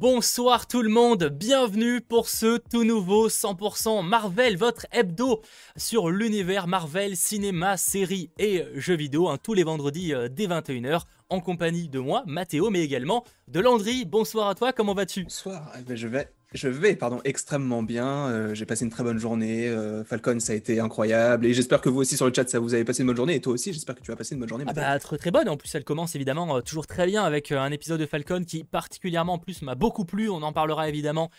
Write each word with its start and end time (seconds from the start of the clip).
Bonsoir 0.00 0.66
tout 0.66 0.80
le 0.80 0.88
monde, 0.88 1.24
bienvenue 1.24 2.00
pour 2.00 2.30
ce 2.30 2.56
tout 2.56 2.84
nouveau 2.84 3.28
100% 3.28 4.02
Marvel, 4.02 4.56
votre 4.56 4.86
hebdo 4.92 5.42
sur 5.76 6.08
l'univers 6.08 6.66
Marvel, 6.66 7.18
cinéma, 7.18 7.76
séries 7.76 8.30
et 8.38 8.64
jeux 8.76 8.96
vidéo, 8.96 9.28
hein, 9.28 9.36
tous 9.36 9.52
les 9.52 9.62
vendredis 9.62 10.14
euh, 10.14 10.30
dès 10.30 10.46
21h, 10.46 11.02
en 11.28 11.40
compagnie 11.40 11.90
de 11.90 11.98
moi, 11.98 12.24
Mathéo, 12.26 12.70
mais 12.70 12.80
également 12.80 13.24
de 13.48 13.60
Landry. 13.60 14.06
Bonsoir 14.06 14.48
à 14.48 14.54
toi, 14.54 14.72
comment 14.72 14.94
vas-tu? 14.94 15.24
Bonsoir, 15.24 15.70
eh 15.78 15.82
ben, 15.82 15.94
je 15.94 16.08
vais 16.08 16.32
je 16.52 16.66
vais, 16.66 16.96
pardon, 16.96 17.20
extrêmement 17.24 17.80
bien. 17.84 18.26
Euh, 18.26 18.54
j'ai 18.54 18.66
passé 18.66 18.84
une 18.84 18.90
très 18.90 19.04
bonne 19.04 19.18
journée. 19.18 19.68
Euh, 19.68 20.02
Falcon, 20.02 20.40
ça 20.40 20.52
a 20.52 20.56
été 20.56 20.80
incroyable. 20.80 21.46
Et 21.46 21.54
j'espère 21.54 21.80
que 21.80 21.88
vous 21.88 22.00
aussi 22.00 22.16
sur 22.16 22.26
le 22.26 22.34
chat, 22.34 22.48
ça 22.48 22.58
vous 22.58 22.74
avez 22.74 22.84
passé 22.84 23.02
une 23.02 23.06
bonne 23.06 23.16
journée. 23.16 23.36
Et 23.36 23.40
toi 23.40 23.52
aussi, 23.52 23.72
j'espère 23.72 23.94
que 23.94 24.00
tu 24.00 24.10
as 24.10 24.16
passé 24.16 24.34
une 24.34 24.40
bonne 24.40 24.48
journée. 24.48 24.64
Ah 24.66 24.72
bah, 24.72 24.98
très 24.98 25.16
très 25.16 25.30
bonne. 25.30 25.48
En 25.48 25.56
plus, 25.56 25.72
elle 25.76 25.84
commence 25.84 26.16
évidemment 26.16 26.56
euh, 26.56 26.60
toujours 26.60 26.88
très 26.88 27.06
bien 27.06 27.22
avec 27.22 27.52
un 27.52 27.70
épisode 27.70 28.00
de 28.00 28.06
Falcon 28.06 28.42
qui 28.42 28.64
particulièrement 28.64 29.34
en 29.34 29.38
plus 29.38 29.62
m'a 29.62 29.76
beaucoup 29.76 30.04
plu. 30.04 30.28
On 30.28 30.42
en 30.42 30.52
parlera 30.52 30.88
évidemment 30.88 31.30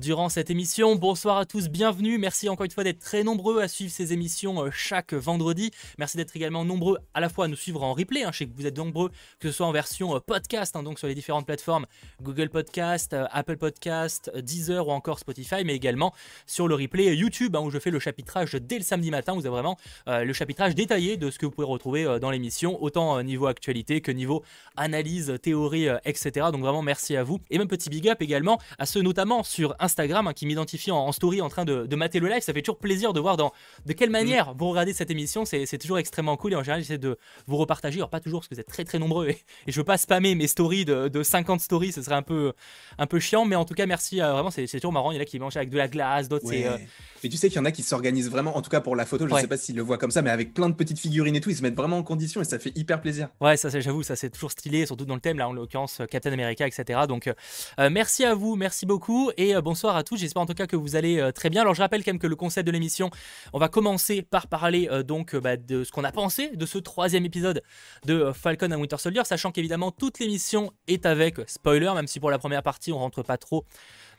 durant 0.00 0.28
cette 0.28 0.48
émission. 0.48 0.94
Bonsoir 0.94 1.38
à 1.38 1.44
tous, 1.44 1.68
bienvenue. 1.68 2.16
Merci 2.16 2.48
encore 2.48 2.64
une 2.64 2.70
fois 2.70 2.84
d'être 2.84 3.00
très 3.00 3.24
nombreux 3.24 3.60
à 3.60 3.66
suivre 3.66 3.90
ces 3.90 4.12
émissions 4.12 4.70
chaque 4.70 5.12
vendredi. 5.12 5.72
Merci 5.98 6.16
d'être 6.16 6.36
également 6.36 6.64
nombreux 6.64 6.98
à 7.14 7.20
la 7.20 7.28
fois 7.28 7.46
à 7.46 7.48
nous 7.48 7.56
suivre 7.56 7.82
en 7.82 7.92
replay. 7.92 8.22
Hein. 8.22 8.30
Je 8.32 8.38
sais 8.38 8.46
que 8.46 8.54
vous 8.54 8.66
êtes 8.66 8.76
nombreux, 8.76 9.10
que 9.40 9.48
ce 9.48 9.56
soit 9.56 9.66
en 9.66 9.72
version 9.72 10.20
podcast, 10.24 10.76
hein, 10.76 10.84
donc 10.84 11.00
sur 11.00 11.08
les 11.08 11.16
différentes 11.16 11.46
plateformes 11.46 11.86
Google 12.22 12.48
Podcast, 12.48 13.16
Apple 13.32 13.56
Podcast, 13.56 14.30
Deezer 14.52 14.86
ou 14.86 14.90
encore 14.90 15.18
Spotify 15.18 15.64
mais 15.64 15.74
également 15.74 16.12
sur 16.46 16.68
le 16.68 16.74
replay 16.74 17.16
YouTube 17.16 17.56
hein, 17.56 17.60
où 17.60 17.70
je 17.70 17.78
fais 17.78 17.90
le 17.90 17.98
chapitrage 17.98 18.52
dès 18.52 18.78
le 18.78 18.84
samedi 18.84 19.10
matin. 19.10 19.34
Vous 19.34 19.46
avez 19.46 19.50
vraiment 19.50 19.78
euh, 20.08 20.24
le 20.24 20.32
chapitrage 20.32 20.74
détaillé 20.74 21.16
de 21.16 21.30
ce 21.30 21.38
que 21.38 21.46
vous 21.46 21.52
pouvez 21.52 21.66
retrouver 21.66 22.04
euh, 22.04 22.18
dans 22.18 22.30
l'émission, 22.30 22.82
autant 22.82 23.18
euh, 23.18 23.22
niveau 23.22 23.46
actualité 23.46 24.00
que 24.00 24.12
niveau 24.12 24.42
analyse, 24.76 25.38
théorie, 25.42 25.86
etc. 26.04 26.48
Donc 26.52 26.60
vraiment 26.60 26.82
merci 26.82 27.16
à 27.16 27.24
vous. 27.24 27.38
Et 27.50 27.58
même 27.58 27.68
petit 27.68 27.90
big 27.90 28.08
up 28.08 28.20
également 28.22 28.58
à 28.78 28.86
ceux 28.86 29.02
notamment 29.02 29.42
sur 29.42 29.74
Instagram 29.78 30.26
hein, 30.26 30.32
qui 30.32 30.46
m'identifient 30.46 30.90
en, 30.90 31.12
story 31.12 31.40
en 31.40 31.48
train 31.48 31.64
de, 31.64 31.94
mater 31.96 32.20
le 32.20 32.28
live. 32.28 32.42
Ça 32.42 32.52
fait 32.52 32.62
toujours 32.62 32.78
plaisir 32.78 33.12
de 33.12 33.20
voir 33.20 33.36
dans, 33.36 33.52
de 33.86 33.92
quelle 33.92 34.10
manière 34.10 34.54
vous 34.54 34.68
regardez 34.68 34.92
cette 34.92 35.10
émission. 35.10 35.44
C'est 35.44 35.78
toujours 35.78 35.98
extrêmement 35.98 36.36
cool 36.36 36.52
et 36.52 36.56
en 36.56 36.62
général 36.62 36.82
j'essaie 36.82 36.98
de 36.98 37.18
vous 37.46 37.56
repartager. 37.56 37.98
Alors 37.98 38.10
pas 38.10 38.20
toujours 38.20 38.40
parce 38.40 38.48
que 38.48 38.54
vous 38.54 38.60
êtes 38.60 38.68
très 38.68 38.84
très 38.84 38.98
nombreux 38.98 39.28
et, 39.28 39.38
je 39.66 39.78
veux 39.78 39.84
pas 39.84 39.98
spammer 39.98 40.34
mes 40.34 40.46
stories 40.46 40.84
de, 40.84 41.22
50 41.22 41.60
stories, 41.60 41.92
ce 41.92 42.02
serait 42.02 42.14
un 42.14 42.22
peu, 42.22 42.52
un 42.98 43.06
peu 43.06 43.20
chiant. 43.20 43.44
Mais 43.44 43.56
en 43.56 43.64
tout 43.64 43.74
cas 43.74 43.86
merci, 43.86 44.20
vraiment 44.42 44.66
c'est 44.68 44.78
toujours 44.78 44.92
marrant 44.92 45.12
qui 45.24 45.38
mangent 45.38 45.56
avec 45.56 45.70
de 45.70 45.76
la 45.76 45.88
glace, 45.88 46.28
d'autres 46.28 46.46
c'est. 46.48 46.66
Euh, 46.66 46.76
mais 47.22 47.28
tu 47.28 47.36
sais 47.36 47.48
qu'il 47.48 47.56
y 47.56 47.60
en 47.60 47.64
a 47.64 47.70
qui 47.70 47.82
s'organisent 47.82 48.30
vraiment, 48.30 48.56
en 48.56 48.62
tout 48.62 48.70
cas 48.70 48.80
pour 48.80 48.96
la 48.96 49.06
photo, 49.06 49.28
je 49.28 49.34
ne 49.34 49.40
sais 49.40 49.46
pas 49.46 49.56
s'ils 49.56 49.76
le 49.76 49.82
voient 49.82 49.98
comme 49.98 50.10
ça, 50.10 50.22
mais 50.22 50.30
avec 50.30 50.54
plein 50.54 50.68
de 50.68 50.74
petites 50.74 50.98
figurines 50.98 51.36
et 51.36 51.40
tout, 51.40 51.50
ils 51.50 51.56
se 51.56 51.62
mettent 51.62 51.76
vraiment 51.76 51.98
en 51.98 52.02
condition 52.02 52.40
et 52.40 52.44
ça 52.44 52.58
fait 52.58 52.76
hyper 52.76 53.00
plaisir. 53.00 53.28
Ouais, 53.40 53.56
ça 53.56 53.68
j'avoue, 53.68 54.02
ça 54.02 54.16
c'est 54.16 54.30
toujours 54.30 54.50
stylé, 54.50 54.86
surtout 54.86 55.04
dans 55.04 55.14
le 55.14 55.20
thème, 55.20 55.38
là 55.38 55.48
en 55.48 55.52
l'occurrence 55.52 56.00
euh, 56.00 56.06
Captain 56.06 56.32
America, 56.32 56.66
etc. 56.66 57.00
Donc 57.08 57.28
euh, 57.28 57.90
merci 57.90 58.24
à 58.24 58.34
vous, 58.34 58.56
merci 58.56 58.86
beaucoup 58.86 59.30
et 59.36 59.54
bonsoir 59.60 59.96
à 59.96 60.02
tous. 60.02 60.16
J'espère 60.16 60.42
en 60.42 60.46
tout 60.46 60.54
cas 60.54 60.66
que 60.66 60.76
vous 60.76 60.96
allez 60.96 61.30
très 61.34 61.50
bien. 61.50 61.62
Alors 61.62 61.74
je 61.74 61.82
rappelle 61.82 62.04
quand 62.04 62.12
même 62.12 62.18
que 62.18 62.26
le 62.26 62.36
concept 62.36 62.66
de 62.66 62.72
l'émission, 62.72 63.10
on 63.52 63.58
va 63.58 63.68
commencer 63.68 64.22
par 64.22 64.48
parler 64.48 64.88
donc 65.06 65.36
bah, 65.36 65.56
de 65.56 65.84
ce 65.84 65.92
qu'on 65.92 66.04
a 66.04 66.12
pensé 66.12 66.50
de 66.54 66.66
ce 66.66 66.78
troisième 66.78 67.24
épisode 67.24 67.62
de 68.04 68.32
Falcon 68.32 68.72
and 68.72 68.80
Winter 68.80 68.98
Soldier, 68.98 69.22
sachant 69.24 69.52
qu'évidemment 69.52 69.90
toute 69.90 70.18
l'émission 70.18 70.72
est 70.88 71.06
avec 71.06 71.36
spoiler, 71.46 71.92
même 71.94 72.06
si 72.06 72.20
pour 72.20 72.30
la 72.30 72.38
première 72.38 72.62
partie 72.62 72.92
on 72.92 72.98
rentre 72.98 73.22
pas 73.22 73.36
trop 73.36 73.64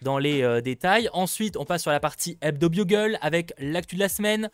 dans 0.03 0.17
les 0.17 0.43
euh, 0.43 0.61
détails. 0.61 1.09
Ensuite, 1.13 1.57
on 1.57 1.65
passe 1.65 1.81
sur 1.81 1.91
la 1.91 1.99
partie 1.99 2.37
Hebdo 2.41 2.69
Bugle 2.69 3.17
avec 3.21 3.53
l'actu 3.57 3.95
de 3.95 4.01
la 4.01 4.09
semaine. 4.09 4.49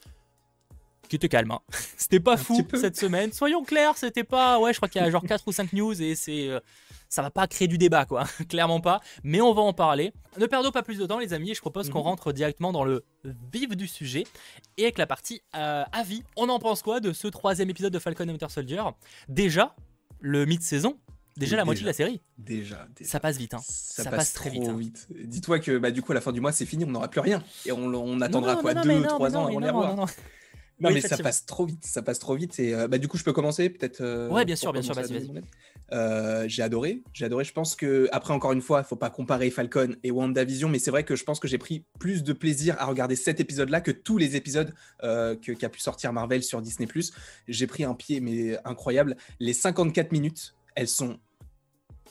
Qui 1.10 1.16
était 1.16 1.30
calme. 1.30 1.52
Hein. 1.52 1.60
C'était 1.98 2.20
pas 2.20 2.38
fou 2.38 2.66
cette 2.76 2.96
semaine. 2.96 3.34
Soyons 3.34 3.64
clairs, 3.64 3.98
c'était 3.98 4.24
pas. 4.24 4.60
Ouais, 4.60 4.74
je 4.74 4.78
crois 4.78 4.88
qu'il 4.88 5.02
y 5.02 5.04
a 5.04 5.10
genre 5.10 5.24
4 5.24 5.44
ou 5.48 5.52
5 5.52 5.74
news 5.74 6.00
et 6.02 6.14
c'est. 6.14 6.48
Euh, 6.48 6.60
ça 7.10 7.24
va 7.24 7.32
pas 7.32 7.48
créer 7.48 7.68
du 7.68 7.80
débat, 7.80 8.06
quoi. 8.06 8.26
Clairement 8.50 8.80
pas. 8.80 9.02
Mais 9.24 9.42
on 9.42 9.52
va 9.52 9.64
en 9.64 9.74
parler. 9.74 10.14
Ne 10.38 10.46
perdons 10.46 10.70
pas 10.70 10.84
plus 10.84 11.00
de 11.00 11.08
temps, 11.08 11.18
les 11.18 11.34
amis. 11.34 11.56
Je 11.56 11.62
propose 11.62 11.90
qu'on 11.90 12.00
mhm. 12.00 12.06
rentre 12.06 12.32
directement 12.32 12.72
dans 12.72 12.84
le 12.84 13.04
vif 13.52 13.76
du 13.76 13.88
sujet. 13.88 14.26
Et 14.78 14.84
avec 14.84 15.00
la 15.00 15.08
partie 15.08 15.42
euh, 15.56 15.84
avis, 15.92 16.24
on 16.38 16.48
en 16.50 16.60
pense 16.60 16.84
quoi 16.84 17.00
de 17.00 17.12
ce 17.12 17.28
troisième 17.28 17.72
épisode 17.72 17.92
de 17.92 18.00
Falcon 18.00 18.26
and 18.26 18.30
Winter 18.30 18.50
Soldier? 18.50 18.84
Déjà, 19.28 19.76
le 20.20 20.46
mid-saison, 20.46 21.00
Déjà 21.40 21.56
la 21.56 21.66
moitié 21.66 21.84
de 21.84 21.88
la 21.88 21.94
série. 21.94 22.22
Déjà, 22.38 22.88
Ça 23.02 23.20
passe 23.20 23.38
vite. 23.38 23.54
Hein. 23.54 23.62
Ça, 23.64 24.12
passe, 24.12 24.34
très 24.34 24.50
vite. 24.50 24.68
Hein. 24.68 24.78
vite. 24.78 25.08
Dis-toi 25.10 25.60
que 25.60 25.78
bah, 25.78 25.92
du 25.92 26.02
coup, 26.02 26.12
à 26.12 26.16
la 26.16 26.22
fin 26.22 26.32
du 26.32 26.42
mois, 26.42 26.52
c'est 26.52 26.66
fini, 26.66 26.84
on 26.86 26.92
n'aura 26.92 27.08
plus 27.08 27.22
rien. 27.22 27.44
Et 27.66 27.72
on, 27.72 28.22
attendra 28.22 28.58
quoi 28.58 28.74
Deux, 28.74 29.04
trois 29.04 29.36
ans 29.36 29.48
avant 29.48 29.60
de 29.60 29.66
les 29.66 29.72
revoir. 29.72 30.08
Non, 30.80 30.92
mais 30.92 31.02
ça 31.02 31.18
passe 31.18 31.46
trop 31.46 31.66
vite, 31.66 31.86
ça 31.86 32.02
passe 32.02 32.20
trop 32.20 32.36
vite. 32.36 32.60
Et 32.60 32.74
euh, 32.74 32.88
bah, 32.88 32.98
du 32.98 33.08
coup, 33.08 33.18
je 33.18 33.24
peux 33.24 33.34
commencer 33.34 33.70
peut-être. 33.70 34.02
Euh, 34.02 34.30
ouais, 34.30 34.46
bien 34.46 34.56
sûr, 34.56 34.72
bien 34.72 34.82
sûr, 34.82 34.94
vas-y, 34.94 35.14
vas-y. 35.14 35.42
Euh, 35.92 36.46
j'ai 36.48 36.62
adoré, 36.62 37.04
j'ai 37.14 37.26
adoré. 37.26 37.44
Je 37.44 37.52
pense 37.52 37.76
que 37.76 38.08
après, 38.12 38.34
encore 38.34 38.54
une 38.54 38.62
fois, 38.62 38.82
il 38.86 38.88
faut 38.88 38.96
pas 38.96 39.10
comparer 39.10 39.50
Falcon 39.50 39.96
et 40.04 40.12
WandaVision, 40.12 40.70
mais 40.70 40.80
c'est 40.80 40.92
vrai 40.92 41.04
que 41.04 41.16
je 41.16 41.24
pense 41.24 41.40
que 41.40 41.48
j'ai 41.48 41.58
pris 41.58 41.84
plus 42.00 42.24
de 42.24 42.32
plaisir 42.32 42.76
à 42.80 42.86
regarder 42.86 43.16
cet 43.16 43.40
épisode-là 43.40 43.82
que 43.82 43.92
tous 43.92 44.18
les 44.18 44.36
épisodes 44.36 44.74
qu'a 45.02 45.70
pu 45.70 45.80
sortir 45.80 46.14
Marvel 46.14 46.44
sur 46.44 46.62
Disney+. 46.62 46.88
J'ai 47.48 47.68
pris 47.68 47.84
un 47.84 47.96
pied 47.96 48.20
mais 48.20 48.58
incroyable. 48.66 49.18
Les 49.40 49.54
54 49.54 50.12
minutes, 50.12 50.56
elles 50.76 50.88
sont 50.88 51.20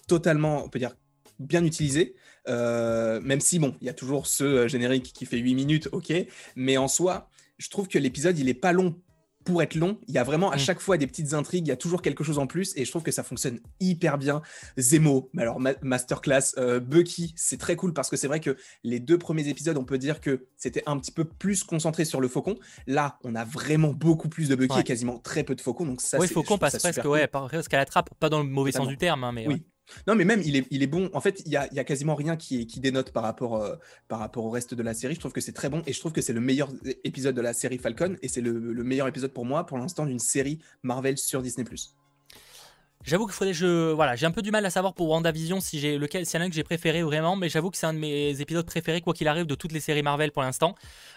totalement, 0.08 0.64
on 0.64 0.68
peut 0.68 0.80
dire, 0.80 0.96
bien 1.38 1.64
utilisé. 1.64 2.16
Euh, 2.48 3.20
même 3.20 3.40
si, 3.40 3.58
bon, 3.58 3.76
il 3.80 3.86
y 3.86 3.90
a 3.90 3.94
toujours 3.94 4.26
ce 4.26 4.44
euh, 4.44 4.68
générique 4.68 5.12
qui 5.12 5.26
fait 5.26 5.38
8 5.38 5.54
minutes, 5.54 5.88
ok. 5.92 6.12
Mais 6.56 6.76
en 6.76 6.88
soi, 6.88 7.28
je 7.58 7.68
trouve 7.68 7.88
que 7.88 7.98
l'épisode, 7.98 8.38
il 8.38 8.48
est 8.48 8.54
pas 8.54 8.72
long 8.72 9.00
pour 9.44 9.62
être 9.62 9.76
long. 9.76 9.98
Il 10.08 10.14
y 10.14 10.18
a 10.18 10.24
vraiment 10.24 10.50
à 10.50 10.56
mm. 10.56 10.60
chaque 10.60 10.80
fois 10.80 10.98
des 10.98 11.06
petites 11.06 11.32
intrigues, 11.32 11.66
il 11.66 11.70
y 11.70 11.72
a 11.72 11.76
toujours 11.76 12.02
quelque 12.02 12.22
chose 12.22 12.38
en 12.38 12.46
plus 12.46 12.76
et 12.76 12.84
je 12.84 12.90
trouve 12.90 13.02
que 13.02 13.10
ça 13.10 13.22
fonctionne 13.22 13.60
hyper 13.80 14.18
bien. 14.18 14.42
Zemo, 14.78 15.30
mais 15.32 15.42
alors 15.42 15.58
masterclass, 15.80 16.54
euh, 16.58 16.80
Bucky, 16.80 17.32
c'est 17.36 17.58
très 17.58 17.74
cool 17.74 17.94
parce 17.94 18.10
que 18.10 18.16
c'est 18.16 18.28
vrai 18.28 18.40
que 18.40 18.56
les 18.84 19.00
deux 19.00 19.16
premiers 19.16 19.48
épisodes, 19.48 19.78
on 19.78 19.84
peut 19.84 19.96
dire 19.96 20.20
que 20.20 20.46
c'était 20.56 20.82
un 20.86 20.98
petit 20.98 21.12
peu 21.12 21.24
plus 21.24 21.64
concentré 21.64 22.04
sur 22.04 22.20
le 22.20 22.28
faucon. 22.28 22.58
Là, 22.86 23.18
on 23.24 23.34
a 23.34 23.44
vraiment 23.44 23.94
beaucoup 23.94 24.28
plus 24.28 24.48
de 24.48 24.54
Bucky 24.54 24.80
et 24.80 24.84
quasiment 24.84 25.18
très 25.18 25.44
peu 25.44 25.54
de 25.54 25.62
faucon. 25.62 25.86
Donc 25.86 26.02
ça, 26.02 26.18
oui, 26.18 26.28
faucon 26.28 26.58
passe 26.58 26.76
presque, 26.78 27.04
ouais, 27.04 27.26
presque 27.26 27.72
à 27.72 27.78
la 27.78 27.86
trappe, 27.86 28.10
pas 28.20 28.28
dans 28.28 28.42
le 28.42 28.48
mauvais 28.48 28.72
sens 28.72 28.88
du 28.88 28.98
terme, 28.98 29.24
hein, 29.24 29.32
mais 29.32 29.46
oui. 29.46 29.64
Non, 30.06 30.14
mais 30.14 30.24
même, 30.24 30.42
il 30.44 30.56
est, 30.56 30.66
il 30.70 30.82
est 30.82 30.86
bon. 30.86 31.10
En 31.12 31.20
fait, 31.20 31.42
il 31.46 31.52
y 31.52 31.56
a, 31.56 31.72
y 31.72 31.78
a, 31.78 31.84
quasiment 31.84 32.14
rien 32.14 32.36
qui, 32.36 32.66
qui 32.66 32.80
dénote 32.80 33.10
par 33.12 33.22
rapport, 33.22 33.62
euh, 33.62 33.76
par 34.08 34.18
rapport 34.18 34.44
au 34.44 34.50
reste 34.50 34.74
de 34.74 34.82
la 34.82 34.94
série. 34.94 35.14
Je 35.14 35.20
trouve 35.20 35.32
que 35.32 35.40
c'est 35.40 35.52
très 35.52 35.68
bon 35.68 35.82
et 35.86 35.92
je 35.92 36.00
trouve 36.00 36.12
que 36.12 36.20
c'est 36.20 36.32
le 36.32 36.40
meilleur 36.40 36.70
épisode 37.04 37.34
de 37.34 37.40
la 37.40 37.52
série 37.52 37.78
Falcon 37.78 38.16
et 38.22 38.28
c'est 38.28 38.40
le, 38.40 38.52
le, 38.58 38.84
meilleur 38.84 39.08
épisode 39.08 39.32
pour 39.32 39.44
moi, 39.44 39.66
pour 39.66 39.78
l'instant, 39.78 40.06
d'une 40.06 40.18
série 40.18 40.58
Marvel 40.82 41.18
sur 41.18 41.42
Disney. 41.42 41.64
J'avoue 43.08 43.24
qu'il 43.24 43.34
faudrait 43.34 43.54
je 43.54 43.90
voilà, 43.92 44.16
j'ai 44.16 44.26
un 44.26 44.30
peu 44.30 44.42
du 44.42 44.50
mal 44.50 44.66
à 44.66 44.70
savoir 44.70 44.92
pour 44.92 45.08
WandaVision 45.08 45.60
si 45.60 45.80
j'ai 45.80 45.96
lequel 45.96 46.26
c'est 46.26 46.36
un 46.36 46.46
que 46.46 46.54
j'ai 46.54 46.62
préféré 46.62 47.02
vraiment, 47.02 47.36
mais 47.36 47.48
j'avoue 47.48 47.70
que 47.70 47.78
c'est 47.78 47.86
un 47.86 47.94
de 47.94 47.98
mes 47.98 48.38
épisodes 48.42 48.66
préférés 48.66 49.00
quoi 49.00 49.14
qu'il 49.14 49.26
arrive 49.28 49.46
de 49.46 49.54
toutes 49.54 49.72
les 49.72 49.80
séries 49.80 50.02
Marvel 50.02 50.30
pour 50.30 50.42
l'instant. 50.42 50.74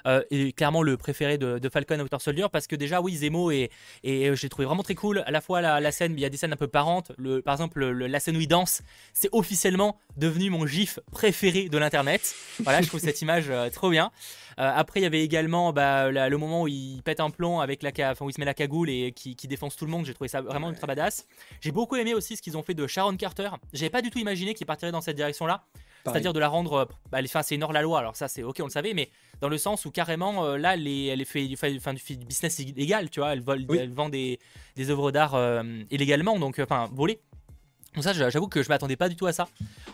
Euh, 0.07 0.24
et 0.31 0.53
clairement 0.53 0.84
le 0.84 0.96
préféré 0.96 1.38
de, 1.38 1.59
Falcon 1.69 2.00
Winter 2.00 2.18
Soldier 2.19 2.46
parce 2.50 2.66
que 2.66 2.78
déjà 2.78 3.01
oui 3.01 3.18
Zemo 3.18 3.51
et, 3.51 3.72
et 4.03 4.30
euh, 4.30 4.35
j'ai 4.35 4.47
trouvé 4.47 4.66
vraiment 4.66 4.84
très 4.84 4.96
cool 4.96 5.22
à 5.25 5.31
la 5.31 5.41
fois 5.41 5.59
la, 5.59 5.91
scène, 5.91 6.13
il 6.13 6.22
y 6.22 6.25
a 6.25 6.30
des 6.30 6.38
scènes 6.38 6.53
un 6.53 6.57
peu 6.57 6.69
parentes, 6.69 7.12
le, 7.18 7.41
par 7.41 7.56
exemple 7.56 7.84
la 7.85 8.19
scène 8.22 8.38
où 8.38 8.41
il 8.41 8.47
danse, 8.47 8.84
c'est 9.13 9.30
officiellement 9.34 10.00
devenu 10.16 10.50
mon 10.50 10.66
gif 10.66 11.00
préféré 11.12 11.68
de 11.68 11.78
l'internet. 11.78 12.34
Voilà, 12.63 12.81
je 12.81 12.88
trouve 12.88 13.01
cette 13.01 13.22
image 13.22 13.50
euh, 13.50 13.69
trop 13.69 13.90
bien. 13.90 14.12
Après, 14.57 15.00
il 15.00 15.03
y 15.03 15.06
avait 15.06 15.23
également 15.23 15.74
bah, 15.74 16.09
le 16.12 16.38
moment 16.38 16.63
où 16.63 16.68
il 16.68 17.01
pète 17.03 17.19
un 17.19 17.30
plomb 17.30 17.59
avec 17.59 17.83
la, 17.83 17.92
enfin, 18.12 18.25
où 18.25 18.30
il 18.30 18.33
se 18.33 18.39
met 18.39 18.45
la 18.45 18.53
cagoule 18.53 18.89
et 18.89 19.12
qui, 19.12 19.36
qui 19.36 19.48
défonce 19.48 19.75
tout 19.75 19.86
le 19.86 19.92
monde. 19.92 20.06
J'ai 20.06 20.13
trouvé 20.13 20.27
ça 20.27 20.42
vraiment 20.42 20.69
ultra 20.69 20.88
badass. 20.88 21.27
J'ai 21.62 21.71
beaucoup 21.71 21.95
aimé 21.95 22.13
aussi 22.13 22.36
ce 22.36 22.42
qu'ils 22.42 22.57
ont 22.57 22.63
fait 22.63 22.74
de 22.74 22.88
Sharon 22.88 23.15
Carter. 23.18 23.50
J'avais 23.74 23.89
pas 23.89 24.01
du 24.01 24.09
tout 24.09 24.19
imaginé 24.19 24.53
qu'il 24.53 24.68
partirait 24.68 24.92
dans 24.92 25.01
cette 25.01 25.15
direction-là. 25.15 25.63
C'est-à-dire 26.06 26.33
de 26.33 26.39
la 26.39 26.48
rendre. 26.48 26.74
Euh, 26.74 26.86
bah, 27.12 27.19
c'est 27.44 27.56
une 27.56 27.63
hors 27.63 27.74
la 27.74 27.81
loi, 27.81 28.00
alors 28.00 28.15
ça 28.15 28.27
c'est 28.27 28.44
ok, 28.44 28.57
on 28.62 28.65
le 28.65 28.69
savait, 28.69 28.94
mais 28.94 29.09
dans 29.39 29.50
le 29.50 29.57
sens 29.57 29.86
où 29.86 29.92
carrément, 29.92 30.45
euh, 30.45 30.57
là, 30.57 30.75
les, 30.75 31.07
elle 31.07 31.24
fait, 31.25 31.48
enfin, 31.56 31.94
du 31.94 32.01
business 32.25 32.59
illégal, 32.59 33.09
tu 33.09 33.19
vois, 33.19 33.33
elle, 33.33 33.42
vole, 33.42 33.65
elle 33.69 33.92
vend 33.92 34.09
des, 34.09 34.39
des 34.75 34.89
œuvres 34.89 35.12
d'art 35.12 35.36
euh, 35.36 35.63
illégalement, 35.92 36.39
donc, 36.39 36.59
enfin, 36.59 36.89
volées. 36.92 37.19
Donc 37.93 38.03
ça, 38.05 38.13
j'avoue 38.13 38.47
que 38.47 38.63
je 38.63 38.69
m'attendais 38.69 38.95
pas 38.95 39.09
du 39.09 39.15
tout 39.17 39.27
à 39.27 39.33
ça 39.33 39.49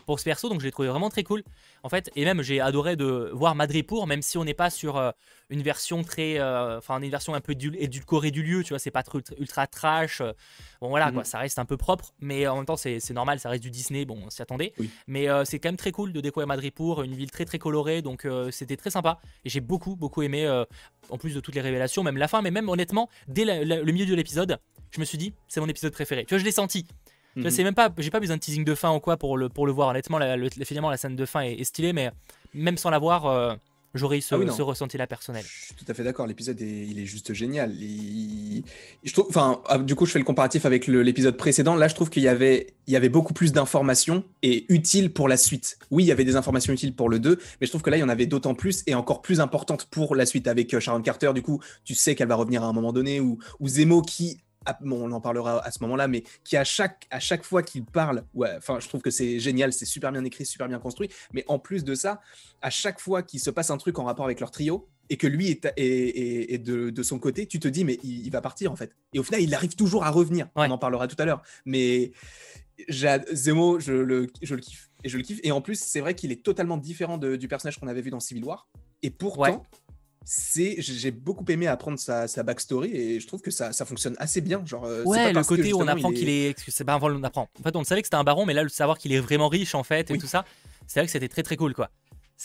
pour 0.05 0.19
ce 0.19 0.23
perso, 0.23 0.49
donc 0.49 0.59
je 0.59 0.65
l'ai 0.65 0.71
trouvé 0.71 0.87
vraiment 0.87 1.09
très 1.09 1.23
cool. 1.23 1.43
En 1.83 1.89
fait, 1.89 2.11
et 2.15 2.25
même 2.25 2.43
j'ai 2.43 2.61
adoré 2.61 2.95
de 2.95 3.31
voir 3.33 3.55
Madripour, 3.55 4.05
même 4.05 4.21
si 4.21 4.37
on 4.37 4.45
n'est 4.45 4.53
pas 4.53 4.69
sur 4.69 4.97
euh, 4.97 5.11
une 5.49 5.63
version 5.63 6.03
très, 6.03 6.39
euh, 6.39 6.77
enfin 6.77 7.01
une 7.01 7.09
version 7.09 7.33
un 7.33 7.41
peu 7.41 7.53
édulcorée 7.53 8.29
du 8.29 8.43
lieu, 8.43 8.63
tu 8.63 8.69
vois, 8.69 8.79
c'est 8.79 8.91
pas 8.91 9.03
ultra, 9.13 9.35
ultra 9.39 9.67
trash. 9.67 10.21
Euh, 10.21 10.33
bon 10.79 10.89
voilà, 10.89 11.11
quoi, 11.11 11.21
mhm. 11.21 11.25
ça 11.25 11.39
reste 11.39 11.57
un 11.57 11.65
peu 11.65 11.77
propre, 11.77 12.13
mais 12.19 12.47
en 12.47 12.57
même 12.57 12.65
temps 12.65 12.77
c'est 12.77 13.09
normal, 13.11 13.39
ça 13.39 13.49
reste 13.49 13.63
du 13.63 13.71
Disney, 13.71 14.05
bon, 14.05 14.19
on 14.25 14.29
s'y 14.29 14.41
attendait. 14.43 14.73
Mais 15.07 15.27
c'est 15.45 15.59
quand 15.59 15.69
même 15.69 15.77
très 15.77 15.91
cool 15.91 16.13
de 16.13 16.21
découvrir 16.21 16.47
Madripour, 16.47 17.01
une 17.01 17.15
ville 17.15 17.31
très 17.31 17.45
très 17.45 17.57
colorée, 17.57 18.01
donc 18.01 18.27
c'était 18.51 18.77
très 18.77 18.91
sympa. 18.91 19.19
Et 19.43 19.49
j'ai 19.49 19.61
beaucoup 19.61 19.95
beaucoup 19.95 20.21
aimé, 20.21 20.47
en 21.09 21.17
plus 21.17 21.33
de 21.33 21.39
toutes 21.39 21.55
les 21.55 21.61
révélations, 21.61 22.03
même 22.03 22.17
la 22.17 22.27
fin, 22.27 22.41
mais 22.41 22.51
même 22.51 22.69
honnêtement, 22.69 23.09
dès 23.27 23.45
le 23.65 23.91
milieu 23.91 24.05
de 24.05 24.15
l'épisode, 24.15 24.59
je 24.91 24.99
me 24.99 25.05
suis 25.05 25.17
dit, 25.17 25.33
c'est 25.47 25.59
mon 25.59 25.67
épisode 25.67 25.93
préféré. 25.93 26.25
Tu 26.25 26.33
vois, 26.33 26.39
je 26.39 26.45
l'ai 26.45 26.51
senti. 26.51 26.85
Mhm. 27.43 27.49
C'est 27.51 27.63
même 27.63 27.75
pas, 27.75 27.89
j'ai 27.97 28.09
pas 28.09 28.19
besoin 28.19 28.35
de 28.35 28.41
teasing 28.41 28.65
de 28.65 28.75
fin 28.75 28.93
ou 28.93 28.99
quoi 28.99 29.17
pour 29.17 29.37
le, 29.37 29.49
pour 29.49 29.65
le 29.67 29.71
voir. 29.71 29.89
Honnêtement, 29.89 30.17
la, 30.17 30.35
finalement, 30.65 30.89
la 30.89 30.97
scène 30.97 31.15
de 31.15 31.25
fin 31.25 31.41
est, 31.41 31.63
stylée, 31.63 31.93
mais 31.93 32.11
même 32.53 32.77
sans 32.77 32.89
la 32.89 32.97
voir, 32.99 33.27
euh, 33.27 33.53
j'aurais 33.93 34.17
eu 34.17 34.21
ce, 34.21 34.33
Ah 34.33 34.51
ce 34.51 34.61
ressenti-là 34.63 35.05
personnel. 35.05 35.43
Je 35.47 35.65
suis 35.65 35.75
tout 35.75 35.85
à 35.87 35.93
fait 35.93 36.03
d'accord. 36.03 36.25
L'épisode, 36.25 36.59
est, 36.61 36.87
il 36.87 36.99
est 36.99 37.05
juste 37.05 37.33
génial. 37.33 37.73
Il- 37.75 38.63
Je 39.03 39.13
trouve, 39.13 39.27
enfin, 39.29 39.61
ah, 39.67 39.77
du 39.77 39.93
coup, 39.93 40.07
je 40.07 40.11
fais 40.11 40.19
le 40.19 40.25
comparatif 40.25 40.65
avec 40.65 40.87
l'épisode 40.87 41.37
précédent. 41.37 41.75
Là, 41.75 41.87
je 41.87 41.93
trouve 41.95 42.09
qu'il 42.09 42.23
y 42.23 42.27
avait, 42.27 42.73
il 42.87 42.93
y 42.93 42.95
avait 42.95 43.09
beaucoup 43.09 43.33
plus 43.33 43.51
d'informations 43.53 44.23
et 44.41 44.65
utiles 44.69 45.13
pour 45.13 45.27
la 45.27 45.37
suite. 45.37 45.77
Oui, 45.91 46.03
il 46.05 46.07
y 46.07 46.11
avait 46.11 46.25
des 46.25 46.35
informations 46.37 46.73
utiles 46.73 46.95
pour 46.95 47.07
le 47.09 47.19
2, 47.19 47.37
mais 47.61 47.67
je 47.67 47.71
trouve 47.71 47.83
que 47.83 47.91
là, 47.91 47.97
il 47.97 47.99
y 47.99 48.03
en 48.03 48.09
avait 48.09 48.25
d'autant 48.25 48.55
plus 48.55 48.81
et 48.87 48.95
encore 48.95 49.21
plus 49.21 49.39
importantes 49.39 49.85
pour 49.91 50.15
la 50.15 50.25
suite 50.25 50.47
avec 50.47 50.73
euh, 50.73 50.79
Sharon 50.79 51.01
Carter. 51.03 51.31
Du 51.35 51.43
coup, 51.43 51.61
tu 51.83 51.93
sais 51.93 52.15
qu'elle 52.15 52.29
va 52.29 52.35
revenir 52.35 52.63
à 52.63 52.67
un 52.67 52.73
moment 52.73 52.93
donné 52.93 53.19
ou, 53.19 53.37
ou 53.59 53.67
Zemo 53.67 54.01
qui 54.01 54.39
bon, 54.81 55.07
on 55.07 55.11
en 55.11 55.21
parlera 55.21 55.59
à 55.65 55.71
ce 55.71 55.79
moment-là, 55.83 56.07
mais 56.07 56.23
qui 56.43 56.57
à 56.57 56.63
chaque, 56.63 57.07
à 57.11 57.19
chaque 57.19 57.43
fois 57.43 57.63
qu'il 57.63 57.85
parle, 57.85 58.23
ouais, 58.33 58.49
enfin, 58.57 58.79
je 58.79 58.87
trouve 58.87 59.01
que 59.01 59.11
c'est 59.11 59.39
génial, 59.39 59.71
c'est 59.73 59.85
super 59.85 60.11
bien 60.11 60.23
écrit, 60.23 60.45
super 60.45 60.67
bien 60.67 60.79
construit. 60.79 61.09
Mais 61.33 61.43
en 61.47 61.59
plus 61.59 61.83
de 61.83 61.95
ça, 61.95 62.21
à 62.61 62.69
chaque 62.69 62.99
fois 62.99 63.23
qu'il 63.23 63.39
se 63.39 63.49
passe 63.49 63.69
un 63.69 63.77
truc 63.77 63.99
en 63.99 64.03
rapport 64.05 64.25
avec 64.25 64.39
leur 64.39 64.51
trio 64.51 64.87
et 65.09 65.17
que 65.17 65.27
lui 65.27 65.49
est, 65.49 65.65
est- 65.77 65.81
est- 65.85 66.53
est 66.53 66.57
de, 66.57 66.89
de 66.89 67.03
son 67.03 67.17
côté, 67.19 67.45
tu 67.47 67.59
te 67.59 67.67
dis, 67.67 67.85
mais 67.85 67.97
il, 68.03 68.25
il 68.25 68.29
va 68.31 68.41
partir 68.41 68.71
en 68.71 68.75
fait. 68.75 68.91
Et 69.13 69.19
au 69.19 69.23
final, 69.23 69.41
il 69.41 69.53
arrive 69.55 69.75
toujours 69.75 70.03
à 70.03 70.09
revenir. 70.09 70.47
Ouais. 70.55 70.67
On 70.67 70.71
en 70.71 70.77
parlera 70.77 71.07
tout 71.07 71.15
à 71.19 71.25
l'heure. 71.25 71.41
Mais 71.65 72.11
Zemo, 72.89 73.79
je 73.79 73.93
le, 73.93 74.27
je 74.41 74.55
le 74.55 74.61
kiffe. 74.61 74.89
Et 75.03 75.09
je 75.09 75.17
le 75.17 75.23
kiffe. 75.23 75.39
Et 75.43 75.51
en 75.51 75.61
plus, 75.61 75.79
c'est 75.79 75.99
vrai 75.99 76.13
qu'il 76.15 76.31
est 76.31 76.43
totalement 76.43 76.77
différent 76.77 77.17
de- 77.17 77.35
du 77.35 77.47
personnage 77.47 77.79
qu'on 77.79 77.87
avait 77.87 78.01
vu 78.01 78.09
dans 78.09 78.19
Civil 78.19 78.43
War. 78.43 78.67
Et 79.03 79.09
pourtant, 79.09 79.41
Ouais. 79.41 79.59
C'est 80.29 80.75
j'ai 80.79 81.11
beaucoup 81.11 81.45
aimé 81.47 81.67
apprendre 81.67 81.97
sa, 81.97 82.27
sa 82.27 82.43
backstory 82.43 82.93
et 82.93 83.19
je 83.21 83.27
trouve 83.27 83.39
que 83.39 83.49
ça, 83.49 83.71
ça 83.71 83.85
fonctionne 83.85 84.13
assez 84.19 84.41
bien. 84.41 84.61
Genre, 84.65 84.83
euh, 84.83 85.03
Ouais, 85.05 85.31
le 85.31 85.41
côté 85.41 85.71
où 85.71 85.81
on 85.81 85.87
apprend 85.87 86.11
il 86.11 86.19
qu'il 86.19 86.27
est. 86.27 86.53
C'est 86.67 86.83
pas 86.83 86.95
avant, 86.95 87.09
on 87.09 87.23
apprend. 87.23 87.47
En 87.57 87.63
fait, 87.63 87.73
on 87.77 87.85
savait 87.85 88.01
que 88.01 88.07
c'était 88.07 88.17
un 88.17 88.25
baron, 88.25 88.45
mais 88.45 88.53
là, 88.53 88.61
le 88.61 88.67
savoir 88.67 88.97
qu'il 88.97 89.13
est 89.13 89.21
vraiment 89.21 89.47
riche, 89.47 89.73
en 89.73 89.83
fait, 89.83 90.11
et 90.11 90.17
tout 90.17 90.27
ça, 90.27 90.43
c'est 90.85 90.99
vrai 90.99 91.05
que 91.05 91.13
c'était 91.13 91.29
très 91.29 91.43
très 91.43 91.55
cool, 91.55 91.73
quoi. 91.73 91.91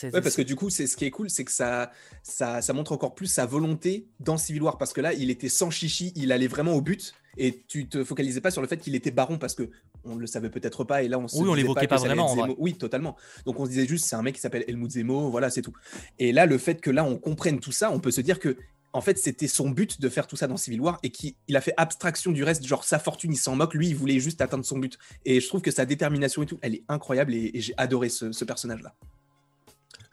Ouais, 0.00 0.20
parce 0.20 0.36
que 0.36 0.42
du 0.42 0.54
coup, 0.54 0.70
c'est 0.70 0.86
ce 0.86 0.96
qui 0.96 1.06
est 1.06 1.10
cool, 1.10 1.28
c'est 1.28 1.44
que 1.44 1.50
ça, 1.50 1.90
ça, 2.22 2.62
ça 2.62 2.72
montre 2.72 2.92
encore 2.92 3.16
plus 3.16 3.26
sa 3.26 3.46
volonté 3.46 4.06
dans 4.20 4.36
Civil 4.36 4.62
War, 4.62 4.78
parce 4.78 4.92
que 4.92 5.00
là, 5.00 5.12
il 5.12 5.28
était 5.28 5.48
sans 5.48 5.70
chichi, 5.70 6.12
il 6.14 6.30
allait 6.30 6.46
vraiment 6.46 6.74
au 6.74 6.80
but, 6.80 7.12
et 7.36 7.64
tu 7.66 7.88
te 7.88 8.04
focalisais 8.04 8.40
pas 8.40 8.52
sur 8.52 8.62
le 8.62 8.68
fait 8.68 8.78
qu'il 8.78 8.94
était 8.94 9.10
baron, 9.10 9.38
parce 9.38 9.56
que 9.56 9.70
on 10.04 10.16
le 10.16 10.26
savait 10.26 10.50
peut-être 10.50 10.84
pas, 10.84 11.02
et 11.02 11.08
là, 11.08 11.18
on 11.18 11.28
se 11.28 11.36
Oui, 11.36 11.48
on 11.48 11.54
l'évoquait 11.54 11.86
pas 11.86 11.96
allait 11.96 12.06
vraiment, 12.06 12.32
en. 12.32 12.54
Oui, 12.58 12.74
totalement. 12.74 13.16
Donc 13.46 13.58
on 13.60 13.64
se 13.64 13.70
disait 13.70 13.86
juste, 13.86 14.06
c'est 14.06 14.16
un 14.16 14.22
mec 14.22 14.34
qui 14.34 14.40
s'appelle 14.40 14.64
Helmut 14.68 14.90
Zemo, 14.90 15.30
voilà, 15.30 15.50
c'est 15.50 15.62
tout. 15.62 15.72
Et 16.18 16.32
là, 16.32 16.46
le 16.46 16.58
fait 16.58 16.80
que 16.80 16.90
là, 16.90 17.04
on 17.04 17.18
comprenne 17.18 17.60
tout 17.60 17.72
ça, 17.72 17.90
on 17.90 18.00
peut 18.00 18.10
se 18.10 18.20
dire 18.20 18.38
que 18.38 18.56
en 18.94 19.00
fait, 19.00 19.18
c'était 19.18 19.48
son 19.48 19.70
but 19.70 20.00
de 20.00 20.08
faire 20.08 20.26
tout 20.26 20.36
ça 20.36 20.46
dans 20.46 20.58
Civil 20.58 20.80
War 20.80 20.98
et 21.02 21.10
qu'il 21.10 21.32
il 21.48 21.56
a 21.56 21.60
fait 21.60 21.72
abstraction 21.76 22.30
du 22.30 22.44
reste, 22.44 22.66
genre 22.66 22.84
sa 22.84 22.98
fortune, 22.98 23.32
il 23.32 23.38
s'en 23.38 23.56
moque, 23.56 23.74
lui, 23.74 23.88
il 23.88 23.96
voulait 23.96 24.20
juste 24.20 24.40
atteindre 24.40 24.64
son 24.64 24.78
but. 24.78 24.98
Et 25.24 25.40
je 25.40 25.48
trouve 25.48 25.62
que 25.62 25.70
sa 25.70 25.86
détermination 25.86 26.42
et 26.42 26.46
tout, 26.46 26.58
elle 26.60 26.74
est 26.74 26.84
incroyable 26.88 27.34
et, 27.34 27.50
et 27.54 27.60
j'ai 27.60 27.74
adoré 27.78 28.10
ce, 28.10 28.32
ce 28.32 28.44
personnage-là. 28.44 28.94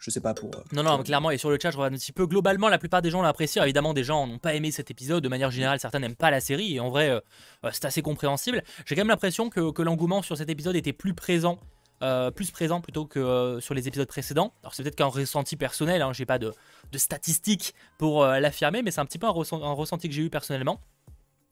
Je 0.00 0.10
sais 0.10 0.20
pas 0.20 0.32
pour. 0.34 0.50
euh, 0.56 0.62
Non, 0.72 0.82
non, 0.82 1.02
clairement, 1.02 1.30
et 1.30 1.36
sur 1.38 1.50
le 1.50 1.58
chat, 1.62 1.70
je 1.70 1.76
regarde 1.76 1.92
un 1.94 1.96
petit 1.98 2.10
peu. 2.12 2.26
Globalement, 2.26 2.68
la 2.68 2.78
plupart 2.78 3.02
des 3.02 3.10
gens 3.10 3.20
l'apprécient. 3.22 3.62
Évidemment, 3.62 3.92
des 3.92 4.02
gens 4.02 4.26
n'ont 4.26 4.38
pas 4.38 4.54
aimé 4.54 4.70
cet 4.70 4.90
épisode. 4.90 5.22
De 5.22 5.28
manière 5.28 5.50
générale, 5.50 5.78
certains 5.78 5.98
n'aiment 5.98 6.16
pas 6.16 6.30
la 6.30 6.40
série. 6.40 6.74
Et 6.74 6.80
en 6.80 6.88
vrai, 6.88 7.10
euh, 7.10 7.20
euh, 7.64 7.70
c'est 7.72 7.84
assez 7.84 8.00
compréhensible. 8.00 8.62
J'ai 8.86 8.94
quand 8.94 9.02
même 9.02 9.08
l'impression 9.08 9.50
que, 9.50 9.70
que 9.70 9.82
l'engouement 9.82 10.22
sur 10.22 10.36
cet 10.38 10.48
épisode 10.48 10.74
était 10.74 10.94
plus 10.94 11.12
présent. 11.14 11.58
euh, 12.02 12.30
plus 12.30 12.50
présent 12.50 12.80
plutôt 12.80 13.04
que 13.04 13.20
euh, 13.20 13.60
sur 13.60 13.74
les 13.74 13.86
épisodes 13.86 14.08
précédents. 14.08 14.54
Alors 14.62 14.72
c'est 14.72 14.82
peut-être 14.82 14.96
qu'un 14.96 15.04
ressenti 15.04 15.54
personnel, 15.56 16.00
hein, 16.00 16.14
j'ai 16.14 16.24
pas 16.24 16.38
de, 16.38 16.54
de 16.92 16.96
statistiques 16.98 17.74
pour 17.98 18.24
euh, 18.24 18.38
l'affirmer, 18.40 18.80
mais 18.80 18.90
c'est 18.90 19.02
un 19.02 19.04
petit 19.04 19.18
peu 19.18 19.26
un 19.26 19.30
ressenti 19.74 20.08
que 20.08 20.14
j'ai 20.14 20.22
eu 20.22 20.30
personnellement. 20.30 20.80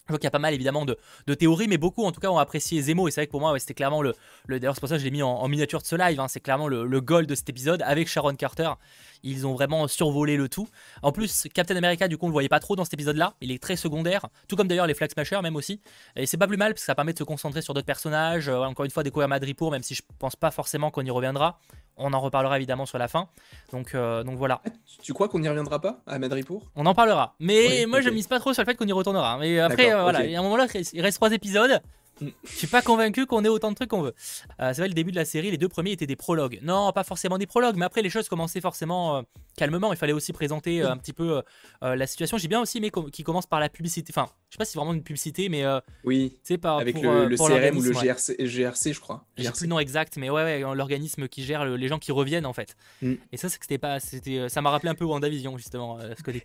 Je 0.08 0.12
vois 0.14 0.18
qu'il 0.18 0.24
y 0.24 0.28
a 0.28 0.30
pas 0.30 0.38
mal 0.38 0.54
évidemment 0.54 0.86
de, 0.86 1.34
théories, 1.34 1.68
mais 1.68 1.76
beaucoup 1.76 2.02
en 2.04 2.12
tout 2.12 2.20
cas 2.20 2.28
ont 2.28 2.38
apprécié 2.38 2.80
Zemo. 2.80 3.08
Et 3.08 3.10
c'est 3.10 3.20
vrai 3.20 3.26
que 3.26 3.30
pour 3.30 3.40
moi, 3.40 3.58
c'était 3.58 3.74
clairement 3.74 4.00
le. 4.00 4.14
le 4.46 4.58
D'ailleurs, 4.58 4.74
c'est 4.74 4.80
pour 4.80 4.88
ça 4.88 4.94
que 4.94 5.00
je 5.00 5.04
l'ai 5.04 5.10
mis 5.10 5.22
en, 5.22 5.28
en 5.28 5.48
miniature 5.48 5.82
de 5.82 5.86
ce 5.86 5.96
live. 5.96 6.18
hein, 6.18 6.28
c'est 6.28 6.40
clairement 6.40 6.66
le, 6.66 6.86
le 6.86 7.00
goal 7.02 7.26
de 7.26 7.34
cet 7.34 7.50
épisode 7.50 7.82
avec 7.82 8.08
Sharon 8.08 8.34
Carter. 8.34 8.70
Ils 9.22 9.46
ont 9.46 9.54
vraiment 9.54 9.88
survolé 9.88 10.36
le 10.36 10.48
tout. 10.48 10.68
En 11.02 11.12
plus, 11.12 11.46
Captain 11.54 11.76
America, 11.76 12.08
du 12.08 12.16
coup, 12.18 12.26
on 12.26 12.28
le 12.28 12.32
voyait 12.32 12.48
pas 12.48 12.60
trop 12.60 12.76
dans 12.76 12.84
cet 12.84 12.94
épisode-là. 12.94 13.34
Il 13.40 13.50
est 13.52 13.62
très 13.62 13.76
secondaire, 13.76 14.26
tout 14.48 14.56
comme 14.56 14.68
d'ailleurs 14.68 14.86
les 14.86 14.94
Flag 14.94 15.10
Smashers, 15.12 15.40
même 15.42 15.56
aussi. 15.56 15.80
Et 16.16 16.26
c'est 16.26 16.36
pas 16.36 16.46
plus 16.46 16.56
mal 16.56 16.72
parce 16.72 16.82
que 16.82 16.86
ça 16.86 16.94
permet 16.94 17.12
de 17.12 17.18
se 17.18 17.24
concentrer 17.24 17.62
sur 17.62 17.74
d'autres 17.74 17.86
personnages. 17.86 18.48
Euh, 18.48 18.58
encore 18.62 18.84
une 18.84 18.90
fois, 18.90 19.02
découvrir 19.02 19.28
Madripoor, 19.28 19.70
même 19.70 19.82
si 19.82 19.94
je 19.94 20.02
pense 20.18 20.36
pas 20.36 20.50
forcément 20.50 20.90
qu'on 20.90 21.04
y 21.04 21.10
reviendra. 21.10 21.58
On 22.00 22.12
en 22.12 22.20
reparlera 22.20 22.56
évidemment 22.58 22.86
sur 22.86 22.96
la 22.98 23.08
fin. 23.08 23.28
Donc, 23.72 23.94
euh, 23.94 24.22
donc 24.22 24.36
voilà. 24.36 24.60
Ah, 24.64 24.70
tu- 25.02 25.12
crois 25.12 25.28
qu'on 25.28 25.40
n'y 25.40 25.48
reviendra 25.48 25.80
pas 25.80 26.00
à 26.06 26.18
Madripoor 26.20 26.62
On 26.76 26.86
en 26.86 26.94
parlera. 26.94 27.34
Mais 27.40 27.66
Oui, 27.66 27.86
moi, 27.86 28.00
je 28.00 28.10
mise 28.10 28.28
pas 28.28 28.38
trop 28.38 28.54
sur 28.54 28.62
le 28.62 28.66
fait 28.66 28.76
qu'on 28.76 28.86
y 28.86 28.92
retournera. 28.92 29.36
Mais 29.38 29.58
après, 29.58 29.92
euh, 29.92 30.02
voilà, 30.02 30.24
il 30.24 30.30
y 30.30 30.36
a 30.36 30.38
un 30.38 30.42
moment 30.42 30.56
là, 30.56 30.66
il 30.92 31.00
reste 31.02 31.16
trois 31.16 31.32
épisodes. 31.32 31.80
Je 32.20 32.54
suis 32.56 32.66
pas 32.66 32.82
convaincu 32.82 33.26
qu'on 33.26 33.44
ait 33.44 33.48
autant 33.48 33.70
de 33.70 33.76
trucs 33.76 33.90
qu'on 33.90 34.02
veut. 34.02 34.14
Euh, 34.60 34.72
c'est 34.72 34.80
vrai, 34.80 34.88
le 34.88 34.94
début 34.94 35.10
de 35.10 35.16
la 35.16 35.24
série, 35.24 35.50
les 35.50 35.58
deux 35.58 35.68
premiers 35.68 35.92
étaient 35.92 36.06
des 36.06 36.16
prologues. 36.16 36.58
Non, 36.62 36.92
pas 36.92 37.04
forcément 37.04 37.38
des 37.38 37.46
prologues, 37.46 37.76
mais 37.76 37.84
après, 37.84 38.02
les 38.02 38.10
choses 38.10 38.28
commençaient 38.28 38.60
forcément 38.60 39.16
euh, 39.18 39.22
calmement. 39.56 39.92
Il 39.92 39.96
fallait 39.98 40.12
aussi 40.12 40.32
présenter 40.32 40.82
euh, 40.82 40.90
un 40.90 40.96
petit 40.96 41.12
peu 41.12 41.42
la 41.82 42.06
situation. 42.06 42.38
J'ai 42.38 42.48
bien 42.48 42.60
aussi 42.60 42.80
com- 42.90 43.10
qui 43.10 43.22
commence 43.22 43.46
par 43.46 43.60
la 43.60 43.68
publicité. 43.68 44.12
Enfin, 44.16 44.28
je 44.50 44.54
sais 44.54 44.58
pas 44.58 44.64
si 44.64 44.72
c'est 44.72 44.78
vraiment 44.78 44.94
une 44.94 45.02
publicité, 45.02 45.50
mais 45.50 45.62
euh, 45.64 45.78
Oui, 46.04 46.30
tu 46.42 46.54
sais, 46.54 46.58
par 46.58 46.78
avec 46.78 46.94
pour, 46.94 47.02
le, 47.04 47.10
euh, 47.10 47.28
le 47.28 47.36
pour 47.36 47.48
CRM 47.48 47.76
ou 47.76 47.82
le 47.82 47.90
l'organisme, 47.90 47.96
ouais. 47.98 48.04
GRC, 48.06 48.36
GRC, 48.46 48.92
je 48.94 49.00
crois. 49.00 49.26
J'ai 49.36 49.44
GRC. 49.44 49.56
plus 49.58 49.64
le 49.66 49.68
nom 49.68 49.78
exact, 49.78 50.16
mais 50.16 50.30
ouais, 50.30 50.42
ouais, 50.42 50.74
l'organisme 50.74 51.28
qui 51.28 51.44
gère 51.44 51.66
le- 51.66 51.76
les 51.76 51.86
gens 51.88 51.98
qui 51.98 52.12
reviennent 52.12 52.46
en 52.46 52.54
fait. 52.54 52.74
Mm. 53.02 53.14
Et 53.32 53.36
ça, 53.36 53.50
c'était 53.50 53.76
pas, 53.76 54.00
c'était, 54.00 54.38
euh, 54.38 54.48
ça 54.48 54.62
m'a 54.62 54.70
rappelé 54.70 54.88
un 54.88 54.94
peu 54.94 55.04
WandaVision 55.04 55.58
justement, 55.58 55.98
euh, 56.00 56.14
ce 56.16 56.22
côté 56.22 56.42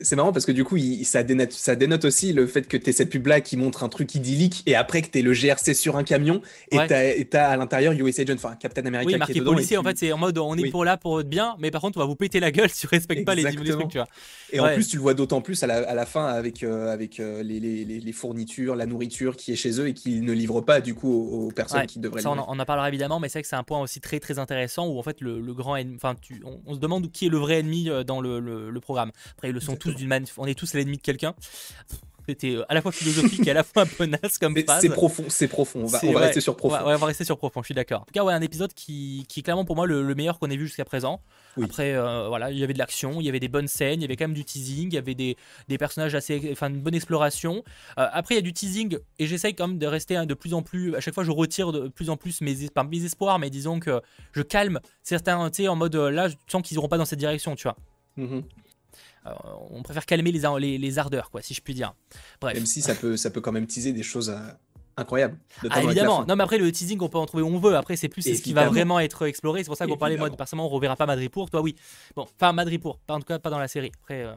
c'est- 0.00 0.14
marrant 0.14 0.32
parce 0.32 0.46
que 0.46 0.52
du 0.52 0.62
coup, 0.62 0.76
il- 0.76 1.04
ça, 1.04 1.24
dénote, 1.24 1.50
ça 1.52 1.74
dénote 1.74 2.04
aussi 2.04 2.32
le 2.32 2.46
fait 2.46 2.68
que 2.68 2.76
tu 2.76 2.92
cette 2.92 3.10
pub-là 3.10 3.40
qui 3.40 3.56
montre 3.56 3.82
un 3.82 3.88
truc 3.88 4.14
idyllique 4.14 4.62
et 4.66 4.76
après 4.76 5.02
que 5.02 5.08
tu 5.10 5.20
le 5.22 5.32
GRC 5.32 5.74
sur 5.74 5.96
un 5.96 6.04
camion 6.04 6.42
et 6.70 6.78
Ouais. 6.78 6.86
t'as 6.86 7.48
à 7.48 7.56
l'intérieur 7.56 7.92
USA 7.92 8.22
Agent, 8.22 8.34
enfin 8.34 8.54
Captain 8.54 8.86
America 8.86 9.06
Oui, 9.06 9.12
qui 9.12 9.16
est 9.16 9.18
marqué 9.18 9.34
dedans. 9.40 9.50
et 9.50 9.54
policier, 9.56 9.76
en 9.78 9.82
fait, 9.82 9.98
c'est 9.98 10.12
en 10.12 10.18
mode 10.18 10.38
on 10.38 10.54
est 10.56 10.62
Oui. 10.62 10.70
pour 10.70 10.84
là 10.84 10.96
pour 10.96 11.20
être 11.20 11.28
bien, 11.28 11.56
mais 11.58 11.70
par 11.72 11.80
contre, 11.80 11.98
on 11.98 12.00
va 12.02 12.06
vous 12.06 12.14
péter 12.14 12.38
la 12.38 12.52
gueule 12.52 12.70
si 12.70 12.82
tu 12.82 12.86
respectes 12.86 13.24
pas 13.26 13.34
les 13.34 13.42
les 13.42 13.48
Exactement. 13.48 13.78
trucs, 13.80 13.90
tu 13.90 13.98
vois. 13.98 14.06
Et 14.52 14.60
en 14.60 14.72
plus, 14.74 14.86
tu 14.86 14.96
le 14.96 15.02
vois 15.02 15.14
d'autant 15.14 15.40
plus 15.40 15.60
à 15.64 15.66
la, 15.66 15.78
à 15.88 15.94
la 15.94 16.06
fin 16.06 16.26
avec, 16.26 16.62
euh, 16.62 16.92
avec 16.92 17.18
euh, 17.18 17.31
les, 17.42 17.60
les- 17.60 17.84
les- 17.84 18.00
les 18.00 18.12
fournitures, 18.12 18.74
la 18.76 18.86
nourriture 18.86 19.36
qui 19.36 19.52
est 19.52 19.56
chez 19.56 19.80
eux 19.80 19.86
et 19.88 19.94
qu'ils 19.94 20.24
ne 20.24 20.32
livrent 20.32 20.60
pas 20.60 20.80
du 20.80 20.94
coup 20.94 21.08
aux, 21.08 21.46
aux 21.46 21.50
personnes 21.52 21.80
Ouais, 21.80 21.86
qui 21.86 21.98
devraient 22.00 22.20
Ça, 22.22 22.30
on 22.30 22.38
en, 22.38 22.46
on 22.48 22.58
en 22.58 22.64
parlera 22.64 22.88
évidemment, 22.88 23.20
mais 23.20 23.28
c'est 23.28 23.38
vrai 23.38 23.42
que 23.42 23.48
c'est 23.48 23.56
un 23.56 23.62
point 23.62 23.80
aussi 23.80 24.00
très 24.00 24.18
très 24.20 24.38
intéressant 24.38 24.88
où 24.88 24.98
en 24.98 25.02
fait 25.02 25.20
le, 25.20 25.40
le 25.40 25.54
grand 25.54 25.76
ennemi, 25.76 25.96
enfin, 25.96 26.16
on, 26.44 26.60
on 26.66 26.74
se 26.74 26.78
demande 26.80 27.10
qui 27.12 27.26
est 27.26 27.30
le 27.30 27.38
vrai 27.38 27.60
ennemi 27.60 27.88
euh, 27.88 28.02
dans 28.04 28.20
le, 28.20 28.40
le- 28.40 28.70
le 28.70 28.80
programme. 28.80 29.12
Après, 29.32 29.48
ils 29.48 29.54
le 29.54 29.60
sont 29.60 29.76
tous 29.76 29.94
d'une 29.94 30.08
manière, 30.08 30.28
on 30.36 30.46
est 30.46 30.58
tous 30.58 30.74
l'ennemi 30.74 30.96
de 30.96 31.02
quelqu'un. 31.02 31.34
C'était 32.28 32.54
euh, 32.56 32.64
à 32.68 32.74
la 32.74 32.82
fois 32.82 32.92
philosophique 32.92 33.46
et 33.46 33.50
à 33.50 33.54
la 33.54 33.64
fois 33.64 33.82
un 33.82 33.86
peu 33.86 34.06
naze 34.06 34.38
comme 34.38 34.52
Mais 34.52 34.64
c'est 34.80 34.88
profond, 34.90 35.24
c'est 35.28 35.48
profond. 35.48 35.80
On 35.82 35.86
va, 35.86 35.98
on 36.02 36.06
va 36.12 36.20
ouais, 36.20 36.26
rester 36.26 36.40
sur 36.40 36.56
profond. 36.56 36.76
Ouais, 36.76 36.82
ouais, 36.84 36.94
on 36.94 36.98
va 36.98 37.06
rester 37.06 37.24
sur 37.24 37.36
profond, 37.36 37.60
je 37.62 37.66
suis 37.66 37.74
d'accord. 37.74 38.02
En 38.02 38.04
tout 38.04 38.12
cas, 38.12 38.22
ouais, 38.24 38.32
un 38.32 38.40
épisode 38.42 38.72
qui, 38.74 39.26
qui 39.28 39.40
est 39.40 39.42
clairement 39.42 39.64
pour 39.64 39.76
moi 39.76 39.86
le, 39.86 40.02
le 40.02 40.14
meilleur 40.14 40.38
qu'on 40.38 40.48
ait 40.50 40.56
vu 40.56 40.66
jusqu'à 40.66 40.84
présent. 40.84 41.20
Oui. 41.56 41.64
Après, 41.64 41.92
euh, 41.94 42.28
voilà, 42.28 42.50
il 42.50 42.58
y 42.58 42.64
avait 42.64 42.72
de 42.72 42.78
l'action, 42.78 43.20
il 43.20 43.24
y 43.26 43.28
avait 43.28 43.40
des 43.40 43.48
bonnes 43.48 43.68
scènes, 43.68 44.00
il 44.00 44.02
y 44.02 44.04
avait 44.04 44.16
quand 44.16 44.24
même 44.24 44.34
du 44.34 44.44
teasing, 44.44 44.88
il 44.88 44.94
y 44.94 44.98
avait 44.98 45.14
des, 45.14 45.36
des 45.68 45.78
personnages 45.78 46.14
assez. 46.14 46.48
Enfin, 46.52 46.68
une 46.70 46.80
bonne 46.80 46.94
exploration. 46.94 47.62
Euh, 47.98 48.06
après, 48.12 48.34
il 48.34 48.38
y 48.38 48.40
a 48.40 48.42
du 48.42 48.52
teasing 48.52 48.98
et 49.18 49.26
j'essaye 49.26 49.54
quand 49.54 49.68
même 49.68 49.78
de 49.78 49.86
rester 49.86 50.16
hein, 50.16 50.26
de 50.26 50.34
plus 50.34 50.54
en 50.54 50.62
plus. 50.62 50.94
À 50.94 51.00
chaque 51.00 51.14
fois, 51.14 51.24
je 51.24 51.30
retire 51.30 51.72
de 51.72 51.88
plus 51.88 52.08
en 52.10 52.16
plus 52.16 52.40
mes, 52.40 52.64
es- 52.64 52.70
pas 52.70 52.84
mes 52.84 53.04
espoirs, 53.04 53.38
mais 53.38 53.50
disons 53.50 53.80
que 53.80 54.00
je 54.32 54.42
calme 54.42 54.80
certains, 55.02 55.50
tu 55.50 55.62
sais, 55.62 55.68
en 55.68 55.76
mode 55.76 55.94
là, 55.96 56.28
je 56.28 56.34
sens 56.46 56.62
qu'ils 56.62 56.76
iront 56.76 56.88
pas 56.88 56.98
dans 56.98 57.04
cette 57.04 57.18
direction, 57.18 57.54
tu 57.56 57.64
vois. 57.64 57.76
Mhm. 58.16 58.38
Euh, 58.38 58.40
on 59.70 59.82
préfère 59.82 60.06
calmer 60.06 60.32
les, 60.32 60.42
les, 60.60 60.78
les 60.78 60.98
ardeurs, 60.98 61.30
quoi, 61.30 61.42
si 61.42 61.54
je 61.54 61.60
puis 61.60 61.74
dire. 61.74 61.94
Bref. 62.40 62.54
Même 62.54 62.66
si 62.66 62.82
ça 62.82 62.94
peut, 62.94 63.16
ça 63.16 63.30
peut 63.30 63.40
quand 63.40 63.52
même 63.52 63.66
teaser 63.66 63.92
des 63.92 64.02
choses 64.02 64.30
euh, 64.30 64.38
incroyables. 64.96 65.36
Ah, 65.70 65.82
évidemment. 65.82 66.24
Non, 66.26 66.36
mais 66.36 66.42
après, 66.44 66.58
le 66.58 66.70
teasing, 66.72 66.98
on 67.00 67.08
peut 67.08 67.18
en 67.18 67.26
trouver 67.26 67.42
où 67.42 67.46
on 67.46 67.58
veut. 67.58 67.76
Après, 67.76 67.96
c'est 67.96 68.08
plus 68.08 68.22
ce 68.22 68.42
qui 68.42 68.52
va 68.52 68.68
vraiment 68.68 68.98
être 69.00 69.26
exploré. 69.26 69.60
C'est 69.62 69.68
pour 69.68 69.76
ça 69.76 69.86
qu'on 69.86 69.96
parlait, 69.96 70.16
moi, 70.16 70.30
personnellement, 70.30 70.66
on 70.66 70.70
reverra 70.70 70.96
pas 70.96 71.06
Madripoor. 71.06 71.50
Toi, 71.50 71.60
oui. 71.62 71.76
Bon, 72.16 72.22
enfin, 72.22 72.52
Madripoor. 72.52 72.98
Pas, 72.98 73.14
en 73.14 73.20
tout 73.20 73.26
cas, 73.26 73.38
pas 73.38 73.50
dans 73.50 73.58
la 73.58 73.68
série. 73.68 73.92
Après, 74.02 74.22
euh, 74.22 74.34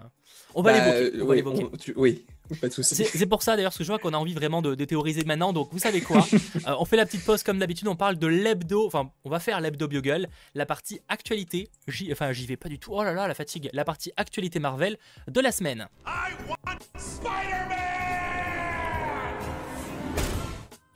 on 0.54 0.62
va 0.62 0.74
Bah, 0.74 1.02
l'évoquer. 1.02 1.64
euh, 1.64 1.94
oui, 1.98 2.26
pas 2.62 2.68
de 2.68 2.74
souci. 2.74 2.96
C'est 2.96 3.26
pour 3.26 3.42
ça 3.44 3.56
d'ailleurs 3.56 3.72
parce 3.72 3.78
que 3.78 3.84
je 3.84 3.90
vois 3.90 4.00
qu'on 4.00 4.14
a 4.14 4.18
envie 4.18 4.34
vraiment 4.34 4.62
de, 4.62 4.76
de 4.76 4.86
théoriser 4.86 5.24
maintenant. 5.24 5.54
Donc 5.54 5.70
vous 5.72 5.80
savez 5.80 6.02
quoi 6.02 6.26
Euh, 6.68 6.76
On 6.80 6.86
fait 6.86 6.96
la 6.98 7.06
petite 7.06 7.24
pause 7.26 7.44
comme 7.44 7.60
d'habitude. 7.60 7.88
On 7.88 7.96
parle 7.96 8.18
de 8.18 8.28
l'hebdo. 8.28 8.86
Enfin, 8.88 9.12
on 9.24 9.30
va 9.30 9.40
faire 9.40 9.62
l'hebdo 9.62 9.88
Bugle, 9.88 10.28
la 10.54 10.66
partie 10.66 11.00
actualité. 11.10 11.70
J'y, 11.88 12.12
enfin, 12.12 12.32
j'y 12.32 12.46
vais 12.46 12.58
pas 12.58 12.70
du 12.70 12.80
tout. 12.80 12.92
Oh 12.94 13.04
là 13.04 13.14
là, 13.14 13.28
la 13.28 13.34
fatigue. 13.34 13.70
La 13.74 13.84
partie 13.84 14.12
actualité 14.18 14.60
Marvel 14.60 14.98
de 15.28 15.42
la 15.42 15.52
semaine. 15.52 15.88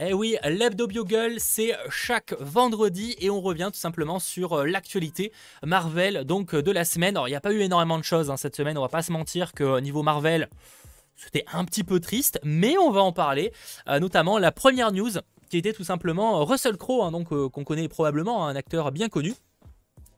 Eh 0.01 0.13
oui, 0.13 0.38
l'hebdo 0.46 0.88
Bugle, 0.88 1.36
c'est 1.39 1.75
chaque 1.89 2.34
vendredi 2.39 3.18
et 3.20 3.29
on 3.29 3.41
revient 3.41 3.70
tout 3.74 3.79
simplement 3.79 4.20
sur 4.20 4.53
euh, 4.53 4.65
l'actualité 4.65 5.34
Marvel 5.62 6.24
donc 6.24 6.53
euh, 6.53 6.62
de 6.62 6.72
la 6.72 6.86
semaine. 6.86 7.18
Alors 7.18 7.27
il 7.27 7.32
n'y 7.32 7.36
a 7.38 7.41
pas 7.41 7.51
eu 7.51 7.60
énormément 7.60 7.98
de 7.98 8.03
choses 8.06 8.32
hein, 8.32 8.38
cette 8.38 8.56
semaine. 8.56 8.77
On 8.77 8.82
va 8.82 8.88
pas 8.88 9.01
se 9.01 9.12
mentir 9.12 9.51
que 9.51 9.82
niveau 9.82 10.01
Marvel, 10.01 10.48
c'était 11.24 11.46
un 11.54 11.66
petit 11.66 11.84
peu 11.84 12.00
triste, 12.00 12.40
mais 12.44 12.78
on 12.78 12.92
va 12.92 13.02
en 13.02 13.12
parler. 13.12 13.52
Euh, 13.88 14.00
notamment 14.00 14.38
la 14.38 14.52
première 14.52 14.92
news 14.92 15.12
qui 15.50 15.58
était 15.58 15.74
tout 15.74 15.84
simplement 15.84 16.40
euh, 16.40 16.44
Russell 16.44 16.78
Crowe, 16.78 17.04
hein, 17.04 17.12
donc 17.12 17.32
euh, 17.32 17.50
qu'on 17.50 17.64
connaît 17.64 17.88
probablement, 17.88 18.46
hein, 18.46 18.50
un 18.50 18.56
acteur 18.56 18.92
bien 18.92 19.10
connu, 19.10 19.34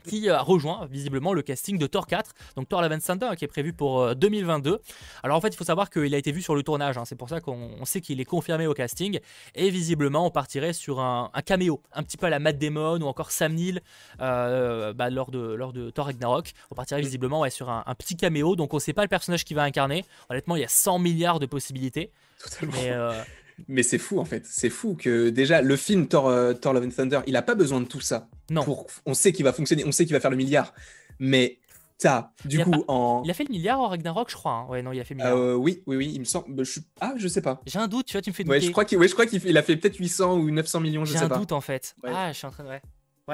qui 0.03 0.29
a 0.29 0.41
rejoint 0.41 0.87
visiblement 0.89 1.33
le 1.33 1.41
casting 1.41 1.77
de 1.77 1.87
Thor 1.87 2.07
4, 2.07 2.31
donc 2.55 2.69
Thor 2.69 2.81
Love 2.81 2.93
and 2.93 2.99
Thunder 2.99 3.29
qui 3.37 3.45
est 3.45 3.47
prévu 3.47 3.73
pour 3.73 4.15
2022. 4.15 4.79
Alors 5.23 5.37
en 5.37 5.41
fait, 5.41 5.49
il 5.49 5.55
faut 5.55 5.63
savoir 5.63 5.89
qu'il 5.89 6.13
a 6.13 6.17
été 6.17 6.31
vu 6.31 6.41
sur 6.41 6.55
le 6.55 6.63
tournage, 6.63 6.97
hein. 6.97 7.05
c'est 7.05 7.15
pour 7.15 7.29
ça 7.29 7.39
qu'on 7.39 7.85
sait 7.85 8.01
qu'il 8.01 8.19
est 8.19 8.25
confirmé 8.25 8.67
au 8.67 8.73
casting, 8.73 9.19
et 9.55 9.69
visiblement 9.69 10.25
on 10.25 10.31
partirait 10.31 10.73
sur 10.73 10.99
un, 10.99 11.29
caméo, 11.45 11.81
un 11.93 12.03
petit 12.03 12.17
peu 12.17 12.27
à 12.27 12.29
la 12.29 12.39
Matt 12.39 12.57
Damon 12.57 12.99
ou 13.01 13.05
encore 13.05 13.31
Sam 13.31 13.53
Neill 13.53 13.81
bah, 14.19 15.09
lors, 15.09 15.31
de, 15.31 15.39
lors 15.39 15.73
de 15.73 15.89
Thor 15.89 16.05
Ragnarok. 16.05 16.51
On 16.71 16.75
partirait 16.75 17.01
visiblement 17.01 17.41
ouais, 17.41 17.49
sur 17.49 17.69
un, 17.69 17.83
petit 17.95 18.15
caméo, 18.15 18.55
donc 18.55 18.73
on 18.73 18.79
sait 18.79 18.93
pas 18.93 19.03
le 19.03 19.07
personnage 19.07 19.43
qui 19.43 19.53
va 19.53 19.63
incarner. 19.63 20.05
Honnêtement, 20.29 20.55
il 20.55 20.61
y 20.61 20.65
a 20.65 20.69
100 20.69 20.99
milliards 20.99 21.39
de 21.39 21.45
possibilités. 21.45 22.11
Totalement. 22.43 22.73
Mais 22.73 22.91
c'est 23.83 23.97
fou 23.97 24.19
en 24.19 24.25
fait, 24.25 24.45
c'est 24.45 24.69
fou 24.69 24.95
que 24.95 25.29
déjà 25.29 25.61
le 25.61 25.75
film 25.75 26.07
Thor, 26.07 26.27
euh, 26.27 26.53
Thor 26.53 26.73
Love 26.73 26.85
and 26.85 26.89
Thunder, 26.89 27.19
il 27.27 27.35
a 27.35 27.41
pas 27.41 27.55
besoin 27.55 27.81
de 27.81 27.85
tout 27.85 28.01
ça. 28.01 28.29
Non. 28.49 28.65
on 29.05 29.13
sait 29.13 29.31
qu'il 29.31 29.45
va 29.45 29.53
fonctionner, 29.53 29.85
on 29.85 29.91
sait 29.91 30.05
qu'il 30.05 30.13
va 30.13 30.19
faire 30.19 30.31
le 30.31 30.37
milliard. 30.37 30.73
Mais 31.19 31.59
ça, 32.01 32.33
du 32.45 32.57
coup, 32.63 32.83
en. 32.87 33.21
Il 33.23 33.29
a 33.29 33.33
fait 33.35 33.43
le 33.43 33.51
milliard 33.51 33.79
en 33.79 33.87
Ragnarok, 33.87 34.29
je 34.31 34.35
crois. 34.35 34.53
Hein. 34.53 34.65
Ouais, 34.69 34.81
non, 34.81 34.91
il 34.91 34.99
a 34.99 35.03
fait 35.03 35.13
le 35.13 35.19
milliard. 35.19 35.37
Euh, 35.37 35.53
oui, 35.53 35.83
oui, 35.85 35.97
oui, 35.97 36.11
il 36.15 36.19
me 36.19 36.25
semble. 36.25 36.51
Bah, 36.51 36.63
je 36.63 36.79
Ah, 36.99 37.13
je 37.15 37.27
sais 37.27 37.43
pas. 37.43 37.61
J'ai 37.67 37.77
un 37.77 37.87
doute, 37.87 38.07
tu 38.07 38.13
vois, 38.13 38.23
tu 38.23 38.31
me 38.31 38.33
fais 38.33 38.43
douter. 38.43 38.55
Ouais, 38.57 38.61
je 38.61 38.71
crois 39.13 39.25
qu'il 39.27 39.57
a 39.57 39.61
fait 39.61 39.77
peut-être 39.77 39.97
800 39.97 40.37
ou 40.39 40.49
900 40.49 40.79
millions, 40.79 41.05
je 41.05 41.13
sais 41.13 41.19
pas. 41.19 41.27
J'ai 41.27 41.33
un 41.33 41.37
doute 41.37 41.51
en 41.51 41.61
fait. 41.61 41.95
Ah, 42.03 42.31
je 42.31 42.37
suis 42.37 42.47
en 42.47 42.51
train 42.51 42.63
de. 42.63 42.69
Ouais. 42.69 42.81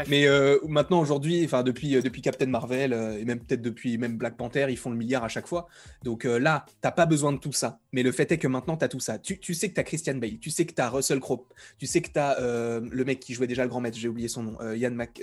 Mais 0.07 0.27
euh, 0.27 0.57
maintenant, 0.67 0.99
aujourd'hui, 0.99 1.43
enfin 1.45 1.63
depuis, 1.63 1.95
euh, 1.95 2.01
depuis 2.01 2.21
Captain 2.21 2.45
Marvel 2.47 2.93
euh, 2.93 3.17
et 3.17 3.25
même 3.25 3.39
peut-être 3.39 3.61
depuis 3.61 3.97
même 3.97 4.17
Black 4.17 4.37
Panther, 4.37 4.67
ils 4.69 4.77
font 4.77 4.89
le 4.89 4.95
milliard 4.95 5.23
à 5.23 5.27
chaque 5.27 5.47
fois. 5.47 5.67
Donc 6.03 6.23
là, 6.23 6.65
t'as 6.81 6.91
pas 6.91 7.05
besoin 7.05 7.33
de 7.33 7.37
tout 7.37 7.51
ça. 7.51 7.79
Mais 7.91 8.03
le 8.03 8.11
fait 8.11 8.31
est 8.31 8.37
que 8.37 8.47
maintenant, 8.47 8.77
tu 8.77 8.85
as 8.85 8.87
tout 8.87 8.99
ça. 8.99 9.17
Tu, 9.17 9.39
tu 9.39 9.53
sais 9.53 9.69
que 9.69 9.73
tu 9.73 9.79
as 9.79 9.83
Christian 9.83 10.15
Bale, 10.15 10.39
tu 10.39 10.49
sais 10.49 10.65
que 10.65 10.73
tu 10.73 10.81
as 10.81 10.89
Russell 10.89 11.19
Crowe, 11.19 11.45
tu 11.77 11.85
sais 11.85 12.01
que 12.01 12.11
tu 12.11 12.19
as 12.19 12.37
le 12.39 13.05
mec 13.05 13.19
qui 13.19 13.33
jouait 13.33 13.47
déjà 13.47 13.63
le 13.63 13.69
grand 13.69 13.81
maître, 13.81 13.97
j'ai 13.97 14.07
oublié 14.07 14.27
son 14.27 14.43
nom, 14.43 14.73
Yann 14.73 14.93
Mac. 14.93 15.19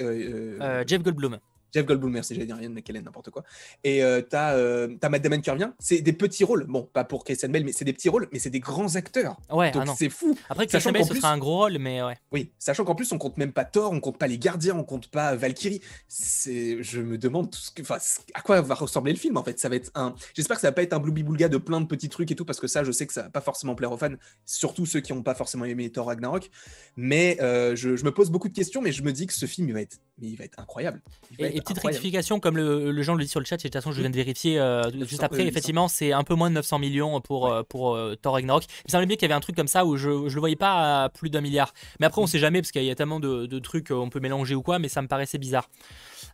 Jeff 0.87 1.02
Goldblum. 1.02 1.38
Jeff 1.75 1.85
Goldblum, 1.87 2.12
merci, 2.12 2.35
j'allais 2.35 2.47
dire 2.47 2.61
Ian 2.62 2.71
McKellen, 2.71 3.02
n'importe 3.02 3.31
quoi. 3.31 3.43
Et 3.83 4.04
euh, 4.04 4.21
t'as 4.23 4.54
euh, 4.54 4.97
Matt 5.11 5.23
Damon 5.23 5.40
qui 5.40 5.50
revient. 5.50 5.71
C'est 5.81 6.00
des 6.02 6.12
petits 6.12 6.45
rôles. 6.45 6.66
Bon, 6.69 6.88
pas 6.93 7.02
pour 7.02 7.25
Christian 7.25 7.49
Bale, 7.49 7.64
mais 7.64 7.73
c'est 7.73 7.85
des 7.85 7.93
petits 7.93 8.09
rôles, 8.09 8.28
mais 8.33 8.38
c'est 8.38 8.50
des 8.50 8.61
grands 8.61 8.95
acteurs. 8.95 9.37
Ouais, 9.50 9.73
Donc 9.73 9.83
ah 9.88 9.95
c'est 9.99 10.09
fou. 10.09 10.38
Après, 10.49 10.69
Christian 10.69 10.93
Bale, 10.93 11.04
ce 11.04 11.14
sera 11.14 11.33
un 11.33 11.38
gros 11.38 11.57
rôle, 11.57 11.78
mais 11.78 12.00
ouais. 12.00 12.16
Oui, 12.31 12.52
sachant 12.61 12.85
qu'en 12.85 12.95
plus, 12.95 13.11
on 13.11 13.19
compte 13.19 13.38
même 13.38 13.52
pas 13.52 13.64
Thor, 13.64 13.90
on 13.90 13.99
compte 13.99 14.19
pas 14.19 14.28
les 14.28 14.38
gardiens, 14.38 14.76
on 14.76 14.85
compte 14.85 15.09
pas 15.09 15.35
Valkyrie. 15.35 15.81
C'est, 16.07 16.81
je 16.81 17.00
me 17.00 17.19
demande 17.19 17.50
tout 17.50 17.59
ce 17.59 17.73
que, 17.73 17.83
enfin, 17.83 17.99
à 18.35 18.40
quoi 18.40 18.61
va 18.61 18.76
ressembler 18.76 19.12
le 19.12 19.19
film 19.19 19.37
en 19.37 19.43
fait. 19.43 19.59
Ça 19.59 19.69
va 19.69 19.75
être 19.75 19.90
un. 19.97 20.14
J'espère 20.35 20.57
que 20.57 20.61
ça 20.61 20.69
va 20.69 20.73
pas 20.73 20.83
être 20.83 20.93
un 20.93 21.00
blooby 21.00 21.25
boulga 21.25 21.49
de 21.49 21.57
plein 21.57 21.81
de 21.81 21.87
petits 21.87 22.09
trucs 22.09 22.31
et 22.31 22.37
tout, 22.37 22.45
parce 22.45 22.61
que 22.61 22.69
ça, 22.69 22.85
je 22.85 22.93
sais 22.93 23.09
que 23.09 23.12
ça 23.12 23.23
va 23.23 23.31
pas 23.31 23.40
forcément 23.40 23.75
plaire 23.75 23.90
aux 23.90 23.99
fans, 23.99 24.14
surtout 24.45 24.87
ceux 24.87 25.00
qui 25.00 25.12
n'ont 25.12 25.25
pas 25.25 25.35
forcément 25.35 25.64
aimé 25.64 25.90
Thor 25.90 26.07
Ragnarok. 26.07 26.50
Mais 26.97 27.37
euh, 27.40 27.75
je, 27.75 27.88
me 28.04 28.12
pose 28.12 28.31
beaucoup 28.31 28.49
de 28.49 28.54
questions, 28.54 28.81
mais 28.81 28.93
je 28.93 29.02
me 29.02 29.12
dis 29.12 29.26
que 29.26 29.33
ce 29.33 29.47
film, 29.47 29.69
il 29.69 29.75
va 29.75 29.81
être, 29.81 29.99
il 30.21 30.37
va 30.37 30.45
être 30.45 30.61
incroyable. 30.61 31.02
et, 31.38 31.61
petite 31.64 31.83
rectification 31.83 32.40
comme 32.40 32.56
le, 32.56 32.90
le 32.90 33.02
gens 33.02 33.14
le 33.14 33.25
dit 33.25 33.28
sur 33.28 33.40
le 33.40 33.47
chat, 33.47 33.56
et 33.56 33.59
de 33.59 33.62
toute 33.64 33.75
façon, 33.75 33.92
je 33.92 34.00
viens 34.00 34.11
de 34.11 34.16
vérifier 34.16 34.59
euh, 34.59 34.83
juste 35.04 35.23
après. 35.23 35.47
Effectivement, 35.47 35.88
c'est 35.88 36.12
un 36.12 36.25
peu 36.25 36.35
moins 36.35 36.50
de 36.50 36.54
900 36.54 36.78
millions 36.78 37.21
pour, 37.21 37.50
euh, 37.50 37.62
pour 37.62 37.94
euh, 37.94 38.14
Thor 38.21 38.35
Ragnarok. 38.35 38.64
Il 38.64 38.88
me 38.88 38.90
semblait 38.90 39.06
bien 39.06 39.16
qu'il 39.16 39.28
y 39.28 39.30
avait 39.33 39.37
un 39.37 39.40
truc 39.40 39.56
comme 39.56 39.68
ça 39.68 39.85
où 39.85 39.97
je, 39.97 40.28
je 40.28 40.35
le 40.35 40.40
voyais 40.40 40.56
pas 40.56 41.04
à 41.04 41.09
plus 41.09 41.30
d'un 41.30 41.40
milliard. 41.40 41.73
Mais 42.00 42.06
après, 42.06 42.21
on 42.21 42.26
sait 42.26 42.38
jamais 42.38 42.61
parce 42.61 42.71
qu'il 42.73 42.85
y 42.85 42.90
a 42.90 42.94
tellement 42.94 43.21
de, 43.21 43.47
de 43.47 43.59
trucs, 43.59 43.90
on 43.90 44.11
peut 44.11 44.21
mélanger 44.21 44.54
ou 44.54 44.62
quoi, 44.62 44.78
mais 44.78 44.88
ça 44.88 45.02
me 45.02 45.09
paraissait 45.09 45.38
bizarre. 45.38 45.68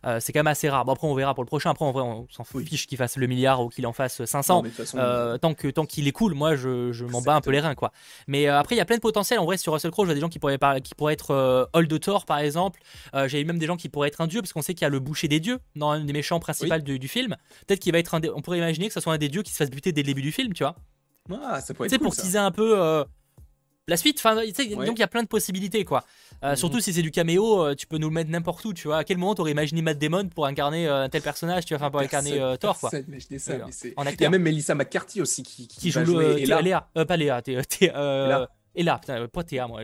Euh, 0.05 0.19
c'est 0.19 0.33
quand 0.33 0.39
même 0.39 0.47
assez 0.47 0.69
rare. 0.69 0.85
Bon, 0.85 0.93
après, 0.93 1.07
on 1.07 1.13
verra 1.13 1.33
pour 1.33 1.43
le 1.43 1.47
prochain. 1.47 1.69
Après, 1.69 1.85
en 1.85 1.91
vrai, 1.91 2.01
on 2.01 2.27
s'en 2.29 2.43
fiche 2.43 2.87
qu'il 2.87 2.97
fasse 2.97 3.17
le 3.17 3.27
milliard 3.27 3.61
ou 3.61 3.69
qu'il 3.69 3.85
en 3.85 3.93
fasse 3.93 4.23
500. 4.23 4.63
Euh, 4.95 5.37
tant 5.37 5.53
que 5.53 5.67
tant 5.67 5.85
qu'il 5.85 6.07
est 6.07 6.11
cool, 6.11 6.33
moi, 6.33 6.55
je, 6.55 6.91
je 6.91 7.05
m'en 7.05 7.21
bats 7.21 7.35
un 7.35 7.41
peu 7.41 7.51
les 7.51 7.59
reins, 7.59 7.75
quoi. 7.75 7.91
Mais 8.27 8.47
euh, 8.47 8.57
après, 8.57 8.75
il 8.75 8.77
y 8.77 8.81
a 8.81 8.85
plein 8.85 8.95
de 8.95 9.01
potentiel. 9.01 9.39
En 9.39 9.45
vrai, 9.45 9.57
sur 9.57 9.73
Russell 9.73 9.91
Crowe, 9.91 10.05
vois 10.05 10.13
des 10.15 10.21
gens 10.21 10.29
qui 10.29 10.39
pourraient, 10.39 10.59
qui 10.83 10.95
pourraient 10.95 11.13
être 11.13 11.69
Hold 11.73 11.99
Thor, 11.99 12.25
par 12.25 12.39
exemple. 12.39 12.81
J'ai 13.27 13.43
même 13.43 13.59
des 13.59 13.67
gens 13.67 13.77
qui 13.77 13.89
pourraient 13.89 14.07
être 14.07 14.21
un 14.21 14.27
dieu, 14.27 14.41
parce 14.41 14.53
qu'on 14.53 14.61
sait 14.61 14.73
qu'il 14.73 14.83
y 14.83 14.87
a 14.87 14.89
le 14.89 14.99
boucher 14.99 15.27
des 15.27 15.39
dieux 15.39 15.59
dans 15.75 15.91
un 15.91 16.03
des 16.03 16.13
méchants 16.13 16.39
principaux 16.39 16.77
du, 16.79 17.07
film. 17.07 17.35
Peut-être 17.67 17.79
qu'il 17.79 17.91
va 17.91 17.99
être 17.99 18.13
un 18.15 18.21
On 18.35 18.41
pourrait 18.41 18.57
imaginer 18.57 18.87
que 18.87 18.93
ce 18.93 18.99
soit 18.99 19.13
un 19.13 19.17
des 19.17 19.29
dieux 19.29 19.41
qui 19.41 19.51
se 19.51 19.57
fasse 19.57 19.69
buter 19.69 19.91
dès 19.91 20.01
le 20.01 20.07
début 20.07 20.21
du 20.21 20.31
film, 20.31 20.53
tu 20.53 20.63
vois. 20.63 20.75
Ah, 21.43 21.61
ça 21.61 21.73
pourrait 21.73 21.87
être 21.87 21.97
cool, 21.97 22.07
pour 22.07 22.15
teaser 22.15 22.37
un 22.37 22.51
peu 22.51 23.05
la 23.91 23.97
suite. 23.97 24.19
Enfin, 24.19 24.35
donc 24.35 24.45
il 24.47 24.99
y 24.99 25.03
a 25.03 25.07
plein 25.07 25.21
de 25.21 25.27
possibilités, 25.27 25.85
quoi. 25.85 26.03
Euh, 26.43 26.51
mhm. 26.51 26.55
Surtout 26.55 26.79
si 26.79 26.93
c'est 26.93 27.01
du 27.01 27.11
caméo, 27.11 27.63
euh, 27.63 27.75
tu 27.75 27.85
peux 27.85 27.97
nous 27.97 28.07
le 28.07 28.13
mettre 28.13 28.31
n'importe 28.31 28.65
où, 28.65 28.73
tu 28.73 28.87
vois. 28.87 28.97
À 28.97 29.03
quel 29.03 29.17
moment 29.17 29.35
t'aurais 29.35 29.51
imaginé 29.51 29.81
Matt 29.81 29.99
Damon 29.99 30.27
pour 30.29 30.47
incarner 30.47 30.87
euh, 30.87 31.03
un 31.03 31.09
tel 31.09 31.21
personnage, 31.21 31.65
tu 31.65 31.75
vois, 31.75 31.83
enfin 31.83 31.91
pour 31.91 31.99
incarner 31.99 32.39
Thor, 32.59 32.79
quoi. 32.79 32.89
il 32.93 34.21
y 34.21 34.25
a 34.25 34.29
même 34.29 34.41
Melissa 34.41 34.73
McCarthy 34.73 35.21
aussi 35.21 35.43
qui, 35.43 35.67
qui, 35.67 35.91
joue 35.91 35.99
le, 35.99 36.35
Léa. 36.35 36.89
pas 37.07 37.17
Léa, 37.17 37.41
t'es, 37.41 37.57
Ella, 38.73 38.99
putain, 38.99 39.27
pas 39.27 39.43
Théa, 39.43 39.67
moi. 39.67 39.81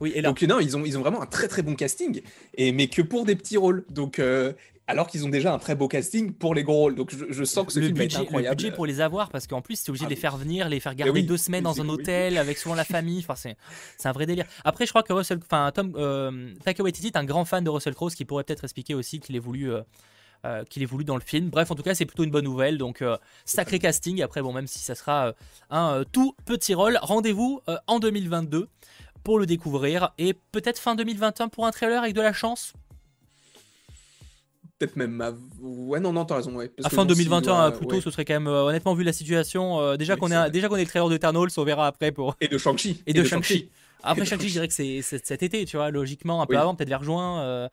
Oui, 0.00 0.12
et 0.14 0.22
Donc 0.22 0.42
non, 0.42 0.60
ils 0.60 0.76
ont, 0.76 0.84
ils 0.84 0.98
ont 0.98 1.00
vraiment 1.00 1.22
un 1.22 1.26
très 1.26 1.48
très 1.48 1.62
bon 1.62 1.74
casting, 1.74 2.20
et, 2.54 2.72
mais 2.72 2.88
que 2.88 3.02
pour 3.02 3.24
des 3.24 3.36
petits 3.36 3.56
rôles. 3.56 3.84
Donc 3.88 4.20
alors 4.92 5.06
qu'ils 5.06 5.24
ont 5.24 5.30
déjà 5.30 5.54
un 5.54 5.58
très 5.58 5.74
beau 5.74 5.88
casting 5.88 6.34
pour 6.34 6.54
les 6.54 6.62
gros 6.62 6.76
rôles. 6.76 6.94
Donc 6.94 7.10
je, 7.10 7.44
sens 7.44 7.66
que 7.66 7.72
ce 7.72 7.80
le 7.80 7.86
film 7.86 7.98
budget, 7.98 8.18
incroyable. 8.18 8.50
Le 8.50 8.56
budget 8.56 8.76
pour 8.76 8.84
les 8.84 9.00
avoir, 9.00 9.30
parce 9.30 9.46
qu'en 9.46 9.62
plus, 9.62 9.76
c'est 9.76 9.88
obligé 9.88 10.04
de 10.04 10.10
les 10.10 10.16
ah 10.18 10.20
faire 10.20 10.36
venir, 10.36 10.68
les 10.68 10.80
faire 10.80 10.94
garder 10.94 11.22
deux 11.22 11.38
semaines 11.38 11.64
dans 11.64 11.80
un 11.80 11.88
hôtel 11.88 12.36
avec 12.36 12.58
souvent 12.58 12.74
la 12.74 12.84
famille. 12.84 13.20
Enfin, 13.20 13.34
c'est, 13.34 13.56
c'est 13.96 14.08
un 14.08 14.12
vrai 14.12 14.26
délire. 14.26 14.44
Après, 14.64 14.84
je 14.84 14.90
crois 14.90 15.02
que 15.02 15.12
Russell, 15.12 15.40
enfin, 15.42 15.70
Tom, 15.74 15.94
euh, 15.96 16.52
Taika 16.62 16.82
Waititi 16.82 17.06
est 17.06 17.16
un 17.16 17.24
grand 17.24 17.46
fan 17.46 17.64
de 17.64 17.70
Russell 17.70 17.94
Crowe, 17.94 18.10
ce 18.10 18.16
qui 18.16 18.26
pourrait 18.26 18.44
peut-être 18.44 18.64
expliquer 18.64 18.94
aussi 18.94 19.18
qu'il 19.18 19.34
ait 19.34 19.40
voulu. 19.40 19.72
Euh, 19.72 19.80
euh, 20.44 20.64
qu'il 20.64 20.82
ait 20.82 20.86
voulu 20.86 21.04
dans 21.04 21.14
le 21.14 21.22
film. 21.22 21.50
Bref, 21.50 21.70
en 21.70 21.76
tout 21.76 21.84
cas, 21.84 21.94
c'est 21.94 22.04
plutôt 22.04 22.24
une 22.24 22.32
bonne 22.32 22.42
nouvelle. 22.42 22.76
Donc, 22.76 23.00
euh, 23.00 23.16
sacré 23.44 23.78
casting. 23.78 24.20
Après, 24.22 24.42
bon, 24.42 24.52
même 24.52 24.66
si 24.66 24.80
ça 24.80 24.96
sera 24.96 25.34
un 25.70 26.02
tout 26.10 26.34
petit 26.44 26.74
rôle, 26.74 26.98
rendez-vous 27.00 27.60
en 27.86 28.00
2022 28.00 28.68
pour 29.22 29.38
le 29.38 29.46
découvrir. 29.46 30.12
Et 30.18 30.34
peut-être 30.34 30.78
fin 30.78 30.94
2021 30.94 31.48
pour 31.48 31.66
un 31.66 31.70
trailer 31.70 32.02
avec 32.02 32.14
de 32.14 32.20
la 32.20 32.32
chance 32.32 32.72
peut-être 34.82 34.96
même 34.96 35.22
ouais 35.60 36.00
non 36.00 36.12
non 36.12 36.24
t'as 36.24 36.36
raison 36.36 36.54
ouais, 36.56 36.70
à 36.82 36.90
fin 36.90 37.06
2021 37.06 37.70
plutôt 37.72 38.00
ce 38.00 38.10
serait 38.10 38.24
quand 38.24 38.34
même 38.34 38.48
euh, 38.48 38.64
honnêtement 38.64 38.94
vu 38.94 39.04
la 39.04 39.12
situation 39.12 39.80
euh, 39.80 39.96
déjà 39.96 40.16
qu'on 40.16 40.30
est 40.30 40.50
déjà 40.50 40.68
qu'on 40.68 40.76
est 40.76 40.82
le 40.82 40.88
trailer 40.88 41.08
de 41.08 41.14
Eternals 41.14 41.50
on 41.56 41.64
verra 41.64 41.86
après 41.86 42.10
pour 42.10 42.36
et 42.40 42.48
de 42.48 42.58
Shang-Chi. 42.58 43.02
Et, 43.06 43.12
de, 43.12 43.22
Shang-Chi. 43.22 43.70
Après 44.02 44.24
Shang-Chi 44.24 44.48
je 44.48 44.52
dirais 44.54 44.68
que 44.68 44.74
c'est 44.74 45.02
cet 45.02 45.42
été 45.42 45.64
tu 45.64 45.76
vois 45.76 45.90
logiquement 45.90 46.42
un 46.42 46.46
peu 46.46 46.58
avant 46.58 46.74
peut-être 46.74 46.88
vers 46.88 47.04
juin 47.04 47.68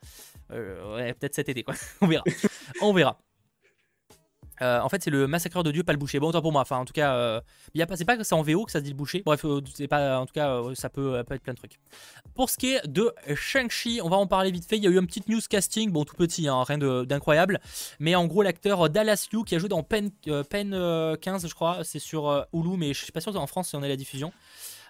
euh, 0.52 0.96
ouais, 0.96 1.14
peut-être 1.14 1.34
cet 1.34 1.48
été 1.48 1.62
quoi. 1.62 1.74
On 2.00 2.06
verra. 2.06 2.24
On 2.80 2.92
verra 2.92 3.18
euh, 4.62 4.80
en 4.80 4.88
fait, 4.88 5.02
c'est 5.02 5.10
le 5.10 5.26
massacreur 5.26 5.62
de 5.62 5.70
Dieu, 5.70 5.82
pas 5.82 5.92
le 5.92 5.98
boucher. 5.98 6.18
Bon, 6.18 6.28
autant 6.28 6.42
pour 6.42 6.52
moi. 6.52 6.62
Enfin, 6.62 6.76
en 6.76 6.84
tout 6.84 6.92
cas, 6.92 7.14
euh, 7.14 7.40
pas, 7.86 7.96
c'est 7.96 8.04
pas 8.04 8.16
que 8.16 8.24
c'est 8.24 8.34
en 8.34 8.42
VO 8.42 8.64
que 8.64 8.72
ça 8.72 8.80
se 8.80 8.84
dit 8.84 8.90
le 8.90 8.96
boucher. 8.96 9.22
Bref, 9.24 9.44
euh, 9.44 9.60
c'est 9.74 9.88
pas, 9.88 10.18
en 10.18 10.26
tout 10.26 10.34
cas, 10.34 10.50
euh, 10.50 10.74
ça 10.74 10.90
peut, 10.90 11.16
être 11.18 11.42
plein 11.42 11.54
de 11.54 11.58
trucs. 11.58 11.78
Pour 12.34 12.50
ce 12.50 12.58
qui 12.58 12.74
est 12.74 12.86
de 12.86 13.12
Shang-Chi, 13.34 14.00
on 14.02 14.08
va 14.08 14.16
en 14.16 14.26
parler 14.26 14.50
vite 14.50 14.68
fait. 14.68 14.76
Il 14.76 14.84
y 14.84 14.86
a 14.86 14.90
eu 14.90 14.98
un 14.98 15.04
petit 15.04 15.22
news 15.28 15.40
casting, 15.48 15.90
bon, 15.90 16.04
tout 16.04 16.16
petit, 16.16 16.48
hein, 16.48 16.62
rien 16.62 16.78
d'incroyable. 16.78 17.60
Mais 18.00 18.14
en 18.14 18.26
gros, 18.26 18.42
l'acteur 18.42 18.90
Dallas 18.90 19.28
Liu 19.32 19.44
qui 19.44 19.54
a 19.54 19.58
joué 19.58 19.68
dans 19.68 19.82
Pen, 19.82 20.10
Pen 20.50 21.16
15, 21.20 21.48
je 21.48 21.54
crois, 21.54 21.78
c'est 21.82 21.98
sur 21.98 22.46
Hulu, 22.52 22.76
mais 22.76 22.92
je 22.92 23.02
suis 23.02 23.12
pas 23.12 23.20
sûr 23.20 23.32
qu'en 23.32 23.46
France, 23.46 23.68
si 23.68 23.76
on 23.76 23.82
a 23.82 23.88
la 23.88 23.96
diffusion. 23.96 24.32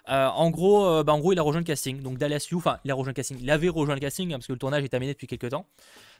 en, 0.07 0.49
gros, 0.49 1.03
bah, 1.03 1.13
en 1.13 1.19
gros, 1.19 1.31
il 1.31 1.39
a 1.39 1.43
rejoint 1.43 1.61
le 1.61 1.65
casting. 1.65 2.01
Donc 2.01 2.17
Dallas 2.17 2.45
Liu, 2.51 2.57
enfin, 2.57 2.79
il 2.83 2.91
a 2.91 2.95
rejoint 2.95 3.11
le 3.11 3.15
casting. 3.15 3.37
Il 3.39 3.49
avait 3.49 3.69
rejoint 3.69 3.95
le 3.95 4.01
casting 4.01 4.33
hein, 4.33 4.37
parce 4.37 4.47
que 4.47 4.53
le 4.53 4.59
tournage 4.59 4.83
est 4.83 4.89
terminé 4.89 5.13
depuis 5.13 5.27
quelques 5.27 5.49
temps. 5.49 5.65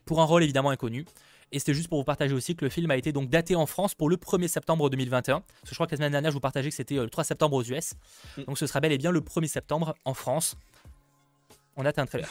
Pour 0.05 0.21
un 0.21 0.25
rôle 0.25 0.43
évidemment 0.43 0.69
inconnu. 0.69 1.05
Et 1.51 1.59
c'était 1.59 1.73
juste 1.73 1.89
pour 1.89 1.99
vous 1.99 2.05
partager 2.05 2.33
aussi 2.33 2.55
que 2.55 2.63
le 2.63 2.69
film 2.69 2.91
a 2.91 2.97
été 2.97 3.11
donc 3.11 3.29
daté 3.29 3.55
en 3.55 3.65
France 3.65 3.93
pour 3.93 4.09
le 4.09 4.15
1er 4.15 4.47
septembre 4.47 4.89
2021. 4.89 5.41
Parce 5.41 5.61
que 5.63 5.69
je 5.69 5.73
crois 5.75 5.87
que 5.87 5.91
la 5.91 5.97
semaine 5.97 6.11
dernière, 6.11 6.31
je 6.31 6.35
vous 6.35 6.41
partageais 6.41 6.69
que 6.69 6.75
c'était 6.75 6.97
euh, 6.97 7.03
le 7.03 7.09
3 7.09 7.23
septembre 7.25 7.57
aux 7.57 7.63
US. 7.63 7.93
Mm. 8.37 8.43
Donc 8.43 8.57
ce 8.57 8.67
sera 8.67 8.79
bel 8.79 8.91
et 8.91 8.97
bien 8.97 9.11
le 9.11 9.19
1er 9.19 9.47
septembre 9.47 9.95
en 10.05 10.13
France. 10.13 10.55
On 11.75 11.85
a 11.85 11.89
un 11.95 12.05
trailer. 12.05 12.29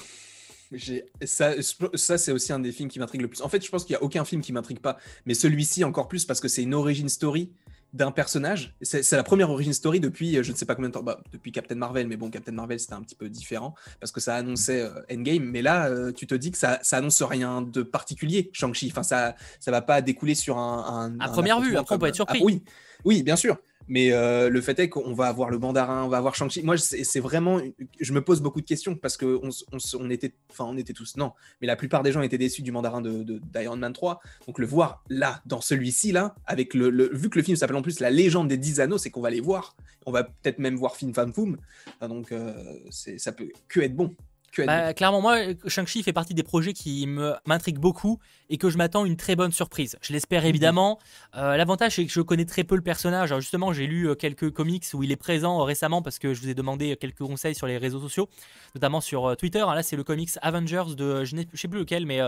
Ça, 1.24 1.54
ça 1.94 2.18
c'est 2.18 2.30
aussi 2.30 2.52
un 2.52 2.60
des 2.60 2.72
films 2.72 2.88
qui 2.88 2.98
m'intrigue 2.98 3.22
le 3.22 3.28
plus. 3.28 3.42
En 3.42 3.48
fait, 3.48 3.64
je 3.64 3.70
pense 3.70 3.84
qu'il 3.84 3.94
n'y 3.94 3.98
a 3.98 4.02
aucun 4.02 4.24
film 4.24 4.40
qui 4.40 4.52
m'intrigue 4.52 4.78
pas, 4.78 4.98
mais 5.26 5.34
celui-ci 5.34 5.82
encore 5.82 6.06
plus 6.06 6.24
parce 6.24 6.40
que 6.40 6.46
c'est 6.46 6.62
une 6.62 6.74
origin 6.74 7.08
story 7.08 7.50
d'un 7.92 8.12
personnage. 8.12 8.74
C'est 8.82 9.12
la 9.12 9.22
première 9.22 9.50
origin 9.50 9.72
story 9.72 10.00
depuis 10.00 10.36
euh, 10.36 10.42
je 10.42 10.52
ne 10.52 10.56
sais 10.56 10.64
pas 10.64 10.74
combien 10.74 10.88
de 10.88 10.94
temps, 10.94 11.02
bah, 11.02 11.20
depuis 11.32 11.52
Captain 11.52 11.74
Marvel, 11.74 12.06
mais 12.06 12.16
bon, 12.16 12.30
Captain 12.30 12.52
Marvel 12.52 12.78
c'était 12.78 12.94
un 12.94 13.02
petit 13.02 13.16
peu 13.16 13.28
différent 13.28 13.74
parce 13.98 14.12
que 14.12 14.20
ça 14.20 14.36
annonçait 14.36 14.82
euh, 14.82 15.02
Endgame, 15.12 15.44
mais 15.44 15.62
là 15.62 15.88
euh, 15.88 16.12
tu 16.12 16.26
te 16.26 16.34
dis 16.34 16.50
que 16.50 16.58
ça, 16.58 16.78
ça 16.82 16.98
annonce 16.98 17.22
rien 17.22 17.62
de 17.62 17.82
particulier, 17.82 18.50
Shang-Chi. 18.52 18.88
Enfin, 18.92 19.02
ça, 19.02 19.34
ça 19.58 19.70
va 19.70 19.82
pas 19.82 20.02
découler 20.02 20.34
sur 20.34 20.58
un. 20.58 21.16
à 21.18 21.28
première 21.28 21.60
vue, 21.60 21.76
après 21.76 21.96
on 21.96 21.98
peut 21.98 22.06
être 22.06 22.14
surpris. 22.14 22.38
Ah, 22.40 22.44
oui, 22.44 22.62
oui, 23.04 23.22
bien 23.22 23.36
sûr. 23.36 23.58
Mais 23.90 24.12
euh, 24.12 24.48
le 24.48 24.60
fait 24.60 24.78
est 24.78 24.88
qu'on 24.88 25.12
va 25.12 25.26
avoir 25.26 25.50
le 25.50 25.58
mandarin, 25.58 26.04
on 26.04 26.08
va 26.08 26.18
avoir 26.18 26.36
Shang-Chi. 26.36 26.62
Moi, 26.62 26.78
c'est 26.78 27.18
vraiment. 27.18 27.60
Je 27.98 28.12
me 28.12 28.22
pose 28.22 28.40
beaucoup 28.40 28.60
de 28.60 28.66
questions 28.66 28.94
parce 28.94 29.16
qu'on 29.16 29.50
on, 29.98 30.10
était. 30.10 30.32
Enfin, 30.48 30.64
on 30.68 30.76
était 30.76 30.92
tous. 30.92 31.16
Non, 31.16 31.32
mais 31.60 31.66
la 31.66 31.74
plupart 31.74 32.04
des 32.04 32.12
gens 32.12 32.22
étaient 32.22 32.38
déçus 32.38 32.62
du 32.62 32.70
mandarin 32.70 33.02
d'Iron 33.02 33.74
de, 33.74 33.80
Man 33.80 33.92
3. 33.92 34.20
Donc, 34.46 34.60
le 34.60 34.66
voir 34.66 35.02
là, 35.08 35.42
dans 35.44 35.60
celui-ci, 35.60 36.12
là, 36.12 36.36
avec 36.46 36.72
le, 36.74 37.10
Vu 37.12 37.30
que 37.30 37.38
le 37.40 37.44
film 37.44 37.56
s'appelle 37.56 37.74
en 37.74 37.82
plus 37.82 37.98
La 37.98 38.10
légende 38.10 38.46
des 38.46 38.56
10 38.56 38.78
anneaux, 38.78 38.96
c'est 38.96 39.10
qu'on 39.10 39.20
va 39.20 39.30
les 39.30 39.40
voir. 39.40 39.74
On 40.06 40.12
va 40.12 40.22
peut-être 40.22 40.60
même 40.60 40.76
voir 40.76 40.94
Fin 40.96 41.12
Fan 41.12 41.32
Foom. 41.32 41.56
donc, 42.00 42.30
euh, 42.30 42.54
ça 42.90 43.32
peut 43.32 43.48
que 43.66 43.80
être 43.80 43.96
bon. 43.96 44.14
Bah, 44.58 44.94
clairement, 44.94 45.20
moi, 45.20 45.38
Shang-Chi 45.66 46.02
fait 46.02 46.12
partie 46.12 46.34
des 46.34 46.42
projets 46.42 46.72
qui 46.72 47.06
m'intriguent 47.06 47.78
beaucoup 47.78 48.18
et 48.48 48.58
que 48.58 48.68
je 48.68 48.78
m'attends 48.78 49.04
une 49.04 49.16
très 49.16 49.36
bonne 49.36 49.52
surprise. 49.52 49.96
Je 50.02 50.12
l'espère 50.12 50.42
mhm. 50.42 50.48
évidemment. 50.48 50.98
Euh, 51.36 51.56
l'avantage, 51.56 51.96
c'est 51.96 52.06
que 52.06 52.12
je 52.12 52.20
connais 52.20 52.44
très 52.44 52.64
peu 52.64 52.74
le 52.74 52.82
personnage. 52.82 53.30
Alors, 53.30 53.40
justement, 53.40 53.72
j'ai 53.72 53.86
lu 53.86 54.08
euh, 54.08 54.14
quelques 54.14 54.50
comics 54.50 54.84
où 54.92 55.02
il 55.02 55.12
est 55.12 55.16
présent 55.16 55.60
euh, 55.60 55.64
récemment 55.64 56.02
parce 56.02 56.18
que 56.18 56.34
je 56.34 56.40
vous 56.40 56.48
ai 56.48 56.54
demandé 56.54 56.96
quelques 56.96 57.18
conseils 57.18 57.54
sur 57.54 57.66
les 57.66 57.78
réseaux 57.78 58.00
sociaux, 58.00 58.28
notamment 58.74 59.00
sur 59.00 59.36
Twitter. 59.36 59.60
Là, 59.60 59.82
c'est 59.82 59.96
le 59.96 60.04
comics 60.04 60.30
Avengers 60.42 60.94
de. 60.96 61.24
Je 61.24 61.36
ne 61.36 61.44
sais 61.54 61.68
plus 61.68 61.80
lequel, 61.80 62.06
mais 62.06 62.20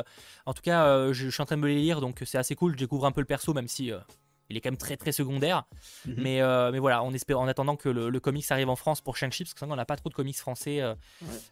en 0.47 0.55
tout 0.55 0.63
cas, 0.63 1.13
je, 1.13 1.29
suis 1.29 1.43
en 1.43 1.47
train 1.47 1.57
de 1.57 1.63
me 1.63 1.69
les 1.69 1.81
lire 1.81 2.01
donc 2.01 2.23
c'est 2.25 2.39
assez 2.39 2.55
cool. 2.55 2.73
Je 2.73 2.79
découvre 2.79 3.07
un 3.07 3.13
peu 3.13 3.21
le 3.21 3.27
perso, 3.27 3.53
même 3.53 3.69
si 3.69 3.91
il 4.51 4.57
est 4.57 4.61
quand 4.61 4.71
même 4.71 4.79
très 4.79 4.97
très 4.97 5.13
secondaire. 5.13 5.65
Mhm. 6.07 6.15
mais, 6.19 6.43
euh, 6.43 6.71
mais 6.73 6.79
voilà, 6.79 7.03
on 7.03 7.13
espère, 7.13 7.41
en 7.41 7.49
attendant 7.49 7.77
que 7.77 7.89
le, 7.89 8.21
comics 8.21 8.45
arrive 8.51 8.69
en 8.69 8.77
France 8.77 9.01
pour 9.01 9.17
Shang-Chi, 9.17 9.45
parce 9.45 9.55
qu'on 9.55 9.75
n'a 9.75 9.85
pas 9.85 9.97
trop 9.97 10.09
de 10.09 10.15
comics 10.15 10.37
français. 10.37 10.81
Euh, 10.81 10.95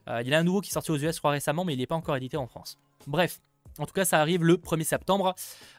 euh, 0.09 0.23
il 0.23 0.29
y 0.29 0.35
en 0.35 0.39
a 0.39 0.41
un 0.41 0.45
nouveau 0.45 0.61
qui 0.61 0.71
est 0.71 0.73
sorti 0.73 0.91
aux 0.91 0.99
US, 0.99 1.15
je 1.15 1.19
crois, 1.19 1.33
récemment, 1.33 1.65
mais 1.65 1.75
il 1.75 1.79
n'est 1.79 1.87
pas 1.87 1.97
encore 1.97 2.17
édité 2.17 2.37
en 2.37 2.47
France. 2.47 2.79
Bref, 3.07 3.41
en 3.79 3.87
tout 3.87 3.93
cas, 3.93 4.05
ça 4.05 4.21
arrive 4.21 4.45
le 4.45 4.57
1er 4.57 4.85
septembre 4.85 5.35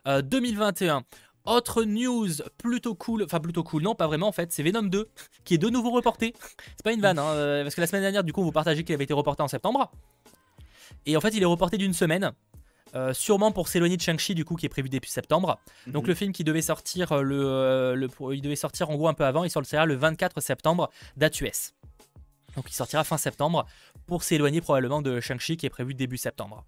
2021. 0.06 1.04
Autre 1.46 1.84
news 1.86 2.30
plutôt 2.58 2.94
cool, 2.94 3.24
enfin 3.24 3.40
plutôt 3.40 3.64
cool, 3.64 3.82
non 3.82 3.96
pas 3.96 4.06
vraiment 4.06 4.28
en 4.28 4.32
fait, 4.32 4.52
c'est 4.52 4.62
Venom 4.62 4.84
2 4.84 5.10
qui 5.44 5.56
est 5.56 5.58
de 5.58 5.70
nouveau 5.70 5.90
reporté. 5.90 6.36
C'est 6.76 6.84
pas 6.84 6.94
une 6.94 7.02
vanne, 7.02 7.18
hein, 7.18 7.64
parce 7.64 7.74
que 7.74 7.82
la 7.82 7.88
semaine 7.88 8.04
dernière, 8.04 8.24
du 8.24 8.32
coup, 8.32 8.44
vous 8.44 8.52
partagez 8.52 8.84
qu'il 8.84 8.94
avait 8.94 9.06
été 9.06 9.14
reporté 9.14 9.42
en 9.42 9.48
septembre. 9.48 9.92
Et 11.06 11.18
en 11.18 11.22
fait, 11.22 11.30
il 11.30 11.42
est 11.42 11.46
reporté 11.46 11.78
d'une 11.78 11.94
semaine. 11.94 12.32
Euh, 12.96 13.14
sûrement 13.14 13.52
pour 13.52 13.68
s'éloigner 13.68 13.96
de 13.96 14.02
Shang-Chi 14.02 14.36
du 14.36 14.44
coup 14.44 14.56
qui 14.56 14.66
est 14.66 14.70
prévu 14.70 14.90
début 14.90 15.08
septembre. 15.08 15.60
Donc 15.88 16.04
mhm. 16.04 16.10
le 16.10 16.16
film 16.16 16.32
qui 16.34 16.44
devait 16.44 16.62
sortir 16.62 17.12
euh, 17.14 17.22
le, 17.22 17.46
euh, 17.46 17.96
le, 17.96 18.10
il 18.34 18.42
devait 18.42 18.56
sortir 18.56 18.90
en 18.90 18.96
gros 18.96 19.08
un 19.08 19.14
peu 19.14 19.24
avant, 19.24 19.44
il 19.44 19.50
sortira 19.50 19.86
le 19.86 19.96
24 19.96 20.42
septembre 20.42 20.90
date 21.16 21.40
US. 21.42 21.74
Donc 22.56 22.66
il 22.70 22.74
sortira 22.74 23.04
fin 23.04 23.18
septembre 23.18 23.66
pour 24.08 24.24
s'éloigner 24.24 24.60
probablement 24.60 25.02
de 25.02 25.22
Shang-Chi 25.22 25.56
qui 25.56 25.66
est 25.66 25.70
prévu 25.70 25.94
début 25.94 26.18
septembre. 26.18 26.66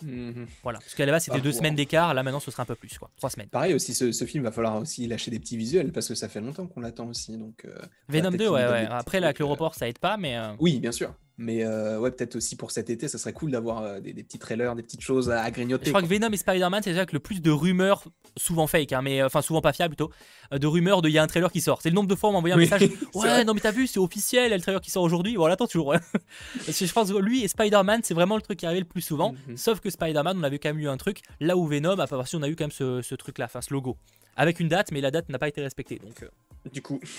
Mhm. 0.00 0.46
Voilà, 0.62 0.78
parce 0.78 0.94
qu'à 0.94 1.04
la 1.04 1.12
base 1.12 1.24
c'était 1.24 1.40
deux 1.40 1.52
semaines 1.52 1.74
d'écart, 1.74 2.14
là 2.14 2.22
maintenant 2.22 2.40
ce 2.40 2.50
sera 2.50 2.62
un 2.62 2.66
peu 2.66 2.76
plus, 2.76 2.96
quoi, 2.98 3.10
trois 3.16 3.28
semaines. 3.28 3.48
Pareil 3.48 3.74
aussi, 3.74 3.94
ce, 3.94 4.24
film 4.24 4.44
va 4.44 4.52
falloir 4.52 4.76
aussi 4.76 5.06
lâcher 5.06 5.30
des 5.30 5.40
petits 5.40 5.56
visuels 5.56 5.92
parce 5.92 6.08
que 6.08 6.14
ça 6.14 6.28
fait 6.28 6.40
longtemps 6.40 6.66
qu'on 6.66 6.80
l'attend 6.80 7.08
aussi. 7.08 7.36
Donc, 7.36 7.66
Venom 8.08 8.30
2, 8.30 8.48
ouais, 8.48 8.66
ouais. 8.68 8.86
Après, 8.88 9.18
là, 9.18 9.26
avec 9.26 9.40
le 9.40 9.44
report, 9.44 9.74
ça 9.74 9.88
aide 9.88 9.98
pas, 9.98 10.16
mais. 10.16 10.38
Oui, 10.60 10.78
bien 10.78 10.92
sûr. 10.92 11.12
Mais 11.40 11.64
euh, 11.64 12.00
ouais, 12.00 12.10
peut-être 12.10 12.34
aussi 12.34 12.56
pour 12.56 12.72
cet 12.72 12.90
été, 12.90 13.06
ça 13.06 13.16
serait 13.16 13.32
cool 13.32 13.52
d'avoir 13.52 13.82
euh, 13.82 14.00
des, 14.00 14.12
petits 14.12 14.40
trailers, 14.40 14.74
des 14.74 14.82
petites 14.82 15.02
choses 15.02 15.30
à, 15.30 15.48
grignoter. 15.52 15.84
Je 15.84 15.90
crois 15.90 16.02
que 16.02 16.08
Venom 16.08 16.32
et 16.32 16.36
Spider-Man, 16.36 16.82
c'est 16.82 16.90
déjà 16.90 17.06
que 17.06 17.12
le 17.12 17.20
plus 17.20 17.40
de 17.40 17.52
rumeurs, 17.52 18.02
souvent 18.36 18.66
fake, 18.66 18.92
hein, 18.92 19.02
mais 19.02 19.22
euh, 19.22 19.26
enfin 19.26 19.40
souvent 19.40 19.60
pas 19.60 19.72
fiable 19.72 19.94
plutôt, 19.94 20.10
de 20.50 20.66
rumeurs 20.66 21.00
de 21.00 21.08
il 21.08 21.12
y 21.12 21.18
a 21.18 21.22
un 21.22 21.28
trailer 21.28 21.52
qui 21.52 21.60
sort. 21.60 21.80
C'est 21.80 21.90
le 21.90 21.94
nombre 21.94 22.08
de 22.08 22.16
fois 22.16 22.30
où 22.30 22.32
on 22.32 22.38
envoyé 22.38 22.56
un 22.56 22.58
message. 22.58 22.90
Ouais, 23.14 23.44
non 23.44 23.54
mais 23.54 23.60
t'as 23.60 23.70
vu, 23.70 23.86
c'est 23.86 24.00
officiel, 24.00 24.46
il 24.46 24.50
y 24.50 24.52
a 24.52 24.56
le 24.56 24.62
trailer 24.62 24.80
qui 24.80 24.90
sort 24.90 25.04
aujourd'hui. 25.04 25.36
Voilà, 25.36 25.54
attends 25.54 25.68
toujours. 25.68 25.94
Parce 26.66 26.76
que 26.76 26.86
je 26.86 26.92
pense 26.92 27.12
que 27.12 27.18
lui 27.18 27.44
et 27.44 27.48
Spider-Man, 27.48 28.00
c'est 28.02 28.14
vraiment 28.14 28.34
le 28.34 28.42
truc 28.42 28.58
qui 28.58 28.66
arrive 28.66 28.80
le 28.80 28.88
plus 28.88 29.00
souvent. 29.00 29.34
Mhm. 29.46 29.56
Sauf 29.56 29.78
que 29.78 29.90
Spider-Man, 29.90 30.38
on 30.40 30.42
avait 30.42 30.58
quand 30.58 30.70
même 30.70 30.80
eu 30.80 30.88
un 30.88 30.96
truc. 30.96 31.20
Là 31.38 31.56
où 31.56 31.68
Venom, 31.68 32.00
à 32.00 32.08
part 32.08 32.26
si 32.26 32.34
on 32.34 32.42
a 32.42 32.48
eu 32.48 32.56
quand 32.56 32.64
même 32.64 33.00
ce, 33.02 33.14
truc-là, 33.14 33.44
enfin 33.44 33.60
ce 33.60 33.72
logo, 33.72 33.96
avec 34.36 34.58
une 34.58 34.68
date, 34.68 34.90
mais 34.90 35.00
la 35.00 35.12
date 35.12 35.28
n'a 35.28 35.38
pas 35.38 35.46
été 35.46 35.60
respectée. 35.62 36.00
Donc. 36.02 36.28
Du 36.72 36.82
coup. 36.82 37.00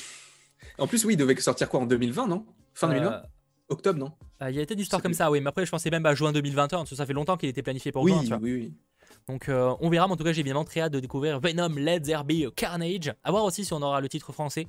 En 0.77 0.87
plus, 0.87 1.05
oui, 1.05 1.13
il 1.13 1.17
devait 1.17 1.39
sortir 1.39 1.69
quoi 1.69 1.79
en 1.79 1.85
2020, 1.85 2.27
non? 2.27 2.45
Fin 2.73 2.89
2020 2.89 3.23
Octobre, 3.69 3.99
non? 3.99 4.11
Ah, 4.39 4.49
Il 4.49 4.57
y 4.57 4.61
a 4.61 4.65
des 4.65 4.81
histoires 4.81 5.01
comme 5.01 5.13
ça, 5.13 5.29
oui. 5.29 5.41
Mais 5.41 5.49
après, 5.49 5.65
je 5.65 5.71
pensais 5.71 5.89
même 5.89 6.05
à 6.05 6.15
juin 6.15 6.31
2021, 6.31 6.79
parce 6.79 6.89
que 6.89 6.95
ça 6.95 7.05
fait 7.05 7.13
longtemps 7.13 7.37
qu'il 7.37 7.49
était 7.49 7.61
planifié 7.61 7.91
pour 7.91 8.03
oui, 8.03 8.13
juin. 8.25 8.39
Oui, 8.41 8.53
oui, 8.53 8.73
Donc 9.27 9.49
euh, 9.49 9.73
on 9.79 9.89
verra, 9.89 10.07
mais 10.07 10.13
en 10.13 10.17
tout 10.17 10.23
cas, 10.23 10.33
j'ai 10.33 10.41
évidemment 10.41 10.65
très 10.65 10.81
hâte 10.81 10.93
de 10.93 10.99
découvrir 10.99 11.39
Venom, 11.39 11.75
Let's 11.75 12.09
RB, 12.11 12.53
Carnage. 12.55 13.13
A 13.23 13.31
voir 13.31 13.43
aussi 13.43 13.63
si 13.63 13.73
on 13.73 13.81
aura 13.81 14.01
le 14.01 14.09
titre 14.09 14.31
français. 14.31 14.67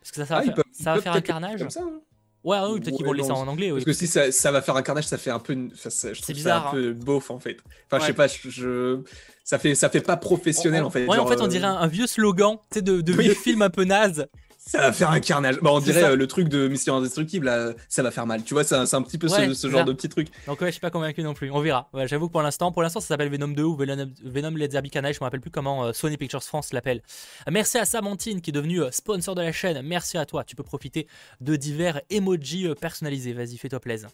Parce 0.00 0.10
que 0.10 0.16
ça, 0.16 0.26
ça 0.26 0.34
va, 0.34 0.40
ah, 0.40 0.44
faire, 0.44 0.64
ça 0.72 0.94
va 0.94 1.00
faire 1.00 1.12
un 1.12 1.20
carnage. 1.20 1.60
Comme 1.60 1.70
ça, 1.70 1.82
hein. 1.82 2.00
Ouais, 2.44 2.58
peut-être 2.80 2.96
qu'ils 2.96 3.06
vont 3.06 3.12
le 3.12 3.18
laisser 3.18 3.30
en 3.30 3.46
anglais. 3.46 3.70
Parce 3.70 3.84
que 3.84 3.92
si 3.92 4.06
ça, 4.06 4.32
ça, 4.32 4.50
va 4.50 4.62
faire 4.62 4.74
un 4.74 4.82
carnage, 4.82 5.06
ça 5.06 5.16
fait 5.16 5.30
un 5.30 5.38
peu, 5.38 5.56
c'est 5.74 6.32
bizarre, 6.32 6.68
un 6.68 6.70
peu 6.72 6.88
hein. 6.90 7.04
beauf 7.04 7.30
en 7.30 7.38
fait. 7.38 7.58
Enfin, 7.86 8.00
je 8.00 8.06
sais 8.06 8.14
pas, 8.14 8.26
je, 8.26 9.00
ça 9.44 9.58
fait, 9.60 9.76
ça 9.76 9.88
fait 9.88 10.00
pas 10.00 10.16
professionnel 10.16 10.82
en 10.82 10.90
fait. 10.90 11.06
Ouais, 11.06 11.18
en 11.18 11.26
fait, 11.26 11.40
on 11.40 11.46
dirait 11.46 11.66
un, 11.66 11.86
vieux 11.86 12.08
slogan, 12.08 12.56
tu 12.70 12.78
sais, 12.78 12.82
de, 12.82 13.00
de 13.00 13.12
vieux 13.12 13.34
film 13.34 13.62
un 13.62 13.70
peu 13.70 13.84
naze. 13.84 14.26
Ça 14.64 14.78
va 14.78 14.92
faire 14.92 15.10
un 15.10 15.18
carnage. 15.18 15.58
Bah, 15.60 15.70
on 15.72 15.80
dirait 15.80 16.04
euh, 16.04 16.16
le 16.16 16.26
truc 16.28 16.48
de 16.48 16.68
Mission 16.68 16.96
Indestructible, 16.96 17.46
là, 17.46 17.72
ça 17.88 18.02
va 18.02 18.12
faire 18.12 18.26
mal. 18.26 18.44
Tu 18.44 18.54
vois, 18.54 18.62
c'est 18.62 18.76
un, 18.76 19.02
petit 19.02 19.18
peu 19.18 19.26
ce, 19.26 19.68
genre 19.68 19.84
de 19.84 19.92
petit 19.92 20.08
truc. 20.08 20.28
Donc, 20.46 20.60
ouais, 20.60 20.68
je 20.68 20.72
suis 20.72 20.80
pas 20.80 20.90
convaincu 20.90 21.22
non 21.22 21.34
plus. 21.34 21.50
On 21.50 21.60
verra. 21.60 21.90
J'avoue 22.04 22.28
que 22.28 22.32
pour 22.32 22.42
l'instant, 22.42 22.70
pour 22.70 22.82
l'instant, 22.82 23.00
ça 23.00 23.08
s'appelle 23.08 23.28
Venom 23.28 23.48
2 23.48 23.62
ou 23.62 23.74
Venom, 23.74 24.08
Venom 24.22 24.56
Let's 24.56 24.74
Carnage. 24.90 25.16
Je 25.16 25.20
me 25.20 25.24
rappelle 25.24 25.40
plus 25.40 25.50
comment 25.50 25.86
euh, 25.86 25.92
Sony 25.92 26.16
Pictures 26.16 26.44
France 26.44 26.72
l'appelle. 26.72 27.02
Merci 27.50 27.78
à 27.78 27.84
Samantine 27.84 28.40
qui 28.40 28.50
est 28.50 28.52
devenue 28.52 28.82
euh, 28.82 28.92
sponsor 28.92 29.34
de 29.34 29.42
la 29.42 29.50
chaîne. 29.50 29.82
Merci 29.82 30.16
à 30.16 30.26
toi. 30.26 30.44
Tu 30.44 30.54
peux 30.54 30.62
profiter 30.62 31.08
de 31.40 31.56
divers 31.56 32.00
emojis 32.08 32.68
personnalisés. 32.80 33.32
Vas-y, 33.32 33.56
fais-toi 33.56 33.80
plaisir. 33.80 34.10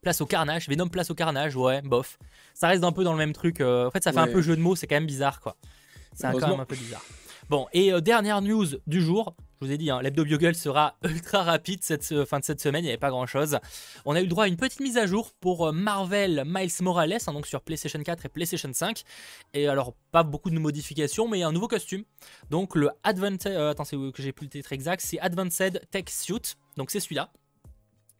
Place 0.00 0.20
au 0.20 0.26
carnage, 0.26 0.68
Venom 0.68 0.88
place 0.88 1.10
au 1.10 1.14
carnage, 1.14 1.56
ouais, 1.56 1.82
bof. 1.82 2.18
Ça 2.54 2.68
reste 2.68 2.84
un 2.84 2.92
peu 2.92 3.04
dans 3.04 3.12
le 3.12 3.18
même 3.18 3.32
truc. 3.32 3.60
en 3.60 3.90
fait, 3.90 4.02
ça 4.02 4.12
fait 4.12 4.18
un 4.18 4.28
peu 4.28 4.40
jeu 4.40 4.56
de 4.56 4.62
mots, 4.62 4.76
c'est 4.76 4.86
quand 4.86 4.96
même 4.96 5.06
bizarre, 5.06 5.40
quoi. 5.40 5.56
C'est 6.14 6.30
quand 6.30 6.48
même 6.48 6.60
un 6.60 6.64
peu 6.64 6.76
bizarre. 6.76 7.02
Bon, 7.50 7.66
et 7.72 7.92
euh, 7.92 8.00
dernière 8.00 8.42
news 8.42 8.64
du 8.86 9.02
jour, 9.02 9.34
je 9.60 9.66
vous 9.66 9.72
ai 9.72 9.76
dit, 9.76 9.90
hein, 9.90 10.00
l'hebdo 10.02 10.24
Bugle 10.24 10.54
sera 10.54 10.96
ultra 11.02 11.42
rapide 11.42 11.82
cette 11.82 12.24
fin 12.24 12.38
de 12.38 12.44
cette 12.44 12.60
semaine, 12.60 12.84
il 12.84 12.86
n'y 12.86 12.90
avait 12.90 12.96
pas 12.96 13.10
grand 13.10 13.26
chose. 13.26 13.58
On 14.04 14.14
a 14.14 14.22
eu 14.22 14.28
droit 14.28 14.44
à 14.44 14.46
une 14.46 14.56
petite 14.56 14.78
mise 14.78 14.96
à 14.96 15.04
jour 15.04 15.32
pour 15.40 15.66
euh, 15.66 15.72
Marvel 15.72 16.44
Miles 16.46 16.70
Morales, 16.80 17.18
hein, 17.26 17.32
donc 17.32 17.48
sur 17.48 17.60
PlayStation 17.60 18.00
4 18.00 18.26
et 18.26 18.28
PlayStation 18.28 18.70
5. 18.72 19.02
Et 19.52 19.66
alors, 19.66 19.94
pas 20.12 20.22
beaucoup 20.22 20.50
de 20.50 20.60
modifications, 20.60 21.26
mais 21.26 21.42
un 21.42 21.50
nouveau 21.50 21.66
costume. 21.66 22.04
Donc, 22.50 22.76
le 22.76 22.90
Advanced. 23.02 23.48
Euh, 23.48 23.72
attends, 23.72 23.82
c'est 23.82 23.96
que 23.96 24.22
j'ai 24.22 24.30
plus 24.30 24.48
le 24.54 24.72
exact, 24.72 25.02
c'est 25.04 25.18
Advanced 25.18 25.82
Tech 25.90 26.04
Suit. 26.06 26.54
Donc, 26.76 26.92
c'est 26.92 27.00
celui-là. 27.00 27.32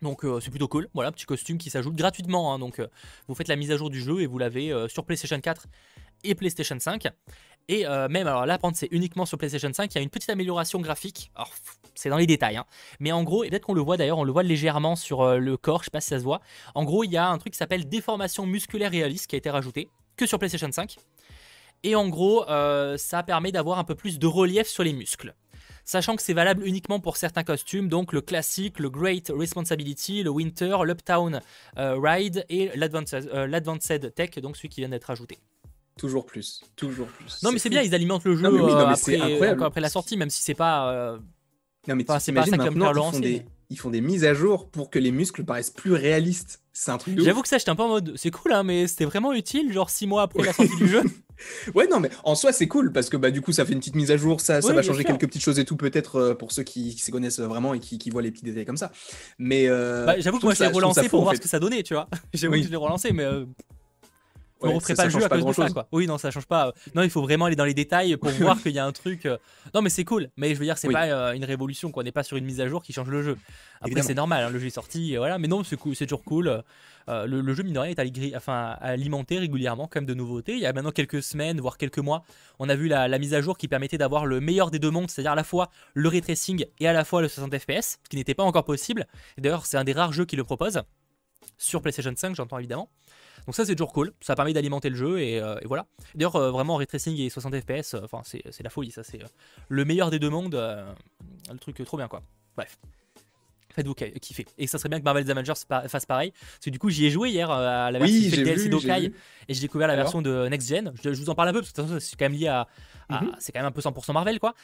Donc 0.03 0.25
c'est 0.41 0.49
plutôt 0.49 0.67
cool, 0.67 0.89
voilà, 0.95 1.13
petit 1.13 1.27
costume 1.27 1.59
qui 1.59 1.69
s'ajoute 1.69 1.95
gratuitement, 1.95 2.55
hein. 2.55 2.59
donc 2.59 2.81
vous 3.29 3.35
faites 3.35 3.49
la 3.49 3.57
mise 3.57 3.71
à 3.71 3.77
jour 3.77 3.91
du 3.91 4.01
jeu 4.01 4.23
et 4.23 4.27
vous 4.27 4.39
l'avez 4.39 4.73
sur 4.89 5.05
PlayStation 5.05 5.39
4 5.39 5.67
et 6.25 6.35
PlayStation 6.35 6.79
5. 6.79 7.09
Et 7.71 7.87
euh, 7.87 8.09
même, 8.09 8.27
alors 8.27 8.47
là, 8.47 8.59
c'est 8.75 8.89
uniquement 8.91 9.25
sur 9.25 9.39
PlayStation 9.39 9.73
5, 9.73 9.95
il 9.95 9.95
y 9.95 10.01
a 10.01 10.03
une 10.03 10.11
petite 10.11 10.29
amélioration 10.29 10.81
graphique. 10.81 11.31
Alors, 11.37 11.53
c'est 11.95 12.09
dans 12.09 12.17
les 12.17 12.27
détails, 12.27 12.57
hein. 12.57 12.65
mais 12.99 13.13
en 13.13 13.23
gros, 13.23 13.45
et 13.45 13.49
peut-être 13.49 13.65
qu'on 13.65 13.75
le 13.75 13.81
voit 13.81 13.97
d'ailleurs, 13.97 14.19
on 14.19 14.25
le 14.25 14.33
voit 14.33 14.43
légèrement 14.43 14.97
sur 14.97 15.21
euh, 15.21 15.39
le 15.39 15.57
corps, 15.57 15.83
je 15.83 15.85
sais 15.85 15.91
pas 15.93 16.01
si 16.01 16.09
ça 16.09 16.19
se 16.19 16.25
voit. 16.25 16.41
En 16.75 16.83
gros, 16.83 17.05
il 17.05 17.13
y 17.13 17.17
a 17.17 17.29
un 17.29 17.39
truc 17.39 17.53
qui 17.53 17.59
s'appelle 17.59 17.89
déformation 17.89 18.45
musculaire 18.45 18.91
réaliste 18.91 19.29
qui 19.29 19.37
a 19.37 19.39
été 19.39 19.51
rajouté 19.51 19.89
que 20.17 20.27
sur 20.27 20.41
PlayStation 20.41 20.71
5. 20.73 20.97
Et 21.85 21.95
en 21.95 22.09
gros, 22.09 22.45
euh, 22.51 22.97
ça 22.99 23.23
permet 23.23 23.53
d'avoir 23.53 23.79
un 23.79 23.85
peu 23.85 23.95
plus 23.95 24.19
de 24.19 24.27
relief 24.27 24.67
sur 24.67 24.83
les 24.83 24.93
muscles. 24.93 25.37
Sachant 25.85 26.17
que 26.17 26.23
c'est 26.23 26.35
valable 26.35 26.67
uniquement 26.67 26.99
pour 26.99 27.17
certains 27.17 27.45
costumes, 27.45 27.89
donc 27.89 28.13
le 28.13 28.21
classique, 28.21 28.81
le 28.81 28.91
Great 28.91 29.31
Responsibility, 29.33 30.25
le 30.25 30.31
Winter, 30.31 30.77
l'Uptown 30.85 31.41
Ride 31.77 32.45
et 32.49 32.71
l'Advanced 32.75 34.13
Tech, 34.15 34.31
donc 34.41 34.57
celui 34.57 34.71
qui 34.71 34.81
vient 34.81 34.89
d'être 34.89 35.11
ajouté. 35.11 35.39
Toujours 35.97 36.25
plus, 36.25 36.63
toujours 36.77 37.09
plus. 37.09 37.43
Non, 37.43 37.53
mais 37.53 37.59
c'est 37.59 37.69
bien, 37.69 37.83
ils 37.83 37.95
alimentent 37.95 38.25
le 38.25 38.37
jeu 38.37 38.47
euh, 38.47 39.57
après, 39.61 39.81
la 39.81 39.89
sortie, 39.91 40.17
même 40.17 40.31
si 40.31 40.43
c'est 40.43 40.55
pas. 40.55 40.91
Euh, 40.93 41.19
non, 41.89 41.95
mais 41.95 42.05
c'est 42.21 42.33
pas 42.33 42.47
ça 42.47 42.57
comme 42.57 42.77
ils 42.77 42.95
font, 42.95 43.21
des, 43.21 43.43
ils 43.71 43.79
font 43.79 43.91
des 43.91 44.01
mises 44.01 44.25
à 44.25 44.35
jour 44.35 44.69
pour 44.69 44.91
que 44.91 44.99
les 44.99 45.11
muscles 45.11 45.45
paraissent 45.45 45.71
plus 45.71 45.93
réalistes. 45.93 46.63
C'est 46.73 46.91
un 46.91 46.99
truc 46.99 47.19
J'avoue 47.21 47.43
que 47.43 47.49
ça, 47.49 47.59
j'étais 47.59 47.71
un 47.71 47.77
peu 47.77 47.83
en 47.83 47.89
mode, 47.89 48.15
c'est 48.17 48.31
cool, 48.31 48.53
hein, 48.53 48.63
mais 48.63 48.87
c'était 48.87 49.05
vraiment 49.05 49.33
utile, 49.33 49.73
genre 49.73 49.91
6 49.91 50.07
mois 50.07 50.23
après 50.23 50.43
la 50.43 50.53
sortie 50.53 50.77
du 50.77 50.89
jeu. 50.89 51.03
Ouais, 51.75 51.87
non, 51.89 52.01
mais 52.01 52.11
en 52.25 52.35
soi, 52.35 52.53
c'est 52.53 52.69
cool 52.69 52.93
parce 52.93 53.09
que 53.09 53.17
bah, 53.17 53.31
du 53.31 53.41
coup, 53.41 53.53
ça 53.53 53.65
fait 53.65 53.73
une 53.73 53.79
petite 53.79 53.95
mise 53.95 54.11
à 54.11 54.17
jour, 54.17 54.41
ça, 54.41 54.61
ça 54.61 54.73
va 54.73 54.83
changer 54.83 55.05
quelques 55.05 55.27
petites 55.27 55.43
choses 55.43 55.59
et 55.59 55.65
tout, 55.65 55.77
peut-être 55.77 56.17
euh, 56.17 56.35
pour 56.35 56.53
ceux 56.53 56.63
qui, 56.63 56.95
qui, 56.95 57.03
se 57.03 57.11
connaissent 57.11 57.41
vraiment 57.41 57.75
et 57.75 57.81
qui, 57.81 57.99
qui, 57.99 58.11
voient 58.11 58.23
les 58.23 58.31
petits 58.31 58.45
détails 58.45 58.67
comme 58.67 58.77
ça. 58.77 58.93
Mais. 59.39 59.69
Bah, 59.69 60.19
j'avoue 60.21 60.39
que 60.39 60.45
moi, 60.45 60.55
je 60.55 60.63
l'ai 60.63 60.71
relancé 60.71 61.09
pour 61.09 61.23
voir 61.23 61.35
ce 61.35 61.41
que 61.41 61.49
ça 61.49 61.59
donnait, 61.59 61.83
tu 61.83 61.95
vois. 61.95 62.09
J'avoue 62.35 62.55
que 62.55 62.63
je 62.63 62.69
l'ai 62.69 62.77
relancé, 62.77 63.13
mais 63.13 63.27
on 64.63 64.75
referait 64.75 64.95
pas 64.95 65.05
le 65.05 65.11
jeu 65.11 65.25
à 65.25 65.29
cause 65.29 65.45
de 65.45 65.53
ça, 65.53 65.71
quoi. 65.71 65.89
Oui, 65.93 66.07
non, 66.07 66.19
ça 66.19 66.31
change 66.31 66.47
pas. 66.47 66.73
Non, 66.95 67.03
il 67.03 67.11
faut 67.11 67.23
vraiment 67.23 67.47
aller 67.47 67.57
dans 67.57 67.65
les 67.65 67.75
détails 67.75 68.17
pour 68.17 68.31
voir 68.41 68.61
qu'il 68.63 68.73
y 68.73 68.79
a 68.79 68.87
un 68.87 68.93
truc. 68.93 69.27
Euh, 69.27 69.39
non, 69.75 69.83
mais 69.83 69.91
c'est 69.91 70.05
cool. 70.05 70.29
Mais 70.37 70.55
je 70.55 70.59
veux 70.59 70.65
dire, 70.65 70.79
c'est 70.79 70.89
pas 70.89 71.07
euh, 71.07 71.33
une 71.33 71.45
révolution, 71.45 71.91
quoi. 71.91 72.03
On 72.03 72.05
n'est 72.05 72.13
pas 72.13 72.23
sur 72.23 72.37
une 72.37 72.45
mise 72.45 72.61
à 72.61 72.69
jour 72.69 72.83
qui 72.83 72.93
change 72.93 73.09
le 73.09 73.23
jeu. 73.23 73.37
Après, 73.81 74.03
c'est 74.03 74.15
normal, 74.15 74.45
hein, 74.45 74.51
le 74.51 74.59
jeu 74.59 74.67
est 74.67 74.71
sorti, 74.71 75.17
voilà. 75.17 75.39
Mais 75.39 75.49
non, 75.49 75.65
c'est 75.65 75.77
cool, 75.77 75.97
c'est 75.97 76.07
toujours 76.07 76.25
cool. 76.25 76.63
Euh, 77.09 77.27
le, 77.27 77.55
jeu, 77.55 77.63
mine 77.63 77.73
de 77.73 77.79
rien, 77.79 77.93
est 77.93 78.37
enfin, 78.37 78.77
alimenté 78.81 79.39
régulièrement, 79.39 79.89
quand 79.89 80.01
même, 80.01 80.07
de 80.07 80.15
nouveautés. 80.15 80.53
Il 80.53 80.61
y 80.61 80.67
a 80.67 80.73
maintenant 80.73 80.93
quelques 80.93 81.23
semaines, 81.23 81.61
voire 81.61 81.77
quelques 81.77 81.99
mois, 81.99 82.23
on 82.59 82.69
a 82.69 82.77
vu 82.77 82.89
la, 82.89 83.19
mise 83.19 83.35
à 83.35 83.41
jour 83.41 83.59
qui 83.59 83.69
permettait 83.69 83.99
d'avoir 83.99 84.27
le 84.27 84.41
meilleur 84.41 84.71
des 84.71 84.79
deux 84.79 84.91
mondes, 84.91 85.11
c'est-à-dire 85.11 85.33
à 85.33 85.37
la 85.37 85.45
fois 85.45 85.71
le 85.95 86.09
ray 86.09 86.21
tracing 86.21 86.65
et 86.79 86.87
à 86.87 86.93
la 86.93 87.05
fois 87.05 87.21
le 87.23 87.29
60 87.29 87.59
FPS, 87.59 87.99
ce 88.05 88.09
qui 88.09 88.17
n'était 88.17 88.35
pas 88.35 88.45
encore 88.45 88.65
possible. 88.65 89.07
D'ailleurs, 89.39 89.67
c'est 89.67 89.77
un 89.77 89.85
des 89.85 89.93
rares 89.93 90.13
jeux 90.13 90.25
qui 90.25 90.37
le 90.37 90.45
propose. 90.45 90.83
Sur 91.59 91.83
PlayStation 91.83 92.13
5, 92.15 92.37
j'entends 92.37 92.59
évidemment. 92.59 92.89
Donc 93.47 93.55
ça 93.55 93.65
c'est 93.65 93.75
toujours 93.75 93.93
cool, 93.93 94.13
ça 94.21 94.35
permet 94.35 94.53
d'alimenter 94.53 94.91
le 94.91 94.97
jeu 94.97 95.21
et, 95.21 95.41
euh, 95.41 95.57
voilà. 95.65 95.87
D'ailleurs 96.15 96.37
euh, 96.37 96.51
vraiment 96.51 96.77
ray 96.77 96.87
tracing 96.87 97.19
et 97.19 97.31
60 97.31 97.55
fps, 97.61 97.95
euh, 97.95 98.01
enfin 98.05 98.23
c'est 98.25 98.63
la 98.63 98.71
folie, 98.71 98.91
ça 98.91 99.03
c'est 99.03 99.21
le 99.69 99.85
meilleur 99.85 100.11
des 100.11 100.19
deux 100.19 100.31
mondes, 100.31 100.55
le 100.55 101.59
truc 101.59 101.83
trop 101.85 101.97
bien 101.97 102.09
quoi. 102.09 102.23
Bref. 102.57 102.79
Faites-vous 103.73 103.95
kiffer. 103.95 104.47
Et 104.59 104.67
ça 104.67 104.79
serait 104.79 104.89
bien 104.89 104.99
que 104.99 105.05
Marvel's 105.05 105.31
Avengers 105.31 105.53
fasse 105.87 106.05
pareil. 106.05 106.33
Parce 106.33 106.65
que 106.65 106.71
du 106.71 106.81
coup, 106.81 106.91
j'y 106.91 107.07
ai 107.07 107.11
joué 107.11 107.31
hier 107.31 107.49
à 107.49 107.93
la 107.93 108.01
version 108.01 108.19
oui, 108.19 108.43
DLC 108.43 108.69
d'Okai. 108.69 109.13
Et 109.49 109.55
j'ai 109.55 109.61
découvert 109.61 109.87
la 109.87 109.95
version 109.95 110.21
de 110.21 110.49
Next 110.49 110.69
Gen. 110.69 110.93
Je, 111.05 111.11
vous 111.11 111.31
en 111.31 111.37
parle 111.37 111.51
un 111.51 111.53
peu 111.53 111.61
parce 111.61 111.71
que 111.71 112.01
c'est 112.01 112.17
quand 112.17 112.25
même 112.25 112.33
lié 112.33 112.49
à. 112.49 112.67
Mhm. 113.09 113.31
C'est 113.39 113.53
quand 113.53 113.61
même 113.61 113.69
un 113.69 113.71
peu 113.71 113.81
100% 113.81 114.13
Marvel 114.13 114.41
quoi. 114.41 114.55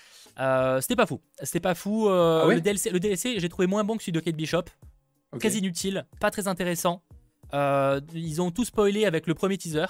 C'était 0.81 0.97
pas 0.97 1.07
fou. 1.07 1.21
C'était 1.41 1.61
pas 1.61 1.77
fou. 1.77 2.09
Ah 2.09 2.47
le 2.49 2.61
DLC, 2.61 2.91
le 2.91 2.99
DLC 2.99 3.39
j'ai 3.39 3.49
trouvé 3.49 3.69
moins 3.69 3.85
bon 3.85 3.97
que 3.97 4.03
celui 4.03 4.13
de 4.13 4.21
Kate 4.21 4.35
Bishop. 4.35 4.65
quasi 5.39 5.59
inutile, 5.59 6.05
pas 6.19 6.33
très 6.33 6.49
intéressant. 6.49 7.03
Euh, 7.55 8.01
ils 8.15 8.43
ont 8.43 8.51
tout 8.51 8.65
spoilé 8.65 9.05
avec 9.05 9.27
le 9.27 9.35
premier 9.35 9.57
teaser. 9.57 9.87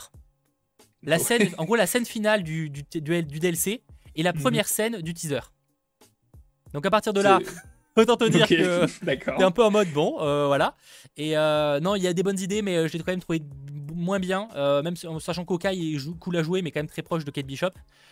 La 1.03 1.19
scène, 1.19 1.49
en 1.59 1.65
gros, 1.65 1.77
la 1.77 1.87
scène 1.87 2.05
finale 2.05 2.43
du, 2.43 2.69
du, 2.71 2.83
du, 2.83 3.01
DLC 3.01 3.83
et 4.15 4.23
la 4.23 4.33
mhm. 4.33 4.41
première 4.41 4.67
scène 4.67 5.01
du 5.01 5.15
teaser. 5.15 5.41
Donc 6.73 6.85
à 6.85 6.91
partir 6.91 7.13
de 7.13 7.21
là, 7.21 7.39
autant 7.97 8.17
te 8.17 8.25
dire 8.25 8.47
que 8.49 8.87
t'es 9.05 9.43
un 9.43 9.51
peu 9.51 9.65
en 9.65 9.71
mode 9.71 9.91
bon, 9.93 10.17
euh, 10.21 10.47
voilà. 10.47 10.75
Et 11.17 11.37
euh, 11.37 11.81
non, 11.81 11.95
il 11.95 12.03
y 12.03 12.07
a 12.07 12.13
des 12.13 12.23
bonnes 12.23 12.41
idées, 12.41 12.63
mais 12.63 12.89
je 12.89 12.93
l'ai 12.93 12.99
quand 13.01 13.13
même 13.13 13.21
trouvé 13.21 13.43
moins 13.95 14.19
bien, 14.19 14.49
même 14.83 14.95
en 15.07 15.19
sachant 15.21 15.45
qu'Okai 15.45 15.73
est 15.73 16.19
cool 16.19 16.37
à 16.37 16.43
jouer, 16.43 16.61
mais 16.61 16.71
quand 16.71 16.81
même 16.81 16.89
très 16.89 17.03
proche 17.03 17.25
de 17.25 17.31
Kate 17.31 17.47
Bishop. 17.47 17.71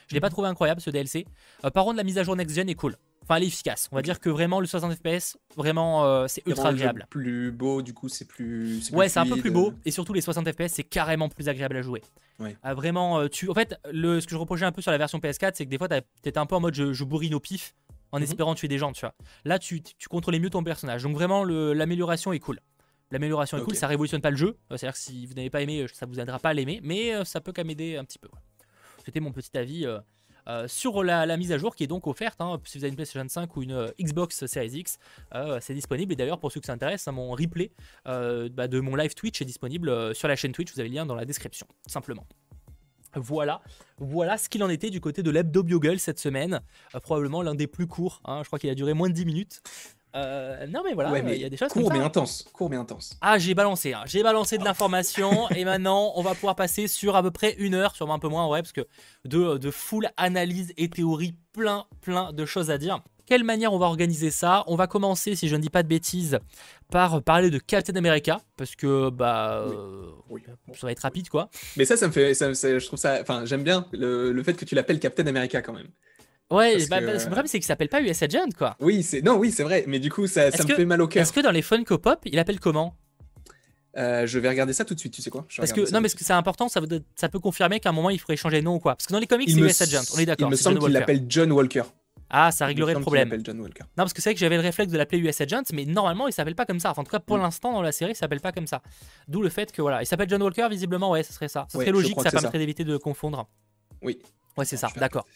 Je 0.09 0.15
l'ai 0.15 0.21
pas 0.21 0.29
mhm. 0.29 0.33
trouvé 0.33 0.49
incroyable 0.49 0.81
ce 0.81 0.91
DLC. 0.91 1.27
par 1.63 1.85
contre, 1.85 1.97
la 1.97 2.05
mise 2.05 2.19
à 2.19 2.23
jour 2.23 2.37
next 2.37 2.55
gen 2.55 2.69
est 2.69 2.75
cool. 2.75 2.97
Enfin, 3.25 3.37
elle 3.37 3.45
est 3.45 3.47
efficace. 3.47 3.89
On 3.91 3.97
va 3.97 4.03
dire 4.03 4.21
que 4.21 4.29
vraiment 4.29 4.61
le 4.61 4.67
60 4.67 4.95
FPS, 4.95 5.39
vraiment, 5.57 6.05
euh, 6.05 6.27
c'est 6.29 6.47
ultra 6.47 6.69
agréable. 6.69 7.07
Plus 7.09 7.51
beau, 7.51 7.81
du 7.81 7.95
coup, 7.95 8.09
c'est 8.09 8.27
plus. 8.27 8.91
Ouais, 8.93 9.09
c'est 9.09 9.19
un 9.19 9.27
peu 9.27 9.37
plus 9.37 9.51
beau. 9.51 9.73
Et 9.85 9.91
surtout, 9.91 10.13
les 10.13 10.21
60 10.21 10.51
FPS, 10.53 10.69
c'est 10.69 10.85
carrément 10.85 11.29
plus 11.29 11.49
agréable 11.49 11.77
à 11.77 11.83
jouer. 11.83 12.03
Ouais. 12.39 12.57
Ah, 12.63 12.75
vraiment, 12.75 13.21
euh, 13.21 13.29
tu. 13.29 13.49
En 13.49 13.55
fait, 13.55 13.77
le, 13.91 14.21
ce 14.21 14.27
que 14.27 14.33
je 14.33 14.37
reprochais 14.37 14.67
un 14.67 14.73
peu 14.73 14.83
sur 14.83 14.91
la 14.91 14.99
version 14.99 15.19
PS4, 15.19 15.53
c'est 15.55 15.65
que 15.65 15.71
des 15.71 15.79
fois, 15.79 15.89
t'étais 15.89 16.39
un 16.39 16.47
peu 16.47 16.55
en 16.55 16.61
mode 16.61 16.75
je, 16.75 16.93
je 16.93 17.05
bourrine 17.05 17.35
au 17.35 17.41
pif 17.41 17.75
en 18.13 18.19
mhm. 18.19 18.25
espérant 18.25 18.55
tuer 18.55 18.69
des 18.69 18.79
gens, 18.79 18.93
tu 18.93 19.01
vois. 19.01 19.15
Là, 19.45 19.59
tu, 19.59 19.83
tu 19.83 20.09
contrôlais 20.09 20.39
mieux 20.39 20.51
ton 20.51 20.63
personnage. 20.63 21.03
Donc, 21.03 21.15
vraiment, 21.15 21.45
l'amélioration 21.45 22.33
est 22.33 22.41
cool. 22.41 22.61
L'amélioration 23.11 23.57
est 23.57 23.63
cool, 23.63 23.77
ça 23.77 23.87
révolutionne 23.87 24.21
pas 24.21 24.31
le 24.31 24.37
jeu. 24.37 24.59
Euh, 24.71 24.77
c'est-à-dire 24.77 24.95
que 24.95 24.99
si 24.99 25.27
vous 25.27 25.35
n'avez 25.35 25.51
pas 25.51 25.63
aimé, 25.63 25.87
ça 25.93 26.05
vous 26.05 26.21
aidera 26.21 26.39
pas 26.39 26.51
à 26.51 26.55
l'aimer, 26.55 26.81
mais 26.83 27.25
ça 27.25 27.41
peut 27.41 27.53
quand 27.53 27.63
même 27.63 27.71
aider 27.71 27.97
un 27.97 28.05
petit 28.05 28.19
peu. 28.19 28.29
C'était 29.05 29.21
mon 29.21 29.33
petit 29.33 29.57
avis. 29.57 29.87
Euh, 29.87 30.01
sur 30.67 31.03
la, 31.03 31.37
mise 31.37 31.53
à 31.53 31.59
jour 31.59 31.75
qui 31.75 31.85
est 31.85 31.89
donc 31.89 32.07
offerte. 32.07 32.41
Hein, 32.41 32.61
si 32.65 32.79
vous 32.79 32.85
avez 32.85 32.91
une 32.91 32.97
PlayStation 32.97 33.29
5 33.29 33.57
ou 33.57 33.63
une 33.63 33.73
euh, 33.73 33.91
Xbox 34.01 34.47
Series 34.47 34.79
X, 34.79 34.99
euh, 35.35 35.59
c'est 35.61 35.75
disponible. 35.75 36.13
Et 36.13 36.17
d'ailleurs, 36.17 36.39
pour 36.39 36.53
ceux 36.53 36.61
qui 36.61 36.67
s'intéressent, 36.67 37.09
hein, 37.09 37.13
mon 37.13 37.31
replay 37.33 37.71
bah, 38.05 38.69
de 38.69 38.81
mon 38.81 38.97
live 38.97 39.15
Twitch 39.15 39.41
est 39.41 39.45
disponible 39.45 40.15
sur 40.15 40.29
la 40.29 40.37
chaîne 40.37 40.53
Twitch. 40.53 40.73
Vous 40.73 40.81
avez 40.81 40.89
le 40.89 40.95
lien 40.95 41.07
dans 41.07 41.15
la 41.15 41.25
description, 41.25 41.67
simplement. 41.87 42.27
Voilà, 43.17 43.61
voilà 43.99 44.37
ce 44.39 44.49
qu'il 44.49 44.63
en 44.65 44.69
était 44.69 44.91
du 44.91 45.01
côté 45.01 45.23
de 45.23 45.31
l'hebdo 45.31 45.63
Bugle 45.63 46.01
cette 46.01 46.19
semaine. 46.19 46.61
probablement 47.03 47.43
l'un 47.43 47.55
des 47.55 47.69
plus 47.69 47.87
courts. 47.87 48.21
Hein, 48.25 48.41
je 48.43 48.49
crois 48.49 48.59
qu'il 48.59 48.71
a 48.71 48.75
duré 48.75 48.93
moins 48.93 49.09
de 49.09 49.15
10 49.15 49.25
minutes. 49.25 49.63
Euh, 50.15 50.67
non 50.69 50.83
mais 50.85 50.95
voilà, 50.95 51.19
il 51.19 51.41
y 51.41 51.45
a 51.45 51.49
des 51.49 51.57
choses 51.57 51.73
court 51.73 51.93
mais 51.93 51.99
intense, 51.99 52.45
court 52.53 52.71
mais 52.71 52.77
intense. 52.77 53.17
Ah 53.21 53.39
j'ai 53.39 53.55
balancé, 53.55 53.95
hein. 53.95 54.03
j'ai 54.07 54.23
balancé 54.23 54.59
de 54.59 54.65
l'information 54.65 55.49
et 55.57 55.65
maintenant 55.65 56.13
on 56.15 56.23
va 56.23 56.35
pouvoir 56.35 56.55
passer 56.55 56.87
sur 56.87 57.17
à 57.17 57.23
peu 57.23 57.33
près 57.33 57.55
une 57.59 57.75
heure, 57.75 57.97
sûrement 57.97 58.15
un 58.15 58.19
peu 58.21 58.29
moins 58.29 58.47
ouais, 58.47 58.63
parce 58.63 58.73
que 58.73 58.87
de, 59.25 59.59
de 59.59 59.71
full 59.73 60.09
analyse 60.17 60.73
et 60.77 60.89
théorie, 60.89 61.35
plein 61.53 61.87
plein 62.01 62.33
de 62.33 62.45
choses 62.47 62.71
à 62.71 62.79
dire. 62.79 63.01
Quelle 63.27 63.43
manière 63.43 63.73
on 63.73 63.79
va 63.79 63.87
organiser 63.87 64.31
ça? 64.31 64.65
On 64.67 64.77
va 64.77 64.87
commencer, 64.87 65.35
si 65.35 65.49
je 65.49 65.57
ne 65.57 65.63
dis 65.63 65.71
pas 65.71 65.83
de 65.83 65.89
bêtises, 65.89 66.39
par 66.93 67.23
parler 67.23 67.49
de 67.49 67.59
Captain 67.59 67.97
America, 67.97 68.43
parce 68.59 68.77
que 68.77 69.09
bah 69.09 69.65
euh, 69.67 70.11
ça 70.75 70.87
va 70.87 70.93
être 70.93 71.01
rapide 71.01 71.31
quoi. 71.31 71.49
Mais 71.77 71.87
ça, 71.87 71.97
ça 71.97 72.07
me 72.07 72.13
fait, 72.13 72.35
je 72.35 72.87
trouve 72.87 72.99
ça, 72.99 73.19
enfin 73.23 73.47
j'aime 73.47 73.65
bien 73.65 73.87
le, 73.93 74.31
le 74.31 74.43
fait 74.43 74.55
que 74.55 74.67
tu 74.67 74.75
l'appelles 74.75 75.01
Captain 75.01 75.27
America 75.27 75.63
quand 75.63 75.73
même. 75.73 75.89
Ouais, 76.51 76.87
bah, 76.89 77.01
bah, 77.01 77.15
le 77.15 77.19
problème 77.19 77.47
c'est 77.47 77.59
qu'il 77.59 77.67
s'appelle 77.67 77.89
pas 77.89 78.03
US 78.03 78.23
Agent 78.23 78.51
quoi. 78.57 78.77
Oui, 78.81 79.03
c'est 79.03 79.23
non, 79.23 79.37
oui, 79.37 79.51
c'est 79.51 79.63
vrai, 79.63 79.85
mais 79.87 79.99
du 79.99 80.11
coup 80.11 80.27
ça, 80.27 80.51
ça 80.51 80.63
me 80.63 80.75
fait 80.75 80.85
mal 80.85 81.01
au 81.01 81.09
cœur. 81.09 81.23
Est-ce 81.23 81.33
que 81.33 81.41
dans 81.41 81.51
les 81.51 81.63
Funko 81.63 81.99
Pop, 81.99 82.21
il 82.25 82.39
appelle 82.39 82.61
comment? 82.61 82.95
Euh, 83.97 84.27
je 84.27 84.39
vais 84.39 84.49
regarder 84.49 84.73
ça 84.73 84.85
tout 84.85 84.95
de 84.95 85.01
suite, 85.01 85.15
tu 85.15 85.23
sais 85.23 85.31
quoi? 85.31 85.47
Parce 85.57 85.73
que 85.73 85.91
non, 85.93 86.01
mais 86.01 86.09
c'est 86.09 86.33
important, 86.33 86.69
ça, 86.69 86.81
veut, 86.81 87.03
ça 87.15 87.29
peut 87.29 87.39
confirmer 87.39 87.81
qu'à 87.81 87.91
un 87.91 87.93
moment 87.93 88.11
il 88.11 88.19
faudrait 88.19 88.37
changer 88.37 88.61
de 88.61 88.65
nom 88.65 88.75
ou 88.75 88.81
quoi. 88.81 88.97
Parce 88.97 89.07
que 89.07 89.13
dans 89.13 89.21
les 89.21 89.27
comics, 89.27 89.49
c'est 89.49 89.59
US 89.59 89.81
Agent, 89.83 90.03
on 90.15 90.19
est 90.19 90.27
d'accord. 90.27 90.49
Il 90.49 90.51
me 90.51 90.57
semble 90.57 90.81
qu'il 90.81 90.93
l'appelle 90.93 91.25
John 91.29 91.53
Walker. 91.53 91.85
Ah, 92.31 92.51
ça 92.51 92.67
réglerait 92.67 92.95
le 92.95 93.01
problème. 93.01 93.31
John 93.45 93.61
Walker. 93.61 93.83
Non, 93.83 94.03
parce 94.05 94.13
que 94.13 94.21
c'est 94.21 94.31
vrai 94.31 94.35
que 94.35 94.41
j'avais 94.41 94.57
le 94.57 94.63
réflexe 94.63 94.91
de 94.91 94.99
l'appeler 94.99 95.19
US 95.19 95.41
Agent, 95.41 95.63
mais 95.73 95.85
normalement 95.85 96.27
il 96.27 96.33
s'appelle 96.33 96.57
pas 96.57 96.67
comme 96.67 96.81
ça. 96.81 96.91
Enfin, 96.91 97.03
en 97.03 97.05
tout 97.05 97.11
cas, 97.11 97.21
pour 97.21 97.39
mm. 97.39 97.43
l'instant, 97.43 97.73
dans 97.73 97.83
la 97.83 97.93
série, 97.93 98.13
il 98.13 98.17
s'appelle 98.17 98.41
pas 98.41 98.51
comme 98.51 98.67
ça. 98.67 98.83
D'où 99.29 99.41
le 99.41 99.49
fait 99.51 99.71
que 99.71 99.81
voilà, 99.81 100.03
il 100.03 100.07
s'appelle 100.07 100.29
John 100.29 100.43
Walker, 100.43 100.67
visiblement, 100.69 101.11
ouais, 101.11 101.23
ce 101.23 101.33
serait 101.33 101.49
ça. 101.49 101.67
Ce 101.71 101.79
serait 101.79 101.93
logique, 101.93 102.21
ça 102.21 102.31
permettrait 102.31 102.59
d'éviter 102.59 102.85
de 102.85 102.97
confondre. 102.97 103.49
Oui. 104.03 104.19
Ouais, 104.57 104.65
c'est 104.65 104.77
ça, 104.77 104.89
d'accord. 104.97 105.27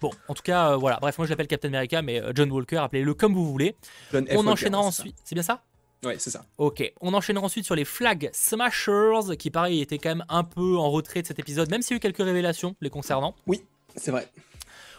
Bon, 0.00 0.10
en 0.28 0.34
tout 0.34 0.42
cas, 0.42 0.72
euh, 0.72 0.76
voilà. 0.76 0.98
Bref, 1.00 1.16
moi 1.18 1.26
je 1.26 1.30
l'appelle 1.30 1.46
Captain 1.46 1.68
America, 1.68 2.02
mais 2.02 2.20
euh, 2.20 2.32
John 2.34 2.50
Walker, 2.50 2.76
appelez-le 2.76 3.14
comme 3.14 3.34
vous 3.34 3.50
voulez. 3.50 3.76
on 4.12 4.46
enchaînera 4.46 4.82
ensuite. 4.82 5.16
C'est 5.24 5.34
bien 5.34 5.42
ça? 5.42 5.62
Ouais, 6.04 6.16
c'est 6.18 6.30
ça. 6.30 6.44
Ok, 6.58 6.92
on 7.00 7.14
enchaînera 7.14 7.46
ensuite 7.46 7.64
sur 7.64 7.74
les 7.74 7.86
Flag 7.86 8.28
Smashers, 8.32 9.36
qui 9.38 9.50
pareil 9.50 9.80
étaient 9.80 9.98
quand 9.98 10.10
même 10.10 10.24
un 10.28 10.44
peu 10.44 10.76
en 10.76 10.90
retrait 10.90 11.22
de 11.22 11.26
cet 11.26 11.38
épisode, 11.38 11.70
même 11.70 11.80
s'il 11.80 11.92
y 11.92 11.94
a 11.94 11.96
eu 11.96 12.00
quelques 12.00 12.18
révélations 12.18 12.76
les 12.82 12.90
concernant. 12.90 13.34
Oui, 13.46 13.64
c'est 13.96 14.10
vrai. 14.10 14.28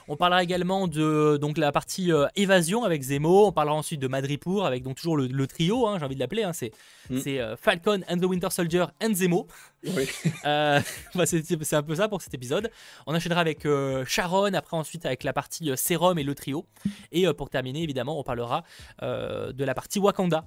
On 0.08 0.16
parlera 0.16 0.44
également 0.44 0.88
de 0.88 1.38
donc, 1.42 1.58
la 1.58 1.72
partie 1.72 2.12
euh, 2.12 2.28
évasion 2.36 2.84
avec 2.84 3.02
Zemo. 3.02 3.48
On 3.48 3.52
parlera 3.52 3.76
ensuite 3.76 4.00
de 4.00 4.08
Madripour 4.08 4.66
avec 4.66 4.84
donc 4.84 4.98
toujours 4.98 5.18
le, 5.18 5.48
trio, 5.48 5.88
hein, 5.88 5.98
j'ai 5.98 6.06
envie 6.06 6.16
de 6.16 6.20
l'appeler. 6.20 6.44
Hein, 6.44 6.54
c'est 6.54 6.72
mm. 7.10 7.22
euh, 7.28 7.56
Falcon 7.58 8.02
and 8.10 8.18
the 8.18 8.26
Winter 8.26 8.50
Soldier 8.52 8.86
and 9.02 9.14
Zemo. 9.14 9.48
Oui. 9.84 10.08
Euh, 10.46 10.80
bah, 11.16 11.26
c'est 11.26 11.74
un 11.74 11.82
peu 11.82 11.96
ça 11.96 12.08
pour 12.08 12.22
cet 12.22 12.34
épisode. 12.36 12.70
On 13.08 13.16
enchaînera 13.16 13.42
avec 13.42 13.66
Sharon, 14.06 14.54
après 14.54 14.78
ensuite 14.78 15.06
avec 15.06 15.24
la 15.24 15.34
partie 15.34 15.72
Serum 15.76 16.20
et 16.20 16.24
le 16.24 16.36
trio. 16.36 16.68
Et 17.12 17.26
pour 17.34 17.50
terminer, 17.50 17.82
évidemment, 17.82 18.20
on 18.20 18.24
parlera 18.24 18.64
de 19.02 19.64
la 19.64 19.74
partie 19.74 19.98
Wakanda. 19.98 20.46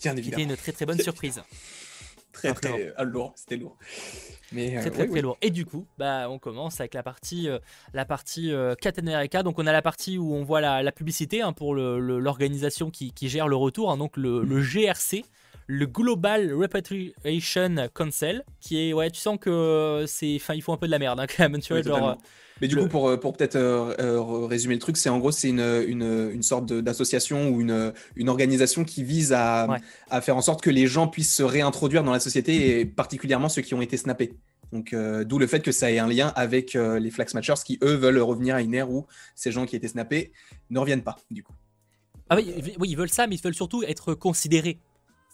Bien 0.00 0.16
évidemment. 0.16 0.36
Qui 0.36 0.42
était 0.42 0.52
une 0.52 0.56
très 0.56 0.72
très 0.72 0.86
bonne 0.86 1.00
surprise. 1.00 1.42
très 2.34 2.52
très 2.52 2.92
ah, 2.96 3.04
lourd, 3.04 3.32
c'était 3.36 3.56
lourd. 3.56 3.78
Mais, 4.52 4.78
très 4.80 4.90
très, 4.90 5.08
très 5.08 5.22
lourd. 5.22 5.38
Et 5.40 5.50
du 5.50 5.64
coup, 5.64 5.86
bah, 5.96 6.28
on 6.28 6.38
commence 6.38 6.80
avec 6.80 6.92
la 6.92 7.02
partie, 7.02 7.48
euh, 7.48 7.58
la 7.94 8.04
partie 8.04 8.52
euh, 8.52 8.74
America. 8.98 9.42
Donc 9.42 9.58
on 9.58 9.66
a 9.66 9.72
la 9.72 9.82
partie 9.82 10.18
où 10.18 10.34
on 10.34 10.44
voit 10.44 10.60
la, 10.60 10.92
publicité 10.92 11.40
hein, 11.40 11.52
pour 11.52 11.74
l'organisation 11.74 12.90
qui, 12.90 13.12
qui, 13.12 13.28
gère 13.28 13.48
le 13.48 13.56
retour, 13.56 13.90
hein, 13.90 13.96
donc 13.96 14.16
le, 14.16 14.42
le, 14.42 14.60
GRC, 14.60 15.24
le 15.66 15.86
Global 15.86 16.52
Repatriation 16.52 17.88
Council, 17.94 18.44
qui 18.60 18.88
est, 18.88 18.92
ouais, 18.92 19.10
tu 19.10 19.20
sens 19.20 19.38
que 19.40 20.04
c'est, 20.06 20.36
enfin, 20.36 20.54
il 20.54 20.62
faut 20.62 20.72
un 20.72 20.76
peu 20.76 20.86
de 20.86 20.90
la 20.90 20.98
merde 20.98 21.20
hein, 21.20 21.26
quand 21.26 21.48
même, 21.48 21.60
tu 21.60 21.72
vois, 21.72 21.82
genre. 21.82 22.18
Mais 22.60 22.68
du 22.68 22.76
coup, 22.76 22.88
pour, 22.88 23.08
euh, 23.08 23.16
pour 23.16 23.36
peut-être 23.36 23.56
euh, 23.56 23.94
euh, 23.98 24.46
résumer 24.46 24.74
le 24.74 24.80
truc, 24.80 24.96
c'est 24.96 25.08
en 25.08 25.18
gros, 25.18 25.32
c'est 25.32 25.48
une, 25.48 25.84
une, 25.88 26.30
une, 26.32 26.42
sorte 26.42 26.72
d'association 26.72 27.48
ou 27.48 27.60
une, 27.60 27.92
une 28.14 28.28
organisation 28.28 28.84
qui 28.84 29.02
vise 29.02 29.32
à, 29.32 29.68
à, 30.08 30.20
faire 30.20 30.36
en 30.36 30.40
sorte 30.40 30.62
que 30.62 30.70
les 30.70 30.86
gens 30.86 31.08
puissent 31.08 31.34
se 31.34 31.42
réintroduire 31.42 32.04
dans 32.04 32.12
la 32.12 32.20
société, 32.20 32.80
et 32.80 32.86
particulièrement 32.86 33.48
ceux 33.48 33.62
qui 33.62 33.74
ont 33.74 33.82
été 33.82 33.96
snappés. 33.96 34.34
Donc, 34.72 34.94
d'où 34.94 35.38
le 35.38 35.46
fait 35.46 35.60
que 35.60 35.70
ça 35.70 35.92
ait 35.92 35.98
un 35.98 36.08
lien 36.08 36.32
avec 36.34 36.74
les 36.74 37.10
Flag 37.10 37.32
Matchers 37.34 37.62
qui, 37.64 37.78
eux, 37.82 37.94
veulent 37.94 38.18
revenir 38.18 38.56
à 38.56 38.62
une 38.62 38.74
ère 38.74 38.90
où 38.90 39.06
ces 39.36 39.52
gens 39.52 39.66
qui 39.66 39.76
étaient 39.76 39.88
snappés 39.88 40.32
ne 40.70 40.78
reviennent 40.80 41.04
pas, 41.04 41.16
du 41.30 41.44
coup. 41.44 41.52
Ah 42.28 42.36
oui, 42.36 42.52
oui, 42.78 42.88
ils 42.88 42.96
veulent 42.96 43.10
ça, 43.10 43.26
mais 43.26 43.36
ils 43.36 43.42
veulent 43.42 43.54
surtout 43.54 43.84
être 43.84 44.14
considérés. 44.14 44.78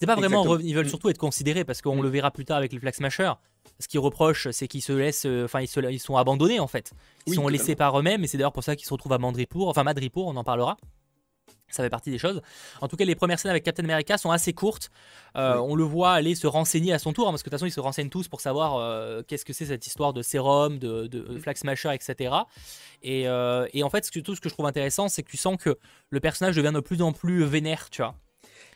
C'est 0.00 0.06
pas 0.06 0.16
vraiment, 0.16 0.58
ils 0.58 0.74
veulent 0.74 0.88
surtout 0.88 1.10
être 1.10 1.18
considérés 1.18 1.64
parce 1.64 1.82
qu'on 1.82 1.96
mm. 1.96 2.02
le 2.02 2.08
verra 2.08 2.30
plus 2.30 2.44
tard 2.44 2.56
avec 2.56 2.72
les 2.72 2.78
Flag 2.78 2.94
Smashers 2.94 3.34
ce 3.80 3.88
qu'ils 3.88 4.00
reprochent, 4.00 4.50
c'est 4.50 4.68
qu'ils 4.68 4.82
se 4.82 4.92
laissent, 4.92 5.26
euh, 5.26 5.44
enfin, 5.44 5.60
ils, 5.60 5.90
ils, 5.90 5.98
sont 5.98 6.16
abandonnés 6.16 6.60
en 6.60 6.66
fait. 6.66 6.92
Ils 7.26 7.34
sont 7.34 7.48
laissés 7.48 7.74
par 7.74 7.98
eux-mêmes, 7.98 8.22
et 8.22 8.26
c'est 8.26 8.36
d'ailleurs 8.36 8.52
pour 8.52 8.64
ça 8.64 8.76
qu'ils 8.76 8.86
se 8.86 8.92
retrouvent 8.92 9.12
à 9.12 9.18
Mandripour, 9.18 9.68
enfin 9.68 9.82
Madripour, 9.82 10.26
on 10.26 10.36
en 10.36 10.44
parlera. 10.44 10.76
Ça 11.68 11.84
fait 11.84 11.90
partie 11.90 12.10
des 12.10 12.18
choses. 12.18 12.42
En 12.80 12.88
tout 12.88 12.96
cas, 12.96 13.04
les 13.04 13.14
premières 13.14 13.38
scènes 13.38 13.52
avec 13.52 13.62
Captain 13.62 13.84
America 13.84 14.18
sont 14.18 14.32
assez 14.32 14.52
courtes. 14.52 14.90
Euh, 15.36 15.54
on 15.54 15.76
le 15.76 15.84
voit 15.84 16.10
aller 16.10 16.34
se 16.34 16.48
renseigner 16.48 16.92
à 16.92 16.98
son 16.98 17.12
tour, 17.12 17.28
hein, 17.28 17.30
parce 17.30 17.44
que 17.44 17.48
de 17.48 17.50
toute 17.50 17.60
façon, 17.60 17.66
ils 17.66 17.72
se 17.72 17.78
renseignent 17.78 18.08
tous 18.08 18.26
pour 18.26 18.40
savoir 18.40 18.76
euh, 18.76 19.22
qu'est-ce 19.22 19.44
que 19.44 19.52
c'est 19.52 19.66
cette 19.66 19.86
histoire 19.86 20.12
de 20.12 20.20
sérum, 20.20 20.80
de, 20.80 21.06
de 21.06 21.20
mm. 21.20 21.38
Flag 21.38 21.56
Smasher, 21.56 21.94
etc. 21.94 22.34
Et, 23.02 23.22
et, 23.22 23.82
en 23.84 23.90
fait, 23.90 24.10
tout 24.10 24.34
ce 24.34 24.40
que 24.40 24.48
je 24.48 24.54
trouve 24.54 24.66
intéressant, 24.66 25.08
c'est 25.08 25.22
que 25.22 25.30
tu 25.30 25.36
sens 25.36 25.56
que 25.58 25.78
le 26.10 26.20
personnage 26.20 26.56
devient 26.56 26.72
de 26.74 26.80
plus 26.80 27.02
en 27.02 27.12
plus 27.12 27.44
vénère, 27.44 27.88
tu 27.88 28.02
vois. 28.02 28.16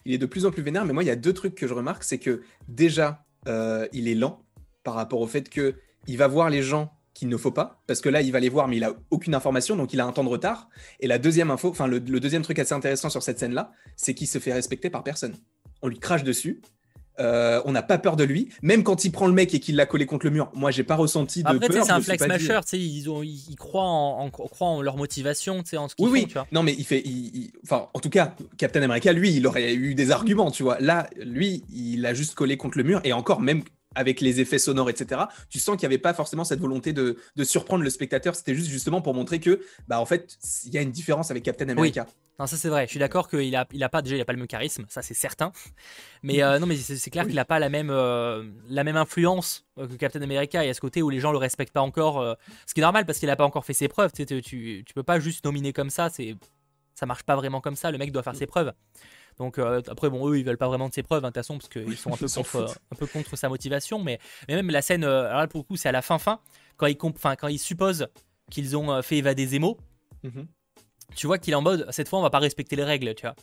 Il 0.05 0.13
est 0.13 0.19
de 0.19 0.27
plus 0.27 0.47
en 0.47 0.51
plus 0.51 0.63
vénère, 0.63 0.85
mais 0.85 0.93
moi, 0.93 1.03
il 1.03 1.07
y 1.07 1.11
a 1.11 1.17
deux 1.17 1.33
trucs 1.33 1.55
que 1.55 1.67
je 1.67 1.75
remarque. 1.75 2.05
C'est 2.05 2.19
que 2.19 2.43
déjà, 2.69 3.25
il 3.47 4.09
est 4.09 4.15
lent 4.15 4.45
par 4.83 4.95
rapport 4.95 5.21
au 5.21 5.27
fait 5.27 5.49
que 5.49 5.75
il 6.07 6.19
va 6.19 6.29
voir 6.29 6.51
les 6.51 6.63
gens 6.63 6.93
qu'il 7.15 7.29
ne 7.29 7.37
faut 7.37 7.53
pas, 7.53 7.83
parce 7.87 8.01
que 8.01 8.09
là, 8.09 8.21
il 8.21 8.33
va 8.33 8.41
les 8.41 8.49
voir, 8.49 8.67
mais 8.67 8.77
il 8.77 8.85
a 8.85 8.93
aucune 9.11 9.35
information, 9.35 9.77
donc 9.77 9.93
il 9.93 10.01
a 10.01 10.05
un 10.05 10.13
temps 10.13 10.25
de 10.25 10.29
retard. 10.29 10.69
Et 10.99 11.07
la 11.07 11.19
deuxième 11.19 11.51
info, 11.51 11.71
enfin, 11.71 11.87
le, 11.87 12.01
deuxième 12.01 12.43
truc 12.43 12.59
assez 12.59 12.75
intéressant 12.75 13.09
sur 13.09 13.23
cette 13.23 13.39
scène-là, 13.39 13.73
c'est 13.97 14.15
qu'il 14.15 14.27
se 14.27 14.39
fait 14.39 14.53
respecter 14.53 14.91
par 14.91 15.05
personne. 15.05 15.37
On 15.81 15.89
lui 15.89 15.99
crache 15.99 16.25
dessus. 16.25 16.61
Euh, 17.21 17.63
on 17.65 17.73
n'a 17.73 17.83
pas 17.83 17.99
peur 17.99 18.17
de 18.17 18.25
lui, 18.25 18.49
même 18.63 18.83
quand 18.83 19.05
il 19.05 19.13
prend 19.13 19.27
le 19.27 19.33
mec 19.33 19.55
et 19.55 19.61
qu'il 19.61 19.77
l'a 19.77 19.87
collé 19.87 20.05
contre 20.05 20.27
le 20.27 20.33
mur. 20.33 20.51
Moi, 20.55 20.73
j'ai 20.73 20.83
pas 20.83 20.97
ressenti 20.97 21.43
de 21.43 21.49
Après, 21.49 21.69
peur. 21.69 21.85
c'est 21.85 21.93
un 21.93 22.01
flex 22.01 22.25
smasher, 22.25 22.61
ils, 22.73 23.09
ont, 23.09 23.23
ils, 23.23 23.55
croient 23.57 23.85
en, 23.85 24.31
en, 24.61 24.83
leur 24.83 24.97
motivation, 24.97 25.63
en 25.77 25.89
ce 25.89 25.95
qu'ils 25.95 26.07
oui, 26.07 26.27
font, 26.33 26.41
oui. 26.41 26.47
Non, 26.51 26.65
mais 26.65 26.75
il 26.77 26.85
fait, 26.85 27.05
enfin, 27.63 27.89
en 27.95 28.01
tout 28.01 28.11
cas, 28.11 28.35
Captain 28.59 28.83
America, 28.83 29.13
lui, 29.13 29.33
il 29.33 29.47
aurait 29.47 29.75
eu 29.75 29.95
des 29.95 30.11
arguments, 30.11 30.51
tu 30.51 30.65
vois. 30.65 30.79
Là, 30.81 31.09
lui, 31.25 31.63
il 31.73 32.05
a 32.05 32.15
juste 32.15 32.35
collé 32.35 32.57
contre 32.57 32.79
le 32.79 32.85
mur 32.85 33.01
et 33.05 33.13
encore, 33.13 33.41
même 33.41 33.63
avec 33.95 34.21
les 34.21 34.41
effets 34.41 34.59
sonores, 34.59 34.91
etc., 34.91 35.23
tu 35.49 35.59
sens 35.59 35.77
qu'il 35.77 35.89
n'y 35.89 35.95
avait 35.95 36.03
pas 36.03 36.15
forcément 36.15 36.45
cette 36.45 36.61
volonté 36.61 36.93
de, 36.93 37.17
surprendre 37.43 37.83
le 37.83 37.91
spectateur. 37.91 38.35
C'était 38.35 38.55
juste 38.55 38.71
justement 38.71 39.01
pour 39.01 39.15
montrer 39.15 39.41
que, 39.41 39.61
bah, 39.89 40.01
en 40.01 40.07
fait, 40.07 40.39
il 40.65 40.75
y 40.75 40.79
a 40.79 40.83
une 40.83 40.91
différence 40.91 41.31
avec 41.31 41.43
Captain 41.43 41.69
America. 41.69 42.07
Non, 42.39 42.49
ça 42.49 42.57
c'est 42.57 42.69
vrai. 42.69 42.87
Je 42.87 42.91
suis 42.91 42.99
d'accord 42.99 43.29
qu'il 43.29 43.55
a, 43.55 43.67
il 43.73 43.85
a 43.85 43.89
pas 43.89 44.03
déjà, 44.03 44.17
il 44.17 44.21
a 44.21 44.25
pas 44.25 44.33
le 44.33 44.39
même 44.39 44.49
charisme, 44.49 44.85
ça 44.89 45.03
c'est 45.03 45.15
certain. 45.15 45.53
Mais 46.25 46.43
euh, 46.43 46.59
non, 46.59 46.67
mais 46.67 46.77
c'est 46.77 47.11
clair 47.11 47.27
qu'il 47.27 47.37
n'a 47.37 47.45
pas 47.45 47.61
la 47.61 47.69
même, 47.69 47.91
euh, 47.91 48.43
la 48.69 48.83
même 48.83 48.97
influence 48.97 49.67
euh, 49.79 49.87
que 49.87 49.95
Captain 49.95 50.21
America. 50.21 50.65
Il 50.65 50.67
y 50.67 50.71
a 50.71 50.75
ce 50.75 50.81
côté 50.81 51.01
où 51.01 51.11
les 51.11 51.21
gens 51.21 51.31
le 51.31 51.39
respectent 51.39 51.73
pas 51.73 51.81
encore, 51.81 52.37
ce 52.67 52.75
qui 52.75 52.81
est 52.81 52.83
normal 52.83 53.07
parce 53.07 53.19
qu'il 53.19 53.29
n'a 53.29 53.37
pas 53.37 53.45
encore 53.45 53.65
fait 53.65 53.73
ses 53.73 53.87
preuves. 53.87 54.11
Tu, 54.13 54.27
tu, 54.27 54.43
tu, 54.43 54.95
peux 54.95 55.05
pas 55.05 55.21
juste 55.21 55.45
nominer 55.45 55.73
comme 55.73 55.91
ça. 55.91 56.09
C'est, 56.09 56.35
ça 56.95 57.07
marche 57.07 57.23
pas 57.23 57.37
vraiment 57.37 57.61
comme 57.61 57.77
ça. 57.77 57.93
Le 57.93 57.99
mec 57.99 58.11
doit 58.11 58.25
faire 58.25 58.35
ses 58.35 58.47
preuves. 58.47 58.73
Donc 59.39 59.59
après, 59.59 60.11
bon, 60.11 60.29
eux, 60.29 60.39
ils 60.39 60.45
veulent 60.45 60.59
pas 60.59 60.69
vraiment 60.69 60.89
de 60.89 60.95
ses 60.95 61.03
preuves, 61.03 61.25
hein, 61.25 61.29
de 61.29 61.33
toute 61.33 61.43
façon, 61.43 61.59
parce 61.59 61.69
qu'ils 61.69 61.97
sont 61.97 62.13
un 62.13 62.17
peu, 62.17 62.29
contre, 62.29 62.79
un 62.93 62.97
peu 62.97 63.07
contre 63.07 63.37
sa 63.37 63.49
motivation. 63.49 64.03
Mais, 64.03 64.19
mais 64.49 64.55
même 64.55 64.71
la 64.71 64.83
scène, 64.83 65.05
alors 65.05 65.41
là, 65.41 65.47
pour 65.49 65.61
le 65.61 65.65
coup, 65.65 65.77
c'est 65.77 65.89
à 65.89 65.93
la 65.93 66.03
fin 66.03 66.19
fin, 66.19 66.41
quand 66.77 66.87
ils, 66.87 66.97
quand 66.97 67.49
ils 67.49 67.59
supposent 67.59 68.07
qu'ils 68.51 68.77
ont 68.77 69.03
fait 69.03 69.19
évader 69.19 69.47
Zemo. 69.47 69.79
Mhm. 70.23 70.47
Tu 71.15 71.27
vois 71.27 71.39
qu'il 71.39 71.53
est 71.53 71.57
en 71.57 71.63
mode, 71.63 71.87
cette 71.91 72.09
fois, 72.09 72.19
on 72.19 72.23
va 72.23 72.31
pas 72.31 72.39
respecter 72.39 72.77
les 72.77 72.85
règles, 72.85 73.15
tu 73.15 73.23
vois. 73.23 73.37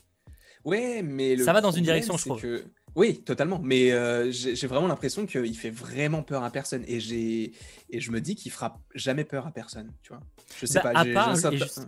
Ouais, 0.63 1.01
mais 1.03 1.37
ça 1.37 1.53
va 1.53 1.61
dans 1.61 1.71
une 1.71 1.83
direction, 1.83 2.17
je 2.17 2.25
trouve. 2.25 2.41
Que... 2.41 2.63
Oui, 2.95 3.21
totalement. 3.23 3.59
Mais 3.63 3.91
euh, 3.91 4.31
j'ai 4.31 4.67
vraiment 4.67 4.87
l'impression 4.87 5.25
qu'il 5.25 5.57
fait 5.57 5.69
vraiment 5.69 6.23
peur 6.23 6.43
à 6.43 6.49
personne. 6.49 6.83
Et, 6.87 7.53
et 7.89 7.99
je 8.01 8.11
me 8.11 8.19
dis 8.19 8.35
qu'il 8.35 8.51
fera 8.51 8.79
jamais 8.95 9.23
peur 9.23 9.47
à 9.47 9.51
personne. 9.51 9.91
Tu 10.03 10.09
vois 10.09 10.21
je 10.59 10.65
sais 10.65 10.81
bah, 10.83 10.91
pas. 11.13 11.33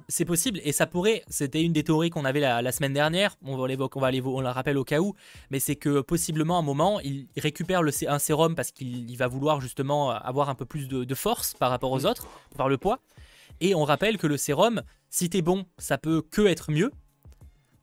C'est 0.07 0.25
possible. 0.25 0.59
Et 0.63 0.71
ça 0.71 0.87
pourrait. 0.87 1.23
C'était 1.27 1.61
une 1.61 1.73
des 1.73 1.83
théories 1.83 2.09
qu'on 2.09 2.25
avait 2.25 2.39
la, 2.39 2.71
semaine 2.71 2.93
dernière. 2.93 3.35
On 3.43 3.57
va 3.57 3.63
on 3.95 3.99
va 3.99 4.07
aller, 4.07 4.21
on 4.21 4.41
la 4.41 4.53
rappelle 4.53 4.77
au 4.77 4.83
cas 4.83 4.99
où. 4.99 5.15
Mais 5.51 5.59
c'est 5.59 5.75
que 5.75 6.01
possiblement, 6.01 6.57
à 6.57 6.59
un 6.59 6.63
moment, 6.63 6.99
il 6.99 7.27
récupère 7.37 7.83
le, 7.83 7.91
un 8.07 8.19
sérum 8.19 8.55
parce 8.55 8.71
qu'il 8.71 9.15
va 9.17 9.27
vouloir 9.27 9.61
justement 9.61 10.11
avoir 10.11 10.49
un 10.49 10.55
peu 10.55 10.65
plus 10.65 10.87
de, 10.87 11.15
force 11.15 11.53
par 11.53 11.69
rapport 11.69 11.91
aux 11.91 12.05
autres, 12.05 12.27
par 12.57 12.69
le 12.69 12.77
poids. 12.77 12.99
Et 13.61 13.75
on 13.75 13.83
rappelle 13.83 14.17
que 14.17 14.27
le 14.27 14.37
sérum, 14.37 14.81
si 15.09 15.29
t'es 15.29 15.41
bon, 15.41 15.65
ça 15.77 15.97
peut 15.97 16.21
que 16.21 16.41
être 16.47 16.71
mieux. 16.71 16.91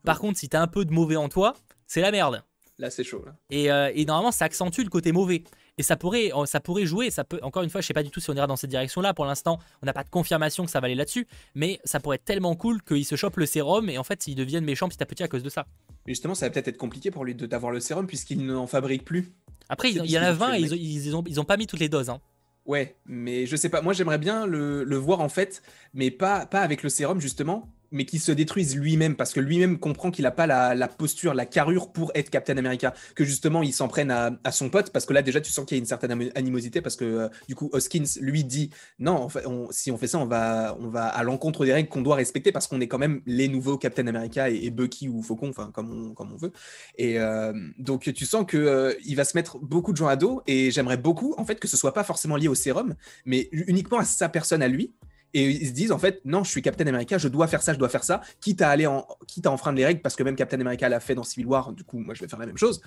Par 0.04 0.18
contre, 0.18 0.38
si 0.38 0.48
t'as 0.48 0.60
un 0.60 0.66
peu 0.66 0.84
de 0.84 0.92
mauvais 0.92 1.16
en 1.16 1.28
toi, 1.28 1.54
c'est 1.86 2.00
la 2.00 2.10
merde. 2.10 2.42
Là, 2.80 2.88
c'est 2.88 3.04
chaud. 3.04 3.22
Euh, 3.52 3.92
et, 3.94 4.04
normalement, 4.06 4.32
ça 4.32 4.46
accentue 4.46 4.80
le 4.80 4.88
côté 4.88 5.12
mauvais. 5.12 5.44
Et 5.76 5.82
ça 5.82 5.96
pourrait, 5.96 6.32
euh, 6.34 6.46
ça 6.46 6.60
pourrait 6.60 6.86
jouer. 6.86 7.10
Ça 7.10 7.24
peut, 7.24 7.38
encore 7.42 7.62
une 7.62 7.68
fois, 7.68 7.82
je 7.82 7.86
sais 7.86 7.92
pas 7.92 8.02
du 8.02 8.10
tout 8.10 8.20
si 8.20 8.30
on 8.30 8.34
ira 8.34 8.46
dans 8.46 8.56
cette 8.56 8.70
direction-là. 8.70 9.12
Pour 9.12 9.26
l'instant, 9.26 9.58
on 9.82 9.86
n'a 9.86 9.92
pas 9.92 10.02
de 10.02 10.08
confirmation 10.08 10.64
que 10.64 10.70
ça 10.70 10.80
va 10.80 10.86
aller 10.86 10.94
là-dessus. 10.94 11.26
Mais 11.54 11.78
ça 11.84 12.00
pourrait 12.00 12.16
être 12.16 12.24
tellement 12.24 12.56
cool 12.56 12.82
qu'il 12.82 13.04
se 13.04 13.16
chope 13.16 13.36
le 13.36 13.44
sérum 13.44 13.90
et 13.90 13.98
en 13.98 14.02
fait, 14.02 14.26
il 14.26 14.34
devienne 14.34 14.64
méchant 14.64 14.88
petit 14.88 15.02
à 15.02 15.06
petit 15.06 15.22
à 15.22 15.28
cause 15.28 15.42
de 15.42 15.50
ça. 15.50 15.66
Mais 16.06 16.14
justement, 16.14 16.34
ça 16.34 16.46
va 16.46 16.50
peut-être 16.50 16.68
être 16.68 16.78
compliqué 16.78 17.10
pour 17.10 17.26
lui 17.26 17.34
d'avoir 17.34 17.70
le 17.70 17.80
sérum 17.80 18.06
puisqu'il 18.06 18.46
n'en 18.46 18.66
fabrique 18.66 19.04
plus. 19.04 19.30
Après, 19.68 19.90
il 19.90 20.10
y 20.10 20.18
en 20.18 20.22
a 20.22 20.32
20 20.32 20.54
et 20.54 20.60
ils, 20.60 21.14
ont, 21.14 21.22
ils 21.26 21.38
ont 21.38 21.44
pas 21.44 21.58
mis 21.58 21.66
toutes 21.66 21.80
les 21.80 21.90
doses. 21.90 22.08
Hein. 22.08 22.20
Ouais, 22.64 22.96
mais 23.04 23.44
je 23.44 23.56
sais 23.56 23.68
pas. 23.68 23.82
Moi, 23.82 23.92
j'aimerais 23.92 24.18
bien 24.18 24.46
le, 24.46 24.84
le, 24.84 24.96
voir 24.96 25.20
en 25.20 25.28
fait, 25.28 25.62
mais 25.92 26.10
pas, 26.10 26.46
pas 26.46 26.60
avec 26.60 26.82
le 26.82 26.88
sérum 26.88 27.20
justement, 27.20 27.68
mais 27.92 28.04
qui 28.04 28.18
se 28.18 28.32
détruise 28.32 28.76
lui-même 28.76 29.16
parce 29.16 29.32
que 29.32 29.40
lui-même 29.40 29.78
comprend 29.78 30.10
qu'il 30.10 30.22
n'a 30.24 30.30
pas 30.30 30.46
la, 30.46 30.88
posture, 30.88 31.34
la 31.34 31.46
carrure 31.46 31.92
pour 31.92 32.12
être 32.14 32.30
Captain 32.30 32.56
America. 32.56 32.94
Que 33.14 33.24
justement, 33.24 33.62
il 33.62 33.72
s'en 33.72 33.88
prenne 33.88 34.10
à, 34.10 34.52
son 34.52 34.70
pote 34.70 34.90
parce 34.90 35.06
que 35.06 35.12
là, 35.12 35.22
déjà, 35.22 35.40
tu 35.40 35.50
sens 35.50 35.64
qu'il 35.64 35.76
y 35.76 35.80
a 35.80 35.82
une 35.82 35.86
certaine 35.86 36.30
animosité 36.34 36.80
parce 36.80 36.96
que 36.96 37.04
euh, 37.04 37.28
du 37.48 37.54
coup, 37.54 37.70
Hoskins 37.72 38.04
lui 38.20 38.44
dit 38.44 38.70
non, 38.98 39.28
fait, 39.28 39.44
si 39.70 39.90
on 39.90 39.98
fait 39.98 40.06
ça, 40.06 40.18
on 40.18 40.26
va, 40.26 40.76
on 40.80 40.88
va 40.88 41.06
à 41.06 41.22
l'encontre 41.22 41.64
des 41.64 41.72
règles 41.72 41.88
qu'on 41.88 42.02
doit 42.02 42.16
respecter 42.16 42.52
parce 42.52 42.66
qu'on 42.66 42.80
est 42.80 42.88
quand 42.88 42.98
même 42.98 43.20
les 43.26 43.48
nouveaux 43.48 43.78
Captain 43.78 44.06
America 44.06 44.48
et, 44.48 44.70
Bucky 44.70 45.08
ou 45.08 45.22
Faucon, 45.22 45.50
enfin, 45.50 45.70
comme 45.72 46.10
on, 46.10 46.14
comme 46.14 46.32
on 46.32 46.36
veut. 46.36 46.52
Et 46.96 47.18
euh, 47.18 47.52
donc, 47.78 48.12
tu 48.12 48.24
sens 48.24 48.46
qu'il 48.46 48.60
euh, 48.60 48.94
il 49.04 49.16
va 49.16 49.24
se 49.24 49.36
mettre 49.36 49.58
beaucoup 49.58 49.92
de 49.92 49.96
gens 49.96 50.08
à 50.08 50.16
dos 50.16 50.42
et 50.46 50.70
j'aimerais 50.70 50.96
beaucoup, 50.96 51.34
en 51.38 51.44
fait, 51.44 51.58
que 51.58 51.68
ce 51.68 51.76
soit 51.76 51.94
pas 51.94 52.04
forcément 52.04 52.36
lié 52.36 52.48
au 52.48 52.54
sérum, 52.54 52.94
mais 53.24 53.48
uniquement 53.52 53.98
à 53.98 54.04
sa 54.04 54.28
personne 54.28 54.62
à 54.62 54.68
lui 54.68 54.92
et 55.34 55.48
ils 55.48 55.68
se 55.68 55.72
disent 55.72 55.92
en 55.92 55.98
fait 55.98 56.20
non 56.24 56.44
je 56.44 56.50
suis 56.50 56.62
Captain 56.62 56.86
America 56.86 57.18
je 57.18 57.28
dois 57.28 57.46
faire 57.46 57.62
ça 57.62 57.72
je 57.72 57.78
dois 57.78 57.88
faire 57.88 58.04
ça 58.04 58.20
quitte 58.40 58.62
à 58.62 58.70
aller 58.70 58.86
en 58.86 59.06
quitte 59.26 59.46
à 59.46 59.50
enfreindre 59.50 59.78
les 59.78 59.86
règles 59.86 60.00
parce 60.00 60.16
que 60.16 60.22
même 60.22 60.36
Captain 60.36 60.60
America 60.60 60.88
l'a 60.88 61.00
fait 61.00 61.14
dans 61.14 61.24
Civil 61.24 61.46
War 61.46 61.72
du 61.72 61.84
coup 61.84 61.98
moi 61.98 62.14
je 62.14 62.20
vais 62.20 62.28
faire 62.28 62.38
la 62.38 62.46
même 62.46 62.58
chose. 62.58 62.80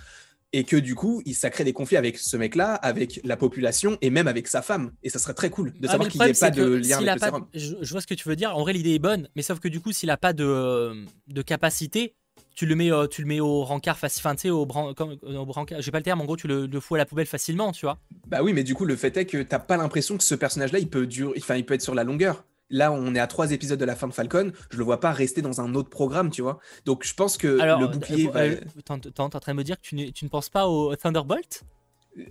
Et 0.55 0.65
que 0.65 0.77
du 0.77 0.93
coup 0.93 1.23
ça 1.33 1.49
crée 1.49 1.63
des 1.63 1.73
conflits 1.73 1.97
avec 1.97 2.17
ce 2.19 2.37
mec 2.37 2.55
là 2.55 2.75
avec 2.75 3.19
la 3.23 3.37
population 3.37 3.97
et 4.01 4.11
même 4.11 4.27
avec 4.27 4.47
sa 4.47 4.61
femme. 4.61 4.91
Et 5.01 5.09
ça 5.09 5.17
serait 5.17 5.33
très 5.33 5.49
cool 5.49 5.73
de 5.73 5.87
ah, 5.87 5.91
savoir 5.91 6.09
qu'il 6.09 6.21
n'y 6.21 6.29
ait 6.29 6.33
pas 6.33 6.51
de 6.51 6.63
lien 6.63 6.99
avec 6.99 7.13
le 7.15 7.19
sérum. 7.19 7.47
Je, 7.55 7.91
vois 7.91 8.01
ce 8.01 8.07
que 8.07 8.13
tu 8.13 8.29
veux 8.29 8.35
dire. 8.35 8.55
En 8.55 8.61
vrai 8.61 8.73
l'idée 8.73 8.93
est 8.93 8.99
bonne 8.99 9.29
mais 9.35 9.41
sauf 9.41 9.59
que 9.59 9.67
du 9.67 9.79
coup 9.79 9.91
s'il 9.91 10.11
a 10.11 10.17
pas 10.17 10.31
de, 10.33 11.05
de 11.27 11.41
capacité 11.41 12.15
tu 12.53 12.65
le 12.65 12.75
mets, 12.75 12.91
euh, 12.91 13.07
tu 13.07 13.21
le 13.21 13.27
mets 13.27 13.39
au 13.39 13.63
rencard 13.63 13.97
enfin, 14.01 14.35
tu 14.35 14.41
sais, 14.41 14.49
au, 14.49 14.65
bran 14.65 14.93
euh, 14.99 15.37
au 15.37 15.45
brancard, 15.45 15.81
j'ai 15.81 15.91
pas 15.91 15.99
le 15.99 16.03
terme, 16.03 16.21
en 16.21 16.25
gros, 16.25 16.37
tu 16.37 16.47
le, 16.47 16.65
le, 16.65 16.79
fous 16.79 16.95
à 16.95 16.97
la 16.97 17.05
poubelle 17.05 17.25
facilement, 17.25 17.71
tu 17.71 17.85
vois. 17.85 17.97
Bah 18.27 18.43
oui, 18.43 18.53
mais 18.53 18.63
du 18.63 18.75
coup, 18.75 18.85
le 18.85 18.95
fait 18.95 19.15
est 19.17 19.25
que 19.25 19.41
t'as 19.41 19.59
pas 19.59 19.77
l'impression 19.77 20.17
que 20.17 20.23
ce 20.23 20.35
personnage-là, 20.35 20.79
il 20.79 20.89
peut 20.89 21.07
durer, 21.07 21.33
enfin, 21.37 21.55
il 21.55 21.65
peut 21.65 21.73
être 21.73 21.81
sur 21.81 21.95
la 21.95 22.03
longueur. 22.03 22.45
Là, 22.69 22.91
on 22.91 23.13
est 23.13 23.19
à 23.19 23.27
trois 23.27 23.51
épisodes 23.51 23.79
de 23.79 23.85
la 23.85 23.95
fin 23.95 24.07
de 24.07 24.13
Falcon. 24.13 24.51
Je 24.71 24.77
le 24.77 24.83
vois 24.83 24.99
pas 24.99 25.11
rester 25.11 25.41
dans 25.41 25.61
un 25.61 25.75
autre 25.75 25.89
programme, 25.89 26.31
tu 26.31 26.41
vois. 26.41 26.59
Donc, 26.85 27.03
je 27.05 27.13
pense 27.13 27.37
que 27.37 27.47
le 27.47 27.87
bouclier. 27.87 28.27
Euh, 28.35 28.55
va... 28.87 28.97
T'es 28.97 29.21
en 29.21 29.29
train 29.29 29.51
de 29.51 29.57
me 29.57 29.63
dire 29.63 29.79
que 29.79 29.85
tu, 29.85 29.95
ne, 29.95 30.29
penses 30.29 30.49
pas 30.49 30.67
au 30.67 30.95
Thunderbolt? 30.95 31.63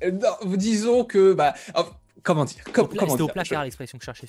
Euh, 0.03 0.11
non, 0.11 0.57
Disons 0.57 1.05
que. 1.05 1.33
Bah, 1.33 1.55
oh, 1.77 1.85
comment 2.23 2.45
dire 2.45 2.63
C'était 2.67 3.23
au 3.23 3.29
placard 3.29 3.65
l'expression 3.65 3.99
que 3.99 4.05
je 4.05 4.13
cherchais. 4.13 4.27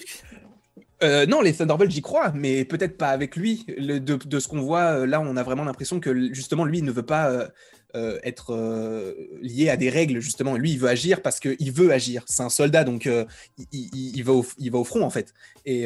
Euh, 1.03 1.25
non, 1.25 1.41
les 1.41 1.53
Thunderbolts, 1.53 1.91
j'y 1.91 2.01
crois, 2.01 2.31
mais 2.33 2.65
peut-être 2.65 2.97
pas 2.97 3.09
avec 3.09 3.35
lui. 3.35 3.65
de, 3.77 4.39
ce 4.39 4.47
qu'on 4.47 4.61
voit, 4.61 5.05
là, 5.05 5.21
on 5.21 5.35
a 5.35 5.43
vraiment 5.43 5.65
l'impression 5.65 5.99
que 5.99 6.33
justement, 6.33 6.65
lui, 6.65 6.79
il 6.79 6.85
ne 6.85 6.91
veut 6.91 7.03
pas 7.03 7.49
euh, 7.95 8.17
être 8.23 8.55
euh, 8.55 9.13
lié 9.39 9.69
à 9.69 9.77
des 9.77 9.87
règles, 9.91 10.19
justement. 10.19 10.57
Lui, 10.57 10.71
il 10.71 10.79
veut 10.79 10.89
agir 10.89 11.21
parce 11.21 11.39
qu'il 11.39 11.71
veut 11.71 11.91
agir. 11.91 12.23
C'est 12.25 12.41
un 12.41 12.49
soldat, 12.49 12.83
donc 12.83 13.05
euh, 13.05 13.23
il, 13.71 14.23
va 14.23 14.31
au, 14.31 14.83
front, 14.83 15.03
en 15.03 15.11
fait. 15.11 15.31
Et, 15.65 15.85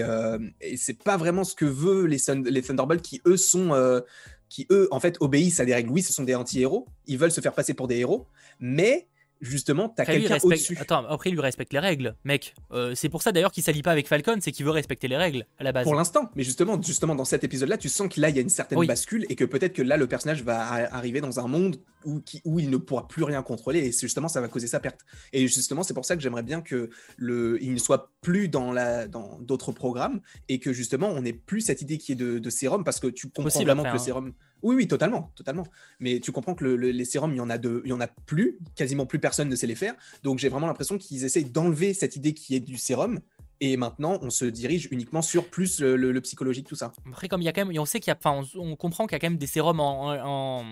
et 0.62 0.78
c'est 0.78 1.04
pas 1.04 1.18
vraiment 1.18 1.44
ce 1.44 1.54
que 1.54 1.66
veut 1.66 2.06
les, 2.06 2.20
les 2.46 2.62
Thunderbolts 2.62 3.02
qui, 3.02 3.22
eux, 3.26 3.36
sont. 3.36 4.02
qui, 4.48 4.68
eux, 4.72 4.88
en 4.92 5.02
fait, 5.02 5.18
obéissent 5.20 5.60
à 5.60 5.66
des 5.66 5.74
règles. 5.74 5.90
Oui, 5.90 6.02
ce 6.02 6.14
sont 6.14 6.24
des 6.24 6.36
anti-héros. 6.36 6.88
Ils 7.08 7.18
veulent 7.18 7.32
se 7.32 7.42
faire 7.42 7.54
passer 7.54 7.74
pour 7.74 7.90
des 7.90 7.98
héros. 7.98 8.26
Mais 8.62 9.08
justement, 9.42 9.90
t'as 9.90 10.06
quelqu'un 10.06 10.38
au-dessus. 10.42 10.78
Attends, 10.80 11.06
après, 11.08 11.30
il 11.30 11.34
lui 11.34 11.42
respecte 11.42 11.74
les 11.74 11.80
règles, 11.80 12.16
mec. 12.24 12.56
Euh, 12.72 12.94
c'est 12.96 13.10
pour 13.10 13.22
ça 13.22 13.32
d'ailleurs 13.32 13.52
qu'il 13.52 13.64
s'allie 13.64 13.82
pas 13.82 13.92
avec 13.92 14.08
Falcon, 14.08 14.38
c'est 14.42 14.52
qu'il 14.52 14.66
veut 14.66 14.72
respecter 14.72 15.08
les 15.08 15.18
règles 15.18 15.46
à 15.60 15.64
la 15.64 15.72
base. 15.72 15.84
Pour 15.84 15.96
l'instant, 15.96 16.30
mais 16.36 16.44
justement, 16.44 16.82
justement 16.82 17.16
dans 17.16 17.26
cet 17.26 17.44
épisode-là, 17.44 17.78
tu 17.78 17.90
sens 17.90 18.08
qu'il 18.08 18.24
y 18.24 18.26
a 18.26 18.30
une 18.30 18.50
certaine 18.50 18.86
bascule 18.86 19.26
et 19.30 19.36
que 19.36 19.46
peut-être 19.46 19.74
que 19.74 19.82
là, 19.82 19.98
le 19.98 20.08
personnage 20.08 20.44
va 20.44 20.62
arriver 20.94 21.22
dans 21.22 21.40
un 21.40 21.48
monde 21.48 21.78
où, 22.08 22.24
où 22.46 22.60
il 22.60 22.70
ne 22.70 22.78
pourra 22.78 23.08
plus 23.08 23.24
rien 23.24 23.44
contrôler 23.44 23.80
et 23.80 23.92
justement, 23.92 24.28
ça 24.28 24.42
va 24.42 24.48
causer 24.48 24.68
sa 24.68 24.80
perte. 24.80 25.02
Et 25.34 25.48
justement, 25.48 25.84
c'est 25.84 25.94
pour 25.94 26.06
ça 26.06 26.16
que 26.16 26.22
j'aimerais 26.22 26.44
bien 26.44 26.62
que 26.62 26.90
le, 27.18 27.62
il 27.62 27.74
ne 27.74 27.78
soit 27.78 28.12
plus 28.22 28.48
dans 28.48 28.72
la, 28.72 29.08
dans 29.08 29.40
d'autres 29.40 29.72
programmes 29.72 30.22
et 30.50 30.60
que 30.60 30.74
justement, 30.74 31.10
on 31.10 31.22
n'ait 31.22 31.34
plus 31.34 31.62
cette 31.62 31.82
idée 31.82 31.98
qui 31.98 32.14
est 32.14 32.16
de, 32.16 32.50
sérum 32.50 32.84
parce 32.84 33.00
que 33.00 33.08
tu 33.08 33.30
comprends 33.30 33.62
vraiment 33.62 33.84
que 33.84 33.90
le 33.90 33.96
hein. 33.96 34.00
sérum. 34.00 34.34
Oui, 34.64 34.76
oui, 34.76 34.88
totalement, 34.88 35.32
totalement. 35.36 35.68
Mais 36.00 36.20
tu 36.20 36.32
comprends 36.32 36.56
que 36.56 36.66
les 36.66 37.06
sérums, 37.06 37.34
il 37.34 37.38
y 37.38 37.42
en 37.42 37.50
a 37.50 37.58
de, 37.58 37.82
il 37.86 37.90
y 37.90 37.94
en 37.94 38.02
a 38.02 38.08
plus, 38.08 38.58
quasiment 38.76 39.06
plus 39.06 39.20
personne 39.20 39.50
ne 39.50 39.56
sait 39.56 39.68
les 39.68 39.76
faire. 39.76 39.96
Donc 40.24 40.40
j'ai 40.40 40.50
vraiment 40.50 40.68
l'impression 40.68 40.98
qu'ils 40.98 41.26
essayent 41.26 41.46
d'enlever 41.46 41.94
cette 41.94 42.16
idée 42.16 42.34
qui 42.34 42.56
est 42.56 42.60
du 42.60 42.78
sérum. 42.78 43.20
Et 43.60 43.76
maintenant, 43.76 44.20
on 44.22 44.30
se 44.30 44.46
dirige 44.46 44.88
uniquement 44.92 45.22
sur 45.22 45.50
plus 45.50 45.82
le, 45.82 46.22
psychologique, 46.22 46.68
tout 46.68 46.76
ça. 46.76 46.94
Après, 47.08 47.28
comme 47.28 47.42
il 47.42 47.46
y 47.46 47.48
a 47.48 47.54
quand 47.54 47.66
même, 47.66 47.80
on 47.80 47.86
sait 47.86 48.00
qu'il 48.00 48.12
y 48.12 48.16
a, 48.16 48.18
enfin, 48.24 48.48
on, 48.56 48.76
comprend 48.76 49.08
qu'il 49.08 49.14
y 49.14 49.16
a 49.16 49.20
quand 49.20 49.30
même 49.30 49.40
des 49.40 49.48
sérums 49.48 49.80
en, 49.80 50.14
en, 50.14 50.64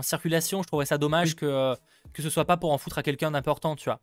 circulation. 0.00 0.62
Je 0.62 0.68
trouverais 0.68 0.86
ça 0.86 0.96
dommage 0.96 1.36
que 1.36 1.76
que 2.12 2.22
ce 2.22 2.30
soit 2.30 2.44
pas 2.44 2.56
pour 2.56 2.72
en 2.72 2.78
foutre 2.78 2.98
à 2.98 3.02
quelqu'un 3.02 3.30
d'important, 3.30 3.76
tu 3.76 3.84
vois. 3.84 4.00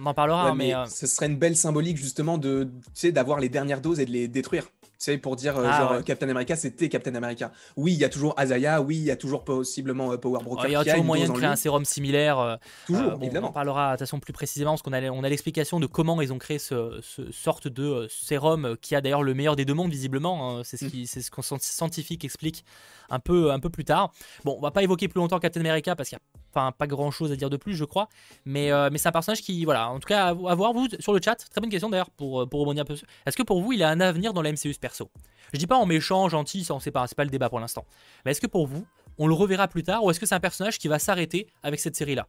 On 0.00 0.06
en 0.06 0.14
parlera, 0.14 0.54
mais, 0.54 0.74
euh, 0.74 0.86
ce 0.86 1.06
serait 1.06 1.26
une 1.26 1.36
belle 1.36 1.56
symbolique 1.56 1.96
justement 1.96 2.38
de, 2.38 2.70
tu 2.72 2.90
sais, 2.94 3.12
d'avoir 3.12 3.40
les 3.40 3.48
dernières 3.48 3.80
doses 3.80 3.98
et 3.98 4.06
de 4.06 4.12
les 4.12 4.28
détruire. 4.28 4.68
Sais, 4.98 5.16
pour 5.16 5.36
dire, 5.36 5.56
euh, 5.56 5.68
ah, 5.70 5.78
genre, 5.78 6.04
Captain 6.04 6.28
America, 6.28 6.56
c'était 6.56 6.88
Captain 6.88 7.14
America. 7.14 7.52
Oui, 7.76 7.92
il 7.92 8.00
y 8.00 8.04
a 8.04 8.08
toujours 8.08 8.34
Azaya, 8.36 8.82
oui, 8.82 8.96
il 8.96 9.04
y 9.04 9.12
a 9.12 9.16
toujours 9.16 9.44
possiblement 9.44 10.12
euh, 10.12 10.16
Power 10.16 10.42
Broker. 10.42 10.66
Il 10.66 10.72
y 10.72 10.76
a 10.76 10.84
toujours 10.84 11.04
moyen 11.04 11.28
de 11.28 11.32
créer 11.32 11.46
un 11.46 11.56
sérum 11.56 11.84
similaire. 11.84 12.58
toujours, 12.86 13.12
évidemment. 13.22 13.46
On 13.46 13.50
en 13.50 13.52
parlera 13.52 13.92
de 13.92 13.92
toute 13.92 14.00
façon 14.00 14.18
plus 14.18 14.32
précisément, 14.32 14.72
parce 14.72 14.82
qu'on 14.82 14.92
a, 14.92 15.00
on 15.10 15.22
a 15.22 15.28
l'explication 15.28 15.78
de 15.78 15.86
comment 15.86 16.20
ils 16.20 16.32
ont 16.32 16.38
créé 16.38 16.58
ce, 16.58 17.00
sorte 17.30 17.68
de 17.68 18.08
sérum 18.10 18.76
qui 18.80 18.96
a 18.96 19.00
d'ailleurs 19.00 19.22
le 19.22 19.34
meilleur 19.34 19.54
des 19.54 19.64
deux 19.64 19.74
mondes, 19.74 19.90
visiblement. 19.90 20.58
Hein. 20.58 20.62
C'est 20.64 20.76
ce, 20.76 20.86
mm. 20.86 20.90
qui, 20.90 21.06
c'est 21.06 21.20
ce 21.20 21.30
qu'on 21.30 21.42
scientifique 21.42 22.24
explique 22.24 22.64
un 23.08 23.20
peu, 23.20 23.52
un 23.52 23.60
peu 23.60 23.70
plus 23.70 23.84
tard. 23.84 24.12
Bon, 24.44 24.56
on 24.58 24.60
va 24.60 24.72
pas 24.72 24.82
évoquer 24.82 25.06
plus 25.06 25.20
longtemps 25.20 25.38
Captain 25.38 25.60
America, 25.60 25.94
parce 25.94 26.08
qu'il 26.08 26.18
y 26.18 26.20
a 26.20 26.37
Pas 26.78 26.86
grand 26.86 27.10
chose 27.10 27.32
à 27.32 27.36
dire 27.36 27.50
de 27.50 27.56
plus, 27.56 27.74
je 27.74 27.84
crois. 27.84 28.08
Mais, 28.44 28.70
euh, 28.72 28.88
mais 28.90 28.98
c'est 28.98 29.08
un 29.08 29.12
personnage 29.12 29.42
qui, 29.42 29.64
voilà, 29.64 29.90
en 29.90 29.98
tout 29.98 30.08
cas, 30.08 30.28
à, 30.28 30.32
voir 30.32 30.72
vous 30.72 30.88
sur 30.98 31.12
le 31.12 31.20
chat. 31.24 31.36
Très 31.36 31.60
bonne 31.60 31.70
question 31.70 31.88
d'ailleurs 31.88 32.10
pour, 32.10 32.42
euh, 32.42 32.46
pour 32.46 32.60
rebondir 32.60 32.82
un 32.82 32.84
peu. 32.84 32.96
Est-ce 33.26 33.36
que 33.36 33.42
pour 33.42 33.62
vous, 33.62 33.72
il 33.72 33.82
a 33.82 33.88
un 33.88 34.00
avenir 34.00 34.32
dans 34.32 34.42
la 34.42 34.52
MCU 34.52 34.74
perso? 34.80 35.10
Je 35.52 35.58
dis 35.58 35.66
pas 35.66 35.76
en 35.76 35.86
méchant, 35.86 36.28
gentil, 36.28 36.64
ça 36.64 36.74
on 36.74 36.80
sait 36.80 36.90
pas, 36.90 37.06
c'est 37.06 37.16
pas 37.16 37.24
le 37.24 37.30
débat 37.30 37.48
pour 37.48 37.60
l'instant. 37.60 37.84
Mais 38.24 38.32
est-ce 38.32 38.40
que 38.40 38.46
pour 38.46 38.66
vous, 38.66 38.86
on 39.18 39.26
le 39.26 39.34
reverra 39.34 39.68
plus 39.68 39.82
tard 39.82 40.04
ou 40.04 40.10
est-ce 40.10 40.20
que 40.20 40.26
c'est 40.26 40.34
un 40.34 40.40
personnage 40.40 40.78
qui 40.78 40.88
va 40.88 40.98
s'arrêter 40.98 41.46
avec 41.62 41.80
cette 41.80 41.96
série-là? 41.96 42.26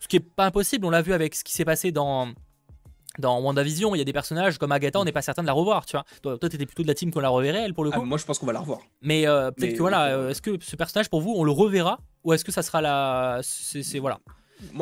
Ce 0.00 0.08
qui 0.08 0.16
est 0.16 0.20
pas 0.20 0.46
impossible, 0.46 0.84
on 0.86 0.90
l'a 0.90 1.02
vu 1.02 1.12
avec 1.12 1.34
ce 1.34 1.44
qui 1.44 1.52
s'est 1.52 1.64
passé 1.64 1.92
dans 1.92 2.32
dans 3.18 3.40
WandaVision, 3.40 3.94
il 3.94 3.98
y 3.98 4.00
a 4.00 4.04
des 4.04 4.12
personnages 4.12 4.58
comme 4.58 4.72
Agatha, 4.72 4.98
on 4.98 5.04
n'est 5.04 5.12
pas 5.12 5.22
certain 5.22 5.42
de 5.42 5.46
la 5.46 5.52
revoir, 5.52 5.86
tu 5.86 5.96
vois. 5.96 6.04
Toi, 6.22 6.38
tu 6.48 6.56
étais 6.56 6.66
plutôt 6.66 6.82
de 6.82 6.88
la 6.88 6.94
team 6.94 7.10
qu'on 7.12 7.20
la 7.20 7.28
reverrait, 7.28 7.62
elle, 7.62 7.74
pour 7.74 7.84
le 7.84 7.90
ah, 7.92 7.98
coup. 7.98 8.04
moi, 8.04 8.18
je 8.18 8.24
pense 8.24 8.38
qu'on 8.38 8.46
va 8.46 8.52
la 8.52 8.60
revoir. 8.60 8.80
Mais 9.02 9.26
euh, 9.26 9.50
peut-être 9.50 9.74
que 9.74 9.78
voilà, 9.78 10.06
euh, 10.06 10.30
est-ce 10.30 10.42
que 10.42 10.56
ce 10.60 10.76
personnage, 10.76 11.10
pour 11.10 11.20
vous, 11.20 11.32
on 11.36 11.44
le 11.44 11.52
reverra 11.52 11.98
Ou 12.24 12.32
est-ce 12.32 12.44
que 12.44 12.52
ça 12.52 12.62
sera 12.62 12.80
la. 12.80 13.40
C'est. 13.42 13.98
Voilà 13.98 14.18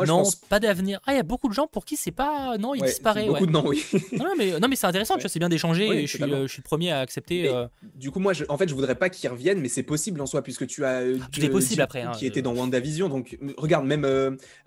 non, 0.07 0.23
pas 0.49 0.61
d'avenir. 0.61 1.01
Ah, 1.07 1.13
il 1.13 1.17
y 1.17 1.21
a 1.21 1.25
beaucoup 1.25 1.49
de 1.49 1.55
gens 1.55 1.67
pour 1.67 1.85
qui 1.85 1.97
c'est 1.97 2.11
pas. 2.11 2.57
Non, 2.59 2.75
il 2.75 2.83
disparaît. 2.83 3.27
Beaucoup 3.27 3.47
de 3.47 3.53
non, 3.53 3.65
oui. 3.67 3.85
non, 4.13 4.27
mais, 4.37 4.59
non, 4.59 4.69
mais 4.69 4.77
c'est 4.77 4.87
intéressant, 4.87 5.15
tu 5.15 5.23
vois, 5.23 5.31
c'est 5.31 5.39
bien 5.39 5.49
d'échanger. 5.49 6.07
je, 6.07 6.17
suis, 6.17 6.23
euh, 6.23 6.47
je 6.47 6.53
suis 6.53 6.63
le 6.63 6.65
premier 6.65 6.91
à 6.91 7.01
accepter. 7.01 7.49
Euh. 7.49 7.67
Du 7.95 8.11
coup, 8.11 8.21
moi, 8.21 8.33
je, 8.33 8.45
en 8.49 8.57
fait, 8.57 8.69
je 8.69 8.75
voudrais 8.75 8.95
pas 8.95 9.09
qu'il 9.09 9.29
revienne, 9.31 9.61
mais 9.61 9.69
c'est 9.69 9.83
possible 9.83 10.21
en 10.21 10.27
soi, 10.27 10.43
puisque 10.43 10.67
tu 10.67 10.85
as. 10.85 11.01
Euh, 11.01 11.19
Tout 11.33 11.45
est 11.45 11.51
possible 11.51 11.83
après. 11.83 12.03
Hein, 12.03 12.13
qui 12.13 12.27
était 12.27 12.43
dans 12.43 12.55
WandaVision. 12.55 13.09
Donc, 13.09 13.39
regarde, 13.57 13.87
même 13.87 14.07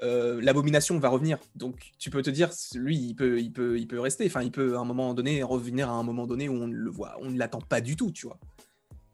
l'abomination 0.02 0.98
va 1.00 1.10
revenir. 1.10 1.38
Donc, 1.56 1.92
tu 2.00 2.10
peux 2.10 2.22
te 2.22 2.30
dire, 2.30 2.50
lui, 2.76 2.98
il 2.98 3.16
peut, 3.16 3.40
il 3.40 3.52
peut, 3.52 3.80
il 3.80 3.88
peut 3.88 4.00
rester. 4.00 4.26
Enfin, 4.26 4.42
il 4.42 4.52
peut 4.52 4.76
à 4.76 4.80
un 4.80 4.86
moment 4.86 5.14
donné 5.14 5.44
revenir 5.44 5.90
à 5.90 5.94
un 5.94 6.04
moment 6.04 6.28
donné 6.28 6.50
où 6.50 6.54
on 6.54 6.68
le 6.68 6.90
voit, 6.90 7.18
on 7.22 7.30
ne 7.30 7.38
l'attend 7.38 7.62
pas 7.62 7.82
du 7.82 7.96
tout, 7.96 8.12
tu 8.12 8.28
vois. 8.28 8.40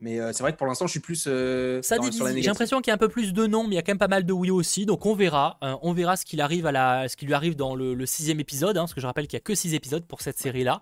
Mais 0.01 0.19
euh, 0.19 0.31
c'est 0.33 0.43
vrai 0.43 0.53
que 0.53 0.57
pour 0.57 0.65
l'instant, 0.67 0.87
je 0.87 0.91
suis 0.91 0.99
plus 1.01 1.25
euh, 1.27 1.81
ça 1.81 1.97
dans- 1.97 2.09
sur 2.11 2.23
la 2.25 2.33
J'ai 2.33 2.41
l'impression 2.43 2.79
qu'il 2.81 2.89
y 2.89 2.91
a 2.91 2.95
un 2.95 2.97
peu 2.97 3.09
plus 3.09 3.33
de 3.33 3.47
non, 3.47 3.63
mais 3.63 3.71
il 3.71 3.75
y 3.75 3.77
a 3.77 3.81
quand 3.81 3.91
même 3.91 3.97
pas 3.97 4.07
mal 4.07 4.25
de 4.25 4.31
oui 4.33 4.49
aussi. 4.49 4.85
Donc 4.85 5.05
on 5.05 5.13
verra. 5.13 5.57
Euh, 5.63 5.75
on 5.81 5.91
verra 5.93 6.15
ce 6.15 6.23
qu'il 6.25 6.39
arrive 6.41 6.65
à 6.65 6.71
la, 6.71 7.09
ce 7.09 7.17
qui 7.17 7.25
lui 7.25 7.33
arrive 7.33 7.55
dans 7.55 7.75
le, 7.75 7.93
le 7.93 8.05
sixième 8.05 8.39
épisode, 8.39 8.77
hein, 8.77 8.81
parce 8.81 8.93
que 8.93 9.01
je 9.01 9.07
rappelle 9.07 9.27
qu'il 9.27 9.35
y 9.37 9.41
a 9.41 9.43
que 9.43 9.55
six 9.55 9.73
épisodes 9.73 10.05
pour 10.05 10.21
cette 10.21 10.37
série-là. 10.39 10.81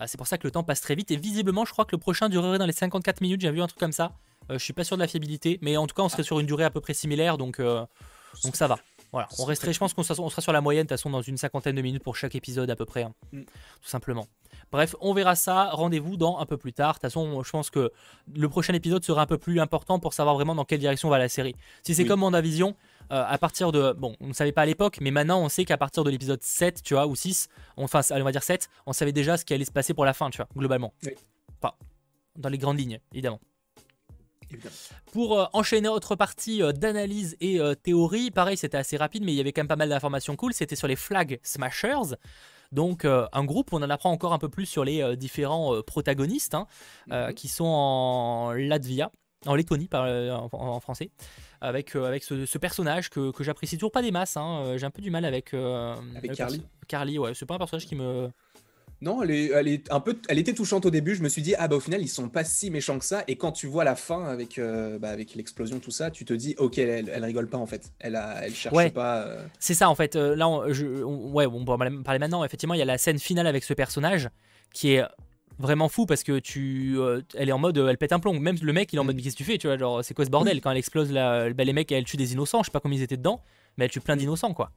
Euh, 0.00 0.04
c'est 0.08 0.18
pour 0.18 0.26
ça 0.26 0.36
que 0.36 0.46
le 0.46 0.50
temps 0.50 0.64
passe 0.64 0.80
très 0.80 0.94
vite. 0.96 1.10
Et 1.12 1.16
visiblement, 1.16 1.64
je 1.64 1.72
crois 1.72 1.84
que 1.84 1.92
le 1.94 1.98
prochain 2.00 2.28
durerait 2.28 2.58
dans 2.58 2.66
les 2.66 2.72
54 2.72 3.20
minutes. 3.20 3.40
J'ai 3.40 3.50
vu 3.52 3.62
un 3.62 3.66
truc 3.68 3.78
comme 3.78 3.92
ça. 3.92 4.12
Euh, 4.50 4.58
je 4.58 4.64
suis 4.64 4.72
pas 4.72 4.84
sûr 4.84 4.96
de 4.96 5.02
la 5.02 5.08
fiabilité, 5.08 5.58
mais 5.62 5.76
en 5.76 5.86
tout 5.86 5.94
cas, 5.94 6.02
on 6.02 6.08
serait 6.08 6.22
sur 6.24 6.40
une 6.40 6.46
durée 6.46 6.64
à 6.64 6.70
peu 6.70 6.80
près 6.80 6.94
similaire, 6.94 7.38
donc 7.38 7.60
donc 8.44 8.56
ça 8.56 8.66
va. 8.66 8.78
Voilà, 9.12 9.28
on 9.38 9.44
resterait, 9.44 9.72
je 9.72 9.78
pense 9.78 9.94
qu'on 9.94 10.02
sera, 10.02 10.20
on 10.22 10.28
sera 10.28 10.42
sur 10.42 10.52
la 10.52 10.60
moyenne, 10.60 10.82
de 10.84 10.88
toute 10.88 10.98
façon, 10.98 11.08
dans 11.10 11.22
une 11.22 11.36
cinquantaine 11.38 11.76
de 11.76 11.80
minutes 11.80 12.02
pour 12.02 12.16
chaque 12.16 12.34
épisode 12.34 12.68
à 12.68 12.76
peu 12.76 12.84
près, 12.84 13.04
hein, 13.04 13.14
Mm. 13.32 13.42
tout 13.42 13.88
simplement. 13.88 14.26
Bref, 14.72 14.94
on 15.00 15.14
verra 15.14 15.34
ça. 15.36 15.70
Rendez-vous 15.70 16.16
dans 16.16 16.38
un 16.38 16.46
peu 16.46 16.56
plus 16.56 16.72
tard. 16.72 16.90
De 16.90 16.94
toute 16.94 17.02
façon, 17.02 17.42
je 17.42 17.50
pense 17.50 17.70
que 17.70 17.92
le 18.34 18.48
prochain 18.48 18.74
épisode 18.74 19.04
sera 19.04 19.22
un 19.22 19.26
peu 19.26 19.38
plus 19.38 19.60
important 19.60 19.98
pour 20.00 20.12
savoir 20.12 20.34
vraiment 20.34 20.54
dans 20.54 20.64
quelle 20.64 20.80
direction 20.80 21.08
va 21.08 21.18
la 21.18 21.28
série. 21.28 21.54
Si 21.82 21.94
c'est 21.94 22.02
Oui. 22.02 22.08
comme 22.08 22.22
WandaVision, 22.22 22.74
euh, 23.12 23.24
à 23.26 23.38
partir 23.38 23.70
de. 23.72 23.92
Bon, 23.92 24.16
on 24.20 24.26
ne 24.28 24.32
savait 24.32 24.52
pas 24.52 24.62
à 24.62 24.66
l'époque, 24.66 24.98
mais 25.00 25.12
maintenant 25.12 25.40
on 25.40 25.48
sait 25.48 25.64
qu'à 25.64 25.76
partir 25.78 26.02
de 26.02 26.10
l'épisode 26.10 26.42
7, 26.42 26.82
tu 26.82 26.94
vois, 26.94 27.06
ou 27.06 27.14
6, 27.14 27.48
on- 27.76 27.84
enfin, 27.84 28.00
on 28.10 28.22
va 28.24 28.32
dire 28.32 28.42
7, 28.42 28.68
on 28.86 28.92
savait 28.92 29.12
déjà 29.12 29.36
ce 29.36 29.44
qui 29.44 29.54
allait 29.54 29.64
se 29.64 29.70
passer 29.72 29.94
pour 29.94 30.04
la 30.04 30.12
fin, 30.12 30.30
tu 30.30 30.38
vois, 30.38 30.48
globalement. 30.56 30.92
Oui. 31.04 31.12
Enfin, 31.62 31.74
dans 32.36 32.48
les 32.48 32.58
grandes 32.58 32.78
lignes, 32.80 32.98
évidemment. 33.12 33.40
Évidemment. 34.50 34.74
Pour 35.12 35.38
euh, 35.40 35.46
enchaîner 35.52 35.88
autre 35.88 36.14
partie 36.16 36.62
euh, 36.62 36.72
d'analyse 36.72 37.36
et 37.40 37.58
euh, 37.60 37.74
théorie, 37.74 38.30
pareil, 38.30 38.56
c'était 38.56 38.76
assez 38.76 38.96
rapide, 38.96 39.24
mais 39.24 39.32
il 39.32 39.36
y 39.36 39.40
avait 39.40 39.52
quand 39.52 39.60
même 39.62 39.68
pas 39.68 39.76
mal 39.76 39.88
d'informations 39.88 40.36
cool. 40.36 40.52
C'était 40.52 40.76
sur 40.76 40.86
les 40.88 40.96
Flag 40.96 41.38
Smashers. 41.42 42.14
Donc, 42.72 43.04
euh, 43.04 43.26
un 43.32 43.44
groupe, 43.44 43.72
on 43.72 43.82
en 43.82 43.90
apprend 43.90 44.10
encore 44.10 44.32
un 44.32 44.38
peu 44.38 44.48
plus 44.48 44.66
sur 44.66 44.84
les 44.84 45.02
euh, 45.02 45.16
différents 45.16 45.74
euh, 45.74 45.82
protagonistes 45.82 46.54
hein, 46.54 46.66
Mhm. 47.08 47.34
qui 47.34 47.48
sont 47.48 47.64
en 47.64 48.52
Latvia, 48.52 49.10
en 49.46 49.54
Lettonie 49.54 49.88
par, 49.88 50.04
en, 50.04 50.48
en 50.52 50.80
français, 50.80 51.10
avec, 51.60 51.94
euh, 51.94 52.04
avec 52.06 52.24
ce, 52.24 52.46
ce 52.46 52.58
personnage 52.58 53.10
que, 53.10 53.30
que 53.30 53.44
j'apprécie 53.44 53.76
toujours 53.76 53.92
pas 53.92 54.02
des 54.02 54.10
masses. 54.10 54.36
hein. 54.36 54.76
J'ai 54.76 54.86
un 54.86 54.90
peu 54.90 55.02
du 55.02 55.10
mal 55.10 55.24
avec. 55.24 55.54
euh, 55.54 55.94
Avec 56.16 56.32
Carly 56.34 56.62
Carly, 56.88 57.18
ouais, 57.18 57.34
c'est 57.34 57.46
pas 57.46 57.54
un 57.54 57.58
personnage 57.58 57.86
qui 57.86 57.94
me. 57.96 58.30
Non, 59.02 59.22
elle, 59.22 59.30
est, 59.30 59.46
elle, 59.50 59.68
est 59.68 59.92
un 59.92 60.00
peu, 60.00 60.16
elle 60.28 60.38
était 60.38 60.54
touchante 60.54 60.86
au 60.86 60.90
début. 60.90 61.14
Je 61.14 61.22
me 61.22 61.28
suis 61.28 61.42
dit, 61.42 61.54
ah 61.58 61.68
bah 61.68 61.76
au 61.76 61.80
final, 61.80 62.00
ils 62.00 62.08
sont 62.08 62.28
pas 62.30 62.44
si 62.44 62.70
méchants 62.70 62.98
que 62.98 63.04
ça. 63.04 63.24
Et 63.28 63.36
quand 63.36 63.52
tu 63.52 63.66
vois 63.66 63.84
la 63.84 63.94
fin 63.94 64.24
avec, 64.24 64.58
euh, 64.58 64.98
bah, 64.98 65.10
avec 65.10 65.34
l'explosion, 65.34 65.80
tout 65.80 65.90
ça, 65.90 66.10
tu 66.10 66.24
te 66.24 66.32
dis, 66.32 66.54
ok, 66.58 66.78
elle, 66.78 67.10
elle 67.12 67.24
rigole 67.24 67.46
pas 67.48 67.58
en 67.58 67.66
fait. 67.66 67.92
Elle, 68.00 68.16
a, 68.16 68.44
elle 68.44 68.54
cherche 68.54 68.74
Ouais. 68.74 68.88
pas. 68.90 69.22
euh, 69.22 69.44
C'est 69.58 69.74
ça 69.74 69.90
en 69.90 69.94
fait. 69.94 70.16
Euh, 70.16 70.34
là, 70.34 70.48
on, 70.48 70.72
je- 70.72 71.04
on- 71.04 71.30
ouais, 71.32 71.44
on 71.46 71.64
peut 71.64 71.72
en 71.72 71.78
parler 72.02 72.18
maintenant. 72.18 72.42
Effectivement, 72.42 72.74
il 72.74 72.78
y 72.78 72.82
a 72.82 72.86
la 72.86 72.96
scène 72.96 73.18
finale 73.18 73.46
avec 73.46 73.64
ce 73.64 73.74
personnage 73.74 74.30
qui 74.72 74.92
est 74.94 75.04
vraiment 75.58 75.88
fou 75.90 76.06
parce 76.06 76.22
que 76.22 76.38
tu, 76.38 76.94
euh, 76.98 77.20
elle 77.34 77.48
est 77.50 77.52
en 77.52 77.58
mode, 77.58 77.76
elle 77.76 77.98
pète 77.98 78.12
un 78.12 78.18
plomb. 78.18 78.32
Même 78.38 78.56
le 78.62 78.72
mec, 78.72 78.92
il 78.92 78.96
est 78.96 78.98
en 78.98 79.04
Mm. 79.04 79.06
mode, 79.08 79.16
mais 79.16 79.22
qu'est-ce 79.22 79.34
que 79.36 79.44
tu 79.44 79.50
fais 79.50 79.58
Tu 79.58 79.66
vois, 79.66 79.76
genre, 79.76 80.02
c'est 80.02 80.14
quoi 80.14 80.24
ce 80.24 80.30
bordel? 80.30 80.60
Quand 80.62 80.70
elle 80.70 80.76
explose, 80.78 81.12
la, 81.12 81.50
bah, 81.52 81.64
les 81.64 81.72
mecs, 81.74 81.92
elle 81.92 82.04
tue 82.04 82.16
des 82.16 82.32
innocents. 82.32 82.62
Je 82.62 82.66
sais 82.66 82.72
pas 82.72 82.80
combien 82.80 82.98
ils 82.98 83.02
étaient 83.02 83.16
dedans, 83.18 83.42
mais 83.76 83.84
elle 83.84 83.90
tue 83.90 84.00
plein 84.00 84.16
d'innocents 84.16 84.54
quoi. 84.54 84.70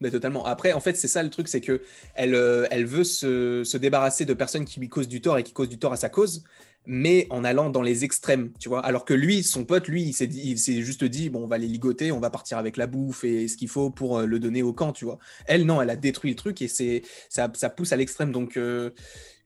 Mais 0.00 0.10
totalement. 0.10 0.44
Après, 0.44 0.72
en 0.72 0.80
fait, 0.80 0.96
c'est 0.96 1.08
ça 1.08 1.22
le 1.22 1.30
truc, 1.30 1.48
c'est 1.48 1.60
que 1.60 1.80
elle, 2.14 2.34
euh, 2.34 2.66
elle 2.70 2.84
veut 2.84 3.04
se, 3.04 3.62
se 3.64 3.76
débarrasser 3.76 4.24
de 4.24 4.34
personnes 4.34 4.64
qui 4.64 4.80
lui 4.80 4.88
causent 4.88 5.08
du 5.08 5.20
tort 5.20 5.38
et 5.38 5.42
qui 5.42 5.52
causent 5.52 5.68
du 5.68 5.78
tort 5.78 5.92
à 5.92 5.96
sa 5.96 6.08
cause, 6.08 6.42
mais 6.86 7.26
en 7.30 7.44
allant 7.44 7.70
dans 7.70 7.80
les 7.80 8.04
extrêmes, 8.04 8.50
tu 8.58 8.68
vois. 8.68 8.84
Alors 8.84 9.04
que 9.04 9.14
lui, 9.14 9.42
son 9.42 9.64
pote, 9.64 9.88
lui, 9.88 10.02
il 10.02 10.12
s'est 10.58 10.82
juste 10.82 11.04
dit, 11.04 11.30
bon, 11.30 11.44
on 11.44 11.46
va 11.46 11.56
les 11.58 11.68
ligoter, 11.68 12.12
on 12.12 12.20
va 12.20 12.28
partir 12.28 12.58
avec 12.58 12.76
la 12.76 12.86
bouffe 12.86 13.24
et 13.24 13.48
ce 13.48 13.56
qu'il 13.56 13.68
faut 13.68 13.88
pour 13.88 14.18
euh, 14.18 14.26
le 14.26 14.38
donner 14.38 14.62
au 14.62 14.72
camp, 14.72 14.92
tu 14.92 15.04
vois. 15.04 15.18
Elle, 15.46 15.64
non, 15.64 15.80
elle 15.80 15.90
a 15.90 15.96
détruit 15.96 16.30
le 16.30 16.36
truc 16.36 16.60
et 16.60 16.68
c'est 16.68 17.02
ça, 17.30 17.50
ça 17.54 17.70
pousse 17.70 17.92
à 17.92 17.96
l'extrême. 17.96 18.32
Donc, 18.32 18.56
euh, 18.56 18.90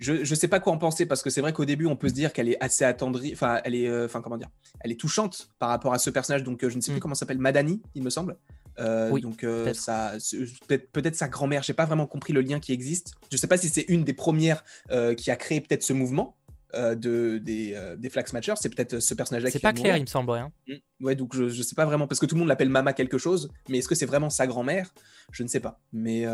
je, 0.00 0.24
je 0.24 0.34
sais 0.34 0.48
pas 0.48 0.60
quoi 0.60 0.72
en 0.72 0.78
penser 0.78 1.06
parce 1.06 1.22
que 1.22 1.30
c'est 1.30 1.40
vrai 1.40 1.52
qu'au 1.52 1.64
début, 1.64 1.86
on 1.86 1.94
peut 1.96 2.08
se 2.08 2.14
dire 2.14 2.32
qu'elle 2.32 2.48
est 2.48 2.60
assez 2.62 2.84
attendrie, 2.84 3.32
enfin, 3.34 3.60
elle 3.64 3.74
est, 3.74 3.88
euh, 3.88 4.06
enfin, 4.06 4.20
comment 4.20 4.36
dire, 4.38 4.50
elle 4.80 4.90
est 4.92 4.98
touchante 5.00 5.50
par 5.58 5.68
rapport 5.68 5.92
à 5.92 5.98
ce 5.98 6.10
personnage. 6.10 6.42
Donc, 6.42 6.66
je 6.66 6.74
ne 6.74 6.80
sais 6.80 6.90
Mm. 6.90 6.94
plus 6.94 7.00
comment 7.00 7.14
s'appelle, 7.14 7.38
Madani, 7.38 7.82
il 7.94 8.02
me 8.02 8.10
semble. 8.10 8.36
Euh, 8.78 9.10
Oui, 9.10 9.20
donc 9.20 9.44
euh, 9.44 9.64
peut-être. 9.64 9.76
ça, 9.80 10.12
c'est- 10.18 10.38
peut-être 10.66 10.90
peut-être 10.92 11.16
sa 11.16 11.28
grand-mère. 11.28 11.62
J'ai 11.62 11.72
pas 11.74 11.84
vraiment 11.86 12.06
compris 12.06 12.32
le 12.32 12.40
lien 12.40 12.60
qui 12.60 12.72
existe. 12.72 13.14
Je 13.32 13.36
sais 13.36 13.46
pas 13.48 13.56
si 13.56 13.68
c'est 13.68 13.86
une 13.88 14.04
des 14.04 14.12
premières 14.12 14.62
euh, 14.90 15.14
qui 15.14 15.30
a 15.30 15.36
créé 15.36 15.60
peut-être 15.60 15.82
ce 15.82 15.92
mouvement 15.92 16.36
de 16.74 17.38
des, 17.38 17.74
des 17.96 18.10
Flag 18.10 18.26
Smashers. 18.28 18.54
C'est 18.60 18.68
peut-être 18.68 19.00
ce 19.00 19.14
personnage-là. 19.14 19.50
C'est 19.50 19.58
qui 19.58 19.62
pas 19.62 19.72
vient 19.72 19.82
de 19.82 19.88
clair, 19.88 19.96
il 19.96 20.02
me 20.02 20.06
semble. 20.06 20.32
Hein. 20.32 20.52
Mm. 20.68 20.74
Ouais, 21.04 21.14
donc 21.14 21.34
je, 21.34 21.48
je 21.48 21.62
sais 21.62 21.74
pas 21.74 21.86
vraiment 21.86 22.06
parce 22.06 22.20
que 22.20 22.26
tout 22.26 22.34
le 22.34 22.40
monde 22.40 22.48
l'appelle 22.48 22.68
Mama 22.68 22.92
quelque 22.92 23.16
chose, 23.16 23.50
mais 23.70 23.78
est-ce 23.78 23.88
que 23.88 23.94
c'est 23.94 24.04
vraiment 24.06 24.28
sa 24.30 24.46
grand-mère? 24.46 24.92
Je 25.32 25.42
ne 25.42 25.48
sais 25.48 25.60
pas. 25.60 25.80
Mais 25.94 26.26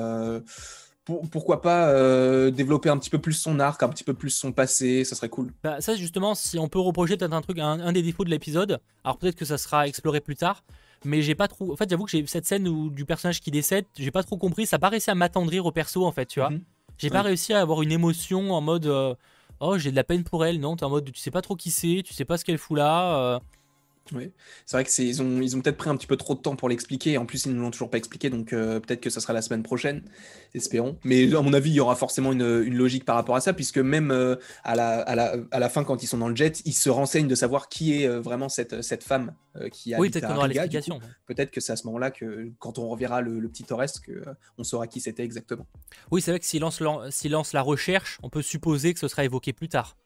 pour- 1.05 1.29
pourquoi 1.29 1.61
pas 1.63 1.91
euh, 1.91 2.51
développer 2.51 2.89
un 2.89 2.99
petit 2.99 3.11
peu 3.11 3.19
plus 3.21 3.35
son 3.35 3.61
arc, 3.61 3.83
un 3.83 3.89
petit 3.89 4.05
peu 4.05 4.15
plus 4.15 4.31
son 4.31 4.53
passé, 4.53 5.05
ça 5.05 5.15
serait 5.15 5.29
cool. 5.29 5.53
Bah, 5.63 5.81
ça, 5.81 5.95
justement, 5.97 6.35
si 6.35 6.59
on 6.59 6.69
peut 6.69 6.79
reprocher 6.79 7.17
peut-être 7.17 7.33
un 7.35 7.43
truc, 7.43 7.59
un, 7.59 7.79
un 7.81 7.93
des 7.93 8.03
défauts 8.03 8.25
de 8.25 8.31
l'épisode, 8.31 8.81
alors 9.05 9.19
peut-être 9.19 9.37
que 9.37 9.45
ça 9.45 9.59
sera 9.59 9.87
exploré 9.87 10.21
plus 10.21 10.37
tard, 10.37 10.65
mais 11.05 11.23
j'ai 11.23 11.35
pas 11.35 11.49
trop. 11.49 11.73
En 11.73 11.77
fait, 11.77 11.89
j'avoue 11.89 12.05
que 12.05 12.11
j'ai 12.11 12.27
cette 12.27 12.47
scène 12.47 12.67
où, 12.69 12.91
du 12.91 13.05
personnage 13.05 13.41
qui 13.41 13.51
décède, 13.51 13.85
j'ai 13.99 14.11
pas 14.11 14.23
trop 14.23 14.37
compris, 14.37 14.67
ça 14.67 14.79
réussi 14.83 15.11
à 15.11 15.15
m'attendrir 15.15 15.67
au 15.67 15.73
perso, 15.73 16.05
en 16.05 16.13
fait, 16.13 16.27
tu 16.27 16.41
vois. 16.41 16.51
Mhm. 16.51 16.63
J'ai 16.99 17.11
pas 17.11 17.23
réussi 17.23 17.53
à 17.53 17.61
avoir 17.61 17.83
une 17.83 17.93
émotion 17.93 18.53
en 18.53 18.61
mode. 18.61 18.87
euh, 18.87 19.15
oh, 19.61 19.79
j'ai 19.79 19.91
de 19.91 19.97
la 19.97 20.05
peine 20.05 20.25
pour 20.25 20.45
elle, 20.45 20.61
non 20.61 20.77
T'es 20.77 20.85
en 20.85 20.91
mode, 20.91 21.11
tu 21.11 21.21
sais 21.21 21.31
pas 21.31 21.43
trop 21.43 21.57
qui 21.57 21.71
c'est, 21.71 22.03
tu 22.05 22.15
sais 22.15 22.25
pas 22.25 22.39
ce 22.39 22.45
qu'elle 22.45 22.59
fout 22.59 22.77
là. 22.79 23.17
euh, 23.19 23.39
Oui, 24.13 24.33
c'est 24.67 24.77
vrai 24.77 24.85
que 24.85 25.03
ils 25.03 25.23
ont 25.23 25.41
ils 25.41 25.57
ont 25.57 25.63
peut-être 25.63 25.79
pris 25.79 25.89
un 25.89 25.97
petit 25.97 26.07
peu 26.07 26.17
trop 26.19 26.35
de 26.35 26.41
temps 26.41 26.57
pour 26.57 26.69
l'expliquer. 26.69 27.17
En 27.17 27.25
plus, 27.25 27.47
ils 27.47 27.55
ne 27.55 27.61
l'ont 27.61 27.71
toujours 27.71 27.89
pas 27.91 27.97
expliqué, 27.97 28.29
donc 28.29 28.53
euh, 28.53 28.79
peut-être 28.79 29.01
que 29.01 29.09
ça 29.09 29.21
sera 29.21 29.33
la 29.33 29.41
semaine 29.41 29.63
prochaine, 29.63 30.03
espérons. 30.53 30.99
Mais 31.05 31.35
à 31.35 31.41
mon 31.41 31.55
avis, 31.55 31.71
il 31.71 31.75
y 31.75 31.81
aura 31.81 31.97
forcément 31.97 32.33
une, 32.33 32.63
une 32.67 32.75
logique 32.77 33.05
par 33.07 33.17
rapport 33.17 33.35
à 33.37 33.41
ça, 33.41 33.55
puisque 33.55 33.79
même 33.79 34.11
euh, 34.11 34.37
à, 34.63 34.75
la, 34.77 35.01
à, 35.01 35.15
la, 35.15 35.37
à 35.51 35.59
la 35.59 35.69
fin, 35.71 35.85
quand 35.85 36.03
ils 36.03 36.07
sont 36.07 36.19
dans 36.19 36.29
le 36.29 36.37
jet, 36.37 36.61
ils 36.67 36.75
se 36.75 36.91
renseignent 36.91 37.29
de 37.29 37.35
savoir 37.35 37.69
qui 37.71 37.95
est 38.03 38.07
euh, 38.07 38.21
vraiment 38.21 38.49
cette, 38.51 38.83
cette 38.83 39.05
femme 39.05 39.35
qui 39.73 39.95
a 39.95 40.01
Oui, 40.01 40.11
peut-être 40.11 40.27
qu'on 40.27 40.35
aura 40.37 40.49
l'explication. 40.49 41.01
Peut-être 41.27 41.51
que 41.51 41.61
c'est 41.61 41.73
à 41.73 41.77
ce 41.77 41.87
moment-là 41.87 42.11
que 42.11 42.51
quand 42.59 42.79
on 42.79 42.89
reverra 42.89 43.21
le, 43.21 43.39
le 43.41 43.49
petit 43.49 43.63
Torres, 43.65 43.87
que 44.05 44.23
on 44.59 44.65
saura 44.65 44.87
qui 44.89 45.01
c'était 45.01 45.23
exactement. 45.25 45.67
Oui, 46.11 46.21
c'est 46.21 46.31
vrai 46.33 46.41
que 46.41 46.47
s'il 46.47 46.61
lance, 46.61 46.81
l'en- 46.81 47.11
s'il 47.11 47.31
lance 47.33 47.53
la 47.53 47.63
recherche, 47.63 48.19
on 48.23 48.29
peut 48.31 48.43
supposer 48.43 48.93
que 48.93 49.01
ce 49.01 49.09
sera 49.09 49.25
évoqué 49.25 49.53
plus 49.53 49.69
tard. 49.69 49.97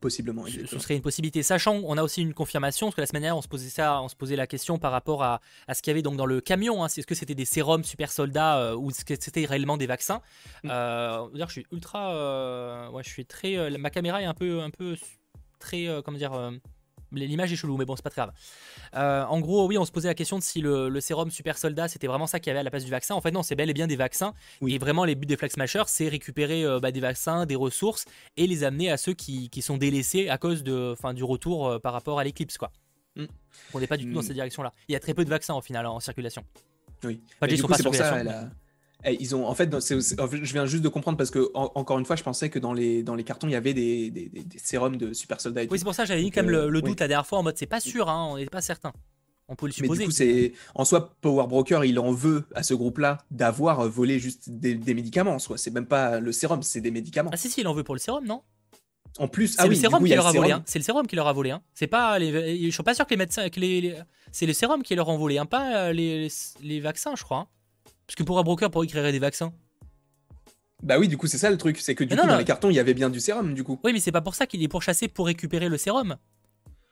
Possiblement. 0.00 0.44
Ce- 0.46 0.78
serait 0.78 0.94
une 0.96 1.02
possibilité. 1.02 1.42
Sachant, 1.42 1.80
on 1.84 1.96
a 1.96 2.02
aussi 2.02 2.20
une 2.22 2.34
confirmation, 2.34 2.86
parce 2.88 2.96
que 2.96 3.00
la 3.00 3.06
semaine 3.06 3.22
dernière, 3.22 3.36
on 3.38 3.42
se 3.42 3.48
posait 3.48 3.70
ça, 3.70 4.02
on 4.02 4.08
se 4.08 4.14
posait 4.16 4.36
la 4.36 4.46
question 4.46 4.78
par 4.78 4.92
rapport 4.92 5.22
à, 5.22 5.40
à 5.66 5.74
ce 5.74 5.80
qu'il 5.82 5.90
y 5.90 5.92
avait 5.92 6.02
donc 6.02 6.16
dans 6.16 6.26
le 6.26 6.40
camion. 6.40 6.82
hein. 6.84 6.88
Est-ce 6.88 7.06
que 7.06 7.14
c'était 7.14 7.34
des 7.34 7.46
sérums 7.46 7.82
super 7.82 8.12
soldats 8.12 8.58
euh, 8.58 8.74
ou 8.76 8.90
est-ce 8.90 9.04
que 9.04 9.14
c'était 9.18 9.46
réellement 9.46 9.76
des 9.78 9.86
vaccins? 9.86 10.20
Mm. 10.64 10.70
Euh, 10.70 11.46
je 11.46 11.50
suis 11.52 11.66
ultra, 11.72 12.14
euh, 12.14 12.90
ouais, 12.90 13.02
je 13.02 13.08
suis 13.08 13.24
très, 13.26 13.56
euh, 13.56 13.76
ma 13.78 13.90
caméra 13.90 14.20
est 14.20 14.26
un 14.26 14.34
peu, 14.34 14.60
un 14.60 14.70
peu 14.70 14.96
très, 15.58 15.88
euh, 15.88 16.02
comment 16.02 16.18
dire. 16.18 16.32
L'image 17.12 17.52
est 17.52 17.56
chelou, 17.56 17.76
mais 17.76 17.84
bon, 17.84 17.94
c'est 17.96 18.02
pas 18.02 18.10
très 18.10 18.22
grave. 18.22 18.32
Euh, 18.94 19.24
en 19.24 19.40
gros, 19.40 19.66
oui, 19.66 19.78
on 19.78 19.84
se 19.84 19.92
posait 19.92 20.08
la 20.08 20.14
question 20.14 20.38
de 20.38 20.42
si 20.42 20.60
le, 20.60 20.88
le 20.88 21.00
sérum 21.00 21.30
super 21.30 21.56
soldat 21.58 21.88
c'était 21.88 22.06
vraiment 22.06 22.26
ça 22.26 22.40
qu'il 22.40 22.48
y 22.48 22.50
avait 22.50 22.60
à 22.60 22.62
la 22.62 22.70
place 22.70 22.84
du 22.84 22.90
vaccin. 22.90 23.14
En 23.14 23.20
fait, 23.20 23.30
non, 23.30 23.42
c'est 23.42 23.54
bel 23.54 23.70
et 23.70 23.74
bien 23.74 23.86
des 23.86 23.96
vaccins. 23.96 24.34
Oui. 24.60 24.74
Et 24.74 24.78
vraiment, 24.78 25.04
les 25.04 25.14
buts 25.14 25.26
des 25.26 25.36
Flag 25.36 25.50
Smashers, 25.52 25.84
c'est 25.86 26.08
récupérer 26.08 26.64
euh, 26.64 26.80
bah, 26.80 26.90
des 26.92 27.00
vaccins, 27.00 27.46
des 27.46 27.54
ressources 27.56 28.04
et 28.36 28.46
les 28.46 28.64
amener 28.64 28.90
à 28.90 28.96
ceux 28.96 29.12
qui, 29.14 29.48
qui 29.50 29.62
sont 29.62 29.76
délaissés 29.76 30.28
à 30.28 30.38
cause 30.38 30.62
de, 30.62 30.92
enfin, 30.92 31.14
du 31.14 31.24
retour 31.24 31.68
euh, 31.68 31.78
par 31.78 31.92
rapport 31.92 32.18
à 32.18 32.24
l'éclipse. 32.24 32.58
quoi. 32.58 32.72
Mm. 33.16 33.24
On 33.74 33.80
n'est 33.80 33.86
pas 33.86 33.96
du 33.96 34.04
tout 34.06 34.12
dans 34.12 34.20
Mm. 34.20 34.24
cette 34.24 34.34
direction-là. 34.34 34.72
Il 34.88 34.92
y 34.92 34.96
a 34.96 35.00
très 35.00 35.14
peu 35.14 35.24
de 35.24 35.30
vaccins 35.30 35.54
au 35.54 35.60
final 35.62 35.86
en 35.86 36.00
circulation. 36.00 36.44
Oui. 37.04 37.16
Coup, 37.18 37.22
pas 37.40 37.46
c'est 37.48 37.56
pour 37.60 37.70
ça. 37.70 37.76
circulation, 38.04 38.16
elle 38.16 38.28
a- 38.28 38.50
Ils 39.12 39.36
ont, 39.36 39.46
en 39.46 39.54
fait, 39.54 39.66
dans- 39.68 39.80
c'est- 39.80 40.00
c'est- 40.00 40.16
je 40.18 40.52
viens 40.52 40.66
juste 40.66 40.82
de 40.82 40.88
comprendre 40.88 41.16
parce 41.16 41.30
que 41.30 41.50
en- 41.54 41.70
encore 41.74 41.98
une 41.98 42.04
fois, 42.04 42.16
je 42.16 42.22
pensais 42.22 42.50
que 42.50 42.58
dans 42.58 42.72
les 42.72 43.02
dans 43.02 43.14
les 43.14 43.24
cartons, 43.24 43.46
il 43.46 43.52
y 43.52 43.56
avait 43.56 43.74
des, 43.74 44.10
des, 44.10 44.28
des- 44.28 44.42
des 44.44 44.58
sérums 44.58 44.96
de 44.96 45.12
super 45.12 45.40
soldats. 45.40 45.62
Et 45.62 45.68
Oui, 45.70 45.78
c'est 45.78 45.84
pour 45.84 45.94
ça 45.94 46.02
que 46.02 46.08
j'avais 46.08 46.22
mis 46.22 46.30
quand 46.30 46.42
même 46.42 46.50
le, 46.50 46.58
euh, 46.62 46.68
le 46.68 46.78
oui. 46.80 46.90
doute 46.90 47.00
la 47.00 47.08
dernière 47.08 47.26
fois 47.26 47.38
en 47.38 47.42
mode 47.42 47.56
c'est 47.56 47.66
pas 47.66 47.80
sûr, 47.80 48.08
hein, 48.08 48.28
on 48.32 48.36
n'est 48.36 48.46
pas 48.46 48.60
certain. 48.60 48.92
On 49.48 49.54
peut 49.54 49.66
le 49.66 49.70
Mais 49.78 49.84
supposer. 49.84 50.00
du 50.02 50.06
coup, 50.06 50.10
c'est 50.10 50.52
en 50.74 50.84
soi 50.84 51.14
Power 51.20 51.46
Broker, 51.46 51.84
il 51.84 52.00
en 52.00 52.10
veut 52.10 52.44
à 52.56 52.64
ce 52.64 52.74
groupe-là 52.74 53.18
d'avoir 53.30 53.88
volé 53.88 54.18
juste 54.18 54.50
des, 54.50 54.74
des 54.74 54.92
médicaments. 54.94 55.34
En 55.34 55.38
soi, 55.38 55.56
c'est 55.56 55.70
même 55.70 55.86
pas 55.86 56.18
le 56.18 56.32
sérum, 56.32 56.62
c'est 56.64 56.80
des 56.80 56.90
médicaments. 56.90 57.30
Ah 57.32 57.36
si 57.36 57.48
si, 57.48 57.60
il 57.60 57.68
en 57.68 57.74
veut 57.74 57.84
pour 57.84 57.94
le 57.94 58.00
sérum, 58.00 58.24
non? 58.26 58.42
En 59.18 59.28
plus, 59.28 59.48
C'est 59.48 59.60
ah 59.60 59.64
le 59.64 59.70
oui, 59.70 59.76
du 59.76 59.80
sérum 59.82 60.00
coup, 60.00 60.04
qui 60.06 60.14
leur 60.14 60.24
le 60.24 60.36
a 60.36 60.40
volé. 60.40 60.52
hein. 60.52 60.62
C'est 60.66 60.80
le 60.80 60.84
sérum 60.84 61.06
qui 61.06 61.14
leur 61.16 61.28
a 61.28 61.32
volé. 61.32 61.50
Hein. 61.52 61.62
C'est 61.74 61.86
pas 61.86 62.18
les. 62.18 62.66
Je 62.66 62.70
suis 62.74 62.82
pas 62.82 62.92
sûr 62.94 63.04
que 63.06 63.10
les 63.10 63.16
médecins, 63.16 63.48
que 63.48 63.60
les, 63.60 63.96
c'est 64.32 64.46
le 64.46 64.52
sérum 64.52 64.82
qui 64.82 64.96
leur 64.96 65.08
a 65.08 65.16
volé, 65.16 65.38
hein, 65.38 65.46
pas 65.46 65.92
les, 65.92 66.24
les, 66.24 66.28
les 66.62 66.80
vaccins, 66.80 67.14
je 67.16 67.22
crois. 67.22 67.48
Parce 68.06 68.14
que 68.16 68.22
pour 68.22 68.38
un 68.38 68.42
broker, 68.42 68.70
pour 68.70 68.84
il 68.84 68.88
créerait 68.88 69.12
des 69.12 69.18
vaccins. 69.18 69.52
Bah 70.82 70.98
oui, 70.98 71.08
du 71.08 71.16
coup, 71.16 71.26
c'est 71.26 71.38
ça 71.38 71.50
le 71.50 71.56
truc, 71.56 71.78
c'est 71.80 71.94
que 71.94 72.04
du 72.04 72.10
Mais 72.10 72.16
coup, 72.16 72.22
non, 72.22 72.26
dans 72.28 72.32
non. 72.34 72.38
les 72.38 72.44
cartons, 72.44 72.70
il 72.70 72.74
y 72.76 72.78
avait 72.78 72.94
bien 72.94 73.08
du 73.10 73.18
sérum, 73.18 73.54
du 73.54 73.64
coup. 73.64 73.80
Oui, 73.82 73.92
mais 73.92 74.00
c'est 74.00 74.12
pas 74.12 74.20
pour 74.20 74.34
ça 74.34 74.46
qu'il 74.46 74.62
est 74.62 74.68
pourchassé 74.68 75.08
pour 75.08 75.26
récupérer 75.26 75.68
le 75.68 75.78
sérum. 75.78 76.16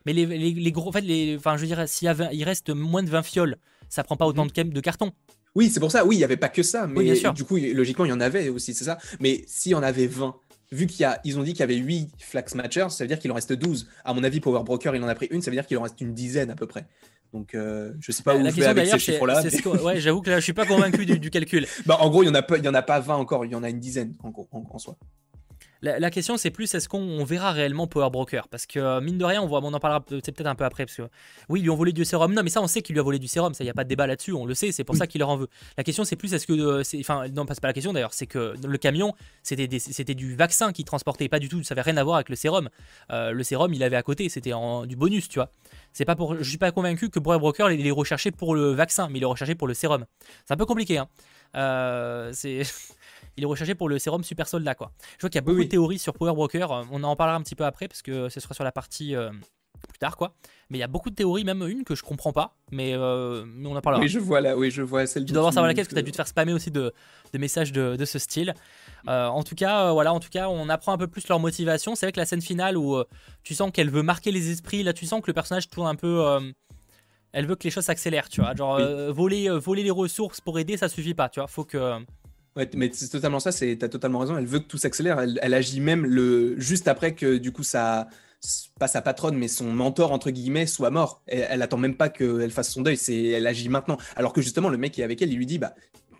Mais 0.07 0.13
les, 0.13 0.27
les, 0.27 0.53
les 0.53 0.73
gros, 0.73 0.89
en 0.89 0.93
fait, 0.93 1.03
les, 1.03 1.37
enfin, 1.37 1.57
je 1.57 1.63
veux 1.63 1.67
dire, 1.67 1.89
s'il 1.89 2.07
y 2.07 2.09
a 2.09 2.15
20 2.15 2.31
il 2.33 2.45
reste 2.45 2.71
moins 2.71 3.03
de 3.03 3.11
20 3.11 3.23
fioles, 3.23 3.57
ça 3.89 4.03
prend 4.03 4.17
pas 4.17 4.27
autant 4.27 4.43
Mhm. 4.45 4.49
de, 4.49 4.53
cam- 4.53 4.73
de 4.73 4.81
carton. 4.81 5.13
Oui, 5.55 5.71
c'est 5.71 5.81
pour 5.81 5.91
ça. 5.93 6.05
Oui, 6.05 6.17
il 6.17 6.19
y 6.19 6.25
avait 6.25 6.37
pas 6.37 6.49
que 6.49 6.63
ça, 6.63 6.87
mais 6.87 6.99
Oui, 6.99 7.05
bien 7.05 7.15
sûr. 7.15 7.33
du 7.33 7.45
coup, 7.45 7.57
logiquement, 7.57 8.05
il 8.05 8.09
y 8.09 8.13
en 8.13 8.21
avait 8.21 8.49
aussi, 8.49 8.75
c'est 8.75 8.85
ça. 8.85 8.99
Mais 9.21 9.45
s'il 9.47 9.73
y 9.73 9.75
en 9.75 9.83
avait 9.83 10.07
20, 10.07 10.35
vu 10.73 10.87
qu'il 10.87 11.01
y 11.01 11.05
a, 11.05 11.21
ils 11.25 11.39
ont 11.39 11.43
dit 11.43 11.53
qu'il 11.53 11.61
y 11.61 11.63
avait 11.63 11.77
8 11.77 12.11
flax 12.19 12.55
matchers, 12.57 12.87
ça 12.91 13.05
veut 13.05 13.09
dire 13.09 13.19
qu'il 13.19 13.31
en 13.31 13.35
reste 13.35 13.53
12. 13.53 13.89
À 14.05 14.13
mon 14.15 14.25
avis, 14.25 14.41
Power 14.41 14.63
Broker, 14.65 14.97
il 14.97 15.03
en 15.05 15.09
a 15.09 15.15
pris 15.15 15.27
une, 15.31 15.43
ça 15.43 15.51
veut 15.51 15.57
dire 15.57 15.67
qu'il 15.67 15.79
en 15.79 15.83
reste 15.83 16.01
une 16.01 16.13
dizaine 16.15 16.51
à 16.51 16.57
peu 16.57 16.67
près. 16.67 16.87
Donc, 17.35 17.57
euh, 17.57 17.93
je 17.99 18.13
sais 18.13 18.23
pas 18.23 18.37
où 18.37 18.43
la 18.45 18.51
je 18.51 18.55
vais 18.55 18.65
avec 18.67 18.87
ces 18.87 18.99
chiffres-là. 19.01 19.43
mais- 19.75 19.81
ouais, 19.83 20.01
j'avoue 20.01 20.23
que 20.23 20.31
là, 20.31 20.39
je 20.39 20.45
suis 20.45 20.53
pas 20.53 20.67
convaincu 20.67 21.05
du, 21.05 21.19
du 21.19 21.31
calcul. 21.31 21.67
Bah, 21.85 21.97
en 22.01 22.09
gros, 22.09 22.23
il 22.23 22.27
y 22.27 22.29
en 22.29 22.35
a 22.35 22.43
pas, 22.43 22.59
il 22.59 22.65
y 22.65 22.69
en 22.69 22.75
a 22.75 22.83
pas 22.83 23.01
20 23.01 23.17
encore, 23.17 23.45
il 23.45 23.51
y 23.51 23.55
en 23.57 23.65
a 23.65 23.69
une 23.71 23.81
dizaine 23.81 24.15
en, 24.23 24.31
gros, 24.31 24.47
en, 24.53 24.65
en 24.71 24.79
soi. 24.79 24.97
La, 25.85 26.11
question, 26.11 26.39
c'est 26.39 26.51
plus 26.51 26.75
est-ce 26.75 26.89
qu'on 26.89 27.25
verra 27.25 27.53
réellement 27.53 27.87
Power 27.87 28.09
Broker? 28.09 28.49
Parce 28.49 28.65
que, 28.65 28.79
euh, 28.79 29.01
mine 29.03 29.19
de 29.19 29.25
rien, 29.27 29.43
on, 29.43 29.47
voit, 29.47 29.61
on 29.63 29.75
en 29.75 29.79
parlera 29.79 30.01
peut-être 30.01 30.47
un 30.47 30.55
peu 30.55 30.65
après. 30.65 30.87
Parce 30.87 30.97
que, 30.97 31.03
oui, 31.51 31.61
ils 31.61 31.65
lui 31.65 31.69
ont 31.69 31.77
volé 31.77 31.93
du 31.93 32.07
sérum. 32.07 32.33
Non, 32.33 32.43
mais 32.43 32.49
ça, 32.49 32.63
on 32.63 32.67
sait 32.67 32.81
qu'il 32.81 32.95
lui 32.95 33.01
a 33.01 33.03
volé 33.03 33.19
du 33.19 33.29
sérum. 33.29 33.53
Ça, 33.53 33.65
il 33.65 33.67
n'y 33.67 33.71
a 33.71 33.75
pas 33.75 33.85
de 33.85 33.91
débat 33.91 34.07
là-dessus. 34.07 34.33
On 34.33 34.47
le 34.47 34.55
sait. 34.55 34.73
C'est 34.73 34.83
pour 34.83 34.97
ça 34.97 35.07
qu'il 35.07 35.19
leur 35.19 35.29
en 35.29 35.37
veut. 35.37 35.49
La 35.77 35.85
question, 35.85 36.05
c'est 36.05 36.17
plus 36.17 36.33
est-ce 36.33 36.47
que. 36.47 36.55
Euh, 36.55 36.83
enfin, 37.01 37.29
non, 37.29 37.45
pas, 37.45 37.55
pas 37.55 37.69
la 37.69 37.75
question 37.75 37.93
d'ailleurs. 37.93 38.15
C'est 38.15 38.27
que 38.27 38.55
le 38.67 38.79
camion, 38.79 39.13
c'était 39.43 40.15
du 40.15 40.35
vaccin 40.35 40.73
qu'il 40.73 40.87
transportait. 40.87 41.29
Pas 41.29 41.39
du 41.39 41.51
tout. 41.51 41.63
Ça 41.63 41.75
n'avait 41.75 41.91
rien 41.91 41.99
à 41.99 42.05
voir 42.05 42.17
avec 42.17 42.31
le 42.31 42.37
sérum. 42.37 42.71
Euh, 43.11 43.33
le 43.33 43.43
sérum, 43.43 43.75
il 43.75 43.83
avait 43.83 43.97
à 43.97 44.03
côté. 44.03 44.31
C'était 44.31 44.53
du 44.87 44.97
bonus, 44.97 45.29
tu 45.29 45.39
vois. 45.39 45.51
C'est 45.93 46.07
pas 46.07 46.17
pour. 46.17 46.35
Je 46.39 46.49
suis 46.49 46.57
pas 46.57 46.73
convaincu 46.73 47.11
que 47.11 47.19
Power 47.19 47.39
Broker, 47.39 47.71
il 47.71 47.87
est 47.87 47.91
recherché 47.91 48.31
pour 48.31 48.55
le 48.55 48.71
vaccin, 48.73 49.09
mais 49.11 49.19
il 49.19 49.23
est 49.23 49.27
recherché 49.27 49.55
pour 49.55 49.69
le 49.69 49.75
sérum. 49.75 50.07
C'est 50.47 50.55
un 50.55 50.57
peu 50.57 50.67
compliqué. 50.67 50.97
Hein. 50.97 52.31
c'est. 52.33 52.63
il 53.37 53.45
est 53.45 53.47
recherché 53.47 53.75
pour 53.75 53.89
le 53.89 53.99
sérum 53.99 54.23
super 54.23 54.49
soldat 54.49 54.75
quoi. 54.75 54.93
Je 55.17 55.23
vois 55.23 55.31
qu'il 55.31 55.39
y 55.39 55.39
a 55.39 55.43
beaucoup 55.43 55.65
de 55.65 55.69
théories 55.69 55.99
sur 55.99 56.15
Power 56.15 56.35
Broker, 56.35 56.71
euh, 56.71 56.83
on 56.91 57.03
en 57.03 57.17
parlera 57.17 57.37
un 57.37 57.43
petit 57.43 57.55
peu 57.55 57.65
après 57.65 57.89
parce 57.89 58.03
que 58.03 58.29
ce 58.29 58.41
sera 58.41 58.55
sur 58.55 58.65
la 58.65 58.73
partie 58.73 59.15
euh, 59.15 59.31
plus 59.89 59.99
tard 59.99 60.17
quoi. 60.17 60.35
Mais 60.71 60.79
il 60.79 60.81
y 60.81 60.85
a 60.85 60.89
beaucoup 60.89 61.11
de 61.11 61.15
théories, 61.15 61.45
même 61.45 61.63
une 61.67 61.85
que 61.85 61.95
je 61.95 62.03
comprends 62.03 62.33
pas, 62.33 62.57
mais, 62.71 62.95
euh, 62.95 63.45
on 63.65 63.77
en 63.77 63.81
parlera. 63.81 64.03
Oui, 64.03 64.09
je 64.09 64.19
vois 64.19 64.41
là, 64.41 64.57
oui, 64.57 64.71
je 64.71 64.83
vois 64.83 65.07
celle. 65.07 65.25
Tu 65.25 65.33
dois 65.33 65.43
voir 65.43 65.53
savoir 65.53 65.69
laquelle 65.69 65.85
parce 65.85 65.91
que 65.91 65.95
tu 65.95 66.01
as 66.01 66.03
dû 66.03 66.11
te 66.11 66.17
faire 66.17 66.29
spammer 66.29 66.53
aussi 66.53 66.71
de, 66.71 66.93
messages 67.35 67.73
de, 67.73 68.05
ce 68.05 68.19
style. 68.19 68.55
en 69.07 69.43
tout 69.43 69.55
cas, 69.55 69.93
voilà, 69.93 70.13
en 70.13 70.21
tout 70.21 70.31
cas, 70.31 70.49
on 70.49 70.69
apprend 70.69 70.93
un 70.93 70.99
peu 70.99 71.07
plus 71.07 71.29
leur 71.29 71.39
motivation. 71.39 71.95
C'est 71.95 72.07
avec 72.07 72.17
la 72.17 72.25
scène 72.25 72.41
finale 72.41 72.77
où 72.77 73.03
tu 73.43 73.55
sens 73.55 73.71
qu'elle 73.73 73.91
veut 73.91 74.03
marquer 74.03 74.31
les 74.33 74.51
esprits. 74.51 74.83
Là, 74.83 74.93
tu 74.93 75.07
sens 75.07 75.21
que 75.21 75.27
le 75.27 75.35
personnage 75.35 75.69
tourne 75.69 75.89
un 75.89 75.97
peu 75.97 76.53
elle 77.37 77.47
veut 77.47 77.57
que 77.57 77.65
les 77.65 77.71
choses 77.71 77.85
s'accélèrent, 77.85 78.29
tu 78.29 78.41
vois. 78.41 78.55
Genre, 78.55 78.81
voler, 79.13 79.51
voler 79.51 79.83
les 79.83 79.91
ressources 79.91 80.41
pour 80.41 80.59
aider, 80.59 80.77
ça 80.77 80.89
suffit 80.89 81.15
pas, 81.15 81.29
tu 81.29 81.41
vois. 81.41 81.49
Faut 81.49 81.65
que. 81.65 82.01
Ouais, 82.57 82.71
mais 82.75 82.91
c'est 82.93 83.09
totalement 83.09 83.41
ça, 83.41 83.51
c'est, 83.51 83.77
t'as 83.77 83.89
totalement 83.89 84.21
raison. 84.21 84.39
Elle 84.39 84.47
veut 84.47 84.61
que 84.61 84.67
tout 84.67 84.79
s'accélère. 84.79 85.21
Elle, 85.21 85.55
agit 85.55 85.81
même 85.81 86.07
le, 86.07 86.59
juste 86.59 86.87
après 86.87 87.15
que, 87.15 87.37
du 87.37 87.51
coup, 87.51 87.65
ça, 87.65 88.09
pas 88.79 88.87
sa 88.87 89.03
patronne, 89.03 89.37
mais 89.37 89.49
son 89.49 89.73
mentor, 89.73 90.13
entre 90.13 90.31
guillemets, 90.31 90.67
soit 90.67 90.91
mort. 90.91 91.23
Elle, 91.27 91.47
elle 91.51 91.63
attend 91.63 91.79
même 91.79 91.97
pas 91.97 92.09
qu'elle 92.09 92.51
fasse 92.51 92.71
son 92.71 92.83
deuil, 92.83 92.97
c'est, 92.97 93.25
elle 93.25 93.47
agit 93.47 93.69
maintenant. 93.69 93.99
Alors 94.17 94.33
que 94.33 94.41
justement, 94.41 94.69
le 94.69 94.79
mec 94.79 94.93
qui 94.93 95.01
est 95.01 95.05
avec 95.05 95.21
elle, 95.21 95.33
il 95.33 95.37
lui 95.37 95.47
dit, 95.47 95.59
bah, 95.59 95.75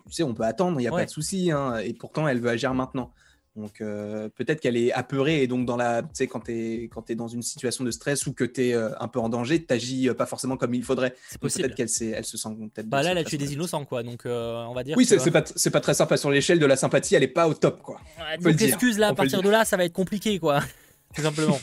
tu 0.07 0.13
sais, 0.13 0.23
on 0.23 0.35
peut 0.35 0.45
attendre, 0.45 0.81
il 0.81 0.83
n'y 0.83 0.89
a 0.89 0.91
pas 0.91 1.05
de 1.05 1.11
souci. 1.11 1.51
Hein. 1.51 1.77
Et 1.79 1.93
pourtant, 1.93 2.27
elle 2.27 2.41
veut 2.41 2.51
agir 2.51 2.75
maintenant. 2.75 3.13
Donc 3.57 3.81
euh, 3.81 4.29
peut-être 4.31 4.61
qu'elle 4.61 4.77
est 4.77 4.93
apeurée 4.93 5.43
et 5.43 5.47
donc 5.47 5.65
dans 5.65 5.77
la, 5.77 6.03
tu 6.03 6.09
sais, 6.15 6.27
quand 6.27 6.41
tu 6.41 6.53
es, 6.53 6.89
quand 6.89 7.09
es 7.09 7.15
dans 7.15 7.29
une 7.29 7.43
situation 7.43 7.85
de 7.85 7.93
stress 7.93 8.27
ou 8.27 8.33
que 8.33 8.43
tu 8.43 8.67
es 8.67 8.75
euh, 8.75 8.91
un 8.99 9.07
peu 9.07 9.21
en 9.21 9.29
danger, 9.29 9.61
tu 9.61 9.67
n'agis 9.71 10.09
euh, 10.09 10.15
pas 10.15 10.27
forcément 10.27 10.57
comme 10.57 10.75
il 10.75 10.83
faudrait. 10.83 11.15
C'est 11.29 11.41
possible. 11.41 11.69
Peut-être 11.69 11.77
qu'elle 11.77 12.15
elle 12.15 12.25
se 12.25 12.37
sent 12.37 12.49
peut-être. 12.75 12.89
Bah 12.89 13.03
là, 13.03 13.13
elle 13.13 13.19
a 13.19 13.25
tué 13.25 13.39
des 13.39 13.53
innocents, 13.53 13.85
quoi. 13.85 14.03
Donc 14.03 14.23
on 14.25 14.75
va 14.75 14.83
dire. 14.83 14.97
Oui, 14.97 15.05
c'est 15.07 15.31
pas, 15.31 15.43
pas 15.43 15.81
très 15.81 15.95
sympa 15.95 16.17
sur 16.17 16.31
l'échelle 16.31 16.59
de 16.59 16.67
la 16.67 16.77
sympathie, 16.77 17.15
elle 17.15 17.23
est 17.23 17.29
pas 17.29 17.47
au 17.47 17.55
top, 17.55 17.81
quoi. 17.83 18.01
donc 18.41 18.61
excuse 18.61 18.99
là, 18.99 19.09
à 19.09 19.15
partir 19.15 19.41
de 19.41 19.49
là, 19.49 19.65
ça 19.65 19.77
va 19.77 19.85
être 19.85 19.93
compliqué, 19.93 20.39
quoi. 20.41 20.61
Tout 21.15 21.23
simplement. 21.23 21.59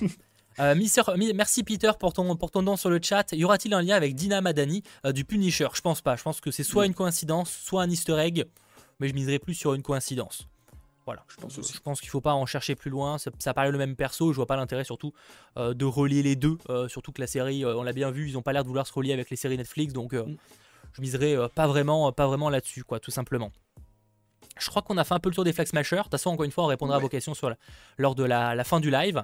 merci 1.36 1.64
Peter 1.64 1.92
pour 2.00 2.14
ton, 2.14 2.38
pour 2.38 2.52
ton 2.52 2.62
nom 2.62 2.78
sur 2.78 2.90
le 2.90 3.00
chat. 3.02 3.34
Y 3.34 3.44
aura-t-il 3.44 3.74
un 3.74 3.82
lien 3.82 3.96
avec 3.96 4.16
Dina 4.16 4.40
Madani 4.40 4.84
du 5.14 5.26
Punisher? 5.26 5.68
Je 5.74 5.82
pense 5.82 6.00
pas. 6.00 6.16
Je 6.16 6.24
pense 6.24 6.40
que 6.40 6.52
c'est 6.52 6.64
soit 6.64 6.86
une 6.86 6.94
coïncidence, 6.94 7.52
soit 7.52 7.82
un 7.82 7.90
easter 7.90 8.18
egg. 8.18 8.46
Mais 9.02 9.10
je 9.10 9.14
miserais 9.14 9.40
plus 9.40 9.56
sur 9.56 9.74
une 9.74 9.82
coïncidence. 9.82 10.48
Voilà, 11.06 11.24
je 11.28 11.36
pense, 11.38 11.56
je 11.56 11.80
pense 11.80 12.00
qu'il 12.00 12.08
ne 12.08 12.12
faut 12.12 12.22
pas 12.22 12.34
en 12.34 12.46
chercher 12.46 12.76
plus 12.76 12.92
loin. 12.92 13.18
Ça, 13.18 13.32
ça, 13.40 13.54
paraît 13.54 13.72
le 13.72 13.78
même 13.78 13.96
perso, 13.96 14.32
je 14.32 14.36
vois 14.36 14.46
pas 14.46 14.56
l'intérêt 14.56 14.84
surtout 14.84 15.14
euh, 15.58 15.74
de 15.74 15.86
relier 15.86 16.22
les 16.22 16.36
deux. 16.36 16.58
Euh, 16.70 16.88
surtout 16.88 17.12
que 17.12 17.22
la 17.22 17.28
série, 17.28 17.66
euh, 17.66 17.76
on 17.76 17.84
l'a 17.84 17.94
bien 17.94 18.12
vu, 18.12 18.30
ils 18.30 18.34
n'ont 18.34 18.44
pas 18.44 18.54
l'air 18.54 18.64
de 18.64 18.68
vouloir 18.68 18.86
se 18.86 18.94
relier 18.94 19.14
avec 19.14 19.30
les 19.30 19.36
séries 19.36 19.58
Netflix, 19.58 19.94
donc 19.94 20.14
mm. 20.14 20.36
je 20.94 21.02
miserai 21.02 21.36
pas 21.56 21.66
vraiment, 21.66 22.12
pas 22.12 22.28
vraiment 22.28 22.50
là-dessus, 22.50 22.84
quoi, 22.84 23.00
tout 23.00 23.12
simplement. 23.12 23.52
Je 24.60 24.70
crois 24.70 24.84
qu'on 24.84 24.98
a 24.98 25.04
fait 25.04 25.16
un 25.16 25.20
peu 25.20 25.30
le 25.30 25.36
tour 25.36 25.44
des 25.44 25.54
Flex 25.54 25.72
Smashers. 25.72 25.98
De 25.98 26.02
toute 26.04 26.12
façon, 26.12 26.30
encore 26.30 26.44
une 26.44 26.52
fois, 26.52 26.66
on 26.66 26.68
répondra 26.68 26.98
à 26.98 27.00
vos 27.00 27.10
questions 27.10 27.34
sur 27.34 27.52
lors 27.98 28.14
de 28.14 28.24
la, 28.24 28.64
fin 28.64 28.80
du 28.80 28.92
live. 28.92 29.24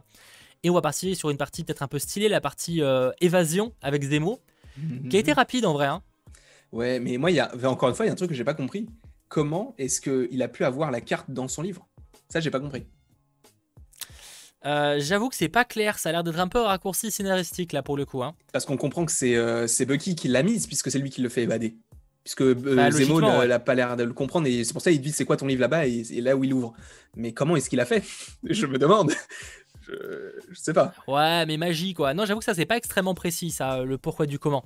Et 0.64 0.72
on 0.72 0.74
va 0.74 0.82
passer 0.82 1.14
sur 1.14 1.30
une 1.30 1.38
partie 1.38 1.64
peut-être 1.64 1.84
un 1.84 1.88
peu 1.88 2.00
stylée, 2.00 2.28
la 2.28 2.42
partie 2.42 2.82
évasion 3.22 3.74
avec 3.84 4.04
Zemo, 4.04 4.40
qui 5.12 5.18
a 5.18 5.20
été 5.20 5.34
rapide 5.34 5.66
en 5.66 5.74
vrai. 5.74 5.86
Hein. 5.86 6.02
Ouais, 6.72 7.00
mais 7.00 7.18
moi, 7.18 7.30
y 7.30 7.40
a, 7.40 7.52
encore 7.66 7.90
une 7.90 7.96
fois, 7.96 8.06
il 8.06 8.08
y 8.08 8.10
a 8.10 8.14
un 8.14 8.16
truc 8.16 8.30
que 8.30 8.36
j'ai 8.36 8.44
pas 8.44 8.56
compris 8.56 8.88
comment 9.28 9.76
est-ce 9.78 10.02
qu'il 10.02 10.42
a 10.42 10.48
pu 10.48 10.64
avoir 10.64 10.92
la 10.92 11.02
carte 11.02 11.32
dans 11.32 11.48
son 11.48 11.62
livre? 11.62 11.88
Ça, 12.30 12.40
j'ai 12.40 12.52
pas 12.52 12.60
compris. 12.60 12.86
Euh, 14.66 14.98
j'avoue 15.00 15.30
que 15.30 15.36
c'est 15.36 15.50
pas 15.50 15.64
clair, 15.64 15.98
ça 15.98 16.10
a 16.10 16.12
l'air 16.12 16.24
d'être 16.24 16.40
un 16.40 16.48
peu 16.48 16.60
raccourci 16.60 17.12
scénaristique 17.12 17.74
là 17.74 17.84
pour 17.84 17.96
le 17.96 18.06
coup. 18.06 18.24
Hein. 18.24 18.36
Parce 18.52 18.66
qu'on 18.66 18.76
comprend 18.76 19.06
que 19.06 19.12
c'est 19.12 19.36
euh, 19.36 19.68
Bucky 19.88 20.16
qui 20.16 20.28
l'a 20.28 20.44
mise, 20.44 20.68
puisque 20.68 20.92
c'est 20.92 21.00
lui 21.00 21.10
qui 21.10 21.22
le 21.22 21.30
fait 21.30 21.44
évader. 21.44 21.78
Puisque 22.24 22.42
euh, 22.42 22.56
bah, 22.56 22.92
Zemo 22.92 23.22
n'a 23.22 23.60
pas 23.60 23.76
l'air 23.76 23.96
de 23.96 24.04
le 24.04 24.14
comprendre, 24.14 24.48
et 24.48 24.64
c'est 24.64 24.74
pour 24.74 24.82
ça 24.82 24.92
qu'il 24.92 25.00
dit 25.00 25.12
c'est 25.12 25.26
quoi 25.26 25.38
ton 25.38 25.48
livre 25.48 25.62
là-bas, 25.62 25.86
et, 25.88 26.04
là 26.22 26.36
où 26.36 26.44
il 26.44 26.54
ouvre. 26.54 26.74
Mais 27.16 27.32
comment 27.32 27.56
est-ce 27.56 27.70
qu'il 27.70 27.80
a 27.80 27.86
fait? 27.86 28.04
Je 28.44 28.66
me 28.66 28.78
demande. 28.78 29.14
Je, 29.88 29.94
je, 30.50 30.60
sais 30.60 30.74
pas. 30.74 30.94
Ouais, 31.08 31.46
mais 31.46 31.56
magie 31.56 31.94
quoi. 31.94 32.14
Non, 32.14 32.26
j'avoue 32.26 32.40
que 32.40 32.46
ça 32.46 32.54
c'est 32.54 32.66
pas 32.66 32.76
extrêmement 32.76 33.14
précis, 33.14 33.52
ça, 33.52 33.86
le 33.86 33.98
pourquoi 33.98 34.26
du 34.26 34.38
comment. 34.38 34.66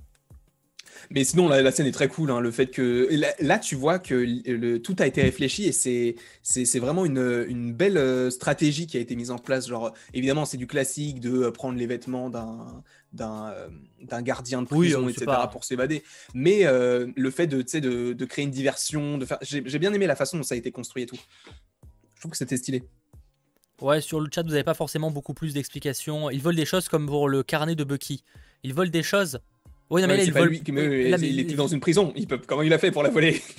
Mais 1.14 1.26
sinon, 1.26 1.50
la, 1.50 1.72
scène 1.72 1.88
est 1.88 1.92
très 1.92 2.08
cool. 2.08 2.32
Hein, 2.32 2.40
le 2.40 2.52
fait 2.52 2.68
que 2.68 3.10
là, 3.42 3.60
tu 3.60 3.76
vois 3.76 4.00
que 4.00 4.14
le, 4.16 4.82
tout 4.82 4.96
a 5.00 5.06
été 5.06 5.22
réfléchi 5.22 5.66
et 5.66 5.74
c'est 5.74 6.16
c'est 6.42 6.80
vraiment 6.80 7.04
une, 7.04 7.46
une, 7.50 7.74
belle 7.74 7.98
euh, 7.98 8.30
stratégie 8.30 8.88
qui 8.88 8.96
a 8.96 9.02
été 9.02 9.18
mise 9.18 9.30
en 9.30 9.38
place. 9.38 9.68
Genre, 9.68 9.94
évidemment, 10.14 10.46
c'est 10.46 10.56
du 10.56 10.68
classique 10.68 11.20
de 11.20 11.44
euh, 11.44 11.52
prendre 11.52 11.78
les 11.78 11.86
vêtements 11.86 12.30
d'un 12.30 12.82
d'un 13.12 13.50
euh, 13.50 14.22
gardien 14.22 14.62
de 14.62 14.68
prison, 14.68 15.10
etc. 15.10 15.26
pour 15.52 15.66
s'évader. 15.66 16.02
Mais 16.34 16.64
le 16.64 17.32
fait 17.32 17.48
de, 17.48 17.62
de, 17.62 18.14
de 18.14 18.26
créer 18.26 18.46
une 18.46 18.52
diversion, 18.52 19.18
de 19.18 19.26
faire, 19.26 19.38
j'ai 19.42 19.80
bien 19.80 19.94
aimé 19.94 20.08
la 20.08 20.16
façon 20.16 20.38
dont 20.38 20.44
ça 20.44 20.56
a 20.56 20.58
été 20.58 20.72
construit 20.72 21.04
et 21.04 21.08
tout. 21.08 21.20
Je 22.16 22.22
trouve 22.22 22.32
que 22.32 22.38
c'était 22.38 22.58
stylé. 22.58 22.84
Ouais, 23.82 24.00
sur 24.00 24.22
le 24.22 24.30
chat, 24.34 24.44
vous 24.44 24.50
n'avez 24.50 24.64
pas 24.64 24.76
forcément 24.76 25.12
beaucoup 25.12 25.34
plus 25.34 25.54
d'explications. 25.56 26.30
Ils 26.30 26.42
volent 26.42 26.56
des 26.56 26.66
choses 26.66 26.88
comme 26.88 27.08
pour 27.08 27.28
le 27.28 27.44
carnet 27.44 27.76
de 27.76 27.84
Bucky. 27.84 28.24
Ils 28.64 28.74
volent 28.74 28.92
des 28.92 29.04
choses 29.04 29.42
oui, 29.92 30.02
non, 30.02 30.08
mais 30.08 30.18
là, 30.18 30.24
il, 30.24 30.34
vole... 30.34 30.56
il 30.56 31.40
était 31.40 31.54
dans 31.54 31.68
une 31.68 31.80
prison. 31.80 32.14
Il 32.16 32.26
peut... 32.26 32.40
Comment 32.46 32.64
il 32.64 32.74
a 32.74 32.80
fait 32.80 32.92
pour 32.92 33.04
la 33.04 33.10
voler? 33.10 33.42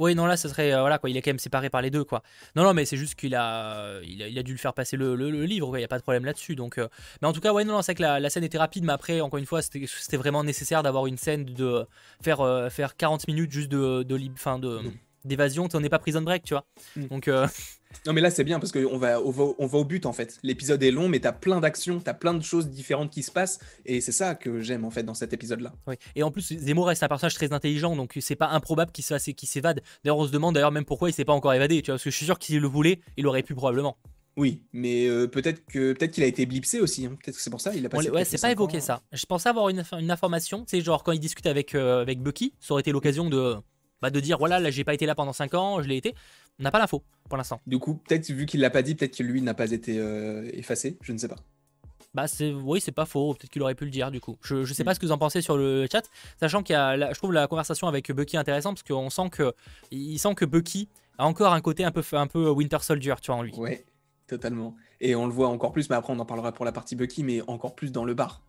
Oui, 0.00 0.14
non, 0.14 0.24
là, 0.24 0.38
ce 0.38 0.48
serait. 0.48 0.72
Euh, 0.72 0.80
voilà, 0.80 0.96
quoi. 0.96 1.10
Il 1.10 1.16
est 1.18 1.20
quand 1.20 1.28
même 1.28 1.38
séparé 1.38 1.68
par 1.68 1.82
les 1.82 1.90
deux, 1.90 2.04
quoi. 2.04 2.22
Non, 2.56 2.62
non, 2.62 2.72
mais 2.72 2.86
c'est 2.86 2.96
juste 2.96 3.16
qu'il 3.16 3.34
a, 3.34 4.00
il 4.02 4.22
a, 4.22 4.28
il 4.28 4.38
a, 4.38 4.42
dû 4.42 4.52
le 4.52 4.58
faire 4.58 4.72
passer 4.72 4.96
le, 4.96 5.14
le, 5.14 5.44
livre, 5.44 5.76
Il 5.76 5.80
n'y 5.80 5.84
a 5.84 5.88
pas 5.88 5.98
de 5.98 6.02
problème 6.02 6.24
là-dessus. 6.24 6.56
Donc, 6.56 6.78
euh, 6.78 6.88
Mais 7.20 7.28
en 7.28 7.34
tout 7.34 7.40
cas, 7.40 7.52
ouais, 7.52 7.64
non, 7.64 7.74
non 7.74 7.82
c'est 7.82 7.94
que 7.94 8.00
la, 8.00 8.18
la, 8.18 8.30
scène 8.30 8.42
était 8.42 8.56
rapide, 8.56 8.84
mais 8.84 8.94
après, 8.94 9.20
encore 9.20 9.38
une 9.38 9.44
fois, 9.44 9.60
c'était 9.60 10.16
vraiment 10.16 10.42
nécessaire 10.42 10.82
d'avoir 10.82 11.06
une 11.06 11.18
scène 11.18 11.44
de 11.44 11.84
faire, 12.22 12.40
euh, 12.40 12.70
faire 12.70 12.96
40 12.96 13.28
minutes 13.28 13.52
juste 13.52 13.68
de, 13.68 14.02
de, 14.02 14.18
fin, 14.36 14.58
de, 14.58 14.78
mm. 14.78 14.92
d'évasion. 15.26 15.68
On 15.74 15.80
n'est 15.80 15.90
pas 15.90 15.98
prison 15.98 16.22
break, 16.22 16.44
tu 16.44 16.54
vois. 16.54 16.64
Mm. 16.96 17.06
Donc. 17.08 17.30
Non, 18.06 18.12
mais 18.12 18.20
là, 18.20 18.30
c'est 18.30 18.44
bien 18.44 18.58
parce 18.58 18.72
qu'on 18.72 18.98
va, 18.98 19.20
on 19.20 19.30
va, 19.30 19.44
on 19.58 19.66
va 19.66 19.78
au 19.78 19.84
but 19.84 20.06
en 20.06 20.12
fait. 20.12 20.38
L'épisode 20.42 20.82
est 20.82 20.90
long, 20.90 21.08
mais 21.08 21.20
t'as 21.20 21.32
plein 21.32 21.60
d'actions, 21.60 22.00
t'as 22.00 22.14
plein 22.14 22.34
de 22.34 22.42
choses 22.42 22.68
différentes 22.68 23.10
qui 23.10 23.22
se 23.22 23.30
passent, 23.30 23.58
et 23.84 24.00
c'est 24.00 24.12
ça 24.12 24.34
que 24.34 24.60
j'aime 24.60 24.84
en 24.84 24.90
fait 24.90 25.02
dans 25.02 25.14
cet 25.14 25.32
épisode-là. 25.32 25.72
Oui. 25.86 25.96
Et 26.14 26.22
en 26.22 26.30
plus, 26.30 26.56
Zemo 26.56 26.82
reste 26.82 27.02
un 27.02 27.08
personnage 27.08 27.34
très 27.34 27.52
intelligent, 27.52 27.96
donc 27.96 28.16
c'est 28.20 28.36
pas 28.36 28.48
improbable 28.48 28.92
qu'il 28.92 29.04
s'évade. 29.48 29.82
D'ailleurs, 30.04 30.18
on 30.18 30.26
se 30.26 30.32
demande 30.32 30.54
d'ailleurs 30.54 30.72
même 30.72 30.84
pourquoi 30.84 31.10
il 31.10 31.12
s'est 31.12 31.24
pas 31.24 31.32
encore 31.32 31.52
évadé, 31.52 31.82
tu 31.82 31.86
vois, 31.90 31.94
parce 31.94 32.04
que 32.04 32.10
je 32.10 32.16
suis 32.16 32.26
sûr 32.26 32.38
qu'il 32.38 32.58
le 32.60 32.68
voulait, 32.68 33.00
il 33.16 33.26
aurait 33.26 33.42
pu 33.42 33.54
probablement. 33.54 33.96
Oui, 34.36 34.62
mais 34.72 35.06
euh, 35.06 35.26
peut-être 35.26 35.66
que 35.66 35.92
peut-être 35.92 36.12
qu'il 36.12 36.22
a 36.22 36.26
été 36.26 36.46
blipsé 36.46 36.80
aussi. 36.80 37.04
Hein. 37.04 37.16
Peut-être 37.22 37.36
que 37.36 37.42
c'est 37.42 37.50
pour 37.50 37.60
ça. 37.60 37.74
Il 37.74 37.84
a 37.84 37.88
passé. 37.88 38.10
Ouais, 38.10 38.24
c'est 38.24 38.40
pas 38.40 38.52
évoqué 38.52 38.80
ça. 38.80 39.02
Je 39.12 39.26
pensais 39.26 39.48
avoir 39.48 39.68
une, 39.68 39.82
une 39.98 40.10
information. 40.10 40.64
Tu 40.64 40.78
sais, 40.78 40.80
genre 40.80 41.02
quand 41.02 41.12
il 41.12 41.20
discute 41.20 41.46
avec 41.46 41.74
euh, 41.74 42.00
avec 42.00 42.22
Bucky, 42.22 42.54
ça 42.60 42.72
aurait 42.72 42.80
été 42.80 42.92
l'occasion 42.92 43.28
de 43.28 43.56
bah, 44.00 44.10
de 44.10 44.20
dire 44.20 44.38
voilà, 44.38 44.58
là 44.58 44.70
j'ai 44.70 44.84
pas 44.84 44.94
été 44.94 45.04
là 45.04 45.14
pendant 45.14 45.32
5 45.32 45.54
ans, 45.54 45.82
je 45.82 45.88
l'ai 45.88 45.96
été. 45.96 46.14
On 46.60 46.62
n'a 46.62 46.70
pas 46.70 46.78
l'info 46.78 47.02
pour 47.28 47.38
l'instant. 47.38 47.60
Du 47.66 47.78
coup, 47.78 47.94
peut-être 47.94 48.30
vu 48.30 48.44
qu'il 48.44 48.60
l'a 48.60 48.70
pas 48.70 48.82
dit, 48.82 48.94
peut-être 48.94 49.16
que 49.16 49.22
lui 49.22 49.40
n'a 49.40 49.54
pas 49.54 49.70
été 49.70 49.98
euh, 49.98 50.48
effacé, 50.52 50.98
je 51.00 51.12
ne 51.12 51.18
sais 51.18 51.28
pas. 51.28 51.36
Bah 52.12 52.26
c'est 52.26 52.52
oui 52.52 52.80
c'est 52.80 52.90
pas 52.90 53.06
faux 53.06 53.34
peut-être 53.34 53.52
qu'il 53.52 53.62
aurait 53.62 53.76
pu 53.76 53.84
le 53.84 53.90
dire 53.92 54.10
du 54.10 54.20
coup 54.20 54.36
je, 54.42 54.64
je 54.64 54.74
sais 54.74 54.82
pas 54.82 54.90
mm. 54.90 54.94
ce 54.94 54.98
que 54.98 55.06
vous 55.06 55.12
en 55.12 55.18
pensez 55.18 55.42
sur 55.42 55.56
le 55.56 55.86
chat 55.90 56.02
sachant 56.40 56.64
qu'il 56.64 56.72
y 56.72 56.76
a 56.76 57.12
je 57.12 57.16
trouve 57.16 57.32
la 57.32 57.46
conversation 57.46 57.86
avec 57.86 58.10
Bucky 58.10 58.36
intéressante 58.36 58.74
parce 58.74 58.82
qu'on 58.82 59.10
sent 59.10 59.30
que 59.30 59.54
il 59.92 60.18
sent 60.18 60.34
que 60.34 60.44
Bucky 60.44 60.88
a 61.18 61.26
encore 61.26 61.52
un 61.52 61.60
côté 61.60 61.84
un 61.84 61.92
peu 61.92 62.02
un 62.14 62.26
peu 62.26 62.50
Winter 62.50 62.78
Soldier 62.80 63.14
tu 63.22 63.30
vois 63.30 63.36
en 63.36 63.42
lui 63.42 63.54
ouais 63.54 63.84
totalement 64.26 64.74
et 65.00 65.14
on 65.14 65.26
le 65.26 65.32
voit 65.32 65.46
encore 65.46 65.70
plus 65.70 65.88
mais 65.88 65.94
après 65.94 66.12
on 66.12 66.18
en 66.18 66.26
parlera 66.26 66.50
pour 66.50 66.64
la 66.64 66.72
partie 66.72 66.96
Bucky 66.96 67.22
mais 67.22 67.42
encore 67.46 67.76
plus 67.76 67.92
dans 67.92 68.04
le 68.04 68.14
bar 68.14 68.42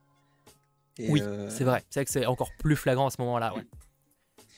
oui 0.98 1.22
euh, 1.22 1.48
c'est 1.52 1.64
vrai 1.64 1.84
c'est 1.92 2.00
vrai 2.00 2.06
que 2.06 2.12
c'est 2.12 2.26
encore 2.26 2.50
plus 2.58 2.76
flagrant 2.76 3.06
à 3.06 3.10
ce 3.12 3.22
moment 3.22 3.38
là 3.38 3.54
ouais 3.54 3.68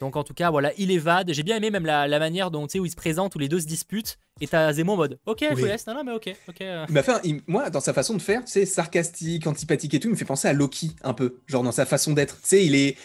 donc 0.03 0.17
en 0.17 0.23
tout 0.25 0.33
cas, 0.33 0.51
voilà, 0.51 0.73
il 0.77 0.91
évade. 0.91 1.31
J'ai 1.31 1.43
bien 1.43 1.55
aimé 1.55 1.71
même 1.71 1.85
la, 1.85 2.19
manière 2.19 2.51
dont, 2.51 2.67
tu 2.67 2.73
sais, 2.73 2.79
où 2.79 2.85
ils 2.85 2.91
se 2.91 2.95
présentent, 2.95 3.33
où 3.35 3.39
les 3.39 3.47
deux 3.47 3.61
se 3.61 3.65
disputent. 3.65 4.19
Et 4.41 4.47
t'as 4.47 4.73
Zemo 4.73 4.93
en 4.93 4.97
mode, 4.97 5.19
ok, 5.25 5.45
je 5.49 5.55
vous 5.55 5.65
laisse, 5.65 5.87
non, 5.87 5.93
non, 5.93 6.03
mais 6.03 6.11
ok, 6.11 6.35
ok. 6.49 6.61
Euh. 6.61 6.85
moi, 7.47 7.69
dans 7.69 7.79
sa 7.79 7.93
façon 7.93 8.15
de 8.15 8.21
faire, 8.21 8.41
sais, 8.45 8.65
sarcastique, 8.65 9.47
antipathique 9.47 9.93
et 9.93 9.99
tout, 10.01 10.09
il 10.09 10.11
me 10.11 10.15
fait 10.17 10.25
penser 10.25 10.49
à 10.49 10.53
Loki 10.53 10.91
un 11.03 11.13
peu, 11.13 11.37
genre 11.47 11.63
dans 11.63 11.71
sa 11.71 11.85
façon 11.85 12.11
d'être. 12.11 12.41
Tu 12.41 12.47
sais, 12.47 12.65
il 12.65 12.75
est 12.75 12.97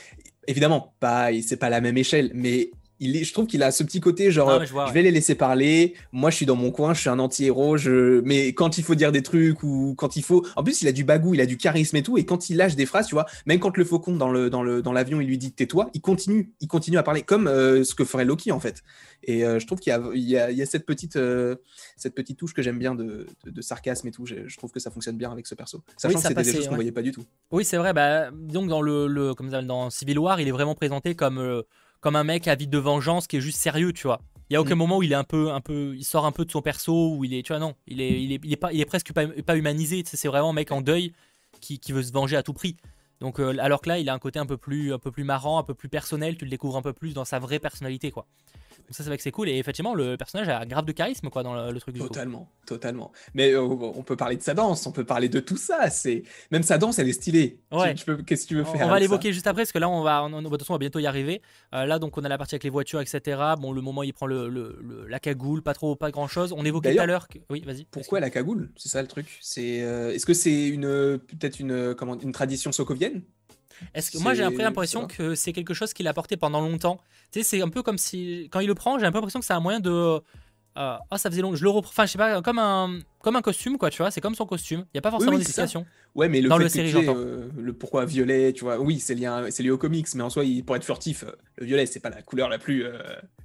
évidemment 0.48 0.94
pas, 0.98 1.28
c'est 1.40 1.56
pas 1.56 1.70
la 1.70 1.80
même 1.80 1.96
échelle, 1.96 2.32
mais 2.34 2.70
il 3.00 3.16
est, 3.16 3.24
je 3.24 3.32
trouve 3.32 3.46
qu'il 3.46 3.62
a 3.62 3.70
ce 3.70 3.82
petit 3.84 4.00
côté 4.00 4.30
genre, 4.30 4.50
Ah, 4.50 4.64
je 4.64 4.72
vois, 4.72 4.84
je 4.84 4.88
ouais. 4.88 4.94
vais 4.94 5.02
les 5.02 5.10
laisser 5.10 5.34
parler. 5.34 5.94
Moi, 6.12 6.30
je 6.30 6.36
suis 6.36 6.46
dans 6.46 6.56
mon 6.56 6.70
coin, 6.70 6.94
je 6.94 7.00
suis 7.00 7.08
un 7.10 7.18
anti-héros. 7.18 7.76
Je... 7.76 8.20
Mais 8.24 8.52
quand 8.54 8.78
il 8.78 8.84
faut 8.84 8.94
dire 8.94 9.12
des 9.12 9.22
trucs 9.22 9.62
ou 9.62 9.94
quand 9.96 10.16
il 10.16 10.22
faut, 10.22 10.44
en 10.56 10.64
plus, 10.64 10.82
il 10.82 10.88
a 10.88 10.92
du 10.92 11.04
bagou, 11.04 11.34
il 11.34 11.40
a 11.40 11.46
du 11.46 11.56
charisme 11.56 11.96
et 11.96 12.02
tout. 12.02 12.18
Et 12.18 12.24
quand 12.24 12.50
il 12.50 12.56
lâche 12.56 12.76
des 12.76 12.86
phrases, 12.86 13.06
tu 13.06 13.14
vois, 13.14 13.26
même 13.46 13.60
quand 13.60 13.76
le 13.76 13.84
faucon 13.84 14.16
dans 14.16 14.30
le 14.30 14.50
dans 14.50 14.62
le 14.62 14.82
dans 14.82 14.92
l'avion, 14.92 15.20
il 15.20 15.28
lui 15.28 15.38
dit 15.38 15.52
tais-toi, 15.52 15.90
il 15.94 16.00
continue, 16.00 16.52
il 16.60 16.68
continue 16.68 16.98
à 16.98 17.02
parler 17.02 17.22
comme 17.22 17.46
euh, 17.46 17.84
ce 17.84 17.94
que 17.94 18.04
ferait 18.04 18.24
Loki 18.24 18.52
en 18.52 18.60
fait. 18.60 18.82
Et 19.24 19.44
euh, 19.44 19.58
je 19.58 19.66
trouve 19.66 19.80
qu'il 19.80 19.90
y 19.90 19.94
a, 19.94 20.00
il 20.14 20.22
y 20.22 20.36
a, 20.38 20.50
il 20.50 20.56
y 20.56 20.62
a 20.62 20.66
cette 20.66 20.86
petite 20.86 21.16
euh, 21.16 21.56
cette 21.96 22.14
petite 22.14 22.38
touche 22.38 22.54
que 22.54 22.62
j'aime 22.62 22.78
bien 22.78 22.94
de, 22.94 23.26
de, 23.44 23.50
de 23.50 23.60
sarcasme 23.62 24.08
et 24.08 24.10
tout. 24.10 24.26
Je, 24.26 24.46
je 24.46 24.56
trouve 24.56 24.70
que 24.70 24.80
ça 24.80 24.90
fonctionne 24.90 25.16
bien 25.16 25.30
avec 25.32 25.46
ce 25.46 25.54
perso. 25.54 25.82
Sachant 25.96 26.16
que 26.16 26.22
ça 26.22 26.28
c'était 26.28 26.42
des 26.42 26.52
choses 26.52 26.64
qu'on 26.66 26.70
ouais. 26.72 26.76
voyait 26.76 26.92
pas 26.92 27.02
du 27.02 27.12
tout. 27.12 27.24
Oui, 27.50 27.64
c'est 27.64 27.76
vrai. 27.76 27.92
Bah, 27.92 28.30
donc 28.32 28.68
dans 28.68 28.82
le, 28.82 29.06
le 29.06 29.34
comme 29.34 29.50
ça, 29.50 29.62
dans 29.62 29.90
Civil 29.90 30.18
War, 30.18 30.40
il 30.40 30.48
est 30.48 30.52
vraiment 30.52 30.74
présenté 30.74 31.14
comme 31.14 31.62
comme 32.00 32.16
un 32.16 32.24
mec 32.24 32.48
avide 32.48 32.70
de 32.70 32.78
vengeance 32.78 33.26
qui 33.26 33.36
est 33.36 33.40
juste 33.40 33.58
sérieux, 33.58 33.92
tu 33.92 34.06
vois. 34.06 34.20
Il 34.50 34.54
y 34.54 34.56
a 34.56 34.60
aucun 34.60 34.74
Mm. 34.74 34.78
moment 34.78 34.96
où 34.98 35.02
il 35.02 35.12
est 35.12 35.16
un 35.16 35.24
peu 35.24 35.50
un 35.50 35.60
peu 35.60 35.94
il 35.96 36.04
sort 36.04 36.24
un 36.24 36.32
peu 36.32 36.44
de 36.44 36.50
son 36.50 36.62
perso 36.62 37.14
où 37.14 37.24
il 37.24 37.34
est 37.34 37.42
tu 37.42 37.52
vois 37.52 37.60
non, 37.60 37.74
il 37.86 38.00
est 38.00 38.22
il 38.22 38.32
est, 38.32 38.40
il 38.42 38.52
est 38.52 38.56
pas 38.56 38.72
il 38.72 38.80
est 38.80 38.86
presque 38.86 39.12
pas, 39.12 39.26
pas 39.26 39.56
humanisé, 39.56 40.02
c'est 40.06 40.28
vraiment 40.28 40.50
un 40.50 40.54
mec 40.54 40.72
en 40.72 40.80
deuil 40.80 41.12
qui, 41.60 41.78
qui 41.78 41.92
veut 41.92 42.02
se 42.02 42.12
venger 42.12 42.36
à 42.36 42.42
tout 42.42 42.54
prix. 42.54 42.76
Donc 43.20 43.40
euh, 43.40 43.56
alors 43.58 43.80
que 43.82 43.88
là, 43.88 43.98
il 43.98 44.08
a 44.08 44.14
un 44.14 44.18
côté 44.18 44.38
un 44.38 44.46
peu 44.46 44.56
plus 44.56 44.94
un 44.94 44.98
peu 44.98 45.10
plus 45.10 45.24
marrant, 45.24 45.58
un 45.58 45.64
peu 45.64 45.74
plus 45.74 45.88
personnel, 45.88 46.36
tu 46.38 46.44
le 46.44 46.50
découvres 46.50 46.76
un 46.78 46.82
peu 46.82 46.92
plus 46.92 47.12
dans 47.14 47.24
sa 47.26 47.38
vraie 47.40 47.58
personnalité 47.58 48.10
quoi. 48.10 48.26
Ça 48.90 49.02
c'est 49.02 49.10
vrai 49.10 49.16
que 49.16 49.22
c'est 49.22 49.30
cool 49.30 49.48
et 49.48 49.58
effectivement 49.58 49.94
le 49.94 50.16
personnage 50.16 50.48
a 50.48 50.64
grave 50.64 50.84
de 50.84 50.92
charisme 50.92 51.28
quoi 51.30 51.42
dans 51.42 51.54
le, 51.54 51.72
le 51.72 51.80
truc 51.80 51.94
du 51.94 52.00
coup. 52.00 52.06
Totalement, 52.08 52.50
totalement. 52.66 53.12
Mais 53.34 53.52
euh, 53.52 53.60
on 53.62 54.02
peut 54.02 54.16
parler 54.16 54.36
de 54.36 54.42
sa 54.42 54.54
danse, 54.54 54.86
on 54.86 54.92
peut 54.92 55.04
parler 55.04 55.28
de 55.28 55.40
tout 55.40 55.56
ça. 55.58 55.90
C'est 55.90 56.22
même 56.50 56.62
sa 56.62 56.78
danse, 56.78 56.98
elle 56.98 57.08
est 57.08 57.12
stylée. 57.12 57.60
Ouais. 57.70 57.94
Qu'est-ce 58.26 58.44
que 58.44 58.48
tu 58.48 58.54
veux 58.56 58.62
On- 58.62 58.64
faire 58.64 58.86
On 58.86 58.90
va 58.90 58.98
l'évoquer 58.98 59.32
juste 59.32 59.46
après 59.46 59.62
parce 59.62 59.72
que 59.72 59.78
là 59.78 59.88
on 59.88 60.02
va, 60.02 60.24
on, 60.24 60.32
on- 60.32 60.42
de 60.42 60.48
toute 60.48 60.60
façon, 60.60 60.72
on 60.72 60.76
va 60.76 60.78
bientôt 60.78 60.98
y 61.00 61.06
arriver. 61.06 61.42
Euh, 61.74 61.84
là 61.84 61.98
donc 61.98 62.16
on 62.16 62.24
a 62.24 62.28
la 62.28 62.38
partie 62.38 62.54
avec 62.54 62.64
les 62.64 62.70
voitures 62.70 63.00
etc. 63.00 63.40
Bon 63.60 63.72
le 63.72 63.80
moment 63.82 64.02
il 64.02 64.12
prend 64.14 64.26
le, 64.26 64.48
le- 64.48 64.78
le- 64.82 65.06
la 65.06 65.18
cagoule, 65.20 65.62
pas 65.62 65.74
trop 65.74 65.94
pas 65.96 66.10
grand 66.10 66.28
chose. 66.28 66.52
On 66.56 66.64
évoquait 66.64 66.94
tout 66.94 67.00
à 67.02 67.06
l'heure 67.06 67.28
que 67.28 67.38
oui 67.50 67.62
vas-y. 67.66 67.84
Pourquoi 67.84 68.20
la 68.20 68.30
cagoule? 68.30 68.70
C'est 68.76 68.88
ça 68.88 69.02
le 69.02 69.08
truc. 69.08 69.38
C'est 69.40 69.82
euh, 69.82 70.12
est-ce 70.14 70.24
que 70.26 70.34
c'est 70.34 70.68
une 70.68 71.18
peut-être 71.18 71.60
une 71.60 71.94
comment 71.94 72.18
une 72.18 72.32
tradition 72.32 72.72
sokovienne? 72.72 73.22
Est-ce 73.94 74.10
que 74.10 74.18
moi 74.18 74.34
j'ai 74.34 74.44
l'impression 74.44 75.06
que 75.06 75.34
c'est 75.34 75.52
quelque 75.52 75.74
chose 75.74 75.92
qu'il 75.92 76.06
a 76.08 76.14
porté 76.14 76.36
pendant 76.36 76.60
longtemps. 76.60 77.00
Tu 77.32 77.40
sais 77.40 77.44
c'est 77.44 77.62
un 77.62 77.68
peu 77.68 77.82
comme 77.82 77.98
si 77.98 78.48
quand 78.50 78.60
il 78.60 78.66
le 78.66 78.74
prend 78.74 78.98
j'ai 78.98 79.06
un 79.06 79.12
peu 79.12 79.18
l'impression 79.18 79.40
que 79.40 79.46
c'est 79.46 79.52
un 79.52 79.60
moyen 79.60 79.80
de 79.80 80.20
euh, 80.76 80.96
ah 81.10 81.18
ça 81.18 81.30
faisait 81.30 81.42
long 81.42 81.54
je 81.56 81.62
le 81.64 81.70
reprends 81.70 81.88
enfin 81.90 82.06
je 82.06 82.12
sais 82.12 82.18
pas 82.18 82.40
comme 82.42 82.58
un 82.58 83.00
comme 83.20 83.34
un 83.36 83.42
costume 83.42 83.78
quoi 83.78 83.90
tu 83.90 83.98
vois 84.02 84.10
c'est 84.12 84.20
comme 84.20 84.34
son 84.36 84.46
costume 84.46 84.84
il 84.94 84.96
y 84.96 84.98
a 84.98 85.02
pas 85.02 85.10
forcément 85.10 85.32
oui, 85.32 85.38
ça. 85.38 85.62
d'explication. 85.62 85.86
Ouais, 86.14 86.28
mais 86.28 86.40
le 86.40 86.48
Dans 86.48 86.56
fait 86.56 86.62
le 86.64 86.68
que 86.68 86.72
série, 86.72 87.06
euh, 87.08 87.48
le 87.56 87.72
pourquoi 87.72 88.04
violet, 88.04 88.52
tu 88.52 88.64
vois. 88.64 88.80
Oui, 88.80 88.98
c'est 88.98 89.14
lié, 89.14 89.26
à- 89.26 89.50
c'est 89.50 89.62
lié 89.62 89.70
aux 89.70 89.78
comics, 89.78 90.06
mais 90.14 90.22
en 90.22 90.30
soi, 90.30 90.44
il, 90.44 90.64
pour 90.64 90.74
être 90.74 90.82
furtif, 90.84 91.22
euh, 91.22 91.32
le 91.58 91.66
violet, 91.66 91.86
c'est 91.86 92.00
pas 92.00 92.10
la 92.10 92.22
couleur 92.22 92.48
la 92.48 92.58
plus. 92.58 92.84
euh, 92.86 92.98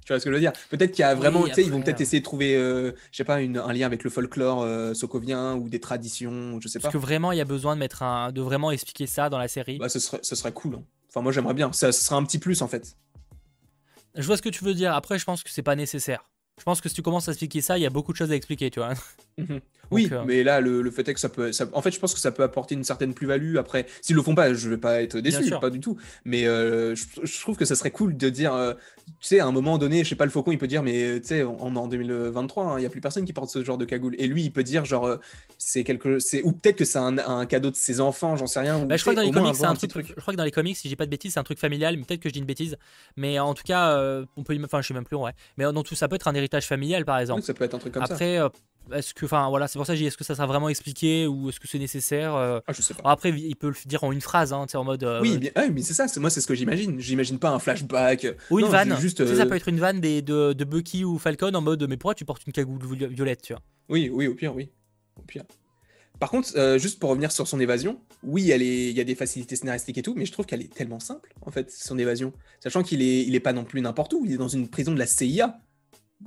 tu 0.04 0.12
vois 0.12 0.18
ce 0.18 0.24
que 0.24 0.30
je 0.30 0.34
veux 0.34 0.40
dire 0.40 0.52
Peut-être 0.70 0.90
qu'il 0.90 1.00
y 1.02 1.04
a 1.04 1.14
vraiment, 1.14 1.42
Oui, 1.42 1.50
tu 1.50 1.56
sais, 1.56 1.62
ils 1.64 1.70
vont 1.70 1.82
peut-être 1.82 2.00
essayer 2.00 2.18
de 2.20 2.24
trouver, 2.24 2.54
je 2.54 2.92
sais 3.16 3.22
pas, 3.22 3.40
une- 3.42 3.58
un 3.58 3.72
lien 3.72 3.86
avec 3.86 4.02
le 4.02 4.10
folklore 4.10 4.66
sokovien 4.96 5.54
ou 5.54 5.68
des 5.68 5.78
traditions, 5.78 6.58
je 6.60 6.66
sais 6.68 6.78
pas. 6.78 6.84
Parce 6.84 6.92
que 6.94 6.98
vraiment 6.98 7.30
il 7.32 7.38
y 7.38 7.40
a 7.40 7.44
besoin 7.44 7.74
de 7.76 7.80
mettre 7.80 8.02
un 8.02 8.32
de 8.32 8.40
vraiment 8.40 8.70
expliquer 8.70 9.06
ça 9.06 9.28
dans 9.28 9.38
la 9.38 9.46
série. 9.48 9.78
Bah, 9.78 9.88
ce 9.88 9.98
serait, 10.00 10.20
ce 10.22 10.34
serait 10.34 10.52
cool. 10.52 10.76
hein. 10.76 10.82
Enfin, 11.10 11.20
moi, 11.20 11.30
j'aimerais 11.32 11.54
bien. 11.54 11.72
Ça, 11.72 11.92
ce 11.92 12.02
serait 12.04 12.16
un 12.16 12.24
petit 12.24 12.38
plus 12.38 12.60
en 12.62 12.66
fait. 12.68 12.96
Je 14.16 14.22
vois 14.26 14.36
ce 14.36 14.42
que 14.42 14.48
tu 14.48 14.64
veux 14.64 14.74
dire. 14.74 14.94
Après 14.94 15.18
je 15.18 15.24
pense 15.24 15.42
que 15.42 15.50
c'est 15.50 15.62
pas 15.62 15.76
nécessaire. 15.76 16.24
Je 16.58 16.64
pense 16.64 16.80
que 16.80 16.88
si 16.88 16.94
tu 16.94 17.02
commences 17.02 17.28
à 17.28 17.32
expliquer 17.32 17.60
ça 17.60 17.78
il 17.78 17.82
y 17.82 17.86
a 17.86 17.90
beaucoup 17.90 18.12
de 18.12 18.16
choses 18.16 18.30
à 18.30 18.36
expliquer 18.36 18.70
tu 18.70 18.80
vois. 18.80 18.94
Mhm. 19.38 19.60
Oui, 19.90 20.08
euh, 20.10 20.24
mais 20.26 20.42
là, 20.42 20.60
le, 20.62 20.80
le 20.80 20.90
fait 20.90 21.06
est 21.08 21.14
que 21.14 21.20
ça 21.20 21.28
peut. 21.28 21.52
ça- 21.52 21.66
en 21.72 21.82
fait, 21.82 21.90
je 21.90 22.00
pense 22.00 22.14
que 22.14 22.18
ça 22.20 22.32
peut 22.32 22.42
apporter 22.42 22.74
une 22.74 22.84
certaine 22.84 23.12
plus-value. 23.12 23.58
Après, 23.58 23.84
s'ils 24.00 24.16
le 24.16 24.22
font 24.22 24.34
pas, 24.34 24.52
je 24.54 24.68
vais 24.70 24.78
pas 24.78 25.02
être 25.02 25.18
déçu, 25.20 25.50
pas 25.60 25.68
du 25.70 25.78
tout. 25.78 25.98
Mais 26.24 26.46
euh, 26.46 26.94
je, 26.94 27.04
je 27.22 27.40
trouve 27.40 27.56
que 27.56 27.66
ça 27.66 27.74
serait 27.76 27.90
cool 27.90 28.16
de 28.16 28.28
dire, 28.30 28.54
euh, 28.54 28.72
tu 29.20 29.26
sais, 29.28 29.40
à 29.40 29.46
un 29.46 29.52
moment 29.52 29.76
donné, 29.76 30.02
je 30.02 30.08
sais 30.08 30.14
pas, 30.16 30.24
le 30.24 30.30
faucon, 30.30 30.52
il 30.52 30.58
peut 30.58 30.66
dire, 30.66 30.82
mais 30.82 31.20
tu 31.20 31.28
sais, 31.28 31.42
on 31.44 31.74
est 31.74 31.78
en 31.78 31.86
2023, 31.86 32.64
hein, 32.64 32.78
il 32.78 32.82
y 32.82 32.86
a 32.86 32.90
plus 32.90 33.02
personne 33.02 33.26
qui 33.26 33.34
porte 33.34 33.50
ce 33.50 33.62
genre 33.62 33.76
de 33.76 33.84
cagoule. 33.84 34.14
Et 34.18 34.26
lui, 34.26 34.42
il 34.44 34.50
peut 34.52 34.62
dire, 34.64 34.86
genre, 34.86 35.04
euh, 35.06 35.16
c'est 35.58 35.84
quelque. 35.84 36.18
c'est 36.18 36.42
Ou 36.42 36.52
peut-être 36.52 36.76
que 36.76 36.86
c'est 36.86 36.98
un, 36.98 37.18
un 37.18 37.44
cadeau 37.44 37.70
de 37.70 37.76
ses 37.76 38.00
enfants, 38.00 38.36
j'en 38.36 38.46
sais 38.46 38.60
rien. 38.60 38.84
Bah, 38.86 38.96
je 38.96 39.02
crois 39.02 39.12
que 39.12 39.18
dans 39.20 39.26
les 39.26 39.30
comics, 39.32 39.54
c'est 39.54 39.58
avoir 39.60 39.70
un 39.72 39.74
petit 39.76 39.88
truc, 39.88 40.06
Je 40.08 40.20
crois 40.20 40.32
que 40.32 40.38
dans 40.38 40.44
les 40.44 40.50
comics, 40.50 40.76
si 40.78 40.88
j'ai 40.88 40.96
pas 40.96 41.04
de 41.04 41.10
bêtises, 41.10 41.34
c'est 41.34 41.40
un 41.40 41.44
truc 41.44 41.58
familial, 41.58 41.96
mais 41.98 42.04
peut-être 42.04 42.20
que 42.20 42.30
je 42.30 42.32
dis 42.34 42.40
une 42.40 42.46
bêtise. 42.46 42.76
Mais 43.16 43.38
en 43.38 43.52
tout 43.52 43.64
cas, 43.64 44.00
on 44.36 44.42
peut, 44.42 44.56
enfin, 44.64 44.80
je 44.80 44.88
sais 44.88 44.94
même 44.94 45.04
plus, 45.04 45.16
ouais. 45.16 45.32
Mais 45.58 45.64
dans 45.64 45.82
tout 45.82 45.94
ça 45.94 46.08
peut 46.08 46.16
être 46.16 46.26
un 46.26 46.34
héritage 46.34 46.66
familial, 46.66 47.04
par 47.04 47.16
Oui, 47.16 47.20
exemple. 47.22 47.42
ça 47.42 47.52
peut 47.52 47.64
être 47.64 47.74
un 47.74 47.78
truc 47.78 47.92
comme 47.92 48.06
ça. 48.06 48.14
Après, 48.14 48.38
est-ce 48.92 49.14
que, 49.14 49.24
enfin, 49.24 49.48
voilà, 49.48 49.66
c'est 49.68 49.78
pour 49.78 49.86
ça 49.86 49.94
que 49.94 49.98
j'ai 49.98 50.06
est-ce 50.06 50.16
que 50.16 50.24
ça 50.24 50.34
sera 50.34 50.46
vraiment 50.46 50.68
expliqué 50.68 51.26
ou 51.26 51.48
est-ce 51.48 51.58
que 51.60 51.66
c'est 51.68 51.78
nécessaire 51.78 52.34
euh, 52.34 52.60
Ah, 52.66 52.72
je 52.72 52.82
sais 52.82 52.94
pas. 52.94 53.10
Après, 53.10 53.30
il 53.30 53.56
peut 53.56 53.68
le 53.68 53.74
dire 53.86 54.04
en 54.04 54.12
une 54.12 54.20
phrase, 54.20 54.52
hein, 54.52 54.66
en 54.74 54.84
mode. 54.84 55.04
euh, 55.04 55.20
Oui, 55.20 55.50
ah, 55.54 55.68
mais 55.68 55.82
c'est 55.82 55.94
ça, 55.94 56.06
moi 56.20 56.30
c'est 56.30 56.40
ce 56.40 56.46
que 56.46 56.54
j'imagine. 56.54 56.98
J'imagine 57.00 57.38
pas 57.38 57.50
un 57.50 57.58
flashback. 57.58 58.26
Ou 58.50 58.58
une 58.58 58.66
Non, 58.66 58.70
vanne. 58.72 58.96
Juste, 59.00 59.18
Tu 59.22 59.26
sais, 59.28 59.36
ça 59.36 59.42
euh, 59.42 59.46
peut 59.46 59.54
être 59.56 59.68
une 59.68 59.80
vanne 59.80 60.00
des, 60.00 60.22
de, 60.22 60.52
de 60.52 60.64
Bucky 60.64 61.04
ou 61.04 61.18
Falcon 61.18 61.54
en 61.54 61.60
mode, 61.60 61.86
mais 61.88 61.96
pourquoi 61.96 62.14
tu 62.14 62.24
portes 62.24 62.46
une 62.46 62.52
cagoule 62.52 62.80
vi- 62.84 63.06
violette, 63.08 63.42
tu 63.42 63.52
vois? 63.52 63.62
Oui, 63.88 64.10
oui, 64.12 64.26
au 64.26 64.34
pire, 64.34 64.54
oui. 64.54 64.68
Au 65.18 65.22
pire. 65.22 65.44
Par 66.20 66.30
contre, 66.30 66.78
juste 66.78 67.00
pour 67.00 67.10
revenir 67.10 67.32
sur 67.32 67.48
son 67.48 67.58
évasion, 67.58 68.00
oui, 68.22 68.50
elle 68.50 68.62
est, 68.62 68.90
il 68.90 68.96
y 68.96 69.00
a 69.00 69.04
des 69.04 69.16
facilités 69.16 69.56
scénaristiques 69.56 69.98
et 69.98 70.02
tout, 70.02 70.14
mais 70.16 70.24
je 70.26 70.32
trouve 70.32 70.46
qu'elle 70.46 70.62
est 70.62 70.72
tellement 70.72 71.00
simple, 71.00 71.34
en 71.42 71.50
fait, 71.50 71.70
son 71.72 71.98
évasion. 71.98 72.32
Sachant 72.60 72.82
qu'il 72.84 73.02
est, 73.02 73.22
il 73.24 73.34
est 73.34 73.40
pas 73.40 73.52
non 73.52 73.64
plus 73.64 73.80
n'importe 73.80 74.12
où, 74.14 74.24
il 74.24 74.32
est 74.32 74.36
dans 74.36 74.48
une 74.48 74.68
prison 74.68 74.92
de 74.92 74.98
la 74.98 75.06
CIA, 75.06 75.58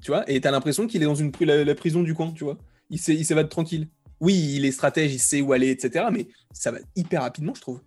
tu 0.01 0.11
vois, 0.11 0.29
et 0.29 0.39
t'as 0.41 0.51
l'impression 0.51 0.87
qu'il 0.87 1.01
est 1.01 1.05
dans 1.05 1.15
une, 1.15 1.31
la, 1.41 1.63
la 1.63 1.75
prison 1.75 2.03
du 2.03 2.13
coin, 2.13 2.31
tu 2.31 2.43
vois. 2.43 2.57
Il 2.89 2.99
s'é- 2.99 3.13
il 3.15 3.25
s'évade 3.25 3.49
tranquille. 3.49 3.87
Oui, 4.19 4.33
il 4.55 4.65
est 4.65 4.71
stratège, 4.71 5.13
il 5.13 5.19
sait 5.19 5.41
où 5.41 5.53
aller, 5.53 5.69
etc., 5.69 6.05
mais 6.11 6.27
ça 6.51 6.71
va 6.71 6.79
hyper 6.95 7.21
rapidement, 7.21 7.53
je 7.55 7.61
trouve. 7.61 7.81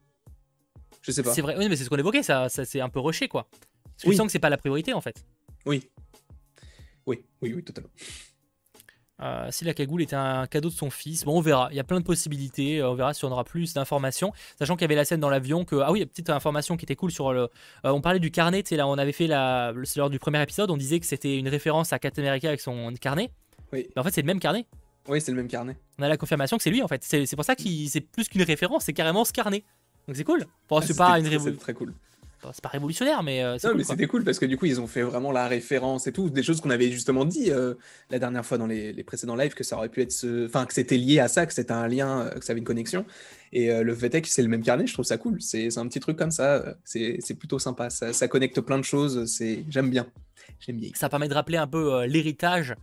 Je 1.02 1.10
sais 1.12 1.22
pas. 1.22 1.32
C'est 1.34 1.40
vrai, 1.42 1.56
oui, 1.58 1.68
mais 1.68 1.76
c'est 1.76 1.84
ce 1.84 1.88
qu'on 1.88 1.96
évoquait, 1.96 2.22
ça, 2.22 2.48
ça 2.48 2.64
c'est 2.64 2.80
un 2.80 2.88
peu 2.88 3.00
rushé, 3.00 3.26
quoi. 3.28 3.48
Parce 3.50 4.04
que 4.04 4.08
Oui. 4.10 4.16
Sens 4.16 4.26
que 4.26 4.32
c'est 4.32 4.38
pas 4.38 4.50
la 4.50 4.58
priorité, 4.58 4.92
en 4.92 5.00
fait. 5.00 5.24
Oui. 5.66 5.88
Oui, 7.06 7.24
oui, 7.42 7.52
oui, 7.54 7.64
totalement. 7.64 7.90
Euh, 9.22 9.48
si 9.50 9.64
la 9.64 9.74
cagoule 9.74 10.00
était 10.02 10.16
un 10.16 10.46
cadeau 10.46 10.70
de 10.70 10.74
son 10.74 10.88
fils, 10.88 11.24
bon, 11.24 11.36
on 11.38 11.40
verra. 11.42 11.68
Il 11.72 11.76
y 11.76 11.80
a 11.80 11.84
plein 11.84 12.00
de 12.00 12.04
possibilités. 12.04 12.78
euh, 12.80 12.90
On 12.90 12.94
verra 12.94 13.12
si 13.12 13.24
on 13.24 13.30
aura 13.32 13.44
plus 13.44 13.74
d'informations. 13.74 14.32
Sachant 14.58 14.76
qu'il 14.76 14.82
y 14.82 14.84
avait 14.86 14.94
la 14.94 15.04
scène 15.04 15.20
dans 15.20 15.28
l'avion 15.28 15.64
que. 15.64 15.76
Ah 15.76 15.92
oui, 15.92 16.04
petite 16.06 16.30
information 16.30 16.76
qui 16.76 16.84
était 16.86 16.96
cool 16.96 17.10
sur 17.10 17.32
le. 17.32 17.40
euh, 17.42 17.48
on 17.84 18.00
parlait 18.00 18.18
du 18.18 18.30
carnet. 18.30 18.62
Tu 18.62 18.70
sais, 18.70 18.76
là, 18.76 18.86
on 18.86 18.94
avait 18.98 19.12
fait 19.12 19.26
la. 19.26 19.72
C'est 19.84 19.98
lors 20.00 20.08
du 20.10 20.18
premier 20.18 20.42
épisode, 20.42 20.70
on 20.70 20.76
disait 20.76 21.00
que 21.00 21.06
c'était 21.06 21.38
une 21.38 21.48
référence 21.48 21.92
à 21.92 21.98
Captain 21.98 22.22
America 22.22 22.48
avec 22.48 22.60
son 22.60 22.92
carnet. 23.00 23.30
Oui. 23.72 23.86
Mais 23.94 24.00
en 24.00 24.04
fait, 24.04 24.10
c'est 24.12 24.22
le 24.22 24.26
même 24.26 24.40
carnet. 24.40 24.66
Oui, 25.08 25.20
c'est 25.20 25.32
le 25.32 25.36
même 25.36 25.48
carnet. 25.48 25.76
On 25.98 26.02
a 26.02 26.08
la 26.08 26.16
confirmation 26.16 26.56
que 26.56 26.62
c'est 26.62 26.70
lui, 26.70 26.82
en 26.82 26.88
fait. 26.88 27.02
C'est 27.04 27.34
pour 27.36 27.44
ça 27.44 27.56
que 27.56 27.62
c'est 27.88 28.00
plus 28.00 28.28
qu'une 28.28 28.42
référence, 28.42 28.84
c'est 28.84 28.92
carrément 28.92 29.24
ce 29.24 29.32
carnet. 29.32 29.64
Donc 30.06 30.16
c'est 30.16 30.24
cool. 30.24 30.46
Bon, 30.68 30.78
Ah, 30.78 30.82
c'est 30.86 30.96
pas 30.96 31.18
une 31.18 31.56
très 31.58 31.74
cool. 31.74 31.94
Bon, 32.42 32.50
c'est 32.52 32.62
pas 32.62 32.68
révolutionnaire, 32.70 33.22
mais 33.22 33.42
euh, 33.42 33.54
Non, 33.54 33.58
cool. 33.70 33.76
mais 33.78 33.84
quoi. 33.84 33.94
c'était 33.94 34.06
cool 34.06 34.24
parce 34.24 34.38
que 34.38 34.46
du 34.46 34.56
coup, 34.56 34.66
ils 34.66 34.80
ont 34.80 34.86
fait 34.86 35.02
vraiment 35.02 35.32
la 35.32 35.46
référence 35.48 36.06
et 36.06 36.12
tout, 36.12 36.30
des 36.30 36.42
choses 36.42 36.60
qu'on 36.60 36.70
avait 36.70 36.90
justement 36.90 37.24
dit 37.24 37.50
euh, 37.50 37.74
la 38.10 38.18
dernière 38.18 38.44
fois 38.44 38.58
dans 38.58 38.66
les, 38.66 38.92
les 38.92 39.04
précédents 39.04 39.36
lives, 39.36 39.54
que 39.54 39.64
ça 39.64 39.76
aurait 39.76 39.88
pu 39.88 40.02
être 40.02 40.12
ce. 40.12 40.46
Enfin, 40.46 40.66
que 40.66 40.74
c'était 40.74 40.96
lié 40.96 41.20
à 41.20 41.28
ça, 41.28 41.46
que 41.46 41.52
c'était 41.52 41.72
un 41.72 41.88
lien, 41.88 42.20
euh, 42.26 42.30
que 42.38 42.44
ça 42.44 42.52
avait 42.52 42.58
une 42.60 42.64
connexion. 42.66 43.04
Et 43.52 43.70
euh, 43.70 43.82
le 43.82 43.94
fait 43.94 44.14
est 44.14 44.22
que 44.22 44.28
c'est 44.28 44.42
le 44.42 44.48
même 44.48 44.62
carnet, 44.62 44.86
je 44.86 44.92
trouve 44.92 45.04
ça 45.04 45.16
cool. 45.18 45.40
C'est 45.40 45.76
un 45.78 45.86
petit 45.88 46.00
truc 46.00 46.16
comme 46.16 46.30
ça, 46.30 46.76
c'est 46.84 47.18
plutôt 47.38 47.58
sympa. 47.58 47.90
Ça, 47.90 48.12
ça 48.12 48.28
connecte 48.28 48.60
plein 48.60 48.78
de 48.78 48.84
choses, 48.84 49.24
c'est 49.26 49.64
j'aime 49.68 49.90
bien. 49.90 50.06
J'aime 50.60 50.76
bien. 50.78 50.90
ça 50.94 51.08
permet 51.08 51.28
de 51.28 51.34
rappeler 51.34 51.56
un 51.58 51.66
peu 51.66 52.04
l'héritage 52.04 52.74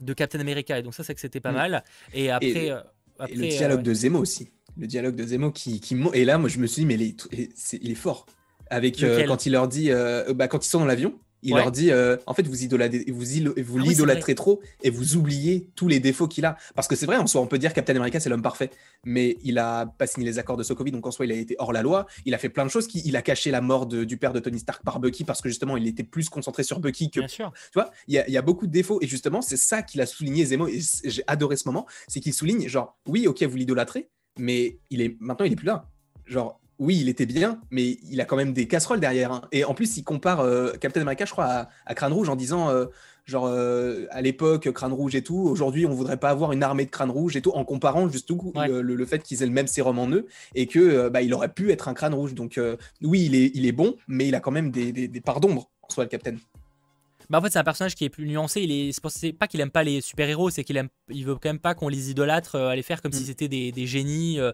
de 0.00 0.12
Captain 0.14 0.40
America. 0.40 0.78
Et 0.78 0.82
donc 0.82 0.94
ça, 0.94 1.04
c'est 1.04 1.14
que 1.14 1.20
c'était 1.20 1.40
pas 1.40 1.52
Mm. 1.52 1.54
mal. 1.54 1.84
Et 2.14 2.30
après, 2.30 2.48
Et- 2.48 2.66
Et 2.66 2.70
après, 2.70 3.34
le 3.34 3.48
dialogue 3.48 3.82
de 3.82 3.92
Zemo 3.92 4.18
aussi. 4.18 4.48
Le 4.78 4.86
dialogue 4.86 5.14
de 5.16 5.24
Zemo 5.26 5.50
qui. 5.50 5.78
qui 5.80 5.94
et 6.14 6.24
là, 6.24 6.38
moi, 6.38 6.48
je 6.48 6.58
me 6.58 6.66
suis 6.66 6.82
dit, 6.82 6.86
mais 6.86 6.94
et 7.32 7.50
c'est- 7.54 7.78
il 7.82 7.90
est 7.90 7.94
fort. 7.94 8.24
Avec 8.70 9.02
euh, 9.02 9.26
quand 9.26 9.46
il 9.46 9.52
leur 9.52 9.68
dit. 9.68 9.90
euh, 9.90 10.32
bah, 10.32 10.48
quand 10.48 10.64
ils 10.64 10.68
sont 10.68 10.78
dans 10.80 10.84
l'avion, 10.86 11.14
il 11.42 11.54
Ouais. 11.54 11.60
leur 11.60 11.70
dit 11.72 11.90
euh, 11.90 12.18
en 12.26 12.34
fait, 12.34 12.46
vous, 12.46 12.64
idolâtrez, 12.64 13.06
vous, 13.08 13.24
Ah 13.24 13.82
oui, 13.82 13.88
l'idolâtrez 13.88 14.34
trop 14.34 14.60
et 14.82 14.90
vous 14.90 15.16
oubliez 15.16 15.68
tous 15.74 15.88
les 15.88 15.98
défauts 15.98 16.28
qu'il 16.28 16.44
a. 16.44 16.56
Parce 16.74 16.86
que 16.86 16.94
c'est 16.94 17.06
vrai, 17.06 17.16
en 17.16 17.26
soi, 17.26 17.40
on 17.40 17.46
peut 17.46 17.58
dire 17.58 17.72
Captain 17.72 17.96
America, 17.96 18.20
c'est 18.20 18.28
l'homme 18.28 18.42
parfait. 18.42 18.68
Mais 19.06 19.38
il 19.42 19.58
a 19.58 19.86
pas 19.86 20.06
signé 20.06 20.26
les 20.26 20.38
accords 20.38 20.58
de 20.58 20.62
Sokovie, 20.62 20.90
donc 20.92 21.06
en 21.06 21.10
soi, 21.10 21.24
il 21.24 21.32
a 21.32 21.34
été 21.34 21.56
hors 21.58 21.72
la 21.72 21.80
loi. 21.80 22.04
Il 22.26 22.34
a 22.34 22.38
fait 22.38 22.50
plein 22.50 22.66
de 22.66 22.70
choses. 22.70 22.86
Il 22.94 23.16
a 23.16 23.22
caché 23.22 23.50
la 23.50 23.62
mort 23.62 23.86
de- 23.86 24.04
du 24.04 24.18
père 24.18 24.34
de 24.34 24.38
Tony 24.38 24.58
Stark 24.58 24.84
par 24.84 25.00
Bucky 25.00 25.24
parce 25.24 25.40
que 25.40 25.48
justement, 25.48 25.78
il 25.78 25.86
était 25.88 26.04
plus 26.04 26.28
concentré 26.28 26.62
sur 26.62 26.78
Bucky 26.78 27.10
que 27.10 27.20
bien 27.20 27.28
sûr. 27.28 27.50
tu 27.54 27.70
vois, 27.80 27.90
il 28.06 28.14
y, 28.14 28.18
a- 28.18 28.28
il 28.28 28.34
y 28.34 28.36
a 28.38 28.42
beaucoup 28.42 28.66
de 28.66 28.72
défauts. 28.72 28.98
Et 29.00 29.06
justement, 29.06 29.40
c'est 29.40 29.56
ça 29.56 29.82
qu'il 29.82 30.02
a 30.02 30.06
souligné, 30.06 30.44
Zemo. 30.44 30.68
Et 30.68 30.80
j'ai 31.04 31.22
adoré 31.26 31.56
ce 31.56 31.66
moment. 31.66 31.86
C'est 32.06 32.20
qu'il 32.20 32.34
souligne, 32.34 32.68
genre, 32.68 32.98
oui, 33.08 33.26
ok, 33.26 33.42
vous 33.44 33.56
l'idolâtrez, 33.56 34.10
mais 34.38 34.78
il 34.90 35.00
est 35.00 35.16
maintenant, 35.20 35.46
il 35.46 35.52
est 35.52 35.56
plus 35.56 35.66
là. 35.66 35.86
Genre, 36.26 36.60
oui, 36.80 36.98
il 36.98 37.08
était 37.08 37.26
bien, 37.26 37.60
mais 37.70 37.98
il 38.10 38.20
a 38.20 38.24
quand 38.24 38.36
même 38.36 38.52
des 38.52 38.66
casseroles 38.66 38.98
derrière. 39.00 39.30
hein. 39.30 39.42
Et 39.52 39.64
en 39.64 39.74
plus, 39.74 39.96
il 39.98 40.02
compare 40.02 40.40
euh, 40.40 40.72
Captain 40.80 41.02
America, 41.02 41.24
je 41.26 41.30
crois, 41.30 41.44
à, 41.44 41.68
à 41.86 41.94
Crâne 41.94 42.12
Rouge 42.12 42.28
en 42.30 42.36
disant, 42.36 42.70
euh, 42.70 42.86
genre, 43.26 43.46
euh, 43.46 44.06
à 44.10 44.22
l'époque, 44.22 44.72
Crâne 44.72 44.92
Rouge 44.94 45.14
et 45.14 45.22
tout, 45.22 45.36
aujourd'hui, 45.38 45.84
on 45.86 45.92
voudrait 45.92 46.16
pas 46.16 46.30
avoir 46.30 46.52
une 46.52 46.62
armée 46.62 46.86
de 46.86 46.90
Crâne 46.90 47.10
Rouge 47.10 47.36
et 47.36 47.42
tout, 47.42 47.50
en 47.52 47.64
comparant 47.64 48.08
juste 48.08 48.26
tout 48.26 48.52
Ouais. 48.56 48.66
le, 48.66 48.80
le- 48.82 48.94
le 48.96 49.06
fait 49.06 49.22
qu'ils 49.22 49.42
aient 49.42 49.46
le 49.46 49.52
même 49.52 49.66
sérum 49.66 49.98
en 49.98 50.08
eux 50.10 50.26
et 50.54 50.66
que 50.66 51.08
bah, 51.10 51.20
il 51.22 51.32
aurait 51.34 51.52
pu 51.52 51.70
être 51.70 51.86
un 51.88 51.94
Crâne 51.94 52.14
Rouge. 52.14 52.34
Donc, 52.34 52.58
oui, 53.02 53.26
il 53.26 53.34
est, 53.34 53.50
il 53.54 53.66
est 53.66 53.72
bon, 53.72 53.94
mais 54.08 54.26
il 54.28 54.34
a 54.34 54.40
quand 54.40 54.50
même 54.50 54.70
des, 54.70 54.90
des, 54.90 55.06
des 55.06 55.20
parts 55.20 55.40
d'ombre 55.40 55.70
en 55.82 55.90
soi, 55.92 56.04
le 56.04 56.08
Captain. 56.08 56.36
Bah 57.28 57.38
en 57.38 57.42
fait, 57.42 57.50
c'est 57.50 57.60
un 57.60 57.64
personnage 57.64 57.94
qui 57.94 58.04
est 58.04 58.08
plus 58.08 58.26
nuancé. 58.26 58.60
Il 58.62 58.72
est, 58.72 58.90
c'est 59.08 59.32
pas 59.32 59.46
qu'il 59.46 59.60
aime 59.60 59.70
pas 59.70 59.84
les 59.84 60.00
super-héros, 60.00 60.50
c'est 60.50 60.64
qu'il 60.64 60.76
aime, 60.76 60.88
il 61.10 61.24
veut 61.24 61.34
quand 61.34 61.48
même 61.50 61.60
pas 61.60 61.74
qu'on 61.74 61.88
les 61.88 62.10
idolâtre, 62.10 62.56
euh, 62.56 62.68
à 62.70 62.74
les 62.74 62.82
faire 62.82 63.00
comme 63.02 63.12
si 63.12 63.22
Mm. 63.22 63.26
c'était 63.26 63.46
des, 63.46 63.70
des 63.70 63.86
génies 63.86 64.40
euh, 64.40 64.50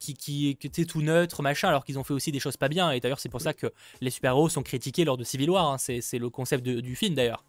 qui, 0.00 0.56
étaient 0.62 0.84
tout 0.84 1.02
neutres, 1.02 1.42
machin, 1.42 1.68
alors 1.68 1.84
qu'ils 1.84 1.98
ont 1.98 2.04
fait 2.04 2.14
aussi 2.14 2.32
des 2.32 2.40
choses 2.40 2.56
pas 2.56 2.68
bien. 2.68 2.90
Et 2.90 3.00
d'ailleurs, 3.00 3.20
c'est 3.20 3.28
pour 3.28 3.40
ça 3.40 3.52
que 3.52 3.72
les 4.00 4.10
super-héros 4.10 4.48
sont 4.48 4.62
critiqués 4.62 5.04
lors 5.04 5.16
de 5.16 5.24
Civil 5.24 5.50
War. 5.50 5.72
hein. 5.72 5.76
C'est, 5.78 6.18
le 6.18 6.30
concept 6.30 6.64
du 6.64 6.96
film 6.96 7.14
d'ailleurs. 7.14 7.44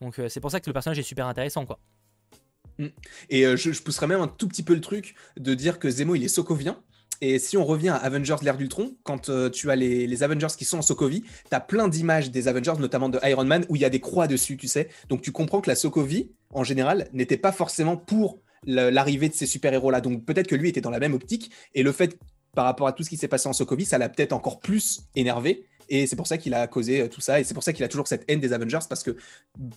Donc 0.00 0.18
euh, 0.18 0.28
c'est 0.28 0.40
pour 0.40 0.50
ça 0.50 0.60
que 0.60 0.68
le 0.68 0.72
personnage 0.72 0.98
est 0.98 1.02
super 1.02 1.26
intéressant, 1.26 1.64
quoi. 1.64 1.78
Et 3.30 3.46
euh, 3.46 3.56
je, 3.56 3.72
je 3.72 3.82
pousserais 3.82 4.06
même 4.06 4.20
un 4.20 4.28
tout 4.28 4.48
petit 4.48 4.62
peu 4.62 4.74
le 4.74 4.82
truc 4.82 5.14
de 5.38 5.54
dire 5.54 5.78
que 5.78 5.88
Zemo, 5.88 6.14
il 6.14 6.24
est 6.24 6.28
sokovien. 6.28 6.78
Et 7.22 7.38
si 7.38 7.56
on 7.56 7.64
revient 7.64 7.88
à 7.88 7.96
Avengers 7.96 8.36
l'ère 8.42 8.58
d'Ultron, 8.58 8.94
quand 9.02 9.30
euh, 9.30 9.48
tu 9.48 9.70
as 9.70 9.76
les, 9.76 10.06
les 10.06 10.22
Avengers 10.22 10.54
qui 10.56 10.66
sont 10.66 10.78
en 10.78 10.82
Sokovie, 10.82 11.22
tu 11.22 11.54
as 11.54 11.60
plein 11.60 11.88
d'images 11.88 12.30
des 12.30 12.48
Avengers, 12.48 12.74
notamment 12.78 13.08
de 13.08 13.18
Iron 13.24 13.44
Man, 13.44 13.64
où 13.68 13.76
il 13.76 13.82
y 13.82 13.86
a 13.86 13.90
des 13.90 14.00
croix 14.00 14.26
dessus, 14.26 14.56
tu 14.56 14.68
sais. 14.68 14.88
Donc 15.08 15.22
tu 15.22 15.32
comprends 15.32 15.62
que 15.62 15.70
la 15.70 15.76
Sokovie, 15.76 16.30
en 16.52 16.64
général, 16.64 17.08
n'était 17.12 17.38
pas 17.38 17.52
forcément 17.52 17.96
pour 17.96 18.40
l'arrivée 18.64 19.28
de 19.28 19.34
ces 19.34 19.46
super-héros-là. 19.46 20.00
Donc 20.00 20.24
peut-être 20.24 20.46
que 20.46 20.54
lui 20.54 20.68
était 20.68 20.80
dans 20.80 20.90
la 20.90 21.00
même 21.00 21.14
optique. 21.14 21.50
Et 21.74 21.82
le 21.82 21.92
fait, 21.92 22.18
par 22.54 22.64
rapport 22.64 22.86
à 22.86 22.92
tout 22.92 23.02
ce 23.02 23.10
qui 23.10 23.16
s'est 23.16 23.28
passé 23.28 23.48
en 23.48 23.52
Sokovie, 23.52 23.84
ça 23.84 23.98
l'a 23.98 24.08
peut-être 24.08 24.32
encore 24.32 24.60
plus 24.60 25.02
énervé. 25.14 25.66
Et 25.88 26.06
c'est 26.06 26.16
pour 26.16 26.26
ça 26.26 26.36
qu'il 26.36 26.52
a 26.54 26.66
causé 26.66 27.02
euh, 27.02 27.08
tout 27.08 27.20
ça. 27.20 27.38
Et 27.38 27.44
c'est 27.44 27.54
pour 27.54 27.62
ça 27.62 27.72
qu'il 27.72 27.84
a 27.84 27.88
toujours 27.88 28.08
cette 28.08 28.24
haine 28.28 28.40
des 28.40 28.52
Avengers, 28.52 28.80
parce 28.88 29.04
que 29.04 29.16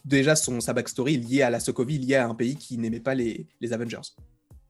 déjà, 0.05 0.35
son, 0.35 0.59
sa 0.59 0.73
backstory 0.73 1.15
est 1.15 1.17
liée 1.17 1.41
à 1.43 1.51
la 1.51 1.59
Sokovie, 1.59 1.99
liée 1.99 2.15
à 2.15 2.27
un 2.27 2.33
pays 2.33 2.55
qui 2.55 2.77
n'aimait 2.77 2.99
pas 2.99 3.13
les, 3.13 3.45
les 3.61 3.73
Avengers. 3.73 4.01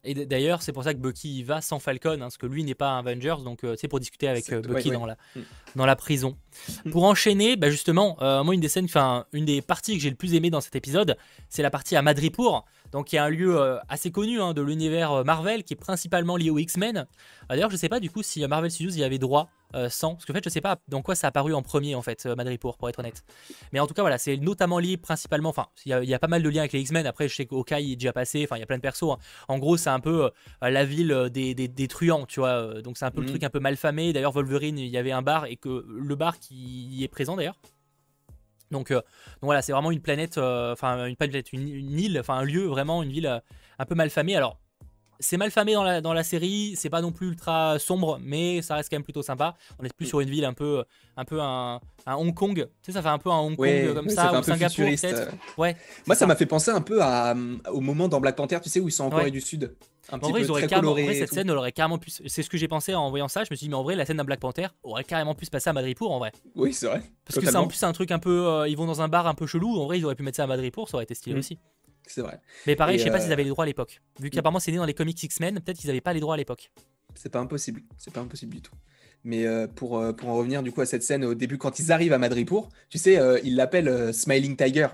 Et 0.04 0.14
d'ailleurs, 0.14 0.62
c'est 0.62 0.72
pour 0.72 0.84
ça 0.84 0.94
que 0.94 1.00
Bucky 1.00 1.40
y 1.40 1.44
va 1.44 1.60
sans 1.62 1.80
Falcon, 1.80 2.14
hein, 2.14 2.20
parce 2.20 2.38
que 2.38 2.46
lui 2.46 2.64
n'est 2.64 2.76
pas 2.76 2.92
un 2.92 3.00
Avengers, 3.00 3.44
donc 3.44 3.64
euh, 3.64 3.76
c'est 3.78 3.90
pour 3.90 4.00
discuter 4.00 4.30
avec 4.30 4.52
euh, 4.52 4.62
Bucky 4.62 4.90
ouais. 4.90 4.96
dans 4.96 5.06
la 5.06 5.18
Mm. 5.36 5.42
dans 5.76 5.86
la 5.86 5.96
prison. 5.96 6.38
Mm. 6.86 6.92
Pour 6.92 7.04
enchaîner, 7.04 7.56
bah 7.58 7.70
justement, 7.70 8.18
euh, 8.22 8.44
moi 8.44 8.54
une 8.54 8.62
des 8.62 8.70
scènes, 8.70 8.86
enfin 8.86 9.26
une 9.34 9.46
des 9.46 9.62
parties 9.62 9.98
que 9.98 10.02
j'ai 10.02 10.10
le 10.10 10.16
plus 10.16 10.36
aimé 10.36 10.50
dans 10.50 10.62
cet 10.62 10.76
épisode, 10.76 11.18
c'est 11.50 11.62
la 11.62 11.70
partie 11.70 11.96
à 11.98 12.02
Madripour, 12.02 12.66
donc 12.92 13.12
il 13.14 13.16
y 13.16 13.20
a 13.20 13.24
un 13.26 13.30
lieu 13.30 13.60
euh, 13.60 13.78
assez 13.90 14.12
connu 14.12 14.42
hein, 14.42 14.54
de 14.54 14.62
l'univers 14.62 15.12
euh, 15.12 15.24
Marvel 15.24 15.64
qui 15.64 15.74
est 15.74 15.78
principalement 15.78 16.38
lié 16.38 16.50
aux 16.50 16.58
X-Men. 16.60 17.06
D'ailleurs, 17.50 17.70
je 17.70 17.78
sais 17.78 17.90
pas 17.90 18.00
du 18.00 18.10
coup 18.10 18.24
si 18.24 18.44
euh, 18.44 18.48
Marvel 18.48 18.72
Studios 18.72 18.92
y 18.96 19.04
avait 19.04 19.18
droit 19.18 19.50
euh, 19.76 19.88
sans, 19.90 20.16
parce 20.16 20.26
qu'en 20.26 20.34
fait 20.34 20.44
je 20.44 20.50
sais 20.50 20.62
pas 20.62 20.78
dans 20.88 21.02
quoi 21.04 21.14
ça 21.14 21.28
a 21.28 21.30
apparu 21.30 21.54
en 21.54 21.62
premier 21.62 21.94
en 21.94 22.02
fait, 22.02 22.26
Madripour 22.26 22.78
pour 22.78 22.90
être 22.90 23.00
honnête. 23.00 23.24
Mais 23.72 23.80
en 23.80 23.86
tout 23.88 23.94
cas 23.94 24.02
voilà, 24.02 24.18
c'est 24.18 24.36
notamment 24.38 24.80
lié 24.80 24.98
principalement, 24.98 25.50
enfin 25.50 25.68
il 25.86 25.90
y, 25.90 25.94
a- 25.94 26.04
il 26.04 26.10
y 26.10 26.14
a 26.16 26.20
pas 26.20 26.28
mal 26.28 26.42
de 26.42 26.50
liens 26.50 26.62
avec 26.62 26.74
les 26.74 26.82
X-Men. 26.82 27.06
Après 27.06 27.28
je 27.28 27.36
sais 27.36 27.46
qu'Okai 27.46 27.92
est 27.92 27.96
déjà 27.96 28.14
passé, 28.14 28.44
enfin 28.46 28.56
il 28.58 28.60
y 28.60 28.64
a 28.64 28.66
plein 28.66 28.78
de 28.78 28.82
persos. 28.82 29.04
hein. 29.12 29.18
En 29.48 29.60
gros 29.60 29.78
c'est 29.78 29.92
un 29.92 30.00
peu 30.00 30.26
euh, 30.64 30.70
la 30.70 30.86
ville 30.86 31.30
des, 31.32 31.54
des, 31.54 31.68
des 31.68 31.88
truands, 31.88 32.26
tu 32.26 32.40
vois. 32.40 32.82
Donc 32.82 32.98
c'est 32.98 33.06
un 33.06 33.12
peu 33.12 33.22
le 33.22 33.26
Mhm. 33.26 33.32
truc 33.34 33.44
un 33.44 33.50
peu 33.52 33.60
mal 33.60 33.78
famé. 33.78 34.12
D'ailleurs 34.14 34.32
Wolverine, 34.32 34.80
il 34.80 34.88
y 34.88 34.98
avait 34.98 35.12
un 35.12 35.22
bar 35.22 35.46
et 35.46 35.56
que 35.56 35.86
le 35.88 36.16
bar 36.16 36.40
qui 36.40 36.56
y 36.56 37.04
est 37.04 37.08
présent 37.08 37.36
d'ailleurs. 37.36 37.56
Donc, 38.72 38.92
euh, 38.92 38.96
donc 38.96 39.04
voilà, 39.44 39.62
c'est 39.62 39.72
vraiment 39.72 39.92
une 39.92 40.02
planète, 40.02 40.38
euh, 40.38 40.74
enfin 40.74 41.06
une 41.06 41.16
planète, 41.16 41.52
une, 41.54 41.68
une 41.68 42.00
île, 42.00 42.20
enfin 42.20 42.36
un 42.36 42.44
lieu, 42.44 42.66
vraiment 42.66 43.02
une 43.04 43.12
ville 43.12 43.28
euh, 43.28 43.40
un 43.80 43.86
peu 43.86 43.96
mal 43.96 44.10
famée. 44.10 44.36
Alors 44.36 44.60
c'est 45.22 45.36
mal 45.36 45.52
famé 45.52 45.74
dans 45.74 45.84
la, 45.84 46.00
dans 46.00 46.14
la 46.14 46.24
série, 46.24 46.76
c'est 46.78 46.90
pas 46.90 47.02
non 47.02 47.12
plus 47.12 47.28
ultra 47.28 47.78
sombre, 47.78 48.20
mais 48.22 48.62
ça 48.62 48.76
reste 48.76 48.90
quand 48.90 48.96
même 48.96 49.04
plutôt 49.04 49.22
sympa. 49.22 49.56
On 49.78 49.84
est 49.84 49.94
plus 49.94 50.06
sur 50.06 50.22
une 50.22 50.30
ville 50.30 50.46
un 50.46 50.54
peu, 50.54 50.86
un 51.18 51.26
peu 51.26 51.42
un, 51.42 51.82
un 52.06 52.16
Hong 52.16 52.34
Kong. 52.34 52.56
Tu 52.56 52.86
sais, 52.86 52.92
ça 52.94 53.02
fait 53.02 53.10
un 53.10 53.18
peu 53.18 53.30
un 53.30 53.40
Hong 53.40 53.58
Kong 53.58 53.60
Ouais, 53.60 53.92
comme 53.94 54.08
ouais, 54.08 54.14
ça, 54.14 54.30
fait 54.30 54.36
ou 54.36 54.38
un 54.38 54.42
peu 54.42 54.52
Singapour 54.52 54.86
peut-être. 54.86 55.32
Ouais. 55.58 55.76
Moi, 56.08 56.16
ça 56.16 56.26
m'a 56.26 56.38
fait 56.38 56.46
penser 56.46 56.72
un 56.72 56.80
peu 56.80 57.02
à, 57.02 57.36
au 57.70 57.82
moment 57.82 58.08
dans 58.08 58.22
Black 58.22 58.38
Panther, 58.38 58.60
tu 58.64 58.70
sais, 58.70 58.80
où 58.80 58.88
ils 58.88 58.94
sont 58.94 59.04
en 59.04 59.10
Ouais. 59.10 59.16
Corée 59.18 59.32
du 59.32 59.42
Sud. 59.42 59.76
Un 60.12 60.18
En 60.18 60.30
vrai, 60.30 60.40
peu 60.42 60.46
ils 60.46 60.52
auraient 60.52 60.62
très 60.62 60.70
carrément, 60.70 60.90
en 60.92 60.94
coloré. 60.94 61.04
vrai, 61.06 61.16
et 61.16 61.20
cette 61.20 61.34
scène, 61.34 61.50
elle 61.50 61.58
aurait 61.58 61.72
carrément 61.72 61.98
pu. 61.98 62.10
C'est 62.10 62.42
ce 62.44 62.50
que 62.50 62.58
j'ai 62.58 62.68
pensé 62.68 62.96
en 62.96 63.10
voyant 63.10 63.28
ça. 63.28 63.44
Je 63.44 63.50
me 63.52 63.56
suis 63.56 63.66
dit, 63.66 63.70
mais 63.70 63.76
en 63.76 63.84
vrai, 63.84 63.96
la 63.96 64.06
scène 64.06 64.18
d'un 64.18 64.24
Black 64.24 64.40
Panther 64.40 64.68
aurait 64.84 65.04
carrément 65.04 65.36
pu 65.36 65.46
se 65.46 65.52
passer 65.52 65.70
à 65.70 65.74
Madripour 65.74 66.12
en 66.12 66.20
vrai. 66.20 66.32
Oui, 66.56 66.74
c'est 66.74 66.88
vrai. 66.88 67.02
Parce 67.26 67.40
que 67.40 67.46
c'est 67.50 67.56
en 67.56 67.68
plus 67.68 67.82
un 67.84 67.92
truc 67.94 68.12
un 68.12 68.20
peu. 68.20 68.48
euh, 68.48 68.68
ils 68.68 68.76
vont 68.78 68.86
dans 68.86 69.02
un 69.02 69.08
bar 69.08 69.28
un 69.28 69.34
peu 69.36 69.46
chelou. 69.48 69.80
En 69.80 69.86
vrai, 69.86 70.00
ils 70.00 70.06
auraient 70.06 70.16
pu 70.16 70.24
mettre 70.24 70.38
ça 70.38 70.44
à 70.44 70.48
Madripour, 70.48 70.90
ça 70.90 70.98
aurait 70.98 71.04
été 71.04 71.14
stylé 71.16 71.36
Mm. 71.36 71.40
aussi. 71.40 71.60
C'est 72.08 72.22
vrai. 72.22 72.40
Mais 72.66 72.76
pareil, 72.76 72.96
Et, 72.96 73.00
je 73.00 73.04
sais 73.04 73.12
pas 73.12 73.18
euh, 73.18 73.22
s'ils 73.22 73.32
avaient 73.34 73.44
les 73.44 73.50
droits 73.50 73.66
à 73.66 73.68
l'époque. 73.68 74.02
Vu 74.20 74.32
qu'apparemment 74.32 74.60
c'est 74.60 74.72
né 74.72 74.78
dans 74.78 74.86
les 74.86 74.96
comics 74.96 75.22
X-Men, 75.22 75.60
peut-être 75.60 75.78
qu'ils 75.78 75.92
avaient 75.92 76.02
pas 76.02 76.14
les 76.14 76.20
droits 76.20 76.34
à 76.34 76.38
l'époque. 76.38 76.72
C'est 77.14 77.30
pas 77.32 77.40
impossible. 77.40 77.82
C'est 77.98 78.12
pas 78.14 78.22
impossible 78.22 78.56
du 78.56 78.62
tout. 78.62 78.74
Mais 79.24 79.46
euh, 79.46 79.68
pour, 79.68 80.02
pour 80.16 80.30
en 80.30 80.36
revenir 80.36 80.64
du 80.64 80.72
coup 80.72 80.82
à 80.82 80.86
cette 80.88 81.04
scène 81.04 81.24
au 81.26 81.36
début, 81.36 81.58
quand 81.60 81.78
ils 81.78 81.92
arrivent 81.92 82.14
à 82.14 82.18
Madripour, 82.18 82.70
tu 82.90 82.98
sais, 82.98 83.20
ils 83.44 83.56
l'appellent 83.56 84.12
Smiling 84.14 84.56
Tiger. 84.56 84.88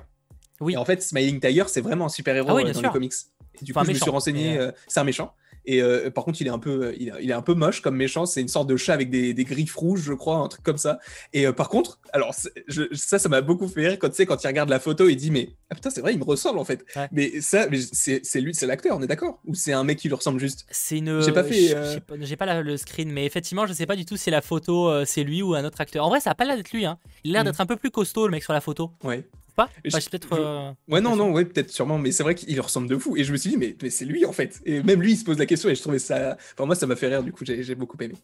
Oui. 0.61 0.73
Et 0.73 0.77
en 0.77 0.85
fait, 0.85 1.01
Smiling 1.03 1.39
Tiger, 1.39 1.65
c'est 1.67 1.81
vraiment 1.81 2.05
un 2.05 2.09
super-héros 2.09 2.49
Ah 2.49 2.55
oui, 2.55 2.63
dans 2.63 2.73
sûr. 2.73 2.81
les 2.83 2.89
comics. 2.89 3.13
Et 3.61 3.65
du 3.65 3.71
Enfin, 3.71 3.81
coup, 3.81 3.87
je 3.87 3.91
me 3.93 3.99
suis 3.99 4.09
renseigné, 4.11 4.53
mais, 4.53 4.57
euh, 4.59 4.71
c'est 4.87 4.99
un 4.99 5.03
méchant. 5.03 5.33
Et 5.67 5.81
euh, 5.81 6.11
par 6.11 6.23
contre, 6.25 6.39
il 6.41 6.45
est 6.45 6.51
un 6.51 6.59
peu, 6.59 6.93
il, 6.95 7.07
est 7.09 7.33
un 7.33 7.41
peu 7.41 7.55
moche 7.55 7.81
comme 7.81 7.95
méchant. 7.95 8.27
C'est 8.27 8.39
une 8.39 8.47
sorte 8.47 8.69
de 8.69 8.77
chat 8.77 8.93
avec 8.93 9.09
des, 9.09 9.33
des 9.33 9.43
griffes 9.45 9.73
rouges, 9.75 10.03
je 10.03 10.13
crois, 10.13 10.37
un 10.37 10.47
truc 10.47 10.61
comme 10.63 10.77
ça. 10.77 10.99
Et 11.33 11.47
euh, 11.47 11.53
par 11.53 11.69
contre, 11.69 11.99
alors 12.13 12.35
je- 12.67 12.83
ça, 12.93 13.17
ça 13.17 13.29
m'a 13.29 13.41
beaucoup 13.41 13.67
fait 13.67 13.87
rire 13.87 13.97
quand 13.97 14.09
tu 14.09 14.13
sais, 14.15 14.27
quand 14.27 14.43
il 14.43 14.45
regarde 14.45 14.69
la 14.69 14.79
photo, 14.79 15.09
il 15.09 15.15
dit 15.15 15.31
mais 15.31 15.49
ah 15.71 15.75
putain, 15.75 15.89
c'est 15.89 16.01
vrai, 16.01 16.13
il 16.13 16.19
me 16.19 16.23
ressemble 16.23 16.59
en 16.59 16.65
fait. 16.65 16.85
Ouais. 16.95 17.07
Mais 17.11 17.41
ça, 17.41 17.65
c'est 17.71 18.41
lui, 18.41 18.53
c'est 18.53 18.67
l'acteur, 18.67 18.95
on 18.95 19.01
est 19.01 19.07
d'accord? 19.07 19.39
Ou 19.47 19.55
c'est 19.55 19.73
un 19.73 19.83
mec 19.83 19.97
qui 19.97 20.07
lui 20.07 20.13
ressemble 20.13 20.39
juste? 20.39 20.67
C'est 20.69 20.99
une. 20.99 21.19
J'ai 21.23 21.31
pas 21.31 21.43
fait, 21.43 21.73
euh, 21.75 21.93
J'ai 22.21 22.35
pas, 22.35 22.45
pas 22.45 22.53
la- 22.53 22.61
le 22.61 22.77
screen, 22.77 23.11
mais 23.11 23.25
effectivement, 23.25 23.65
je 23.65 23.73
sais 23.73 23.87
pas 23.87 23.95
du 23.95 24.05
tout 24.05 24.17
si 24.17 24.29
la 24.29 24.41
photo 24.41 24.87
euh, 24.89 25.03
c'est 25.07 25.23
lui 25.23 25.41
ou 25.41 25.55
un 25.55 25.65
autre 25.65 25.81
acteur. 25.81 26.05
En 26.05 26.09
vrai, 26.09 26.19
ça 26.19 26.29
a 26.29 26.35
pas 26.35 26.45
l'air 26.45 26.57
d'être 26.57 26.73
lui. 26.73 26.85
Hein. 26.85 26.99
Il 27.23 27.31
a 27.31 27.33
l'air 27.33 27.41
Mm. 27.41 27.45
d'être 27.47 27.61
un 27.61 27.65
peu 27.65 27.75
plus 27.75 27.89
costaud 27.89 28.27
le 28.27 28.31
mec 28.31 28.43
sur 28.43 28.53
la 28.53 28.61
photo. 28.61 28.91
Ouais. 29.03 29.27
Pas 29.55 29.69
Enfin, 29.87 29.99
peut-être. 30.09 30.33
euh, 30.33 30.71
Ouais, 30.87 30.99
non, 31.01 31.15
non, 31.15 31.31
ouais, 31.31 31.45
peut-être 31.45 31.69
sûrement, 31.71 31.97
mais 31.97 32.11
c'est 32.11 32.23
vrai 32.23 32.35
qu'il 32.35 32.59
ressemble 32.59 32.89
de 32.89 32.97
fou. 32.97 33.15
Et 33.17 33.23
je 33.23 33.31
me 33.31 33.37
suis 33.37 33.51
dit, 33.51 33.57
mais, 33.57 33.75
mais 33.81 33.89
c'est 33.89 34.05
lui 34.05 34.25
en 34.25 34.33
fait. 34.33 34.59
Et 34.65 34.83
même 34.83 35.01
lui, 35.01 35.13
il 35.13 35.17
se 35.17 35.23
pose 35.23 35.37
la 35.39 35.45
question 35.45 35.69
et 35.69 35.75
je 35.75 35.81
trouvais 35.81 35.99
ça. 35.99 36.37
Enfin, 36.53 36.65
moi, 36.65 36.75
ça 36.75 36.85
m'a 36.87 36.95
fait 36.95 37.07
rire, 37.07 37.23
du 37.23 37.31
coup, 37.31 37.45
j'ai 37.45 37.63
j'ai 37.63 37.75
beaucoup 37.75 37.97
aimé. 38.01 38.15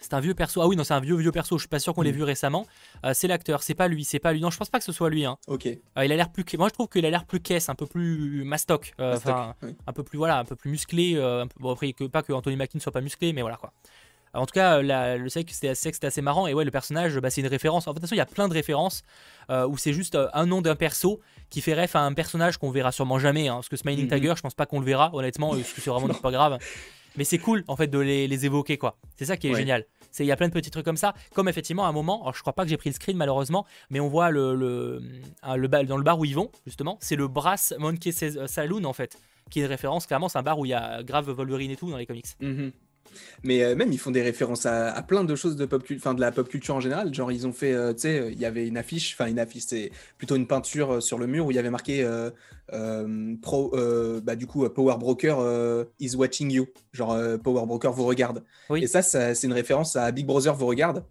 C'est 0.00 0.14
un 0.14 0.20
vieux 0.20 0.34
perso. 0.34 0.60
Ah 0.60 0.66
oui, 0.66 0.74
non, 0.74 0.82
c'est 0.82 0.94
un 0.94 1.00
vieux 1.00 1.14
vieux 1.16 1.30
perso. 1.30 1.56
Je 1.56 1.62
suis 1.62 1.68
pas 1.68 1.78
sûr 1.78 1.94
qu'on 1.94 2.02
l'ait 2.02 2.10
Mm. 2.10 2.16
vu 2.16 2.22
récemment. 2.24 2.66
Euh, 3.06 3.12
c'est 3.14 3.28
l'acteur, 3.28 3.62
c'est 3.62 3.74
pas 3.76 3.86
lui, 3.86 4.04
c'est 4.04 4.18
pas 4.18 4.32
lui. 4.32 4.40
Non, 4.40 4.50
je 4.50 4.58
pense 4.58 4.68
pas 4.68 4.78
que 4.80 4.84
ce 4.84 4.90
soit 4.90 5.08
lui. 5.08 5.24
Hein. 5.24 5.36
Ok. 5.46 5.66
Euh, 5.66 6.04
il 6.04 6.10
a 6.12 6.16
l'air 6.16 6.30
plus. 6.32 6.44
Moi, 6.58 6.68
je 6.68 6.74
trouve 6.74 6.88
qu'il 6.88 7.06
a 7.06 7.10
l'air 7.10 7.24
plus 7.24 7.38
caisse, 7.40 7.68
un 7.68 7.76
peu 7.76 7.86
plus 7.86 8.42
mastoc. 8.44 8.94
euh, 9.00 9.12
Mastoc, 9.12 9.32
enfin, 9.32 9.54
ouais. 9.62 9.76
un 9.86 9.92
peu 9.92 10.02
plus 10.02 10.18
voilà, 10.18 10.40
un 10.40 10.44
peu 10.44 10.56
plus 10.56 10.70
musclé. 10.70 11.14
un 11.16 11.46
peu- 11.46 11.54
bon 11.60 11.70
après 11.70 11.92
que 11.92 12.04
pas 12.04 12.22
que 12.22 12.32
Anthony 12.32 12.56
Mackie 12.56 12.76
ne 12.76 12.82
soit 12.82 12.90
pas 12.92 13.00
musclé, 13.00 13.32
mais 13.32 13.42
voilà 13.42 13.56
quoi. 13.56 13.72
En 14.34 14.46
tout 14.46 14.52
cas, 14.54 14.80
la, 14.82 15.16
le 15.18 15.28
c'est 15.28 15.44
que 15.44 15.52
c'était 15.52 15.68
assez, 15.68 15.90
assez 16.02 16.22
marrant 16.22 16.46
et 16.46 16.54
ouais, 16.54 16.64
le 16.64 16.70
personnage, 16.70 17.18
bah, 17.18 17.28
c'est 17.30 17.42
une 17.42 17.46
référence. 17.48 17.86
En 17.86 17.90
fait, 17.90 17.96
de 17.96 18.00
toute 18.00 18.02
façon, 18.08 18.14
il 18.14 18.18
y 18.18 18.22
a 18.22 18.26
plein 18.26 18.48
de 18.48 18.54
références 18.54 19.02
euh, 19.50 19.66
où 19.66 19.76
c'est 19.76 19.92
juste 19.92 20.14
euh, 20.14 20.28
un 20.32 20.46
nom 20.46 20.62
d'un 20.62 20.74
perso 20.74 21.20
qui 21.50 21.60
fait 21.60 21.74
ref 21.74 21.94
à 21.96 22.00
un 22.00 22.14
personnage 22.14 22.56
qu'on 22.56 22.70
verra 22.70 22.92
sûrement 22.92 23.18
jamais. 23.18 23.48
hein, 23.48 23.56
parce 23.56 23.68
que 23.68 23.76
Smiling 23.76 24.06
Mhm. 24.10 24.16
Tiger, 24.18 24.32
je 24.36 24.40
pense 24.40 24.54
pas 24.54 24.64
qu'on 24.66 24.80
le 24.80 24.86
verra, 24.86 25.10
honnêtement, 25.14 25.50
parce 25.50 25.72
que 25.72 25.80
c'est 25.82 25.90
vraiment 25.90 26.08
pas 26.14 26.30
grave. 26.30 26.58
Mais 27.18 27.24
c'est 27.24 27.36
cool 27.36 27.62
en 27.68 27.76
fait 27.76 27.88
de 27.88 27.98
les, 27.98 28.26
les 28.26 28.46
évoquer 28.46 28.78
quoi. 28.78 28.96
C'est 29.16 29.26
ça 29.26 29.36
qui 29.36 29.48
est 29.48 29.50
Ouais. 29.50 29.58
génial. 29.58 29.84
Il 30.18 30.24
y 30.24 30.32
a 30.32 30.36
plein 30.36 30.48
de 30.48 30.52
petits 30.54 30.70
trucs 30.70 30.84
comme 30.86 30.96
ça. 30.96 31.12
Comme 31.34 31.46
effectivement 31.46 31.84
à 31.84 31.88
un 31.88 31.92
moment, 31.92 32.22
alors 32.22 32.34
je 32.34 32.40
crois 32.40 32.54
pas 32.54 32.62
que 32.64 32.70
j'ai 32.70 32.78
pris 32.78 32.88
le 32.88 32.94
screen 32.94 33.18
malheureusement, 33.18 33.66
mais 33.90 34.00
on 34.00 34.08
voit 34.08 34.30
le, 34.30 35.02
dans 35.42 35.96
le 35.96 36.02
bar 36.02 36.18
où 36.18 36.24
ils 36.24 36.34
vont 36.34 36.50
justement, 36.66 36.96
c'est 37.02 37.16
le 37.16 37.28
Brass 37.28 37.74
Monkey 37.78 38.12
Sa- 38.12 38.46
Saloon 38.48 38.84
en 38.84 38.94
fait, 38.94 39.18
qui 39.50 39.60
est 39.60 39.64
une 39.64 39.68
référence 39.68 40.06
clairement. 40.06 40.30
C'est 40.30 40.38
un 40.38 40.42
bar 40.42 40.58
où 40.58 40.64
il 40.64 40.70
y 40.70 40.74
a 40.74 41.02
grave 41.02 41.30
Wolverine 41.30 41.70
et 41.70 41.76
tout 41.76 41.90
dans 41.90 41.98
les 41.98 42.06
comics. 42.06 42.26
Mhm. 42.40 42.72
Mais 43.42 43.62
euh, 43.62 43.74
même, 43.74 43.92
ils 43.92 43.98
font 43.98 44.10
des 44.10 44.22
références 44.22 44.66
à, 44.66 44.92
à 44.92 45.02
plein 45.02 45.24
de 45.24 45.34
choses 45.34 45.56
de, 45.56 45.66
pop 45.66 45.86
de 45.86 46.20
la 46.20 46.32
pop 46.32 46.48
culture 46.48 46.74
en 46.74 46.80
général. 46.80 47.12
Genre, 47.12 47.32
ils 47.32 47.46
ont 47.46 47.52
fait, 47.52 47.72
euh, 47.72 47.92
tu 47.92 48.00
sais, 48.00 48.30
il 48.32 48.38
y 48.38 48.44
avait 48.44 48.66
une 48.66 48.76
affiche, 48.76 49.14
enfin, 49.14 49.28
une 49.28 49.38
affiche, 49.38 49.64
c'est 49.66 49.90
plutôt 50.18 50.36
une 50.36 50.46
peinture 50.46 50.94
euh, 50.94 51.00
sur 51.00 51.18
le 51.18 51.26
mur 51.26 51.46
où 51.46 51.50
il 51.50 51.54
y 51.54 51.58
avait 51.58 51.70
marqué 51.70 52.02
euh, 52.04 53.36
pro, 53.42 53.74
bah, 54.22 54.36
du 54.36 54.46
coup, 54.46 54.68
Power 54.68 54.96
Broker 54.98 55.86
is 56.00 56.16
watching 56.16 56.50
you. 56.50 56.66
Genre, 56.92 57.38
Power 57.42 57.66
Broker 57.66 57.92
vous 57.92 58.04
regarde. 58.04 58.42
Oui. 58.70 58.84
Et 58.84 58.86
ça, 58.86 59.02
ça, 59.02 59.34
c'est 59.34 59.46
une 59.46 59.52
référence 59.52 59.96
à 59.96 60.10
Big 60.10 60.26
Brother 60.26 60.54
vous 60.54 60.66
regarde. 60.66 61.04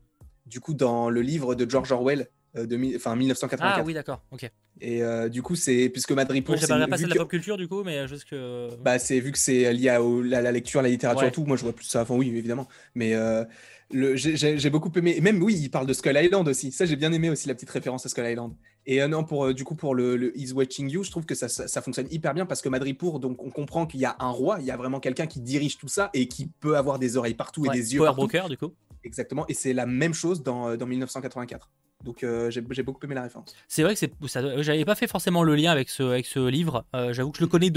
Du 0.45 0.59
coup, 0.59 0.73
dans 0.73 1.09
le 1.09 1.21
livre 1.21 1.55
de 1.55 1.69
George 1.69 1.91
Orwell, 1.91 2.27
de, 2.55 2.95
enfin, 2.95 3.15
1984. 3.15 3.79
Ah 3.79 3.83
oui 3.85 3.93
d'accord, 3.93 4.23
ok. 4.31 4.51
Et 4.79 5.03
euh, 5.03 5.29
du 5.29 5.41
coup, 5.43 5.55
c'est 5.55 5.89
puisque 5.89 6.11
Madripour, 6.11 6.53
Moi, 6.53 6.57
je 6.57 6.61
c'est 6.61 6.67
parlerai 6.69 6.89
pas 6.89 6.95
vu 6.95 7.01
ça 7.03 7.07
de 7.07 7.13
que- 7.13 7.17
la 7.17 7.23
pop 7.23 7.29
culture 7.29 7.57
du 7.57 7.67
coup, 7.67 7.83
mais 7.83 8.07
juste 8.07 8.25
que. 8.25 8.69
bah, 8.81 8.97
c'est 8.97 9.19
vu 9.19 9.31
que 9.31 9.37
c'est 9.37 9.71
lié 9.73 9.89
à, 9.89 10.01
au- 10.03 10.21
la, 10.21 10.41
la 10.41 10.51
lecture, 10.51 10.81
la 10.81 10.89
littérature 10.89 11.21
Ouais. 11.23 11.27
et 11.27 11.31
tout. 11.31 11.45
Moi, 11.45 11.57
je 11.57 11.63
vois 11.63 11.73
plus 11.73 11.85
ça. 11.85 12.01
Enfin, 12.01 12.15
oui, 12.15 12.29
évidemment. 12.29 12.67
Mais 12.95 13.13
euh, 13.13 13.43
le- 13.91 14.15
j'ai- 14.15 14.57
j'ai 14.57 14.69
beaucoup 14.71 14.91
aimé. 14.95 15.13
et 15.17 15.21
Même, 15.21 15.41
oui, 15.43 15.55
il 15.55 15.69
parle 15.69 15.85
de 15.85 15.93
Skull 15.93 16.17
Island 16.17 16.47
aussi. 16.47 16.71
Ça, 16.71 16.85
j'ai 16.85 16.95
bien 16.95 17.11
aimé 17.11 17.29
aussi 17.29 17.47
la 17.47 17.53
petite 17.53 17.69
référence 17.69 18.05
à 18.05 18.09
Skull 18.09 18.25
Island. 18.25 18.53
Et 18.87 19.03
euh, 19.03 19.07
non, 19.07 19.23
pour 19.23 19.45
euh, 19.45 19.53
du 19.53 19.63
coup, 19.63 19.75
pour 19.75 19.93
le, 19.93 20.17
le 20.17 20.35
Is 20.35 20.53
Watching 20.53 20.89
You, 20.89 21.03
je 21.03 21.11
trouve 21.11 21.25
que 21.27 21.35
ça, 21.35 21.47
ça, 21.47 21.67
ça 21.67 21.83
fonctionne 21.83 22.07
hyper 22.09 22.33
bien 22.33 22.47
parce 22.47 22.63
que 22.63 22.69
Madripour, 22.69 23.19
donc, 23.19 23.43
on 23.43 23.51
comprend 23.51 23.85
qu'il 23.85 23.99
y 23.99 24.05
a 24.05 24.15
un 24.19 24.31
roi, 24.31 24.57
il 24.59 24.65
y 24.65 24.71
a 24.71 24.77
vraiment 24.77 24.99
quelqu'un 24.99 25.27
qui 25.27 25.39
dirige 25.41 25.77
tout 25.77 25.87
ça 25.89 26.09
et 26.15 26.27
qui 26.27 26.47
peut 26.59 26.75
avoir 26.75 26.97
des 26.97 27.15
oreilles 27.17 27.35
partout 27.35 27.63
et 27.67 27.69
des 27.69 27.93
yeux 27.93 27.99
Power 27.99 28.07
partout. 28.07 28.21
Broker 28.21 28.49
du 28.49 28.57
coup. 28.57 28.73
Exactement. 29.03 29.45
Et 29.49 29.53
c'est 29.53 29.73
la 29.73 29.85
même 29.85 30.15
chose 30.15 30.41
dans, 30.41 30.69
euh, 30.69 30.77
dans 30.77 30.87
1984. 30.87 31.69
Donc, 32.03 32.23
euh, 32.23 32.49
j'ai 32.49 32.61
beaucoup 32.61 33.05
aimé 33.05 33.15
la 33.15 33.23
référence. 33.23 33.55
C'est 33.67 33.83
vrai 33.83 33.95
que 33.95 34.27
ça- 34.27 34.61
j'avais 34.61 34.85
pas 34.85 34.95
fait 34.95 35.07
forcément 35.07 35.43
le 35.43 35.55
lien 35.55 35.71
avec 35.71 35.89
ce, 35.89 36.47
livre. 36.47 36.85
Euh, 36.95 37.13
j'avoue 37.13 37.31
que 37.31 37.37
je 37.37 37.43
le 37.43 37.47
connais 37.47 37.69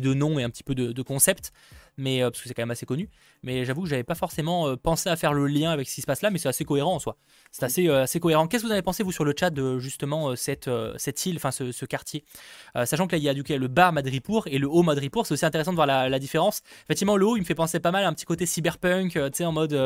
de 0.00 0.14
nom 0.14 0.38
et 0.38 0.42
un 0.44 0.50
petit 0.50 0.62
peu 0.62 0.74
de, 0.74 0.92
de 0.92 1.02
concept, 1.02 1.52
mais 1.98 2.20
parce 2.22 2.40
que 2.40 2.48
c'est 2.48 2.54
quand 2.54 2.62
même 2.62 2.70
assez 2.70 2.86
connu. 2.86 3.10
Mais 3.42 3.64
j'avoue 3.64 3.82
que 3.82 3.88
j'avais 3.88 4.04
pas 4.04 4.14
forcément 4.14 4.76
pensé 4.76 5.08
à 5.10 5.16
faire 5.16 5.32
le 5.32 5.46
lien 5.46 5.70
avec 5.70 5.88
ce 5.88 5.96
qui 5.96 6.00
se 6.00 6.06
passe 6.06 6.22
là, 6.22 6.30
mais 6.30 6.38
c'est 6.38 6.48
assez 6.48 6.64
cohérent 6.64 6.94
en 6.94 6.98
soi. 6.98 7.16
C'est 7.50 7.64
assez, 7.64 7.88
assez 7.88 8.20
cohérent. 8.20 8.46
Qu'est-ce 8.46 8.62
que 8.62 8.68
vous 8.68 8.72
avez 8.72 8.82
pensé 8.82 9.02
vous 9.02 9.12
sur 9.12 9.24
le 9.24 9.34
chat 9.38 9.50
de 9.50 9.78
justement 9.78 10.34
cette, 10.36 10.70
cette 10.96 11.26
île, 11.26 11.36
enfin 11.36 11.50
ce, 11.50 11.84
quartier, 11.84 12.24
sachant 12.84 13.06
que 13.06 13.12
là 13.12 13.18
il 13.18 13.24
y 13.24 13.28
a 13.28 13.34
du 13.34 13.42
le 13.48 13.68
bas 13.68 13.92
Madripour 13.92 14.46
et 14.46 14.58
le 14.58 14.68
haut 14.68 14.82
Madripour, 14.82 15.26
c'est 15.26 15.34
aussi 15.34 15.46
intéressant 15.46 15.72
de 15.72 15.76
voir 15.76 15.86
la, 15.86 16.18
différence. 16.18 16.62
Effectivement, 16.84 17.16
le 17.16 17.26
haut 17.26 17.36
il 17.36 17.40
me 17.40 17.44
fait 17.44 17.54
penser 17.54 17.80
pas 17.80 17.90
mal 17.90 18.04
à 18.04 18.08
un 18.08 18.12
petit 18.12 18.26
côté 18.26 18.46
cyberpunk, 18.46 19.12
tu 19.12 19.20
sais 19.32 19.44
en 19.44 19.52
mode 19.52 19.76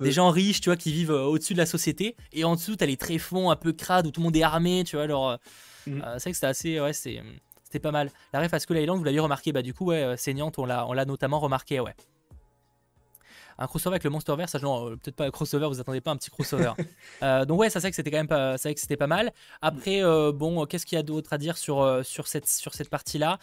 des 0.00 0.12
gens 0.12 0.30
riches, 0.30 0.60
tu 0.60 0.68
vois, 0.68 0.76
qui 0.76 0.92
vivent 0.92 1.10
au-dessus 1.10 1.54
de 1.54 1.58
la 1.58 1.66
société, 1.66 2.16
et 2.32 2.44
en 2.44 2.54
dessous 2.54 2.76
t'as 2.76 2.86
les 2.86 2.96
tréfonds 2.96 3.50
un 3.50 3.56
peu 3.56 3.72
crades 3.72 4.06
où 4.06 4.10
tout 4.10 4.20
le 4.20 4.24
monde 4.24 4.36
est 4.36 4.42
armé, 4.42 4.84
tu 4.84 4.96
vois, 4.96 5.04
alors 5.04 5.38
mm. 5.86 6.00
c'est 6.14 6.22
vrai 6.22 6.30
que 6.30 6.36
c'était 6.36 6.46
assez, 6.46 6.80
ouais, 6.80 6.92
c'est 6.92 7.22
c'était 7.68 7.80
pas 7.80 7.92
mal. 7.92 8.10
La 8.32 8.40
ref 8.40 8.54
à 8.54 8.58
Skull 8.58 8.78
Island, 8.78 8.98
vous 8.98 9.04
l'aviez 9.04 9.20
remarqué, 9.20 9.52
bah 9.52 9.60
du 9.60 9.74
coup, 9.74 9.86
ouais, 9.86 10.16
saignante, 10.16 10.58
on 10.58 10.64
l'a 10.64 11.04
notamment 11.04 11.38
remarqué, 11.38 11.80
ouais. 11.80 11.94
Un 13.60 13.66
crossover 13.66 13.94
avec 13.94 14.04
le 14.04 14.10
Monsterverse, 14.10 14.52
ça, 14.52 14.58
non, 14.60 14.90
euh, 14.90 14.96
peut-être 14.96 15.16
pas 15.16 15.26
un 15.26 15.30
crossover, 15.30 15.66
vous 15.66 15.80
attendez 15.80 16.00
pas 16.00 16.12
un 16.12 16.16
petit 16.16 16.30
crossover. 16.30 16.72
euh, 17.22 17.44
donc 17.44 17.58
ouais, 17.58 17.70
ça 17.70 17.80
c'est 17.80 17.90
que 17.90 17.96
c'était 17.96 18.10
quand 18.10 18.18
même 18.18 18.28
pas, 18.28 18.56
ça 18.56 18.72
que 18.72 18.78
c'était 18.80 18.96
pas 18.96 19.08
mal. 19.08 19.32
Après, 19.60 20.02
euh, 20.02 20.30
bon, 20.32 20.64
qu'est-ce 20.64 20.86
qu'il 20.86 20.96
y 20.96 20.98
a 20.98 21.02
d'autre 21.02 21.32
à 21.32 21.38
dire 21.38 21.58
sur, 21.58 21.82
euh, 21.82 22.04
sur 22.04 22.28
cette, 22.28 22.46
sur 22.46 22.72
cette 22.72 22.88
partie-là? 22.88 23.38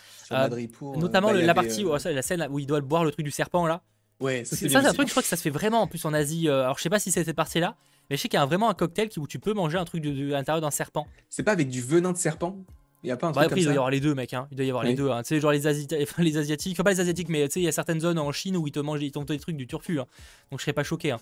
Notamment 0.81 1.33
bah, 1.33 1.41
la 1.41 1.53
partie, 1.53 1.83
la 1.83 2.21
scène 2.21 2.47
où 2.49 2.59
il 2.59 2.65
doit 2.65 2.79
boire 2.79 3.03
le 3.03 3.11
truc 3.11 3.25
du 3.25 3.31
serpent 3.31 3.67
là. 3.67 3.81
Ouais, 4.21 4.45
ça 4.45 4.55
c'est 4.55 4.73
un 4.73 4.93
truc, 4.93 5.07
je 5.07 5.11
crois 5.11 5.21
que 5.21 5.27
ça 5.27 5.35
se 5.35 5.41
fait 5.41 5.49
vraiment 5.49 5.81
en 5.81 5.87
plus 5.87 6.05
en 6.05 6.13
Asie. 6.13 6.47
alors 6.47 6.77
je 6.77 6.83
sais 6.83 6.89
pas 6.89 6.99
si 6.99 7.11
c'est 7.11 7.25
cette 7.25 7.35
partie-là, 7.35 7.75
mais 8.09 8.15
je 8.15 8.21
sais 8.21 8.29
qu'il 8.29 8.39
y 8.39 8.41
a 8.41 8.45
vraiment 8.45 8.69
un 8.69 8.73
cocktail 8.73 9.09
où 9.17 9.27
tu 9.27 9.39
peux 9.39 9.53
manger 9.53 9.77
un 9.77 9.83
truc 9.83 10.01
de, 10.01 10.31
à 10.31 10.37
l'intérieur 10.37 10.61
d'un 10.61 10.71
serpent. 10.71 11.07
C'est 11.29 11.43
pas 11.43 11.51
avec 11.51 11.67
du 11.67 11.81
venin 11.81 12.13
de 12.13 12.17
serpent? 12.17 12.57
Il 13.05 13.09
y 13.09 13.11
a 13.11 13.17
pas 13.17 13.27
un 13.27 13.31
truc 13.31 13.45
après, 13.45 13.61
il 13.61 13.65
doit 13.65 13.73
y 13.73 13.77
avoir 13.77 13.91
les 13.91 13.99
deux, 13.99 14.15
mec. 14.15 14.33
Hein. 14.33 14.47
Il 14.51 14.57
doit 14.57 14.65
y 14.65 14.69
avoir 14.69 14.83
les 14.83 14.95
deux. 14.95 15.11
Hein. 15.11 15.21
Tu 15.21 15.29
sais, 15.29 15.39
genre 15.39 15.51
les, 15.51 15.59
les 16.17 16.37
Asiatiques, 16.37 16.73
enfin 16.73 16.83
pas 16.83 16.91
les 16.91 16.99
Asiatiques, 16.99 17.29
mais 17.29 17.47
tu 17.47 17.53
sais, 17.53 17.59
il 17.59 17.63
y 17.63 17.67
a 17.67 17.71
certaines 17.71 18.01
zones 18.01 18.17
en 18.17 18.31
Chine 18.31 18.57
où 18.57 18.65
ils 18.67 18.71
te 18.71 18.79
mangent 18.79 19.01
ils 19.01 19.11
des 19.11 19.39
trucs 19.39 19.55
du 19.55 19.67
turfu. 19.67 19.99
Hein. 19.99 20.05
Donc 20.49 20.59
je 20.59 20.63
serais 20.63 20.73
pas 20.73 20.83
choqué. 20.83 21.11
Hein. 21.11 21.19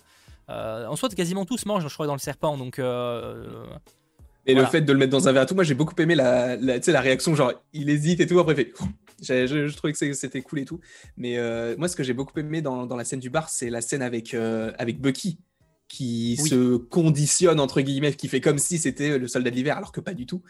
Euh, 0.48 0.86
en 0.86 0.96
soit, 0.96 1.14
quasiment 1.14 1.44
tous 1.44 1.66
mangent, 1.66 1.86
je 1.86 1.94
crois, 1.94 2.06
dans 2.06 2.14
le 2.14 2.18
serpent. 2.18 2.56
Donc. 2.56 2.78
Euh, 2.78 3.66
et 4.46 4.54
le 4.54 4.64
fait 4.66 4.82
de 4.82 4.92
le 4.92 4.98
mettre 4.98 5.12
dans 5.12 5.28
un 5.28 5.32
verre 5.32 5.42
à 5.42 5.46
tout, 5.46 5.54
moi 5.54 5.64
j'ai 5.64 5.74
beaucoup 5.74 5.94
aimé 6.02 6.14
la, 6.14 6.56
la, 6.56 6.78
la 6.78 7.00
réaction, 7.00 7.34
genre 7.34 7.52
il 7.72 7.88
hésite 7.88 8.20
et 8.20 8.26
tout, 8.26 8.38
après 8.38 8.52
il 8.52 8.56
fait. 8.56 8.72
Je, 9.22 9.46
je, 9.68 9.76
trouvais 9.76 9.92
que 9.92 10.12
c'était 10.12 10.42
cool 10.42 10.58
et 10.58 10.64
tout. 10.64 10.80
Mais 11.16 11.38
euh, 11.38 11.76
moi, 11.78 11.88
ce 11.88 11.96
que 11.96 12.02
j'ai 12.02 12.12
beaucoup 12.12 12.38
aimé 12.38 12.60
dans, 12.60 12.84
dans, 12.84 12.96
la 12.96 13.04
scène 13.04 13.20
du 13.20 13.30
bar, 13.30 13.48
c'est 13.48 13.70
la 13.70 13.80
scène 13.80 14.02
avec, 14.02 14.34
avec 14.34 15.00
Bucky 15.00 15.38
qui 15.88 16.36
se 16.36 16.76
conditionne, 16.76 17.60
entre 17.60 17.80
guillemets, 17.80 18.14
qui 18.14 18.28
fait 18.28 18.40
comme 18.40 18.58
si 18.58 18.78
c'était 18.78 19.18
le 19.18 19.28
soldat 19.28 19.50
de 19.50 19.56
l'hiver, 19.56 19.76
alors 19.76 19.92
que 19.92 20.00
pas 20.00 20.14
du 20.14 20.26
tout. 20.26 20.42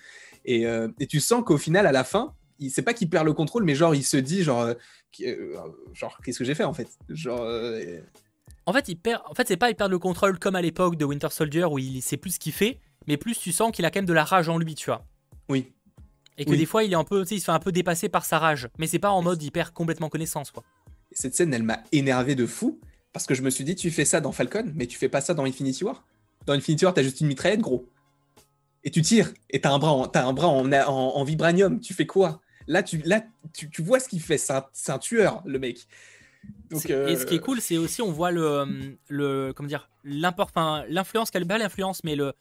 Euh, 0.49 0.89
et, 1.01 1.07
tu 1.07 1.21
sens 1.21 1.43
qu'au 1.45 1.59
final, 1.59 1.87
à 1.87 1.93
la 1.93 2.05
fin, 2.05 2.35
il 2.59 2.71
sait 2.71 2.83
pas 2.83 2.95
qu'il 2.95 3.09
perd 3.09 3.25
le 3.25 3.33
contrôle, 3.33 3.65
mais 3.65 3.75
genre 3.75 3.95
il 3.95 4.05
se 4.05 4.17
dit 4.17 4.43
genre, 4.43 4.61
euh, 4.63 4.75
euh, 5.23 5.57
genre 5.93 6.19
qu'est-ce 6.23 6.39
que 6.39 6.45
j'ai 6.45 6.55
fait 6.55 6.65
en 6.65 6.75
fait? 6.75 6.89
Genre, 7.09 7.47
En 8.67 8.73
fait, 8.73 8.89
il 8.89 8.97
perd. 8.97 9.23
En 9.27 9.35
fait, 9.35 9.49
c'est 9.49 9.57
pas 9.57 9.71
il 9.71 9.77
perd 9.77 9.91
le 9.91 9.99
contrôle 9.99 10.39
comme 10.39 10.57
à 10.57 10.63
l'époque 10.63 10.97
de 10.97 11.05
Winter 11.05 11.29
Soldier 11.31 11.65
où 11.65 11.79
il 11.79 12.03
sait 12.03 12.17
plus 12.17 12.33
ce 12.33 12.39
qu'il 12.39 12.53
fait, 12.53 12.81
mais 13.07 13.17
plus 13.17 13.39
tu 13.39 13.53
sens 13.53 13.73
qu'il 13.73 13.85
a 13.85 13.91
quand 13.91 13.99
même 14.01 14.07
de 14.07 14.13
la 14.13 14.25
rage 14.25 14.49
en 14.49 14.59
lui, 14.59 14.75
tu 14.75 14.87
vois. 14.87 15.05
Oui. 15.49 15.73
Et 16.37 16.45
que 16.45 16.55
des 16.55 16.67
fois, 16.67 16.83
il 16.83 16.93
est 16.93 16.97
un 16.97 17.05
peu, 17.05 17.25
il 17.31 17.39
se 17.39 17.45
fait 17.45 17.53
un 17.53 17.61
peu 17.61 17.71
dépasser 17.71 18.09
par 18.09 18.25
sa 18.25 18.41
rage, 18.41 18.69
mais 18.79 18.89
c'est 18.89 18.99
pas 18.99 19.11
en 19.11 19.23
mode 19.23 19.41
il 19.41 19.53
perd 19.53 19.71
complètement 19.71 20.09
connaissance, 20.09 20.51
quoi. 20.51 20.65
Cette 21.13 21.37
scène, 21.37 21.55
elle 21.55 21.63
m'a 21.63 21.79
énervé 21.93 22.35
de 22.35 22.45
fou 22.45 22.81
parce 23.13 23.25
que 23.29 23.35
je 23.37 23.43
me 23.43 23.51
suis 23.51 23.63
dit, 23.63 23.77
tu 23.77 23.93
fais 23.93 24.05
ça 24.05 24.21
dans 24.21 24.33
Falcon, 24.33 24.73
mais 24.75 24.89
tu 24.89 24.99
fais 24.99 25.09
pas 25.09 25.21
ça 25.21 25.33
dans 25.33 25.45
Infinity 25.45 25.85
War. 25.85 26.05
Dans 26.45 26.55
Infinity 26.55 26.85
War, 26.85 26.93
t'as 26.93 27.05
juste 27.05 27.21
une 27.21 27.29
mitraillette, 27.29 27.61
gros 27.61 27.89
et 28.85 28.91
tu 28.91 29.03
tires 29.03 29.33
et 29.51 29.61
t'as 29.61 29.73
un 29.73 29.79
bras, 29.79 29.93
en, 29.93 30.05
as 30.05 30.23
un 30.23 30.33
bras 30.33 30.49
en, 30.49 30.71
en, 30.71 31.25
vibranium. 31.25 31.81
Tu 31.81 31.95
fais 31.95 32.07
quoi? 32.07 32.41
Là, 32.67 32.83
tu, 32.83 32.99
là 32.99 33.25
tu, 33.53 33.69
tu 33.71 33.83
vois 33.83 33.99
ce 33.99 34.09
qu'il 34.09 34.21
fait. 34.21 34.39
C'est 34.39 34.53
un, 34.53 34.65
un, 34.89 34.99
tueur, 34.99 35.43
le 35.45 35.59
mec. 35.59 35.87
Donc, 36.71 36.89
Et 36.91 37.17
ce 37.17 37.25
qui 37.25 37.37
est 37.37 37.41
cool, 37.41 37.61
c'est 37.61 37.79
aussi 37.79 38.03
on 38.03 38.13
voit 38.13 38.31
le, 38.31 38.97
le 39.09 39.53
comment 39.55 39.69
dire 39.69 39.89
l'influence, 40.05 41.31
quelle 41.31 41.47
pas 41.47 41.57
l'influence, 41.57 42.05
mais 42.05 42.17
le, 42.17 42.35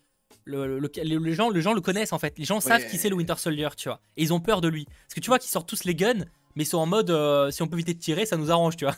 le, 0.45 0.79
le, 0.79 0.91
les, 1.01 1.33
gens, 1.33 1.49
les 1.49 1.61
gens 1.61 1.73
le 1.73 1.81
connaissent 1.81 2.13
en 2.13 2.19
fait. 2.19 2.37
Les 2.37 2.45
gens 2.45 2.59
savent 2.59 2.85
qui 2.89 2.97
c'est 2.97 3.09
le 3.09 3.15
Winter 3.15 3.35
Soldier, 3.37 3.69
tu 3.77 3.89
vois. 3.89 4.01
Et 4.17 4.23
ils 4.23 4.33
ont 4.33 4.39
peur 4.39 4.61
de 4.61 4.67
lui. 4.67 4.85
Parce 4.85 5.13
que 5.15 5.19
tu 5.19 5.27
vois 5.27 5.39
qu'ils 5.39 5.51
sortent 5.51 5.69
tous 5.69 5.85
les 5.85 5.95
guns 5.95 6.25
mais 6.55 6.63
ils 6.63 6.67
sont 6.67 6.77
en 6.77 6.85
mode 6.85 7.09
euh, 7.09 7.49
si 7.51 7.61
on 7.61 7.67
peut 7.67 7.75
éviter 7.75 7.93
de 7.93 7.99
tirer, 7.99 8.25
ça 8.25 8.37
nous 8.37 8.51
arrange, 8.51 8.77
tu 8.77 8.85
vois. 8.85 8.95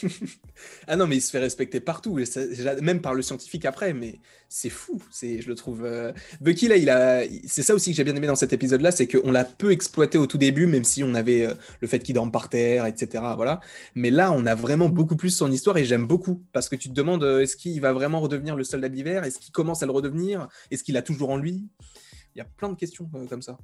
ah 0.86 0.96
non, 0.96 1.06
mais 1.06 1.16
il 1.16 1.20
se 1.20 1.30
fait 1.30 1.38
respecter 1.38 1.80
partout, 1.80 2.18
même 2.80 3.00
par 3.00 3.14
le 3.14 3.22
scientifique 3.22 3.64
après, 3.64 3.92
mais 3.92 4.18
c'est 4.48 4.70
fou, 4.70 5.02
je 5.20 5.46
le 5.46 5.54
trouve. 5.54 5.84
Euh, 5.84 6.12
Bucky 6.40 6.68
là, 6.68 6.76
il 6.76 6.88
a, 6.88 7.22
c'est 7.46 7.62
ça 7.62 7.74
aussi 7.74 7.90
que 7.90 7.96
j'ai 7.96 8.04
bien 8.04 8.16
aimé 8.16 8.26
dans 8.26 8.36
cet 8.36 8.52
épisode-là, 8.52 8.90
c'est 8.90 9.06
qu'on 9.06 9.30
l'a 9.30 9.44
peu 9.44 9.70
exploité 9.70 10.16
au 10.16 10.26
tout 10.26 10.38
début, 10.38 10.66
même 10.66 10.84
si 10.84 11.04
on 11.04 11.14
avait 11.14 11.46
euh, 11.46 11.54
le 11.80 11.88
fait 11.88 11.98
qu'il 11.98 12.14
dorme 12.14 12.32
par 12.32 12.48
terre, 12.48 12.86
etc. 12.86 13.22
Voilà. 13.36 13.60
Mais 13.94 14.10
là, 14.10 14.32
on 14.32 14.46
a 14.46 14.54
vraiment 14.54 14.88
beaucoup 14.88 15.16
plus 15.16 15.30
son 15.30 15.52
histoire 15.52 15.76
et 15.76 15.84
j'aime 15.84 16.06
beaucoup 16.06 16.42
parce 16.52 16.68
que 16.68 16.76
tu 16.76 16.88
te 16.88 16.94
demandes 16.94 17.24
est-ce 17.24 17.56
qu'il 17.56 17.80
va 17.80 17.92
vraiment 17.92 18.20
redevenir 18.20 18.56
le 18.56 18.64
soldat 18.64 18.88
d'hiver, 18.88 19.24
est-ce 19.24 19.38
qu'il 19.38 19.52
commence 19.52 19.82
à 19.82 19.86
le 19.86 19.92
redevenir, 19.92 20.48
est-ce 20.70 20.82
qu'il 20.82 20.96
a 20.96 21.02
toujours 21.02 21.30
en 21.30 21.36
lui? 21.36 21.68
Il 22.34 22.38
y 22.38 22.40
a 22.42 22.44
plein 22.44 22.68
de 22.68 22.76
questions 22.76 23.08
comme 23.28 23.42
ça 23.42 23.58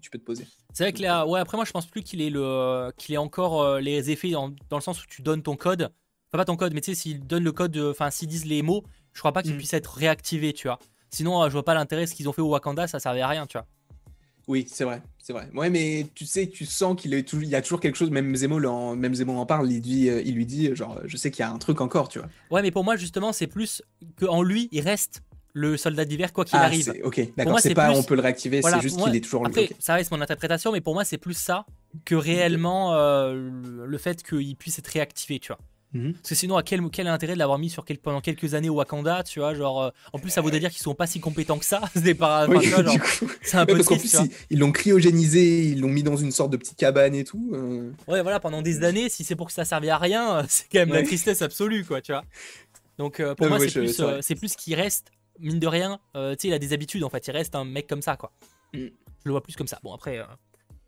tu 0.00 0.10
peux 0.10 0.18
te 0.18 0.24
poser. 0.24 0.46
C'est 0.72 0.84
vrai 0.84 0.92
que 0.92 1.02
là, 1.02 1.26
ouais, 1.26 1.40
après 1.40 1.56
moi 1.56 1.64
je 1.64 1.72
pense 1.72 1.86
plus 1.86 2.02
qu'il 2.02 2.20
ait, 2.20 2.30
le, 2.30 2.90
qu'il 2.96 3.14
ait 3.14 3.18
encore 3.18 3.62
euh, 3.62 3.80
les 3.80 4.10
effets 4.10 4.30
dans, 4.30 4.48
le 4.48 4.80
sens 4.80 5.02
où 5.02 5.06
tu 5.08 5.22
donnes 5.22 5.42
ton 5.42 5.56
code. 5.56 5.90
Enfin, 6.30 6.38
pas 6.38 6.44
ton 6.44 6.56
code, 6.56 6.74
mais 6.74 6.80
tu 6.80 6.94
sais, 6.94 7.00
s'ils 7.00 7.26
donnent 7.26 7.44
le 7.44 7.52
code, 7.52 7.76
enfin, 7.78 8.10
s'ils 8.10 8.28
disent 8.28 8.44
les 8.44 8.62
mots, 8.62 8.84
je 9.12 9.20
crois 9.20 9.32
pas 9.32 9.42
qu'ils 9.42 9.54
mm. 9.54 9.58
puissent 9.58 9.72
être 9.72 9.94
réactivés, 9.94 10.52
tu 10.52 10.68
vois. 10.68 10.78
Sinon, 11.10 11.42
euh, 11.42 11.48
je 11.48 11.52
vois 11.52 11.64
pas 11.64 11.74
l'intérêt, 11.74 12.06
ce 12.06 12.14
qu'ils 12.14 12.28
ont 12.28 12.32
fait 12.32 12.42
au 12.42 12.50
Wakanda, 12.50 12.86
ça 12.86 13.00
servait 13.00 13.22
à 13.22 13.28
rien, 13.28 13.46
tu 13.46 13.56
vois. 13.56 13.66
Oui, 14.46 14.66
c'est 14.66 14.84
vrai, 14.84 15.02
c'est 15.18 15.34
vrai. 15.34 15.48
Ouais, 15.54 15.68
mais 15.68 16.06
tu 16.14 16.24
sais, 16.24 16.46
tu 16.46 16.64
sens 16.64 16.98
qu'il 16.98 17.12
est 17.12 17.32
il 17.34 17.48
y 17.48 17.54
a 17.54 17.60
toujours 17.60 17.80
quelque 17.80 17.96
chose. 17.96 18.10
Même 18.10 18.34
Zemo, 18.34 18.64
en, 18.64 18.96
même 18.96 19.14
Zemo 19.14 19.36
en 19.36 19.44
parle. 19.44 19.70
Il, 19.70 19.82
dit, 19.82 20.08
euh, 20.08 20.22
il 20.24 20.34
lui 20.34 20.46
dit, 20.46 20.74
genre, 20.74 21.00
je 21.04 21.16
sais 21.18 21.30
qu'il 21.30 21.40
y 21.40 21.42
a 21.42 21.50
un 21.50 21.58
truc 21.58 21.82
encore, 21.82 22.08
tu 22.08 22.18
vois. 22.18 22.28
Ouais, 22.50 22.62
mais 22.62 22.70
pour 22.70 22.82
moi, 22.82 22.96
justement, 22.96 23.34
c'est 23.34 23.46
plus 23.46 23.82
qu'en 24.18 24.42
lui, 24.42 24.70
il 24.72 24.80
reste 24.80 25.22
le 25.58 25.76
soldat 25.76 26.04
d'hiver 26.04 26.32
quoi 26.32 26.44
qu'il 26.44 26.58
ah, 26.58 26.62
arrive. 26.62 26.94
Ok, 27.02 27.20
d'accord. 27.36 27.60
C'est 27.60 27.74
pas 27.74 27.90
on 27.90 28.02
peut 28.02 28.14
le 28.14 28.22
réactiver, 28.22 28.62
c'est 28.62 28.80
juste 28.80 29.02
qu'il 29.02 29.16
est 29.16 29.20
toujours. 29.20 29.46
Après, 29.46 29.70
ça 29.78 29.94
reste 29.94 30.10
mon 30.10 30.20
interprétation, 30.20 30.72
mais 30.72 30.80
pour 30.80 30.94
moi 30.94 31.04
c'est 31.04 31.18
plus 31.18 31.36
ça 31.36 31.66
que 32.04 32.14
réellement 32.14 32.94
euh, 32.94 33.50
le 33.86 33.98
fait 33.98 34.22
qu'il 34.22 34.56
puisse 34.56 34.78
être 34.78 34.88
réactivé, 34.88 35.38
tu 35.38 35.48
vois. 35.48 35.58
Mhm. 35.94 36.12
Parce 36.12 36.28
que 36.28 36.34
sinon, 36.34 36.58
à 36.58 36.62
quel, 36.62 36.82
quel 36.92 37.06
intérêt 37.06 37.32
de 37.32 37.38
l'avoir 37.38 37.58
mis 37.58 37.70
sur 37.70 37.84
pendant 38.02 38.20
quelques 38.20 38.52
années 38.52 38.68
au 38.68 38.74
Wakanda, 38.74 39.22
tu 39.22 39.40
vois, 39.40 39.54
genre, 39.54 39.82
euh, 39.84 39.90
en 40.12 40.18
plus 40.18 40.28
ça 40.28 40.42
voudrait 40.42 40.60
dire 40.60 40.70
qu'ils 40.70 40.82
sont 40.82 40.94
pas 40.94 41.06
si 41.06 41.18
compétents 41.18 41.58
que 41.58 41.64
ça, 41.64 41.80
c'est 41.94 42.14
pas, 42.14 42.46
c'est 43.42 43.56
un 43.56 43.64
peu 43.64 43.78
triste, 43.78 44.20
ils 44.50 44.58
l'ont 44.58 44.70
cryogénisé, 44.70 45.62
ils 45.62 45.80
l'ont 45.80 45.88
mis 45.88 46.02
dans 46.02 46.16
une 46.16 46.30
sorte 46.30 46.50
de 46.50 46.58
petite 46.58 46.76
cabane 46.76 47.14
et 47.14 47.24
tout. 47.24 47.50
Euh. 47.54 47.90
Ouais, 48.06 48.20
voilà, 48.20 48.38
pendant 48.38 48.60
des 48.60 48.84
années, 48.84 49.08
si 49.08 49.24
c'est 49.24 49.34
pour 49.34 49.46
que 49.46 49.52
ça 49.54 49.64
servait 49.64 49.88
à 49.88 49.96
rien, 49.96 50.44
c'est 50.48 50.66
quand 50.70 50.80
même 50.80 50.92
la 50.92 51.02
tristesse 51.02 51.40
absolue, 51.40 51.84
quoi, 51.86 52.02
tu 52.02 52.12
vois. 52.12 52.24
Donc 52.98 53.22
pour 53.36 53.48
moi, 53.48 53.58
c'est 53.60 53.72
plus, 53.72 54.02
c'est 54.20 54.34
plus 54.34 54.56
qu'il 54.56 54.74
reste 54.74 55.10
mine 55.40 55.58
de 55.58 55.66
rien, 55.66 55.98
euh, 56.16 56.34
tu 56.34 56.42
sais, 56.42 56.48
il 56.48 56.54
a 56.54 56.58
des 56.58 56.72
habitudes 56.72 57.04
en 57.04 57.10
fait. 57.10 57.26
Il 57.26 57.30
reste 57.32 57.54
un 57.54 57.64
mec 57.64 57.86
comme 57.86 58.02
ça, 58.02 58.16
quoi. 58.16 58.32
Mm. 58.74 58.78
Je 58.78 59.24
le 59.24 59.30
vois 59.30 59.42
plus 59.42 59.56
comme 59.56 59.66
ça. 59.66 59.78
Bon, 59.82 59.92
après, 59.92 60.18
euh, 60.18 60.24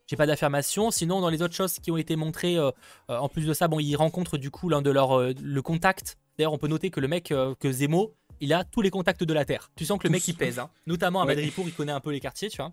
j'ai 0.06 0.16
pas 0.16 0.26
d'affirmation. 0.26 0.90
Sinon, 0.90 1.20
dans 1.20 1.30
les 1.30 1.42
autres 1.42 1.54
choses 1.54 1.78
qui 1.78 1.90
ont 1.90 1.96
été 1.96 2.16
montrées, 2.16 2.56
euh, 2.56 2.70
en 3.08 3.28
plus 3.28 3.46
de 3.46 3.52
ça, 3.52 3.68
bon, 3.68 3.80
il 3.80 3.94
rencontre 3.96 4.38
du 4.38 4.50
coup 4.50 4.68
l'un 4.68 4.82
de 4.82 4.90
leurs. 4.90 5.20
le 5.20 5.62
contact. 5.62 6.18
D'ailleurs, 6.38 6.52
on 6.52 6.58
peut 6.58 6.68
noter 6.68 6.90
que 6.90 7.00
le 7.00 7.08
mec, 7.08 7.34
que 7.60 7.72
Zemo, 7.72 8.14
il 8.40 8.52
a 8.52 8.64
tous 8.64 8.80
les 8.80 8.90
contacts 8.90 9.24
de 9.24 9.34
la 9.34 9.44
Terre. 9.44 9.70
Tu 9.76 9.84
sens 9.84 9.98
que 9.98 10.06
le 10.06 10.12
mec, 10.12 10.26
il 10.26 10.34
pèse. 10.34 10.58
Hein. 10.58 10.70
Notamment 10.86 11.20
à 11.20 11.26
Madripour, 11.26 11.66
il 11.66 11.74
connaît 11.74 11.92
un 11.92 12.00
peu 12.00 12.10
les 12.10 12.20
quartiers, 12.20 12.48
tu 12.48 12.56
vois 12.56 12.72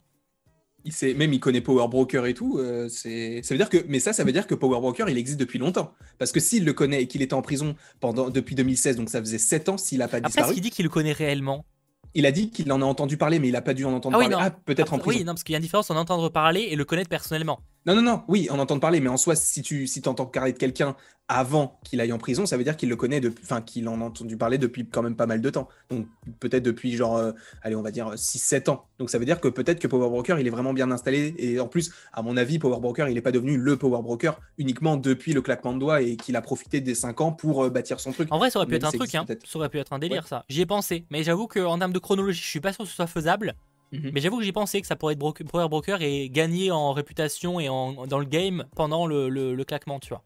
il 0.87 0.93
sait, 0.93 1.13
même 1.13 1.33
il 1.33 1.41
connaît 1.41 1.59
Power 1.59 1.89
Broker 1.89 2.25
et 2.27 2.33
tout. 2.33 2.57
Euh, 2.59 2.87
c'est, 2.87 3.41
ça 3.43 3.53
veut 3.53 3.57
dire 3.57 3.69
que, 3.69 3.77
mais 3.89 3.99
ça, 3.99 4.13
ça 4.13 4.23
veut 4.23 4.31
dire 4.31 4.47
que 4.47 4.55
Power 4.55 4.79
Broker, 4.79 5.09
il 5.09 5.17
existe 5.17 5.37
depuis 5.37 5.59
longtemps. 5.59 5.93
Parce 6.17 6.31
que 6.31 6.39
s'il 6.39 6.63
le 6.63 6.71
connaît 6.71 7.03
et 7.03 7.07
qu'il 7.07 7.21
était 7.21 7.33
en 7.33 7.41
prison 7.41 7.75
pendant 7.99 8.29
depuis 8.29 8.55
2016, 8.55 8.95
donc 8.95 9.09
ça 9.09 9.19
faisait 9.19 9.37
7 9.37 9.67
ans 9.67 9.77
s'il 9.77 10.01
a 10.01 10.07
pas 10.07 10.21
disparu. 10.21 10.39
Après, 10.39 10.49
ce 10.49 10.53
qu'il 10.53 10.63
dit 10.63 10.69
qu'il 10.69 10.85
le 10.85 10.89
connaît 10.89 11.11
réellement? 11.11 11.65
Il 12.13 12.25
a 12.25 12.31
dit 12.31 12.49
qu'il 12.49 12.71
en 12.71 12.81
a 12.81 12.85
entendu 12.85 13.17
parler, 13.17 13.37
mais 13.37 13.49
il 13.49 13.51
n'a 13.51 13.61
pas 13.61 13.73
dû 13.73 13.83
en 13.83 13.91
entendre 13.91 14.17
ah 14.17 14.29
parler. 14.29 14.35
Ah, 14.39 14.49
peut-être 14.49 14.93
en 14.93 14.97
prison. 14.97 15.19
Oui, 15.19 15.25
non, 15.25 15.33
parce 15.33 15.43
qu'il 15.43 15.51
y 15.51 15.55
a 15.55 15.59
une 15.59 15.63
différence 15.63 15.91
en 15.91 15.97
entendre 15.97 16.29
parler 16.29 16.61
et 16.61 16.77
le 16.77 16.85
connaître 16.85 17.09
personnellement. 17.09 17.59
Non, 17.87 17.95
non, 17.95 18.01
non, 18.01 18.23
oui, 18.27 18.49
en 18.49 18.59
entendre 18.59 18.81
parler, 18.81 18.99
mais 18.99 19.07
en 19.07 19.15
soi, 19.15 19.33
si 19.37 19.61
tu 19.61 19.87
si 19.87 20.01
entends 20.05 20.25
parler 20.25 20.51
de 20.51 20.57
quelqu'un 20.57 20.97
avant 21.29 21.79
qu'il 21.85 22.01
aille 22.01 22.11
en 22.11 22.17
prison, 22.17 22.45
ça 22.45 22.57
veut 22.57 22.65
dire 22.65 22.75
qu'il 22.75 22.89
le 22.89 22.97
connaît 22.97 23.21
depuis, 23.21 23.45
enfin, 23.45 23.61
qu'il 23.61 23.87
en 23.87 24.01
a 24.01 24.03
entendu 24.03 24.35
parler 24.35 24.57
depuis 24.57 24.85
quand 24.89 25.01
même 25.01 25.15
pas 25.15 25.25
mal 25.25 25.39
de 25.39 25.49
temps. 25.49 25.69
Donc, 25.89 26.05
peut-être 26.41 26.63
depuis 26.63 26.97
genre, 26.97 27.15
euh, 27.15 27.31
allez, 27.61 27.77
on 27.77 27.81
va 27.81 27.91
dire 27.91 28.15
6-7 28.15 28.69
ans. 28.69 28.87
Donc, 28.99 29.09
ça 29.09 29.17
veut 29.17 29.23
dire 29.23 29.39
que 29.39 29.47
peut-être 29.47 29.79
que 29.79 29.87
Power 29.87 30.09
Broker, 30.09 30.37
il 30.37 30.45
est 30.45 30.49
vraiment 30.49 30.73
bien 30.73 30.91
installé. 30.91 31.33
Et 31.37 31.61
en 31.61 31.67
plus, 31.69 31.93
à 32.11 32.21
mon 32.21 32.35
avis, 32.35 32.59
Power 32.59 32.81
Broker, 32.81 33.07
il 33.07 33.15
n'est 33.15 33.21
pas 33.21 33.31
devenu 33.31 33.57
le 33.57 33.77
Power 33.77 34.01
Broker 34.01 34.37
uniquement 34.57 34.97
depuis 34.97 35.31
le 35.31 35.41
claquement 35.41 35.71
de 35.73 35.79
doigts 35.79 36.01
et 36.01 36.17
qu'il 36.17 36.35
a 36.35 36.41
profité 36.41 36.81
des 36.81 36.93
5 36.93 37.21
ans 37.21 37.31
pour 37.31 37.63
euh, 37.63 37.69
bâtir 37.69 38.01
son 38.01 38.11
truc. 38.11 38.27
En 38.31 38.37
vrai, 38.37 38.49
ça 38.49 38.59
aurait 38.59 38.67
pu 38.67 38.75
être 38.75 38.85
un 38.85 38.91
truc, 38.91 39.15
hein. 39.15 39.25
Ça 39.45 39.59
aurait 39.59 39.69
pu 39.69 39.79
être 39.79 39.93
un 39.93 39.99
délire, 39.99 40.27
ça. 40.27 40.43
J'y 40.49 40.59
ai 40.59 40.65
pensé. 40.65 41.05
Mais 41.09 41.23
j'avoue 41.23 41.47
qu'en 41.47 41.79
termes 41.79 41.93
de 41.93 41.99
chronologie, 41.99 42.41
je 42.41 42.49
suis 42.49 42.59
pas 42.59 42.73
sûr 42.73 42.83
que 42.83 42.89
ce 42.89 42.95
soit 42.97 43.07
faisable. 43.07 43.55
Mhm. 43.91 44.11
Mais 44.13 44.21
j'avoue 44.21 44.37
que 44.37 44.43
j'y 44.43 44.51
pensé 44.51 44.81
que 44.81 44.87
ça 44.87 44.95
pourrait 44.95 45.13
être 45.13 45.43
Power 45.45 45.69
Broker 45.69 46.01
et 46.01 46.29
gagner 46.29 46.71
en 46.71 46.93
réputation 46.93 47.59
et 47.59 47.69
en, 47.69 48.05
dans 48.07 48.19
le 48.19 48.25
game 48.25 48.65
pendant 48.75 49.05
le, 49.05 49.29
le 49.29 49.63
claquement, 49.63 49.99
tu 49.99 50.09
vois. 50.09 50.23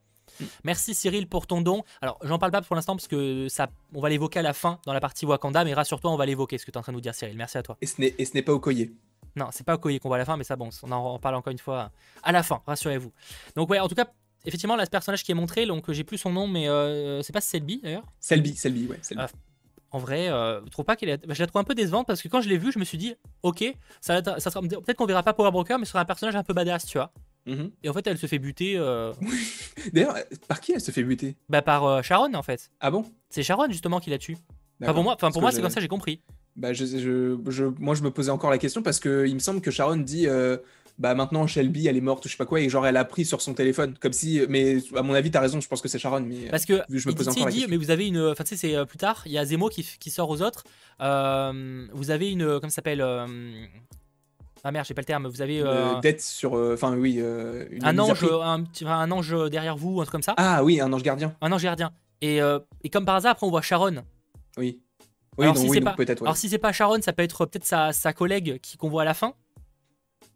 Merci 0.64 0.93
Cyril 0.95 1.28
pour 1.28 1.45
ton 1.47 1.62
don. 1.62 1.84
Alors, 2.01 2.18
j'en 2.24 2.39
parle 2.39 2.51
pas 2.51 2.62
pour 2.62 2.76
l'instant 2.76 2.95
parce 2.95 3.07
que 3.07 3.47
ça, 3.49 3.68
on 3.93 4.01
va 4.01 4.09
l'évoquer 4.09 4.39
à 4.39 4.41
la 4.41 4.53
fin 4.53 4.80
dans 4.86 4.93
la 4.93 4.99
partie 4.99 5.26
Wakanda, 5.26 5.64
mais 5.64 5.74
rassure-toi, 5.74 6.12
on 6.12 6.16
va 6.16 6.26
l'évoquer 6.26 6.57
ce 6.57 6.66
que 6.66 6.72
tu 6.72 6.76
es 6.76 6.80
en 6.80 6.82
train 6.82 6.91
de 6.91 6.97
nous 6.97 7.01
dire, 7.01 7.14
Cyril. 7.14 7.38
Merci 7.38 7.57
à 7.57 7.64
toi. 7.64 7.78
Et 7.82 7.86
ce 7.86 8.01
n'est 8.34 8.41
pas 8.41 8.53
au 8.53 8.59
collier. 8.59 8.91
Non, 9.36 9.47
c'est 9.51 9.66
pas 9.66 9.76
au 9.76 9.78
collier 9.78 9.99
qu'on 9.99 10.09
voit 10.09 10.18
à 10.18 10.20
la 10.20 10.26
fin, 10.26 10.38
mais 10.38 10.43
ça, 10.43 10.55
bon, 10.55 10.70
on 10.84 10.91
en 10.91 11.20
parle 11.20 11.36
encore 11.36 11.51
une 11.51 11.59
fois 11.59 11.91
à 12.24 12.32
la 12.32 12.43
fin, 12.43 12.62
rassurez-vous. 12.66 13.12
Donc, 13.55 13.70
ouais, 13.70 13.80
en 13.80 13.88
tout 13.88 13.95
cas, 13.95 14.07
effectivement, 14.45 14.76
là, 14.76 14.86
ce 14.86 14.89
personnage 14.89 15.24
qui 15.24 15.32
est 15.32 15.36
montré, 15.36 15.66
donc 15.66 15.89
j'ai 15.91 16.03
plus 16.03 16.18
son 16.18 16.32
nom, 16.32 16.47
mais 16.47 16.68
euh, 16.68 17.22
c'est 17.22 17.34
pas 17.34 17.41
Selby 17.41 17.80
d'ailleurs? 17.82 18.03
Selby, 18.20 18.55
Selby, 18.55 18.88
ouais. 18.88 18.99
Selby. 19.01 19.24
Ah, 19.24 19.30
en 19.92 20.00
vrai, 20.00 20.30
euh, 20.30 20.62
je 20.66 20.70
trouve 20.72 20.86
pas 20.86 20.96
qu'elle 20.96 21.10
est. 21.10 21.26
bah, 21.28 21.34
je 21.34 21.39
la 21.42 21.48
trouve 21.48 21.60
un 21.62 21.66
peu 21.66 21.76
décevante 21.76 22.08
parce 22.08 22.22
que 22.22 22.28
quand 22.28 22.42
je 22.42 22.50
l'ai 22.50 22.58
vue, 22.58 22.72
je 22.72 22.80
me 22.80 22.86
suis 22.86 22.98
dit, 22.98 23.14
ok, 23.44 23.64
ça, 24.00 24.22
ça 24.39 24.50
sera 24.50 24.62
peut-être 24.62 24.96
qu'on 24.96 25.06
verra 25.06 25.22
pas 25.24 25.34
Power 25.34 25.52
Broker, 25.52 25.78
mais 25.80 25.86
ce 25.86 25.92
sera 25.92 26.02
un 26.02 26.06
personnage 26.06 26.36
un 26.36 26.44
peu 26.44 26.54
badass, 26.54 26.86
tu 26.86 26.98
vois. 26.98 27.12
Mhm. 27.46 27.72
Et 27.84 27.89
en 27.89 27.94
fait, 27.94 28.06
elle 28.08 28.18
se 28.18 28.28
fait 28.28 28.39
buter 28.39 28.76
euh, 28.78 29.12
D'ailleurs, 29.94 30.16
par 30.48 30.60
qui 30.62 30.74
elle 30.74 30.82
se 30.82 30.92
fait 30.92 31.04
buter? 31.04 31.36
bah, 31.50 31.62
par 31.62 31.86
euh, 31.86 32.02
Sharon 32.02 32.34
en 32.34 32.44
fait. 32.44 32.72
Ah 32.80 32.92
bon? 32.92 33.06
C'est 33.30 33.44
Sharon 33.44 33.68
justement 33.70 34.00
qui 34.00 34.10
la 34.10 34.18
tue. 34.18 34.38
Enfin, 34.82 34.94
pour 34.94 35.04
moi, 35.04 35.14
enfin, 35.16 35.32
pour 35.32 35.42
moi 35.42 35.52
c'est 35.52 35.62
comme 35.62 35.70
ça 35.70 35.76
que 35.76 35.82
j'ai 35.82 35.88
compris. 35.88 36.22
Bah, 36.56 36.74
je, 36.74 36.86
je, 36.86 37.38
je- 37.50 37.64
moi, 37.80 37.96
je 37.96 38.04
me 38.04 38.12
posais 38.12 38.30
encore 38.32 38.50
la 38.50 38.58
question 38.58 38.82
parce 38.84 39.00
que 39.00 39.26
il 39.28 39.34
me 39.36 39.39
semble 39.39 39.62
que 39.62 39.72
Sharon 39.72 39.96
dit 39.98 40.28
euh, 40.28 40.58
bah 41.02 41.16
maintenant 41.16 41.47
Shelby 41.47 41.88
elle 41.88 41.97
est 41.97 42.02
morte 42.02 42.24
ou 42.24 42.28
je 42.30 42.34
sais 42.34 42.38
pas 42.38 42.45
quoi 42.45 42.60
et 42.62 42.70
genre 42.70 42.86
elle 42.86 42.95
a 42.95 43.04
pris 43.04 43.26
sur 43.26 43.41
son 43.41 43.56
téléphone 43.56 43.95
comme 43.99 44.14
si 44.14 44.39
mais 44.47 44.78
à 44.95 45.02
mon 45.02 45.16
avis 45.16 45.32
t'as 45.32 45.39
raison 45.41 45.60
je 45.60 45.68
pense 45.68 45.82
que 45.82 45.88
c'est 45.88 45.97
Sharon 45.97 46.22
mais 46.22 46.47
Parce 46.49 46.66
que 46.66 46.84
je 46.89 47.10
me 47.10 47.16
pose 47.16 47.28
encore 47.28 47.45
la 47.45 47.52
dit, 47.52 47.66
mais 47.68 47.78
vous 47.78 47.89
avez 47.89 48.08
une. 48.08 48.20
Enfin, 48.20 48.43
tu 48.43 48.49
sais, 48.49 48.56
c'est 48.56 48.76
euh, 48.76 48.86
plus 48.86 48.99
tard, 48.99 49.24
il 49.26 49.32
y 49.32 49.38
a 49.39 49.43
Zemo 49.45 49.70
qui, 49.70 49.84
qui 49.99 50.12
sort 50.12 50.30
aux 50.30 50.41
autres. 50.43 50.64
Euh, 51.02 51.88
vous 51.91 52.12
avez 52.12 52.30
une. 52.30 52.45
Comment 52.60 52.70
ça 52.70 52.76
s'appelle 52.76 53.02
euh, 53.02 53.26
Ah 54.64 54.72
merde, 54.72 54.86
j'ai 54.86 54.93
pas 54.93 55.02
le 55.02 55.06
terme. 55.06 55.28
Vous 55.28 55.41
avez 55.41 55.58
Une 55.60 55.66
euh, 55.68 55.99
dette 56.02 56.22
sur 56.22 56.56
euh, 56.56 56.76
enfin 56.76 56.95
oui 56.95 57.18
euh, 57.20 57.66
une 57.72 57.84
un 57.84 57.97
ange, 57.97 58.24
un, 58.86 59.12
ange 59.12 59.36
derrière 59.49 59.76
vous, 59.78 59.99
un 60.02 60.04
truc 60.04 60.12
comme 60.12 60.22
ça. 60.22 60.36
Ah 60.38 60.64
oui 60.64 60.80
un 60.80 60.93
ange 60.93 61.04
gardien 61.04 61.36
Un 61.41 61.52
ange 61.52 61.64
gardien. 61.64 61.91
Et, 62.22 62.38
et 62.84 62.89
comme 62.89 63.06
par 63.06 63.16
hasard, 63.16 63.32
après, 63.32 63.47
on 63.47 63.49
voit 63.49 63.64
Sharon. 63.64 64.04
oui 64.58 64.80
oui 65.38 65.45
Alors, 65.45 65.56
donc, 65.56 65.64
si 65.64 65.70
oui, 65.70 65.78
c'est 65.78 65.84
pas- 65.84 65.93
peut-être 65.93 66.22
ouais. 66.22 66.28
Alors, 66.28 66.38
si 66.38 66.49
c'est 66.49 66.58
pas 66.60 66.72
Sharon, 66.74 67.02
ça 67.02 67.14
peut 67.14 67.24
être 67.24 67.45
peut-être 67.45 67.66
sa, 67.66 67.93
sa 67.93 68.14
collègue 68.14 68.60
qui 68.62 68.78
qu'on 68.78 68.89
voit 68.89 69.02
à 69.04 69.06
la 69.06 69.14
fin. 69.16 69.34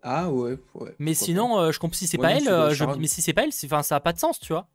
Ah 0.07 0.29
ouais, 0.31 0.57
ouais 0.75 0.95
Mais 0.99 1.13
sinon, 1.13 1.59
euh, 1.59 1.71
je 1.71 1.79
comprends 1.79 1.97
si 1.97 2.07
c'est 2.07 2.17
Ouais, 2.17 2.23
pas 2.27 2.31
elle. 2.35 2.47
euh, 2.47 2.69
je- 2.73 2.85
mais 2.85 3.07
si 3.07 3.21
c'est 3.21 3.33
pas 3.33 3.43
elle, 3.43 3.51
enfin, 3.65 3.81
ça 3.83 3.95
a 3.95 3.99
pas 3.99 4.13
de 4.13 4.19
sens, 4.19 4.39
tu 4.39 4.53
vois. 4.53 4.67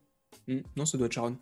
Hmm, 0.49 0.59
non 0.77 0.85
ça 0.87 0.99
doit 0.99 1.07
être 1.07 1.13
Sharon 1.13 1.37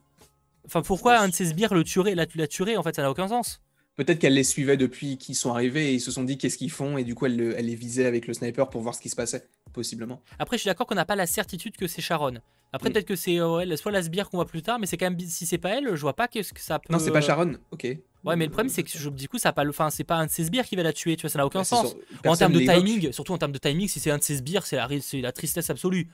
Enfin, 0.67 0.83
pourquoi 0.83 1.15
pense. 1.17 1.25
un 1.25 1.29
de 1.29 1.35
ces 1.35 1.47
sbires 1.47 1.73
le 1.73 1.83
tuerait, 1.85 2.15
la, 2.15 2.27
la 2.35 2.47
tuerait 2.47 2.77
En 2.77 2.83
fait, 2.83 2.95
ça 2.95 3.03
n'a 3.03 3.11
aucun 3.11 3.29
sens. 3.29 3.61
peut-être 3.97 4.19
qu'elle 4.19 4.35
les 4.35 4.45
suivait 4.45 4.77
depuis 4.77 5.17
qu'ils 5.19 5.35
sont 5.35 5.53
arrivés 5.53 5.89
et 5.91 5.95
ils 5.95 6.01
se 6.01 6.11
sont 6.11 6.23
dit 6.25 6.37
qu'est-ce 6.39 6.59
qu'ils 6.59 6.71
font 6.71 6.99
et 6.99 7.05
du 7.05 7.15
coup 7.15 7.27
elle, 7.27 7.37
le- 7.37 7.59
elle 7.59 7.67
les 7.67 7.75
visait 7.75 8.05
avec 8.07 8.27
le 8.29 8.35
sniper 8.35 8.69
pour 8.71 8.81
voir 8.83 8.95
ce 8.95 9.01
qui 9.01 9.09
se 9.09 9.17
passait 9.17 9.49
possiblement 9.73 10.21
Après, 10.39 10.57
je 10.57 10.61
suis 10.63 10.69
d'accord 10.69 10.87
qu'on 10.87 10.95
n'a 10.95 11.05
pas 11.07 11.17
la 11.17 11.27
certitude 11.27 11.77
que 11.77 11.87
c'est 11.87 12.03
Sharon. 12.03 12.35
Après, 12.73 12.91
Mm. 12.91 12.93
peut-être 12.93 13.07
que 13.07 13.17
c'est 13.17 13.41
euh, 13.41 13.77
soit 13.77 13.91
la 13.93 14.03
sbire 14.03 14.29
qu'on 14.31 14.37
voit 14.37 14.47
plus 14.47 14.63
tard, 14.63 14.79
mais 14.79 14.87
c'est 14.87 14.97
quand 14.99 15.11
même 15.11 15.19
si 15.21 15.47
c'est 15.47 15.59
pas 15.59 15.71
elle, 15.71 15.95
je 15.97 16.01
vois 16.03 16.15
pas 16.15 16.29
qu'est-ce 16.29 16.53
que 16.53 16.61
ça 16.61 16.79
peut. 16.79 16.93
non 16.93 16.99
c'est 16.99 17.11
pas 17.13 17.21
Sharon 17.23 17.55
ok 17.71 17.97
Ouais, 18.25 18.37
mais 18.37 18.45
le 18.47 18.51
problème 18.51 18.69
c'est 18.69 18.83
que 18.83 18.91
je- 18.91 19.09
du 19.11 19.29
coup, 19.29 19.39
ça 19.39 19.51
a 19.51 19.53
pas 19.53 19.65
le. 19.65 19.71
Enfin, 19.71 19.91
c'est 19.91 20.05
pas 20.05 20.17
un 20.17 20.27
de 20.27 20.31
ces 20.31 20.45
sbires 20.45 20.67
qui 20.67 20.77
va 20.77 20.83
la 20.83 20.93
tuer, 20.93 21.17
tu 21.17 21.23
vois, 21.23 21.31
ça 21.31 21.39
n'a 21.39 21.47
aucun 21.47 21.61
Bah, 21.61 21.65
sens. 21.65 21.91
sur- 21.91 22.31
en 22.31 22.37
termes 22.37 22.53
de 22.53 22.59
timing, 22.61 23.13
surtout 23.13 23.33
en 23.33 23.39
termes 23.39 23.53
de 23.53 23.59
timing, 23.59 23.87
si 23.89 24.01
c'est 24.01 24.11
un 24.11 24.19
de 24.19 24.23
ces 24.23 24.37
sbires, 24.39 24.67
c'est 24.67 24.77
la, 24.77 24.87
ri- 24.87 25.01
c'est 25.03 25.21
la 25.21 25.33
tristesse 25.33 25.71
absolue. 25.71 26.09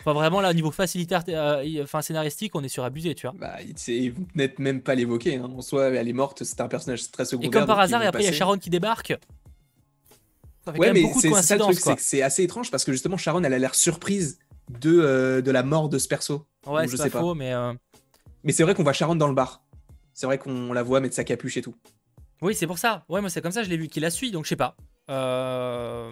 Enfin, 0.00 0.12
vraiment, 0.12 0.40
là, 0.40 0.50
au 0.50 0.52
niveau 0.52 0.70
facilitaire, 0.70 1.22
euh, 1.28 1.82
enfin, 1.82 2.02
scénaristique, 2.02 2.54
on 2.56 2.62
est 2.64 2.68
sur 2.68 2.84
abusé, 2.84 3.14
tu 3.14 3.26
vois. 3.26 3.34
Bah, 3.38 3.56
il- 3.62 3.72
c'est 3.76 4.12
n'être 4.34 4.58
même 4.58 4.82
pas 4.82 4.94
l'évoquer. 4.94 5.36
Hein. 5.36 5.50
En 5.56 5.62
soi, 5.62 5.86
elle 5.88 6.08
est 6.08 6.12
morte, 6.12 6.44
c'est 6.44 6.60
un 6.60 6.68
personnage 6.68 7.10
très 7.10 7.22
Et 7.22 7.26
secondaire. 7.26 7.50
comme 7.52 7.66
par 7.66 7.78
ils 7.78 7.82
hasard, 7.82 8.02
et 8.02 8.06
après, 8.06 8.22
il 8.22 8.26
y 8.26 8.28
a. 8.28 8.32
Sharon 8.32 8.58
qui 8.58 8.68
débarque. 8.70 9.14
Ça 10.64 10.72
fait 10.72 10.78
Ouais, 10.80 10.88
quand 10.88 10.94
même 10.94 10.94
mais 10.94 11.02
beaucoup 11.02 11.18
de 11.18 11.22
c'est 11.22 11.28
coïncidences, 11.30 11.86
assez 12.22 12.42
étrange 12.42 12.70
parce 12.72 12.84
que 12.84 12.90
justement, 12.92 13.16
Sharon, 13.16 13.42
elle 13.44 13.54
a 13.54 13.58
l'air 13.58 13.74
surprise 13.76 14.38
de, 14.80 14.98
euh, 15.00 15.40
de 15.40 15.50
la 15.52 15.62
mort 15.62 15.88
de 15.88 15.98
ce 15.98 16.08
perso. 16.08 16.44
Ouais, 16.66 16.82
c'est 16.86 16.92
je 16.92 16.96
pas 16.96 17.02
sais 17.04 17.10
pas. 17.10 17.20
faux, 17.20 17.34
mais. 17.34 17.52
euh, 17.54 17.72
Mais 18.42 18.50
c'est 18.52 18.64
vrai 18.64 18.74
qu'on 18.74 18.82
voit 18.82 18.92
Sharon 18.92 19.14
dans 19.14 19.28
le 19.28 19.34
bar. 19.34 19.62
C'est 20.16 20.24
vrai 20.24 20.38
qu'on 20.38 20.72
la 20.72 20.82
voit 20.82 21.00
mettre 21.00 21.14
sa 21.14 21.24
capuche 21.24 21.58
et 21.58 21.62
tout. 21.62 21.74
Oui, 22.40 22.54
c'est 22.54 22.66
pour 22.66 22.78
ça. 22.78 23.04
Ouais, 23.10 23.20
moi, 23.20 23.28
c'est 23.28 23.42
comme 23.42 23.52
ça, 23.52 23.62
je 23.62 23.68
l'ai 23.68 23.76
vu, 23.76 23.86
qu'il 23.86 24.02
la 24.02 24.10
suit, 24.10 24.30
donc 24.30 24.46
je 24.46 24.48
sais 24.48 24.56
pas. 24.56 24.74
Euh, 25.10 26.10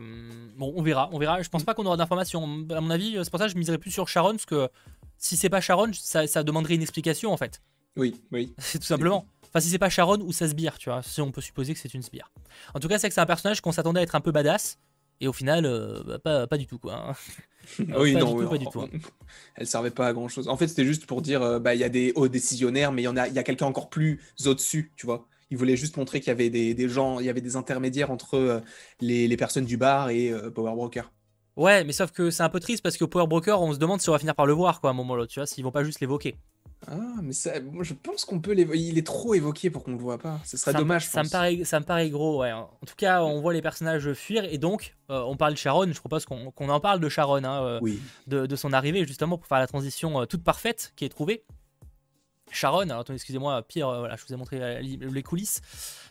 Bon, 0.57 0.73
on 0.77 0.83
verra, 0.83 1.09
on 1.13 1.19
verra. 1.19 1.43
Je 1.43 1.49
pense 1.49 1.65
pas 1.65 1.73
qu'on 1.73 1.87
aura 1.87 1.97
d'informations. 1.97 2.45
À 2.71 2.81
mon 2.83 2.91
avis, 2.91 3.17
c'est 3.25 3.31
pour 3.31 3.41
ça 3.41 3.47
que 3.47 3.53
je 3.53 3.57
miserais 3.57 3.79
plus 3.79 3.91
sur 3.91 4.07
Sharon, 4.07 4.33
parce 4.33 4.45
que 4.45 4.69
si 5.17 5.39
c'est 5.39 5.49
pas 5.49 5.63
Sharon, 5.63 5.91
ça, 5.95 6.27
ça 6.27 6.43
demanderait 6.43 6.75
une 6.75 6.83
explication, 6.83 7.33
en 7.33 7.39
fait. 7.39 7.63
Oui, 7.97 8.21
oui. 8.31 8.55
C'est 8.59 8.79
tout 8.79 8.85
simplement. 8.85 9.27
Enfin, 9.49 9.61
si 9.61 9.71
c'est 9.71 9.79
pas 9.79 9.89
Sharon 9.89 10.19
ou 10.21 10.33
sa 10.33 10.49
sbire, 10.49 10.77
tu 10.79 10.91
vois. 10.91 11.03
Si 11.03 11.21
on 11.23 11.31
peut 11.31 11.41
supposer 11.41 11.73
que 11.75 11.79
c'est 11.79 11.95
une 11.95 12.03
sbire. 12.03 12.31
En 12.75 12.81
tout 12.81 12.89
cas, 12.89 12.99
c'est 12.99 13.09
que 13.09 13.15
c'est 13.15 13.21
un 13.21 13.27
personnage 13.27 13.61
qu'on 13.61 13.71
s'attendait 13.71 14.01
à 14.01 14.03
être 14.03 14.17
un 14.17 14.21
peu 14.21 14.33
badass. 14.33 14.79
Et 15.21 15.29
au 15.29 15.33
final, 15.33 15.65
euh, 15.65 16.03
bah, 16.05 16.19
pas, 16.19 16.47
pas 16.49 16.59
du 16.59 16.67
tout, 16.67 16.79
quoi. 16.79 17.15
hein. 17.81 17.95
oui, 17.99 18.12
pas 18.12 18.19
non, 18.21 18.35
du 18.35 18.37
tout, 18.37 18.49
pas 18.49 18.59
du 18.59 18.67
en- 18.67 18.71
tout, 18.71 18.81
hein. 18.83 18.89
Elle 19.57 19.67
servait 19.67 19.91
pas 19.91 20.07
à 20.09 20.12
grand 20.12 20.29
chose. 20.29 20.49
En 20.49 20.57
fait, 20.57 20.69
c'était 20.69 20.85
juste 20.85 21.07
pour 21.07 21.23
dire, 21.23 21.43
euh, 21.43 21.59
bah, 21.59 21.75
il 21.75 21.81
y 21.81 21.85
a 21.85 21.89
des 21.89 22.12
hauts 22.17 22.29
décisionnaires, 22.29 22.93
mais 22.93 23.03
il 23.03 23.05
y 23.07 23.09
en 23.09 23.17
a, 23.17 23.29
il 23.29 23.35
y 23.35 23.39
a 23.39 23.43
quelqu'un 23.43 23.67
encore 23.67 23.91
plus 23.91 24.21
au-dessus, 24.47 24.93
tu 24.97 25.07
vois. 25.07 25.27
Il 25.51 25.59
voulait 25.59 25.77
juste 25.77 25.97
montrer 25.97 26.21
qu'il 26.21 26.29
y 26.29 26.31
avait 26.33 26.51
des, 26.51 26.75
des 26.75 26.89
gens, 26.89 27.21
il 27.21 27.27
y 27.27 27.29
avait 27.29 27.41
des 27.41 27.57
intermédiaires 27.57 28.11
entre 28.11 28.35
euh, 28.37 28.61
les, 29.01 29.29
les 29.29 29.37
personnes 29.37 29.65
du 29.67 29.77
bar 29.77 30.11
et 30.11 30.31
euh, 30.31 30.51
Power 30.51 30.73
Broker. 30.75 31.12
Ouais, 31.57 31.85
mais 31.85 31.93
sauf 31.93 32.11
que 32.11 32.31
c'est 32.31 32.43
un 32.43 32.49
peu 32.49 32.61
triste 32.61 32.83
parce 32.83 32.97
qu'au 32.97 33.07
Power 33.09 33.27
Broker, 33.29 33.61
on 33.62 33.73
se 33.73 33.79
demande 33.79 34.01
si 34.01 34.09
on 34.09 34.12
va 34.12 34.19
finir 34.19 34.35
par 34.35 34.47
le 34.47 34.53
voir, 34.53 34.81
quoi, 34.81 34.91
à 34.91 34.93
un 34.93 34.97
moment 34.97 35.15
ou 35.15 35.17
l'autre, 35.17 35.33
tu 35.33 35.39
vois, 35.41 35.47
s'ils 35.47 35.62
vont 35.65 35.71
pas 35.73 35.85
juste 35.85 36.01
l'évoquer. 36.01 36.37
Ah, 36.89 37.20
mais 37.22 37.32
ça, 37.32 37.61
moi, 37.61 37.85
je 37.85 37.95
pense 37.95 38.24
qu'on 38.24 38.41
peut 38.41 38.53
l'évoquer. 38.53 38.78
Il 38.78 38.99
est 38.99 39.07
trop 39.07 39.35
évoqué 39.35 39.70
pour 39.70 39.85
qu'on 39.85 39.93
le 39.93 39.99
voit 39.99 40.18
pas. 40.18 40.41
Ce 40.45 40.57
serait 40.57 40.72
ça, 40.72 40.78
dommage. 40.78 41.05
je 41.07 41.11
ça 41.11 41.22
me 41.22 41.28
paraît, 41.28 41.64
ça 41.64 41.80
me 41.80 41.85
paraît 41.85 42.11
gros, 42.11 42.41
ouais. 42.41 42.53
En 42.53 42.68
tout 42.87 42.95
cas, 42.97 43.22
on 43.22 43.41
voit 43.41 43.53
les 43.53 43.62
personnages 43.62 44.12
fuir 44.12 44.45
et 44.45 44.59
donc, 44.59 44.95
euh, 45.11 45.20
on 45.22 45.37
parle 45.37 45.53
de 45.55 45.59
Sharon. 45.59 45.87
Je 45.91 45.99
propose 46.01 46.24
qu'on 46.24 46.68
en 46.68 46.80
parle 46.80 47.01
de 47.01 47.09
Sharon, 47.09 47.45
hein, 47.45 47.62
euh, 47.64 47.78
Oui. 47.82 48.01
de, 48.26 48.47
de 48.47 48.57
son 48.57 48.72
arrivée, 48.72 49.07
justement, 49.07 49.39
pour 49.39 49.47
faire 49.47 49.59
la 49.59 49.66
transition 49.66 50.20
euh, 50.20 50.26
toute 50.26 50.45
parfaite 50.45 50.93
qui 50.97 51.05
est 51.05 51.09
trouvée. 51.09 51.45
Sharon, 52.51 52.87
excusez-moi, 53.11 53.62
pire, 53.62 53.89
voilà, 53.89 54.14
je 54.16 54.24
vous 54.26 54.32
ai 54.32 54.37
montré 54.37 54.80
les 54.82 55.22
coulisses. 55.22 55.61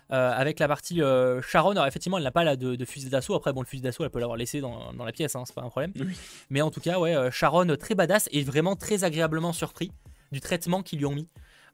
Avec 0.09 0.59
la 0.59 0.67
partie 0.67 0.99
Sharon, 1.47 1.71
alors 1.71 1.87
effectivement, 1.87 2.17
elle 2.17 2.23
n'a 2.25 2.31
pas 2.31 2.43
là 2.43 2.55
de, 2.57 2.75
de 2.75 2.85
fusil 2.85 3.09
d'assaut. 3.09 3.33
Après, 3.33 3.53
bon, 3.53 3.61
le 3.61 3.65
fusil 3.65 3.81
d'assaut, 3.81 4.03
elle 4.03 4.09
peut 4.09 4.19
l'avoir 4.19 4.35
laissé 4.37 4.59
dans, 4.59 4.91
dans 4.93 5.05
la 5.05 5.11
pièce, 5.13 5.35
hein, 5.35 5.43
c'est 5.45 5.55
pas 5.55 5.61
un 5.61 5.69
problème. 5.69 5.93
Oui. 5.97 6.13
Mais 6.49 6.61
en 6.61 6.69
tout 6.69 6.81
cas, 6.81 6.99
ouais, 6.99 7.31
Sharon, 7.31 7.73
très 7.77 7.95
badass 7.95 8.27
et 8.31 8.43
vraiment 8.43 8.75
très 8.75 9.05
agréablement 9.05 9.53
surpris 9.53 9.91
du 10.33 10.41
traitement 10.41 10.83
qu'ils 10.83 10.99
lui 10.99 11.05
ont 11.05 11.15
mis. 11.15 11.29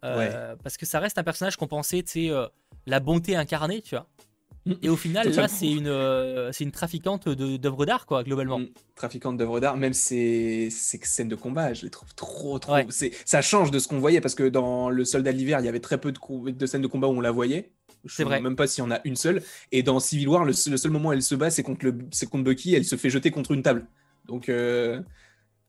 Euh, 0.06 0.56
Parce 0.64 0.78
que 0.78 0.86
ça 0.86 1.00
reste 1.00 1.18
un 1.18 1.24
personnage 1.24 1.58
qu'on 1.58 1.68
pensait, 1.68 2.04
tu 2.04 2.12
sais, 2.12 2.30
euh, 2.30 2.46
la 2.86 3.00
bonté 3.00 3.36
incarnée, 3.36 3.82
tu 3.82 3.96
vois. 3.96 4.08
Mm. 4.66 4.74
Et 4.84 4.90
au 4.90 4.96
final, 4.96 5.30
là, 5.34 5.48
c'est 5.48 5.70
une, 5.72 5.88
euh, 5.88 6.52
c'est 6.52 6.64
une 6.64 6.72
trafiquante 6.72 7.28
de- 7.28 7.58
d'œuvres 7.58 7.86
d'art, 7.86 8.06
quoi, 8.06 8.24
globalement. 8.24 8.60
Mm, 8.60 8.68
Trafiquante 8.96 9.38
d'œuvres 9.38 9.60
d'art, 9.60 9.76
même 9.78 9.94
ces, 9.94 10.70
ces 10.70 11.00
scènes 11.04 11.28
de 11.30 11.36
combat, 11.36 11.74
je 11.74 11.84
les 11.86 11.90
trouve 11.90 12.14
trop, 12.14 12.60
trop. 12.60 12.74
Ouais. 12.74 12.86
c'est- 12.90 13.12
Ça 13.26 13.42
change 13.42 13.72
de 13.72 13.80
ce 13.80 13.88
qu'on 13.88 14.00
voyait 14.00 14.22
parce 14.22 14.36
que 14.36 14.48
dans 14.48 14.90
Le 14.90 15.04
Soldat 15.06 15.34
de 15.34 15.38
l'hiver, 15.38 15.60
il 15.60 15.66
y 15.66 15.70
avait 15.70 15.80
très 15.80 15.98
peu 15.98 16.12
de, 16.12 16.20
de 16.52 16.66
scènes 16.66 16.82
de 16.82 16.88
combat 16.88 17.08
où 17.08 17.12
on 17.12 17.22
la 17.22 17.32
voyait. 17.32 17.72
Je 18.06 18.12
C'est 18.12 18.18
sais 18.18 18.24
vrai. 18.24 18.40
Même 18.42 18.56
pas 18.56 18.68
s'il 18.68 18.84
y 18.84 18.88
en 18.88 18.92
a 18.92 19.02
une 19.04 19.16
seule. 19.18 19.42
Et 19.74 19.84
dans 19.84 20.00
Civil 20.00 20.28
War, 20.30 20.46
le, 20.46 20.54
seul- 20.54 20.72
le 20.72 20.78
seul 20.78 20.92
moment 20.92 21.10
où 21.10 21.14
elle 21.14 21.24
se 21.24 21.36
bat, 21.36 21.50
c'est 21.50 21.64
contre, 21.64 21.86
le, 21.86 21.98
c'est 22.12 22.30
contre 22.30 22.44
Bucky. 22.46 22.74
Elle 22.76 22.86
se 22.86 22.96
fait 22.96 23.10
jeter 23.10 23.32
contre 23.32 23.52
une 23.52 23.64
table. 23.64 23.86
Donc, 24.28 24.48
euh, 24.50 25.02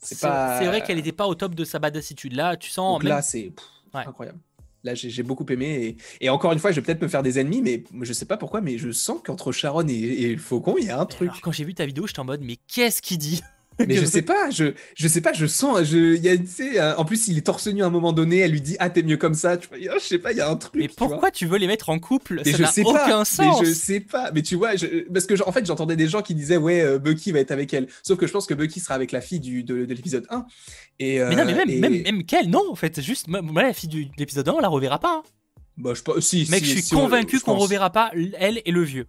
c'est 0.01 0.21
pas. 0.21 0.63
vrai 0.65 0.83
qu'elle 0.83 0.97
n'était 0.97 1.13
pas 1.13 1.27
au 1.27 1.35
top 1.35 1.55
de 1.55 1.65
sa 1.65 1.79
badassitude. 1.79 2.35
Là, 2.35 2.57
tu 2.57 2.71
sens. 2.71 2.95
Donc 2.95 3.05
même- 3.05 3.13
là, 3.13 3.23
c'est 3.23 3.53
Ouais. 3.95 4.03
incroyable. 4.07 4.39
Là, 4.83 4.95
j'ai 4.95 5.23
beaucoup 5.23 5.45
aimé. 5.51 5.97
Et, 6.21 6.25
et 6.27 6.31
encore 6.31 6.53
une 6.53 6.59
fois, 6.59 6.71
je 6.71 6.77
vais 6.77 6.83
peut-être 6.83 7.03
me 7.03 7.09
faire 7.09 7.23
des 7.23 7.39
ennemis, 7.39 7.61
mais 7.61 7.85
je 8.01 8.13
sais 8.15 8.25
pas 8.25 8.39
pourquoi, 8.39 8.63
mais 8.63 8.79
je 8.79 8.91
sens 8.93 9.21
qu'entre 9.23 9.53
Sharon 9.53 9.87
et, 9.89 10.37
Faucon, 10.39 10.77
il 10.79 10.87
y 10.87 10.91
a 10.91 10.99
un 10.99 11.05
truc. 11.05 11.29
Alors, 11.29 11.41
quand 11.43 11.53
j'ai 11.53 11.65
vu 11.65 11.75
ta 11.75 11.85
vidéo, 11.85 12.07
j'étais 12.07 12.21
en 12.21 12.25
mode, 12.25 12.41
mais 12.43 12.57
qu'est-ce 12.67 13.03
qu'il 13.03 13.19
dit? 13.19 13.43
Mais 13.89 13.97
je 13.97 14.05
sais 14.05 14.23
pas, 14.23 14.51
je, 14.51 14.73
je 14.95 15.09
sais 15.09 15.21
pas, 15.21 15.33
je 15.33 15.47
sens, 15.47 15.83
je, 15.85 16.17
y 16.17 16.29
a, 16.29 16.37
tu 16.37 16.47
sais, 16.47 16.81
euh, 16.81 16.97
en 16.97 17.05
plus 17.05 17.29
il 17.29 17.39
est 17.39 17.43
torse 17.43 17.67
nu 17.69 17.83
à 17.83 17.87
un 17.87 17.91
moment 17.91 18.13
donné, 18.13 18.39
elle 18.39 18.53
lui 18.53 18.61
dit 18.61 18.77
ah 18.79 18.91
t'es 18.91 19.03
mieux 19.03 19.17
comme 19.17 19.35
ça, 19.35 19.57
tu 19.57 19.69
vois, 19.69 19.79
je 19.79 20.05
sais 20.05 20.19
pas, 20.19 20.33
il 20.33 20.39
y 20.39 20.41
a 20.41 20.49
un 20.51 20.57
truc. 20.57 20.75
Mais 20.75 20.89
tu 20.89 20.95
vois. 20.99 21.09
pourquoi 21.09 21.31
tu 21.31 21.47
veux 21.47 21.59
les 21.59 21.67
mettre 21.67 21.89
en 21.89 21.99
couple? 21.99 22.43
Mais 22.45 22.51
Ça 22.53 22.57
je 22.59 22.63
n'a 22.63 22.69
sais 22.71 22.83
aucun 22.85 22.95
pas, 23.07 23.25
sens. 23.25 23.61
mais 23.61 23.67
je 23.67 23.73
sais 23.73 24.01
pas, 24.01 24.31
mais 24.33 24.43
tu 24.43 24.55
vois, 24.57 24.77
je- 24.77 25.11
parce 25.13 25.27
que 25.27 25.35
en 25.47 25.53
fait 25.53 25.65
j'entendais 25.67 25.97
des 25.97 26.09
gens 26.09 26.23
qui 26.23 26.35
disaient 26.35 26.57
ouais 26.57 26.81
euh, 26.83 26.99
Bucky 26.99 27.33
va 27.33 27.41
être 27.41 27.51
avec 27.51 27.73
elle, 27.75 27.89
sauf 28.03 28.19
que 28.19 28.27
je 28.27 28.33
pense 28.33 28.47
que 28.47 28.55
Bucky 28.55 28.81
sera 28.81 28.95
avec 28.95 29.13
la 29.13 29.21
fille 29.21 29.41
du, 29.41 29.63
de, 29.65 29.85
de 29.85 29.95
l'épisode 29.95 30.27
1. 30.31 30.45
Et, 30.99 31.19
Mais 31.19 31.35
non, 31.37 31.45
mais 31.47 31.53
euh, 31.53 31.57
même, 31.57 31.71
et- 31.71 31.79
même, 31.79 32.03
même 32.03 32.25
qu'elle, 32.25 32.51
non, 32.51 32.63
en 32.71 32.75
fait, 32.75 33.01
juste, 33.01 33.27
moi, 33.29 33.41
la 33.63 33.73
fille 33.73 33.89
du- 33.89 34.05
de 34.07 34.11
l'épisode 34.19 34.47
1, 34.49 34.53
on 34.53 34.61
la 34.61 34.69
reverra 34.69 34.99
pas. 34.99 35.17
hein. 35.19 35.23
bah, 35.79 35.93
je, 35.95 36.21
si, 36.21 36.47
Mec, 36.51 36.61
si, 36.61 36.67
je 36.67 36.71
suis 36.75 36.83
si, 36.83 36.95
convaincu 36.95 37.41
qu'on 37.41 37.53
pense. 37.55 37.63
reverra 37.63 37.91
pas 37.91 38.11
elle 38.39 38.61
et 38.65 38.71
le 38.71 38.83
vieux. 38.83 39.07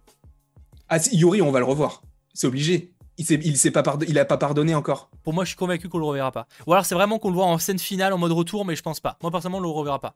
Ah 0.88 0.98
si, 0.98 1.16
Yuri 1.16 1.42
on 1.42 1.50
va 1.52 1.58
le 1.58 1.64
revoir, 1.66 2.02
c'est 2.34 2.46
obligé. 2.46 2.91
Il 3.18 3.26
s'est, 3.26 3.38
il 3.42 3.56
s'est 3.58 3.70
pas 3.70 3.82
il 4.08 4.18
a 4.18 4.24
pas 4.24 4.38
pardonné 4.38 4.74
encore. 4.74 5.10
Pour 5.22 5.34
moi, 5.34 5.44
je 5.44 5.48
suis 5.50 5.56
convaincu 5.56 5.88
qu'on 5.88 5.98
le 5.98 6.04
reverra 6.04 6.32
pas. 6.32 6.46
Ou 6.66 6.72
alors, 6.72 6.86
c'est 6.86 6.94
vraiment 6.94 7.18
qu'on 7.18 7.28
le 7.28 7.34
voit 7.34 7.44
en 7.46 7.58
scène 7.58 7.78
finale, 7.78 8.12
en 8.12 8.18
mode 8.18 8.32
retour, 8.32 8.64
mais 8.64 8.74
je 8.74 8.82
pense 8.82 9.00
pas. 9.00 9.18
Moi, 9.22 9.30
personnellement, 9.30 9.58
on 9.58 9.62
le 9.62 9.68
reverra 9.68 9.98
pas. 10.00 10.14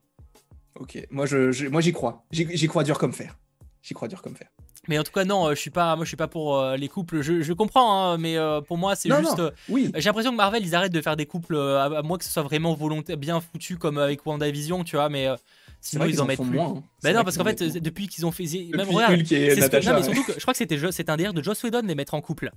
Ok, 0.79 1.07
moi 1.11 1.25
je, 1.27 1.53
je- 1.53 1.69
moi 1.69 1.81
j'y 1.81 1.93
crois, 1.93 2.25
j'y, 2.31 2.67
crois 2.69 2.85
dur 2.85 2.99
comme 2.99 3.15
fer, 3.15 3.39
j'y 3.83 3.95
crois 3.95 4.09
dur 4.09 4.21
comme 4.21 4.37
fer. 4.37 4.49
Mais 4.89 4.99
en 4.99 5.03
tout 5.05 5.11
cas, 5.13 5.25
non, 5.25 5.47
euh, 5.49 5.55
je 5.55 5.61
suis 5.61 5.71
pas, 5.71 5.97
moi, 5.97 6.05
je 6.05 6.09
suis 6.09 6.17
pas 6.19 6.29
pour 6.29 6.57
euh, 6.59 6.77
les 6.77 6.89
couples. 6.89 7.21
Je, 7.23 7.41
je 7.43 7.53
comprends, 7.55 8.13
hein, 8.13 8.19
mais 8.19 8.37
euh, 8.37 8.61
pour 8.61 8.77
moi, 8.79 8.95
c'est 8.95 9.09
juste. 9.11 9.39
non. 9.39 9.51
Oui. 9.71 9.91
J'ai 9.95 10.03
l'impression 10.03 10.31
que 10.33 10.37
Marvel, 10.37 10.65
ils 10.65 10.75
arrêtent 10.75 10.93
de 10.93 11.01
faire 11.01 11.17
des 11.17 11.27
couples, 11.27 11.57
à, 11.57 11.85
à 11.85 12.03
moins 12.03 12.19
que 12.19 12.25
ce 12.25 12.31
soit 12.31 12.43
vraiment 12.45 12.73
volontaire, 12.75 13.17
bien 13.17 13.41
foutu 13.41 13.79
comme 13.79 13.99
avec 13.99 14.25
WandaVision, 14.27 14.85
tu 14.85 14.97
vois, 14.97 15.09
mais 15.09 15.27
euh, 15.27 15.35
sinon 15.81 16.05
ils 16.05 16.11
qu'ils 16.13 16.21
en 16.21 16.25
en 16.25 16.27
mettent 16.27 16.41
plus. 16.43 16.51
moins. 16.51 16.75
hein. 16.77 16.83
Bah 17.03 17.13
non, 17.15 17.25
parce 17.25 17.37
qu'en 17.37 17.43
en 17.43 17.47
fait, 17.47 17.63
depuis 17.79 18.07
qu'ils 18.07 18.25
ont 18.27 18.31
fait. 18.33 18.45
Même 18.77 18.89
regarde, 18.89 19.17
ce 19.17 19.23
que- 19.55 19.61
Natasha, 19.61 19.93
non, 19.93 20.01
mais 20.01 20.07
ouais. 20.07 20.15
surtout 20.15 20.31
que 20.31 20.35
je 20.39 20.41
crois 20.43 20.53
que 20.53 20.59
c'était 20.59 20.79
c'est 20.93 21.09
un 21.11 21.17
délire 21.17 21.33
de 21.35 21.43
Joss 21.43 21.63
Whedon 21.65 21.81
de 21.83 21.87
les 21.89 21.95
mettre 21.95 22.15
en 22.15 22.21
couple. 22.21 22.53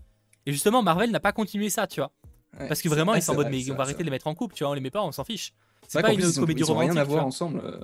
Et 0.49 0.51
justement, 0.51 0.81
Marvel 0.81 1.11
n'a 1.11 1.19
pas 1.19 1.31
continué 1.31 1.69
ça, 1.69 1.85
tu 1.85 1.99
vois. 1.99 2.11
Ouais, 2.59 2.67
Parce 2.67 2.81
que 2.81 2.89
vraiment, 2.89 3.11
vrai, 3.11 3.19
ils 3.19 3.21
sont 3.23 3.33
en 3.33 3.35
mode, 3.35 3.47
vrai, 3.47 3.55
mais 3.65 3.71
on 3.71 3.75
va 3.75 3.83
arrêter 3.83 3.99
de 3.99 4.05
les 4.05 4.09
mettre 4.09 4.25
en 4.27 4.33
couple, 4.33 4.55
tu 4.55 4.63
vois, 4.63 4.71
on 4.71 4.73
les 4.73 4.81
met 4.81 4.89
pas, 4.89 5.03
on 5.03 5.11
s'en 5.11 5.23
fiche. 5.23 5.53
C'est 5.87 6.01
pas 6.01 6.11
une 6.11 6.25
ont- 6.25 6.31
comédie 6.33 6.61
ils 6.61 6.71
ont 6.71 6.77
rien 6.77 6.95
à 6.97 7.03
voir 7.03 7.25
ensemble. 7.25 7.61
euh. 7.63 7.79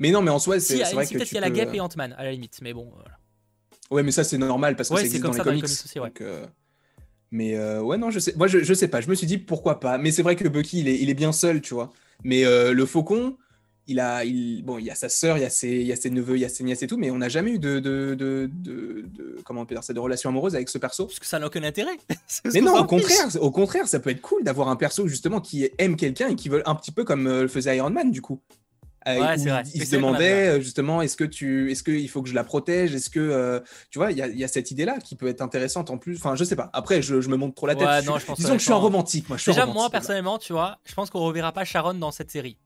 Mais 0.00 0.10
non, 0.10 0.20
mais 0.20 0.30
en 0.32 0.40
soi, 0.40 0.58
c'est 0.58 0.84
Si, 0.84 0.94
vrai 0.94 1.06
si, 1.06 1.12
que 1.12 1.18
peut-être 1.18 1.28
qu'il 1.28 1.36
y 1.36 1.38
a 1.38 1.42
la 1.42 1.50
Gap 1.50 1.72
et 1.72 1.80
Ant-Man, 1.80 2.14
à 2.18 2.24
la 2.24 2.32
limite, 2.32 2.58
mais 2.62 2.72
bon. 2.72 2.90
voilà. 2.92 3.10
Ouais, 3.92 4.02
mais 4.02 4.10
ça 4.10 4.24
c'est 4.24 4.38
normal 4.38 4.74
parce 4.74 4.88
que 4.88 4.94
Ouais, 4.94 5.06
c'est 5.06 5.20
comme 5.20 5.30
dans 5.30 5.36
ça 5.36 5.44
les 5.44 5.44
dans 5.44 5.50
les 5.52 5.60
comics. 5.60 5.76
comics 5.76 5.84
aussi, 5.86 6.00
ouais. 6.00 6.08
donc, 6.08 6.20
euh, 6.22 6.44
Mais 7.30 7.56
euh, 7.56 7.80
ouais, 7.82 7.98
non, 7.98 8.10
je 8.10 8.18
sais. 8.18 8.34
Moi, 8.36 8.48
je, 8.48 8.64
je, 8.64 8.74
sais 8.74 8.88
pas. 8.88 9.00
Je 9.00 9.08
me 9.08 9.14
suis 9.14 9.26
dit 9.28 9.38
pourquoi 9.38 9.78
pas. 9.78 9.98
Mais 9.98 10.10
c'est 10.10 10.22
vrai 10.22 10.34
que 10.34 10.48
Bucky, 10.48 10.80
il 10.80 10.88
est, 10.88 10.98
il 11.00 11.08
est 11.10 11.14
bien 11.14 11.30
seul, 11.32 11.60
tu 11.60 11.74
vois. 11.74 11.92
Mais 12.24 12.44
euh, 12.44 12.72
le 12.72 12.86
faucon, 12.86 13.36
il 13.86 14.00
a, 14.00 14.24
il, 14.24 14.62
bon, 14.62 14.78
il 14.78 14.84
y 14.84 14.90
a 14.90 14.94
sa 14.94 15.08
sœur, 15.08 15.38
il 15.38 15.42
y 15.42 15.44
a 15.44 15.50
ses, 15.50 15.68
il 15.68 15.86
y 15.86 15.92
a 15.92 15.96
ses 15.96 16.10
neveux, 16.10 16.36
il 16.36 16.40
y 16.40 16.44
a 16.44 16.48
ses 16.48 16.64
nièces 16.64 16.82
et 16.82 16.86
tout, 16.86 16.96
mais 16.96 17.10
on 17.10 17.18
n'a 17.18 17.28
jamais 17.28 17.52
eu 17.52 17.58
de, 17.58 17.78
de, 17.78 18.14
de, 18.14 18.50
de, 18.52 19.36
comment 19.44 19.62
on 19.62 19.66
peut 19.66 19.74
dire 19.74 19.84
ça, 19.84 19.92
de 19.92 20.00
relation 20.00 20.30
amoureuse 20.30 20.54
avec 20.54 20.68
ce 20.68 20.78
perso. 20.78 21.06
Parce 21.06 21.18
que 21.18 21.26
ça 21.26 21.38
n'a 21.38 21.46
aucun 21.46 21.62
intérêt. 21.62 21.96
mais 22.52 22.60
non, 22.60 22.76
au 22.76 22.84
contraire, 22.84 23.28
au 23.40 23.50
contraire, 23.50 23.88
ça 23.88 24.00
peut 24.00 24.10
être 24.10 24.22
cool 24.22 24.42
d'avoir 24.44 24.68
un 24.68 24.76
perso 24.76 25.06
justement 25.06 25.40
qui 25.40 25.68
aime 25.78 25.96
quelqu'un 25.96 26.28
et 26.28 26.36
qui 26.36 26.48
veut 26.48 26.68
un 26.68 26.74
petit 26.74 26.92
peu 26.92 27.04
comme 27.04 27.28
le 27.28 27.48
faisait 27.48 27.76
Iron 27.76 27.90
Man 27.90 28.10
du 28.10 28.22
coup. 28.22 28.40
Euh, 29.06 29.20
ouais, 29.20 29.38
c'est 29.38 29.50
vrai. 29.50 29.62
Il 29.72 29.86
se 29.86 29.94
demandait 29.94 30.48
euh, 30.48 30.60
justement 30.60 31.00
est-ce 31.00 31.16
que 31.16 31.24
tu, 31.24 31.70
est-ce 31.70 31.84
qu'il 31.84 32.08
faut 32.08 32.22
que 32.22 32.28
je 32.28 32.34
la 32.34 32.42
protège, 32.42 32.94
est-ce 32.94 33.08
que 33.08 33.20
euh, 33.20 33.60
tu 33.90 33.98
vois, 33.98 34.10
il 34.10 34.18
y, 34.18 34.38
y, 34.38 34.44
a 34.44 34.48
cette 34.48 34.72
idée-là 34.72 34.98
qui 34.98 35.14
peut 35.14 35.28
être 35.28 35.42
intéressante 35.42 35.90
en 35.90 35.98
plus. 35.98 36.16
Enfin, 36.16 36.34
je 36.34 36.42
sais 36.42 36.56
pas. 36.56 36.70
Après, 36.72 37.02
je, 37.02 37.20
je 37.20 37.28
me 37.28 37.36
montre 37.36 37.54
trop 37.54 37.68
la 37.68 37.76
tête. 37.76 37.86
Ouais, 37.86 38.02
non, 38.02 38.18
je 38.18 38.26
pense 38.26 38.36
Disons 38.36 38.54
que 38.54 38.58
je 38.58 38.64
suis 38.64 38.72
un 38.72 38.76
romantique. 38.76 39.28
Moi, 39.28 39.38
je 39.38 39.42
suis 39.42 39.52
Déjà, 39.52 39.66
moi 39.66 39.90
personnellement, 39.90 40.38
tu 40.38 40.52
vois, 40.52 40.78
je 40.84 40.94
pense 40.94 41.10
qu'on 41.10 41.20
reverra 41.20 41.52
pas 41.52 41.64
Sharon 41.64 41.94
dans 41.94 42.10
cette 42.10 42.32
série. 42.32 42.58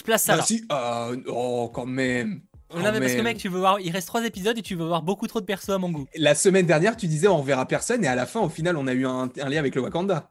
Je 0.00 0.04
place 0.04 0.22
ça 0.22 0.36
là. 0.36 0.42
Si, 0.42 0.64
ah, 0.70 1.10
oh, 1.26 1.70
quand 1.72 1.84
même. 1.84 2.40
Non, 2.74 2.90
mais 2.90 3.00
parce 3.00 3.12
que 3.12 3.20
mec, 3.20 3.36
tu 3.36 3.50
veux 3.50 3.58
voir, 3.58 3.80
il 3.80 3.90
reste 3.90 4.06
trois 4.06 4.24
épisodes 4.24 4.56
et 4.56 4.62
tu 4.62 4.76
veux 4.76 4.86
voir 4.86 5.02
beaucoup 5.02 5.26
trop 5.26 5.40
de 5.40 5.44
persos 5.44 5.70
à 5.70 5.78
mon 5.78 5.90
goût. 5.90 6.06
La 6.16 6.34
semaine 6.34 6.64
dernière, 6.64 6.96
tu 6.96 7.06
disais 7.06 7.28
on 7.28 7.36
reverra 7.36 7.66
personne 7.66 8.02
et 8.02 8.08
à 8.08 8.14
la 8.14 8.24
fin, 8.24 8.40
au 8.40 8.48
final, 8.48 8.78
on 8.78 8.86
a 8.86 8.94
eu 8.94 9.06
un, 9.06 9.28
un 9.38 9.48
lien 9.50 9.58
avec 9.58 9.74
le 9.74 9.82
Wakanda. 9.82 10.30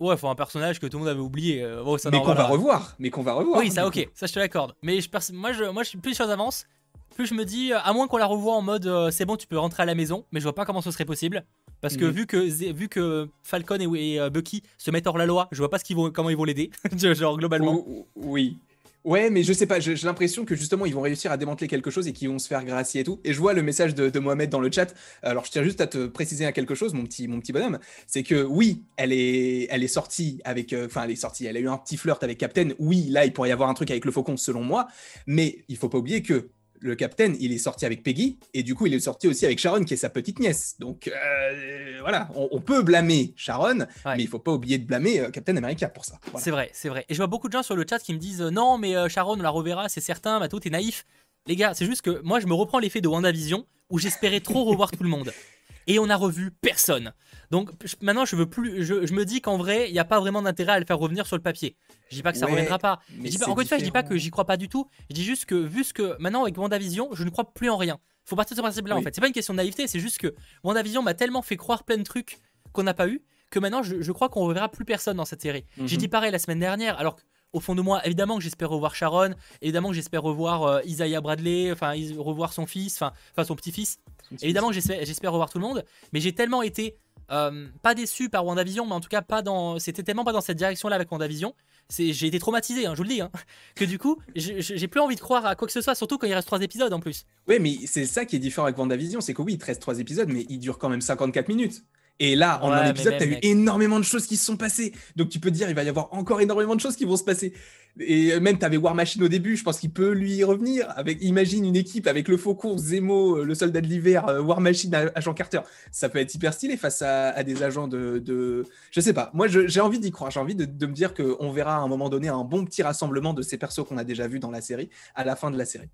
Ouais, 0.00 0.16
faut 0.16 0.26
un 0.26 0.34
personnage 0.34 0.80
que 0.80 0.86
tout 0.86 0.96
le 0.96 1.04
monde 1.04 1.12
avait 1.12 1.20
oublié. 1.20 1.62
Euh, 1.62 1.84
oh, 1.84 1.98
ça 1.98 2.10
mais 2.10 2.20
qu'on 2.20 2.34
va 2.34 2.46
revoir. 2.46 2.96
Mais 2.98 3.10
qu'on 3.10 3.22
va 3.22 3.34
revoir. 3.34 3.60
Oui, 3.60 3.70
ça, 3.70 3.86
ok, 3.86 4.08
ça 4.12 4.26
je 4.26 4.32
te 4.32 4.40
l'accorde. 4.40 4.74
Mais 4.82 5.00
je, 5.00 5.08
moi, 5.32 5.52
je, 5.52 5.64
moi, 5.64 5.84
je 5.84 5.90
suis 5.90 5.98
plus 5.98 6.10
les 6.10 6.16
choses 6.16 6.30
avancent, 6.30 6.66
plus 7.14 7.26
je 7.26 7.34
me 7.34 7.44
dis, 7.44 7.72
à 7.72 7.92
moins 7.92 8.08
qu'on 8.08 8.16
la 8.16 8.26
revoie 8.26 8.54
en 8.54 8.62
mode 8.62 8.86
euh, 8.86 9.12
c'est 9.12 9.24
bon, 9.24 9.36
tu 9.36 9.46
peux 9.46 9.58
rentrer 9.58 9.84
à 9.84 9.86
la 9.86 9.94
maison, 9.94 10.24
mais 10.32 10.40
je 10.40 10.44
vois 10.44 10.54
pas 10.54 10.64
comment 10.64 10.82
ce 10.82 10.90
serait 10.90 11.04
possible. 11.04 11.44
Parce 11.84 11.96
que, 11.98 12.04
Mhm. 12.06 12.10
vu, 12.10 12.26
que 12.26 12.72
vu 12.72 12.88
que 12.88 13.28
Falcon 13.42 13.78
et, 13.78 14.12
et, 14.14 14.20
euh, 14.20 14.30
Bucky 14.30 14.62
se 14.78 14.90
mettent 14.90 15.06
hors 15.06 15.18
la 15.18 15.26
loi, 15.26 15.48
je 15.52 15.58
vois 15.58 15.68
pas 15.70 15.78
ce 15.78 15.84
qu'ils 15.84 15.96
vont, 15.96 16.10
comment 16.10 16.30
ils 16.30 16.36
vont 16.36 16.44
l'aider. 16.44 16.70
Genre, 16.98 17.36
globalement. 17.36 17.84
Ou- 17.86 18.06
Oui. 18.16 18.56
Ouais, 19.04 19.28
mais 19.28 19.42
je 19.42 19.52
sais 19.52 19.66
pas, 19.66 19.80
j'ai 19.80 19.94
l'impression 19.96 20.46
que 20.46 20.54
justement 20.56 20.86
ils 20.86 20.94
vont 20.94 21.02
réussir 21.02 21.30
à 21.30 21.36
démanteler 21.36 21.68
quelque 21.68 21.90
chose 21.90 22.08
et 22.08 22.14
qu'ils 22.14 22.30
vont 22.30 22.38
se 22.38 22.48
faire 22.48 22.64
gracier 22.64 23.02
et 23.02 23.04
tout. 23.04 23.20
Et 23.22 23.34
je 23.34 23.38
vois 23.38 23.52
le 23.52 23.62
message 23.62 23.94
de, 23.94 24.08
de 24.08 24.18
Mohamed 24.18 24.48
dans 24.48 24.60
le 24.60 24.72
chat. 24.72 24.94
Alors 25.22 25.44
je 25.44 25.50
tiens 25.50 25.62
juste 25.62 25.82
à 25.82 25.86
te 25.86 26.06
préciser 26.06 26.46
à 26.46 26.52
quelque 26.52 26.74
chose, 26.74 26.94
mon 26.94 27.04
petit, 27.04 27.28
mon 27.28 27.38
petit 27.38 27.52
bonhomme. 27.52 27.78
C'est 28.06 28.22
que 28.22 28.42
oui, 28.44 28.82
elle 28.96 29.12
est, 29.12 29.66
elle 29.70 29.84
est 29.84 29.88
sortie 29.88 30.40
avec. 30.44 30.72
euh, 30.72 30.86
Enfin, 30.86 31.02
elle 31.04 31.10
est 31.10 31.16
sortie, 31.16 31.44
elle 31.44 31.58
a 31.58 31.60
eu 31.60 31.68
un 31.68 31.76
petit 31.76 31.98
flirt 31.98 32.22
avec 32.24 32.38
Captain. 32.38 32.70
Oui, 32.78 33.08
là, 33.10 33.26
il 33.26 33.34
pourrait 33.34 33.50
y 33.50 33.52
avoir 33.52 33.68
un 33.68 33.74
truc 33.74 33.90
avec 33.90 34.06
le 34.06 34.10
faucon, 34.10 34.38
selon 34.38 34.62
moi. 34.62 34.86
Mais 35.26 35.58
il 35.68 35.76
faut 35.76 35.90
pas 35.90 35.98
oublier 35.98 36.22
que 36.22 36.48
le 36.80 36.94
Captain, 36.96 37.34
il 37.40 37.52
est 37.52 37.58
sorti 37.58 37.86
avec 37.86 38.02
Peggy. 38.02 38.38
Et 38.52 38.62
du 38.62 38.74
coup, 38.74 38.86
il 38.86 38.94
est 38.94 39.00
sorti 39.00 39.26
aussi 39.28 39.44
avec 39.46 39.58
Sharon, 39.58 39.84
qui 39.84 39.94
est 39.94 39.98
sa 39.98 40.10
petite 40.10 40.38
nièce. 40.38 40.76
Donc 40.78 41.08
euh, 41.08 41.98
voilà, 42.00 42.28
on, 42.34 42.48
on 42.52 42.60
peut 42.60 42.82
blâmer 42.82 43.32
Sharon, 43.36 43.80
Ouais. 44.04 44.16
mais 44.16 44.22
il 44.22 44.28
faut 44.28 44.38
pas 44.38 44.52
oublier 44.52 44.78
de 44.78 44.84
blâmer 44.84 45.20
euh, 45.20 45.30
Captain 45.30 45.56
America 45.56 45.88
pour 45.88 46.04
ça. 46.04 46.18
Voilà. 46.30 46.44
C'est 46.44 46.50
vrai, 46.50 46.70
c'est 46.72 46.88
vrai. 46.88 47.04
Et 47.08 47.14
je 47.14 47.18
vois 47.18 47.26
beaucoup 47.26 47.48
de 47.48 47.52
gens 47.52 47.62
sur 47.62 47.76
le 47.76 47.84
chat 47.88 47.98
qui 47.98 48.12
me 48.12 48.18
disent 48.18 48.42
euh, 48.42 48.50
non, 48.50 48.78
mais 48.78 48.96
euh, 48.96 49.08
Sharon, 49.08 49.38
on 49.38 49.42
la 49.42 49.50
reverra, 49.50 49.88
c'est 49.88 50.00
certain, 50.00 50.38
Mato, 50.38 50.60
t'es 50.60 50.70
naïf. 50.70 51.06
Les 51.46 51.56
gars, 51.56 51.74
c'est 51.74 51.86
juste 51.86 52.02
que 52.02 52.20
moi, 52.22 52.40
je 52.40 52.46
me 52.46 52.54
reprends 52.54 52.78
l'effet 52.78 53.00
de 53.00 53.08
WandaVision 53.08 53.66
où 53.90 53.98
j'espérais 53.98 54.40
trop 54.40 54.64
revoir 54.64 54.90
tout 54.90 55.02
le 55.02 55.08
monde. 55.10 55.32
Et 55.86 55.98
on 55.98 56.08
a 56.08 56.16
revu 56.16 56.50
personne. 56.50 57.12
Donc 57.54 57.70
maintenant, 58.00 58.24
je 58.24 58.34
veux 58.34 58.46
plus. 58.46 58.84
Je, 58.84 59.06
je 59.06 59.12
me 59.14 59.24
dis 59.24 59.40
qu'en 59.40 59.56
vrai, 59.56 59.88
il 59.88 59.92
n'y 59.92 60.00
a 60.00 60.04
pas 60.04 60.18
vraiment 60.18 60.42
d'intérêt 60.42 60.72
à 60.72 60.80
le 60.80 60.84
faire 60.84 60.98
revenir 60.98 61.24
sur 61.26 61.36
le 61.36 61.42
papier. 61.42 61.76
Je 62.10 62.16
dis 62.16 62.22
pas 62.22 62.32
que 62.32 62.38
ça 62.38 62.46
Ouais, 62.46 62.52
reviendra 62.52 62.78
pas. 62.80 63.00
mais 63.12 63.26
Je 63.26 63.30
dis 63.32 63.38
pas- 63.38 63.46
encore 63.48 63.60
une 63.60 63.68
fois, 63.68 63.78
je 63.78 63.84
dis 63.84 63.90
pas 63.92 64.02
que 64.02 64.16
j'y 64.16 64.30
crois 64.30 64.44
pas 64.44 64.56
du 64.56 64.68
tout. 64.68 64.88
Je 65.08 65.14
dis 65.14 65.22
juste 65.24 65.44
que 65.46 65.54
vu 65.54 65.84
ce 65.84 65.92
que 65.94 66.16
maintenant 66.18 66.42
avec 66.42 66.58
WandaVision, 66.58 67.10
je 67.12 67.22
ne 67.22 67.30
crois 67.30 67.52
plus 67.54 67.70
en 67.70 67.76
rien. 67.76 67.98
Faut 68.24 68.34
partir 68.34 68.56
de 68.56 68.58
ce 68.58 68.62
principe-là 68.62 68.96
en 68.96 69.02
fait. 69.02 69.14
C'est 69.14 69.20
pas 69.20 69.28
une 69.28 69.32
question 69.32 69.54
de 69.54 69.58
naïveté, 69.58 69.86
c'est 69.86 70.00
juste 70.00 70.18
que 70.18 70.34
WandaVision 70.64 71.02
m'a 71.02 71.14
tellement 71.14 71.42
fait 71.42 71.56
croire 71.56 71.84
plein 71.84 71.96
de 71.98 72.02
trucs 72.02 72.38
qu'on 72.72 72.82
n'a 72.82 72.94
pas 72.94 73.06
eu 73.06 73.22
que 73.50 73.60
maintenant 73.60 73.84
je, 73.84 74.00
je 74.02 74.10
crois 74.12 74.28
qu'on 74.28 74.40
reverra 74.46 74.68
plus 74.68 74.84
personne 74.84 75.16
dans 75.16 75.24
cette 75.24 75.42
série. 75.42 75.64
J'ai 75.84 75.94
Mhm. 75.96 76.00
dit 76.00 76.08
pareil 76.08 76.32
la 76.32 76.40
semaine 76.40 76.58
dernière, 76.58 76.98
alors 76.98 77.14
qu'au 77.16 77.60
fond 77.60 77.76
de 77.76 77.82
moi, 77.82 78.04
évidemment 78.04 78.36
que 78.38 78.42
j'espère 78.42 78.68
revoir 78.70 78.96
Sharon, 78.96 79.34
évidemment 79.62 79.90
que 79.90 79.94
j'espère 79.94 80.22
revoir 80.22 80.62
euh, 80.64 80.80
Isaiah 80.86 81.20
Bradley, 81.20 81.70
enfin 81.70 81.92
revoir 82.18 82.52
son 82.52 82.66
fils, 82.66 83.00
enfin 83.00 83.44
son 83.44 83.54
petit-fils. 83.54 84.00
Évidemment 84.42 84.68
que 84.70 84.74
j'espère 84.74 85.30
revoir 85.32 85.50
tout 85.50 85.58
le 85.58 85.64
monde, 85.64 85.84
mais 86.12 86.18
j'ai 86.20 86.32
tellement 86.34 86.62
été 86.62 86.96
euh, 87.30 87.68
pas 87.82 87.94
déçu 87.94 88.28
par 88.28 88.44
WandaVision, 88.44 88.86
mais 88.86 88.92
en 88.92 89.00
tout 89.00 89.08
cas 89.08 89.22
pas 89.22 89.42
dans, 89.42 89.78
c'était 89.78 90.02
tellement 90.02 90.24
pas 90.24 90.32
dans 90.32 90.40
cette 90.40 90.58
direction-là 90.58 90.96
avec 90.96 91.10
WandaVision. 91.10 91.54
J'ai 91.90 92.26
été 92.26 92.38
traumatisé, 92.38 92.86
hein, 92.86 92.92
je 92.92 92.98
vous 92.98 93.02
le 93.02 93.10
dis, 93.10 93.20
hein, 93.20 93.30
que 93.74 93.84
du 93.84 93.98
coup, 93.98 94.18
j'ai 94.34 94.88
plus 94.88 95.00
envie 95.00 95.16
de 95.16 95.20
croire 95.20 95.44
à 95.44 95.54
quoi 95.54 95.66
que 95.66 95.72
ce 95.72 95.80
soit, 95.80 95.94
surtout 95.94 96.18
quand 96.18 96.26
il 96.26 96.34
reste 96.34 96.46
trois 96.46 96.60
épisodes 96.60 96.92
en 96.92 97.00
plus. 97.00 97.26
Oui, 97.46 97.58
mais 97.60 97.86
c'est 97.86 98.06
ça 98.06 98.24
qui 98.24 98.36
est 98.36 98.40
différent 98.40 98.66
avec 98.66 98.78
WandaVision, 98.78 99.20
c'est 99.20 99.34
que 99.34 99.42
oui, 99.42 99.54
il 99.54 99.58
te 99.58 99.66
reste 99.66 99.82
3 99.82 99.98
épisodes, 99.98 100.28
mais 100.28 100.46
il 100.48 100.58
dure 100.58 100.78
quand 100.78 100.88
même 100.88 101.00
54 101.00 101.48
minutes. 101.48 101.84
Et 102.20 102.36
là, 102.36 102.60
en 102.62 102.70
Ouais, 102.70 102.76
un 102.76 102.90
épisode, 102.90 103.12
même, 103.14 103.18
t'as 103.20 103.26
eu 103.26 103.30
mec. 103.30 103.44
énormément 103.44 103.98
de 103.98 104.04
choses 104.04 104.26
qui 104.26 104.36
se 104.36 104.44
sont 104.44 104.56
passées. 104.56 104.92
Donc 105.16 105.28
tu 105.30 105.40
peux 105.40 105.50
te 105.50 105.56
dire, 105.56 105.68
il 105.68 105.74
va 105.74 105.82
y 105.82 105.88
avoir 105.88 106.12
encore 106.12 106.40
énormément 106.40 106.76
de 106.76 106.80
choses 106.80 106.94
qui 106.96 107.04
vont 107.04 107.16
se 107.16 107.24
passer. 107.24 107.52
Et 108.00 108.38
même, 108.40 108.58
t'avais 108.58 108.76
War 108.76 108.94
Machine 108.94 109.22
au 109.22 109.28
début, 109.28 109.56
je 109.56 109.62
pense 109.62 109.78
qu'il 109.78 109.90
peut 109.92 110.10
lui 110.12 110.34
y 110.36 110.44
revenir. 110.44 110.86
Avec, 110.96 111.18
imagine 111.22 111.64
une 111.64 111.76
équipe 111.76 112.06
avec 112.08 112.26
le 112.28 112.36
Faucon, 112.36 112.76
Zemo, 112.76 113.38
euh, 113.38 113.44
le 113.44 113.54
soldat 113.54 113.80
de 113.80 113.86
l'hiver, 113.86 114.26
euh, 114.28 114.40
War 114.40 114.60
Machine, 114.60 114.92
agent 115.14 115.32
Carter. 115.34 115.60
Ça 115.92 116.08
peut 116.08 116.18
être 116.18 116.34
hyper 116.34 116.52
stylé 116.54 116.76
face 116.76 117.02
à, 117.02 117.30
à 117.30 117.42
des 117.44 117.62
agents 117.62 117.86
de, 117.88 118.18
de- 118.18 118.64
Je 118.90 119.00
sais 119.00 119.12
pas, 119.12 119.30
moi 119.32 119.46
j'ai 119.48 119.80
envie 119.80 120.00
d'y 120.00 120.10
croire, 120.10 120.30
j'ai 120.32 120.40
envie 120.40 120.56
de, 120.56 120.64
de 120.64 120.86
me 120.86 120.92
dire 120.92 121.14
qu'on 121.14 121.52
verra 121.52 121.76
à 121.76 121.80
un 121.80 121.88
moment 121.88 122.08
donné 122.08 122.28
un 122.28 122.42
bon 122.42 122.64
petit 122.64 122.82
rassemblement 122.82 123.32
de 123.32 123.42
ces 123.42 123.58
persos 123.58 123.84
qu'on 123.88 123.96
a 123.98 124.04
déjà 124.04 124.26
vus 124.26 124.40
dans 124.40 124.50
la 124.50 124.60
série 124.60 124.90
à 125.14 125.24
la 125.24 125.36
fin 125.36 125.52
de 125.52 125.56
la 125.58 125.64
série. 125.64 125.88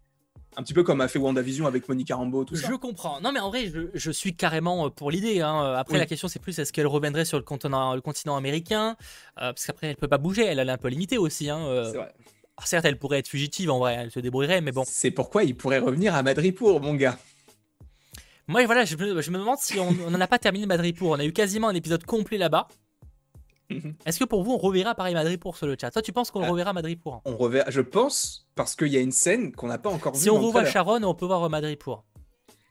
Un 0.56 0.62
petit 0.64 0.74
peu 0.74 0.82
comme 0.82 1.00
a 1.00 1.06
fait 1.08 1.18
WandaVision 1.20 1.66
avec 1.66 1.88
Monica 1.88 2.16
Rambeau, 2.16 2.44
tout 2.44 2.56
ça. 2.56 2.68
Je 2.68 2.74
comprends. 2.74 3.20
Non, 3.20 3.30
mais 3.32 3.38
en 3.40 3.50
vrai, 3.50 3.66
je, 3.72 3.82
je 3.94 4.10
suis 4.10 4.34
carrément 4.34 4.86
euh, 4.86 4.88
pour 4.90 5.10
l'idée. 5.10 5.40
hein. 5.40 5.64
Euh, 5.64 5.76
Après, 5.76 5.94
Oui. 5.94 6.00
la 6.00 6.06
question, 6.06 6.26
c'est 6.26 6.40
plus 6.40 6.58
est-ce 6.58 6.72
qu'elle 6.72 6.88
reviendrait 6.88 7.24
sur 7.24 7.38
le 7.38 7.44
continent, 7.44 7.94
le 7.94 8.00
continent 8.00 8.36
américain? 8.36 8.96
Euh, 9.38 9.52
Parce 9.52 9.64
qu'après, 9.66 9.86
elle 9.88 9.96
peut 9.96 10.08
pas 10.08 10.18
bouger, 10.18 10.44
elle, 10.44 10.58
elle 10.58 10.68
est 10.68 10.72
un 10.72 10.76
peu 10.78 10.88
limitée 10.88 11.18
aussi. 11.18 11.48
Hein. 11.50 11.60
euh. 11.66 11.84
C'est 11.84 11.96
vrai. 11.98 12.12
Alors, 12.56 12.66
certes, 12.66 12.84
elle 12.84 12.98
pourrait 12.98 13.20
être 13.20 13.28
fugitive 13.28 13.70
en 13.70 13.78
vrai, 13.78 13.94
elle 13.98 14.10
se 14.10 14.18
débrouillerait, 14.20 14.60
mais 14.60 14.72
bon. 14.72 14.82
C'est 14.86 15.12
pourquoi 15.12 15.44
il 15.44 15.56
pourrait 15.56 15.78
revenir 15.78 16.14
à 16.14 16.22
Madripour, 16.22 16.80
mon 16.80 16.94
gars. 16.94 17.16
Moi, 18.48 18.66
voilà, 18.66 18.84
je 18.84 18.96
me, 18.96 19.22
je 19.22 19.30
me 19.30 19.38
demande 19.38 19.58
si 19.60 19.78
on 19.78 19.92
n'en 20.10 20.20
a 20.20 20.26
pas 20.26 20.38
terminé 20.40 20.66
Madripour. 20.66 21.10
On 21.10 21.18
a 21.20 21.24
eu 21.24 21.32
quasiment 21.32 21.68
un 21.68 21.74
épisode 21.74 22.04
complet 22.04 22.36
là-bas. 22.36 22.66
Est-ce 24.06 24.18
que 24.18 24.24
pour 24.24 24.42
vous, 24.42 24.52
on 24.52 24.58
reverra 24.58 24.94
pareil 24.94 25.14
Madripour 25.14 25.56
sur 25.56 25.66
le 25.66 25.76
chat? 25.80 25.90
Toi, 25.90 26.02
tu 26.02 26.12
penses 26.12 26.30
qu'on 26.30 26.40
le 26.40 26.46
Ah. 26.46 26.50
reverra 26.50 26.72
Madripour 26.72 27.14
hein 27.16 27.20
On 27.24 27.36
reverra, 27.36 27.70
je 27.70 27.80
pense, 27.80 28.46
parce 28.54 28.74
qu'il 28.76 28.88
y 28.88 28.96
a 28.96 29.00
une 29.00 29.12
scène 29.12 29.52
qu'on 29.52 29.68
n'a 29.68 29.78
pas 29.78 29.90
encore 29.90 30.14
vue. 30.14 30.20
Si 30.20 30.30
on 30.30 30.40
revoit. 30.40 30.64
Sharon, 30.64 31.02
on 31.02 31.14
peut 31.14 31.26
voir 31.26 31.48
Madripour. 31.48 32.04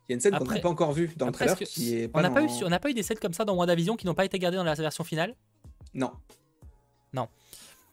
Il 0.08 0.12
y 0.12 0.14
a 0.14 0.16
une 0.16 0.22
scène 0.22 0.38
qu'on 0.38 0.46
n'a 0.46 0.60
pas 0.60 0.70
encore 0.70 0.92
vue 0.92 1.12
dans 1.18 1.28
le 1.28 1.32
trailer 1.32 1.56
qui 1.58 1.96
est 1.96 2.06
On 2.08 2.10
pas 2.10 2.22
n'a 2.24 2.32
pas, 2.32 2.42
eu, 2.42 2.48
on 2.66 2.70
pas 2.80 2.90
eu 2.90 2.94
des 2.94 3.04
scènes 3.04 3.20
comme 3.20 3.34
ça 3.34 3.46
dans 3.46 3.56
WandaVision 3.56 3.96
qui 3.96 4.06
n'ont 4.08 4.16
pas 4.16 4.26
été 4.26 4.40
gardées 4.40 4.58
dans 4.58 4.64
la 4.64 4.74
version 4.74 5.04
finale? 5.04 5.36
Non. 5.94 6.12
Non. 7.14 7.28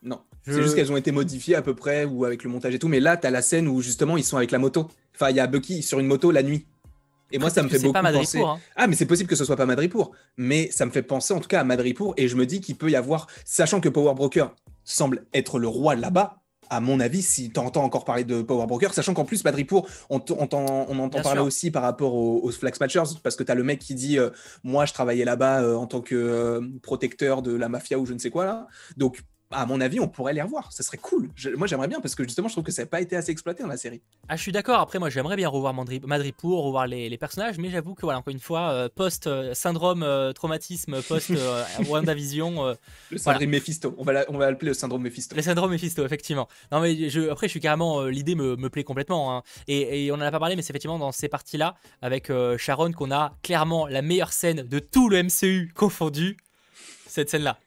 Non. 0.03 0.21
Je- 0.47 0.53
C'est 0.53 0.63
juste 0.63 0.75
qu'elles 0.77 0.93
ont 0.93 0.97
été 0.97 1.13
modifiées 1.13 1.57
à 1.57 1.63
peu 1.63 1.75
près, 1.75 2.05
ou 2.05 2.25
avec 2.25 2.43
le 2.45 2.51
montage 2.51 2.75
et 2.75 2.79
tout. 2.79 2.89
Mais 2.89 3.01
là, 3.01 3.17
tu 3.17 3.27
as 3.27 3.31
la 3.31 3.43
scène 3.43 3.67
où 3.69 3.83
justement 3.83 4.17
ils 4.17 4.25
sont 4.25 4.37
avec 4.37 4.51
la 4.51 4.59
moto. 4.59 4.89
Enfin, 5.15 5.31
il 5.31 5.37
y 5.37 5.41
a 5.41 5.47
Bucky 5.47 5.83
sur 5.83 5.99
une 5.99 6.07
moto 6.07 6.31
la 6.31 6.43
nuit. 6.43 6.67
Et 7.33 7.39
moi, 7.39 7.51
ça 7.51 7.63
me 7.63 7.69
fait 7.69 7.79
beaucoup 7.81 7.93
pas 7.93 8.13
penser. 8.13 8.41
Hein. 8.41 8.59
Ah, 8.77 8.87
mais 8.87 8.95
c'est 8.95 9.07
possible 9.07 9.29
que 9.29 9.37
ce 9.37 9.45
soit 9.45 9.57
pas 9.57 9.67
Madripour. 9.67 10.13
Mais 10.37 10.71
ça 10.71 10.87
me 10.87 10.91
fait 10.91 11.03
penser 11.03 11.35
en 11.35 11.41
tout 11.41 11.49
cas 11.49 11.61
à 11.61 11.65
Madripour. 11.65 12.15
Et 12.17 12.29
je 12.29 12.37
me 12.37 12.47
dis 12.47 12.61
qu'il 12.61 12.77
peut 12.77 12.91
y 12.91 12.97
avoir, 12.97 13.27
sachant 13.45 13.81
que 13.81 13.89
Power 13.89 14.15
Broker 14.15 14.55
semble 14.85 15.25
être 15.35 15.59
le 15.59 15.67
roi 15.69 15.97
là-bas, 15.97 16.43
à 16.69 16.81
mon 16.81 16.99
avis, 16.99 17.23
si 17.23 17.51
tu 17.51 17.61
entends 17.61 17.85
encore 17.85 18.05
parler 18.05 18.25
de 18.25 18.43
Power 18.43 18.67
Broker, 18.67 18.93
sachant 18.93 19.15
qu'en 19.15 19.25
plus, 19.25 19.45
Madripour, 19.45 19.89
on, 20.11 20.17
on, 20.31 20.43
entend- 20.43 20.87
on 20.89 20.99
entend 20.99 21.09
Bien 21.19 21.23
parler 21.23 21.39
sûr. 21.39 21.47
aussi 21.47 21.71
par 21.71 21.83
rapport 21.83 22.15
aux, 22.15 22.41
aux 22.43 22.51
Flag 22.51 22.75
Smashers, 22.75 23.05
parce 23.23 23.37
que 23.37 23.45
tu 23.45 23.53
as 23.53 23.55
le 23.55 23.63
mec 23.63 23.79
qui 23.79 23.95
dit 23.95 24.19
euh, 24.19 24.31
Moi, 24.65 24.85
je 24.85 24.93
travaillais 24.93 25.25
là-bas 25.25 25.63
euh, 25.63 25.77
en 25.77 25.87
tant 25.87 26.01
que 26.01 26.15
euh, 26.17 26.61
protecteur 26.83 27.43
de 27.43 27.53
la 27.55 27.69
mafia 27.69 27.99
ou 27.99 28.07
je 28.07 28.13
ne 28.15 28.19
sais 28.19 28.31
quoi 28.31 28.45
là. 28.45 28.67
Donc, 28.97 29.21
à 29.53 29.65
mon 29.67 29.81
avis, 29.81 30.01
on 30.01 30.09
pourrait 30.09 30.33
les 30.33 30.43
revoir. 30.43 30.73
Ça 30.73 30.83
serait 30.83 30.97
cool. 30.99 31.29
Je- 31.37 31.51
moi, 31.51 31.67
j'aimerais 31.67 31.89
bien 31.89 32.01
parce 32.01 32.15
que 32.15 32.25
justement, 32.25 32.49
je 32.49 32.55
trouve 32.55 32.65
que 32.65 32.73
ça 32.73 32.83
n'a 32.83 32.87
pas 32.87 33.01
été 33.01 33.15
assez 33.17 33.31
exploité 33.31 33.63
dans 33.63 33.69
la 33.69 33.77
série. 33.77 34.03
Ah, 34.29 34.37
je 34.37 34.43
suis 34.43 34.51
d'accord. 34.53 34.81
Après, 34.81 34.99
moi, 34.99 35.09
j'aimerais 35.11 35.37
bien 35.37 35.49
revoir 35.49 35.73
Mandri- 35.75 36.05
Madripour, 36.05 36.65
revoir 36.65 36.87
les, 36.87 37.09
les 37.09 37.19
personnages, 37.19 37.57
mais 37.59 37.71
j'avoue 37.71 37.95
que, 37.95 38.03
voilà, 38.03 38.19
encore 38.19 38.33
une 38.33 38.41
fois, 38.41 38.71
euh, 38.73 38.89
post-syndrome, 38.95 40.03
euh, 40.03 40.33
traumatisme, 40.33 41.01
post-WandaVision, 41.03 42.51
Le 43.11 43.19
Voilà. 43.19 43.39
syndrome 43.39 43.51
Mephisto. 43.51 43.95
On 43.99 44.05
va 44.05 44.13
la- 44.13 44.25
on 44.31 44.37
va 44.39 44.51
l'appeler 44.51 44.71
le 44.71 44.75
syndrome 44.75 45.03
Mephisto. 45.03 45.37
le 45.37 45.43
syndrome 45.43 45.71
Mephisto, 45.71 46.05
effectivement. 46.05 46.49
Non, 46.73 46.81
mais 46.81 47.09
je, 47.09 47.31
après, 47.31 47.47
je 47.47 47.53
suis 47.53 47.61
carrément. 47.61 48.01
euh, 48.01 48.11
L'idée 48.11 48.35
me, 48.35 48.57
me 48.57 48.69
plaît 48.71 48.85
complètement. 48.85 49.37
hein. 49.37 49.43
Et, 49.69 50.07
et 50.07 50.13
on 50.13 50.17
en 50.17 50.21
a 50.23 50.31
pas 50.31 50.39
parlé, 50.41 50.57
mais 50.57 50.63
c'est 50.63 50.71
effectivement 50.73 50.99
dans 50.99 51.13
ces 51.13 51.29
parties-là, 51.29 51.77
avec 52.03 52.31
euh, 52.31 52.59
Sharon, 52.59 52.93
qu'on 52.93 53.11
a 53.11 53.35
clairement 53.43 53.87
la 53.87 54.03
meilleure 54.03 54.33
scène 54.33 54.63
de 54.63 54.79
tout 54.79 55.09
le 55.09 55.23
MCU 55.23 55.73
confondu. 55.75 56.37
Cette 57.07 57.31
scène-là. 57.31 57.59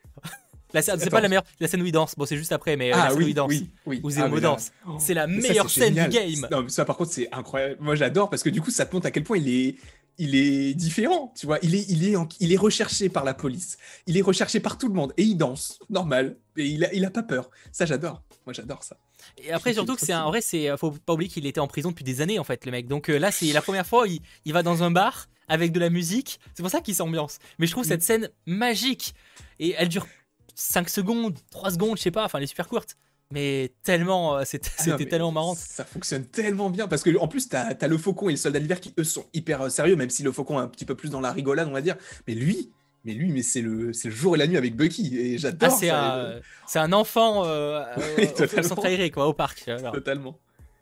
La 0.74 0.82
scène- 0.82 1.00
C'est 1.00 1.10
pas 1.10 1.22
la 1.22 1.30
meilleure, 1.30 1.44
la 1.60 1.68
scène 1.68 1.82
où 1.82 1.86
il 1.86 1.92
danse. 1.92 2.16
Bon, 2.16 2.26
c'est 2.26 2.38
juste 2.38 2.52
après, 2.52 2.76
mais 2.76 2.94
euh, 2.94 2.96
la 2.98 3.04
Ah 3.06 3.10
scène 3.10 3.18
où 3.18 3.24
oui, 3.24 3.30
il 3.30 3.34
danse. 3.34 3.50
oui, 3.50 3.70
oui. 3.86 4.00
Où 4.04 4.10
Ah, 4.10 4.12
Zemo 4.12 4.40
danse. 4.40 4.72
C'est 5.00 5.14
la 5.14 5.22
ça, 5.24 5.28
meilleure 5.28 5.70
scène 5.70 5.96
génial. 5.96 6.10
du 6.10 6.18
game. 6.18 6.48
Non, 6.52 6.64
mais 6.64 6.70
ça, 6.70 6.86
par 6.86 6.98
contre, 6.98 7.12
c'est 7.12 7.28
incroyable. 7.32 7.78
Moi, 7.80 7.96
j'adore 7.96 8.30
parce 8.30 8.44
que 8.44 8.50
du 8.50 8.62
coup, 8.62 8.72
ça 8.72 8.86
te 8.86 8.94
montre 8.96 9.08
à 9.08 9.12
quel 9.12 9.24
point 9.24 9.38
il 9.38 9.50
est, 9.50 9.76
il 10.20 10.36
est 10.36 10.74
différent. 10.74 11.34
Tu 11.38 11.46
vois, 11.46 11.58
il 11.64 11.74
est, 11.76 11.86
il 11.90 12.08
est, 12.08 12.16
en- 12.16 12.28
il 12.40 12.54
est 12.54 12.58
recherché 12.58 13.10
par 13.10 13.24
la 13.24 13.34
police. 13.34 13.78
Il 14.06 14.18
est 14.18 14.22
recherché 14.22 14.60
par 14.60 14.78
tout 14.78 14.88
le 14.88 14.94
monde 14.94 15.14
et 15.18 15.24
il 15.24 15.36
danse, 15.36 15.80
normal. 15.90 16.38
Et 16.58 16.66
il 16.68 16.84
a, 16.86 16.94
il 16.94 17.04
a 17.06 17.10
pas 17.10 17.24
peur. 17.24 17.50
Ça, 17.72 17.86
j'adore. 17.86 18.22
Moi, 18.46 18.54
j'adore 18.54 18.84
ça. 18.84 18.98
Et 19.44 19.52
après, 19.52 19.74
surtout 19.74 19.96
que 19.96 20.02
c'est 20.02 20.14
un 20.14 20.24
en 20.24 20.30
vrai, 20.30 20.42
c'est 20.42 20.76
faut 20.78 20.92
pas 20.92 21.14
oublier 21.14 21.30
qu'il 21.30 21.46
était 21.46 21.60
en 21.60 21.68
prison 21.68 21.90
depuis 21.90 22.04
des 22.06 22.22
années 22.22 22.40
en 22.40 22.44
fait, 22.44 22.66
le 22.66 22.72
mec. 22.72 22.88
Donc 22.88 23.10
euh, 23.10 23.18
là, 23.20 23.32
c'est 23.32 23.52
la 23.54 23.62
première 23.62 23.86
fois, 23.86 24.08
il, 24.08 24.20
il 24.46 24.54
va 24.54 24.64
dans 24.64 24.82
un 24.84 24.92
bar 24.92 25.28
avec 25.48 25.72
de 25.72 25.80
la 25.80 25.90
musique. 25.90 26.40
C'est 26.54 26.64
pour 26.64 26.72
ça 26.72 26.80
qu'ils 26.82 26.96
s'ambiancent. 26.96 27.38
Mais 27.60 27.66
je 27.68 27.72
trouve 27.72 27.84
cette 27.86 28.02
scène 28.04 28.30
magique. 28.46 29.14
Et 29.60 29.76
elle 29.78 29.90
dure 29.90 30.08
5 30.60 30.90
secondes, 30.90 31.38
3 31.52 31.72
secondes, 31.72 31.98
je 31.98 32.02
sais 32.04 32.12
pas. 32.12 32.26
Enfin, 32.26 32.38
elle 32.40 32.44
est 32.44 32.48
super 32.48 32.68
courte. 32.68 32.96
Mais 33.32 33.72
tellement, 33.84 34.38
euh, 34.38 34.44
c'était 34.44 34.72
Ah 34.80 34.96
mais 34.98 35.06
tellement 35.06 35.32
marrant. 35.32 35.56
Ça 35.56 35.86
fonctionne 35.86 36.26
tellement 36.26 36.72
bien 36.72 36.88
parce 36.88 37.04
que 37.04 37.16
en 37.18 37.28
plus, 37.28 37.48
t'as 37.48 37.74
as 37.80 37.88
le 37.88 37.98
faucon 38.00 38.28
et 38.30 38.34
le 38.34 38.38
soldat 38.38 38.60
d'hiver 38.60 38.80
qui 38.80 38.92
eux 38.98 39.04
sont 39.04 39.26
hyper 39.34 39.62
euh, 39.62 39.70
sérieux, 39.70 39.96
même 39.96 40.10
si 40.10 40.24
le 40.24 40.32
faucon 40.32 40.60
est 40.60 40.64
un 40.64 40.68
petit 40.68 40.86
peu 40.86 40.96
plus 40.96 41.10
dans 41.12 41.22
la 41.22 41.32
rigolade, 41.32 41.68
on 41.68 41.72
va 41.74 41.82
dire. 41.82 41.96
Mais 42.28 42.34
lui, 42.34 42.72
mais 43.06 43.14
lui, 43.14 43.32
mais 43.32 43.44
c'est 43.44 43.62
le, 43.62 43.92
le 43.92 44.10
jour 44.12 44.36
et 44.36 44.40
la 44.40 44.48
nuit 44.48 44.58
avec 44.58 44.76
Bucky 44.76 45.16
et 45.16 45.36
Ah, 45.36 45.38
j'adore. 45.38 45.72
c'est 45.78 45.90
ça, 45.90 46.16
un, 46.16 46.40
c'est 46.68 46.80
un 46.80 46.92
enfant 46.92 47.46
euh, 47.46 47.84
euh, 48.00 48.26
au- 48.40 48.60
au 48.60 48.64
centre 48.64 48.86
aéré, 48.88 49.12
quoi, 49.12 49.28
au 49.28 49.34
parc. 49.34 49.68
alors. 49.68 49.94
Totalement. 49.94 50.40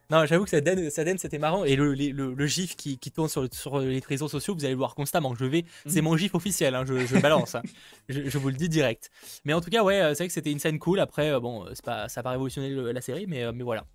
Non, 0.09 0.25
j'avoue 0.25 0.45
que 0.45 0.49
ça 0.49 0.61
donne, 0.61 1.17
c'était 1.17 1.37
marrant. 1.37 1.65
Et 1.65 1.75
le, 1.75 1.93
les- 1.93 2.11
le, 2.13 2.33
le 2.33 2.47
gif 2.47 2.75
qui, 2.77 2.97
qui 2.97 3.11
tourne 3.11 3.27
sur, 3.27 3.41
le- 3.41 3.49
sur 3.51 3.79
les 3.79 3.99
réseaux 3.99 4.29
sociaux, 4.29 4.53
vous 4.55 4.63
allez 4.63 4.71
le 4.73 4.77
voir 4.77 4.95
constamment. 4.95 5.35
Je 5.35 5.43
vais, 5.45 5.65
c'est 5.85 5.99
Mhm. 5.99 6.05
mon 6.05 6.15
gif 6.17 6.33
officiel, 6.33 6.75
hein, 6.75 6.85
je, 6.87 7.05
je 7.05 7.17
balance. 7.29 7.55
hein. 7.55 7.61
je, 8.07 8.29
je 8.29 8.37
vous 8.37 8.47
le 8.47 8.55
dis 8.55 8.69
direct. 8.69 9.09
Mais 9.43 9.53
en 9.53 9.59
tout 9.59 9.69
cas, 9.69 9.83
ouais, 9.83 9.99
euh, 10.01 10.09
c'est 10.13 10.23
vrai 10.23 10.27
que 10.27 10.33
c'était 10.33 10.51
une 10.51 10.59
scène 10.59 10.79
cool. 10.79 10.99
Après, 11.01 11.29
euh, 11.31 11.39
bon, 11.41 11.65
euh, 11.65 11.71
c'est 11.73 11.83
pas, 11.83 12.07
ça 12.07 12.19
n'a 12.21 12.23
pas 12.23 12.31
révolutionné 12.31 12.69
la 12.93 13.01
série, 13.01 13.25
mais, 13.27 13.51
mais 13.51 13.63
voilà. 13.63 13.85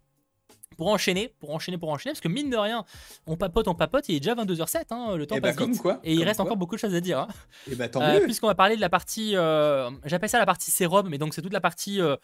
Pour 0.76 0.88
enchaîner, 0.88 1.34
pour 1.40 1.50
enchaîner, 1.54 1.78
pour 1.78 1.88
enchaîner, 1.90 2.12
parce 2.12 2.20
que 2.20 2.28
mine 2.28 2.50
de 2.50 2.56
rien, 2.56 2.84
on 3.26 3.36
papote, 3.36 3.68
on 3.68 3.74
papote, 3.74 4.08
il 4.08 4.16
est 4.16 4.20
déjà 4.20 4.34
22h07, 4.34 4.84
hein, 4.90 5.16
le 5.16 5.26
temps 5.26 5.36
Eh 5.36 5.40
bah, 5.40 5.52
passe 5.52 5.66
vite. 5.68 5.80
quoi, 5.80 6.00
et 6.04 6.14
il 6.14 6.22
reste 6.24 6.36
quoi. 6.38 6.44
encore 6.46 6.56
beaucoup 6.56 6.74
de 6.74 6.80
choses 6.80 6.94
à 6.94 7.00
dire. 7.00 7.18
hein. 7.20 7.28
Et 7.70 7.74
bah 7.74 7.88
tant 7.88 8.02
Euh, 8.02 8.14
mieux. 8.18 8.24
Puisqu'on 8.24 8.46
va 8.48 8.54
parler 8.54 8.76
de 8.76 8.80
la 8.80 8.88
partie, 8.88 9.36
euh, 9.36 9.90
j'appelle 10.04 10.28
ça 10.30 10.38
la 10.38 10.46
partie 10.46 10.70
sérum, 10.70 11.08
mais 11.08 11.18
donc 11.18 11.34
c'est 11.34 11.42
toute 11.42 11.52
la 11.52 11.60
partie 11.60 12.00
euh, 12.00 12.16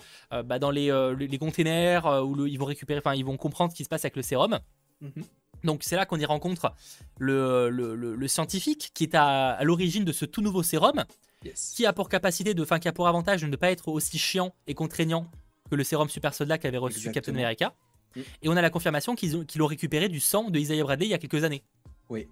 bah, 0.45 0.59
dans 0.59 0.71
les, 0.71 0.91
les- 1.19 1.39
containers 1.39 2.07
où 2.27 2.35
le- 2.35 2.49
ils 2.49 2.59
vont 2.59 2.65
récupérer, 2.67 2.99
enfin 2.99 3.15
ils 3.15 3.25
vont 3.25 3.37
comprendre 3.37 3.73
ce 3.73 3.77
qui 3.77 3.85
se 3.85 3.89
passe 3.89 4.05
avec 4.05 4.17
le 4.17 4.23
sérum. 4.23 4.59
Mhm. 5.01 5.25
Donc 5.65 5.83
c'est 5.83 5.97
là 5.97 6.07
qu'on 6.07 6.19
y 6.19 6.25
rencontre 6.25 6.73
le, 7.19 7.69
le- 7.71 7.95
le- 7.95 8.29
scientifique 8.29 8.91
qui 8.95 9.05
est 9.05 9.15
à, 9.15 9.51
à 9.53 9.65
l'origine 9.65 10.05
de 10.05 10.13
ce 10.13 10.25
tout 10.25 10.41
nouveau 10.41 10.63
sérum, 10.63 11.05
Yes. 11.45 11.73
qui 11.77 11.87
a 11.87 11.93
pour 11.93 12.09
capacité 12.09 12.53
de, 12.53 12.63
enfin 12.65 12.81
qui 12.81 12.89
a 12.89 12.93
pour 12.93 13.07
avantage 13.07 13.43
de 13.43 13.47
ne 13.47 13.55
pas 13.57 13.71
être 13.71 13.89
aussi 13.89 14.19
chiant 14.19 14.53
et 14.67 14.75
contraignant 14.75 15.31
que 15.71 15.77
le 15.77 15.85
sérum 15.85 16.09
super 16.09 16.35
soldat 16.35 16.59
qu'avait 16.59 16.79
reçu 16.79 17.13
Captain. 17.13 17.33
America. 17.33 17.75
Et 18.17 18.49
on 18.49 18.57
a 18.57 18.63
la 18.63 18.71
confirmation 18.71 19.15
qu'ils 19.15 19.37
ont, 19.37 19.67
récupéré 19.67 20.09
du 20.09 20.21
sang 20.21 20.51
de 20.51 20.59
Isaiah 20.59 20.83
Bradley 20.83 21.07
il 21.07 21.11
y 21.11 21.15
a 21.15 21.19
quelques 21.19 21.45
années. 21.45 21.63
Oui. 22.09 22.29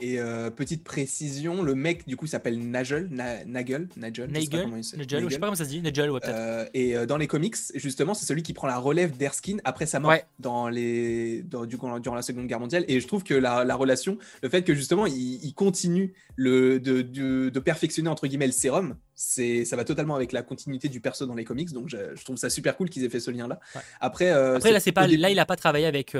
Et 0.00 0.18
euh, 0.20 0.50
petite 0.50 0.82
précision, 0.84 1.62
le 1.62 1.74
mec 1.74 2.06
du 2.06 2.16
coup 2.16 2.26
s'appelle 2.26 2.58
Nigel, 2.58 3.08
Na- 3.10 3.44
Nagel, 3.44 3.88
Nigel, 3.96 4.28
je 4.34 4.40
sais 4.40 4.48
pas 4.48 4.62
comment 4.62 4.76
il 4.76 4.82
je 4.84 5.28
sais 5.28 5.38
pas 5.38 5.46
comment 5.46 5.54
ça 5.54 5.64
se 5.64 5.68
dit, 5.70 5.80
Nigel, 5.82 6.10
ouais. 6.10 6.20
Euh, 6.24 6.64
et 6.74 6.96
euh, 6.96 7.06
dans 7.06 7.16
les 7.16 7.26
comics, 7.26 7.54
justement, 7.74 8.14
c'est 8.14 8.26
celui 8.26 8.42
qui 8.42 8.52
prend 8.52 8.66
la 8.66 8.78
relève 8.78 9.16
d'Erskine 9.16 9.60
après 9.64 9.86
sa 9.86 10.00
mort 10.00 10.10
Ouais. 10.10 10.24
dans 10.38 10.68
les, 10.68 11.42
dans- 11.42 11.64
du, 11.66 11.76
durant 11.76 12.14
la 12.14 12.22
Seconde 12.22 12.46
Guerre 12.46 12.60
mondiale. 12.60 12.84
Et 12.88 13.00
je 13.00 13.06
trouve 13.06 13.22
que 13.24 13.34
la, 13.34 13.64
la 13.64 13.74
relation, 13.76 14.18
le 14.42 14.48
fait 14.48 14.62
que 14.62 14.74
justement 14.74 15.06
il, 15.06 15.44
il 15.44 15.54
continue 15.54 16.12
le, 16.36 16.80
de, 16.80 17.02
de, 17.02 17.48
de 17.48 17.60
perfectionner 17.60 18.08
entre 18.08 18.26
guillemets 18.26 18.46
le 18.46 18.52
sérum, 18.52 18.96
c'est, 19.14 19.64
ça 19.64 19.76
va 19.76 19.84
totalement 19.84 20.16
avec 20.16 20.32
la 20.32 20.42
continuité 20.42 20.88
du 20.88 21.00
perso 21.00 21.24
dans 21.26 21.34
les 21.34 21.44
comics. 21.44 21.72
Donc 21.72 21.88
je, 21.88 21.96
je 22.16 22.24
trouve 22.24 22.36
ça 22.36 22.50
super 22.50 22.76
cool 22.76 22.90
qu'ils 22.90 23.04
aient 23.04 23.08
fait 23.08 23.20
ce 23.20 23.30
lien-là. 23.30 23.60
Ouais. 23.74 23.80
Après, 24.00 24.30
euh, 24.32 24.56
Après 24.56 24.72
là 24.72 24.80
c'est 24.80 24.90
pas 24.92 25.04
au 25.04 25.08
début- 25.08 25.22
là 25.22 25.30
il 25.30 25.38
a 25.38 25.46
pas 25.46 25.56
travaillé 25.56 25.86
avec 25.86 26.14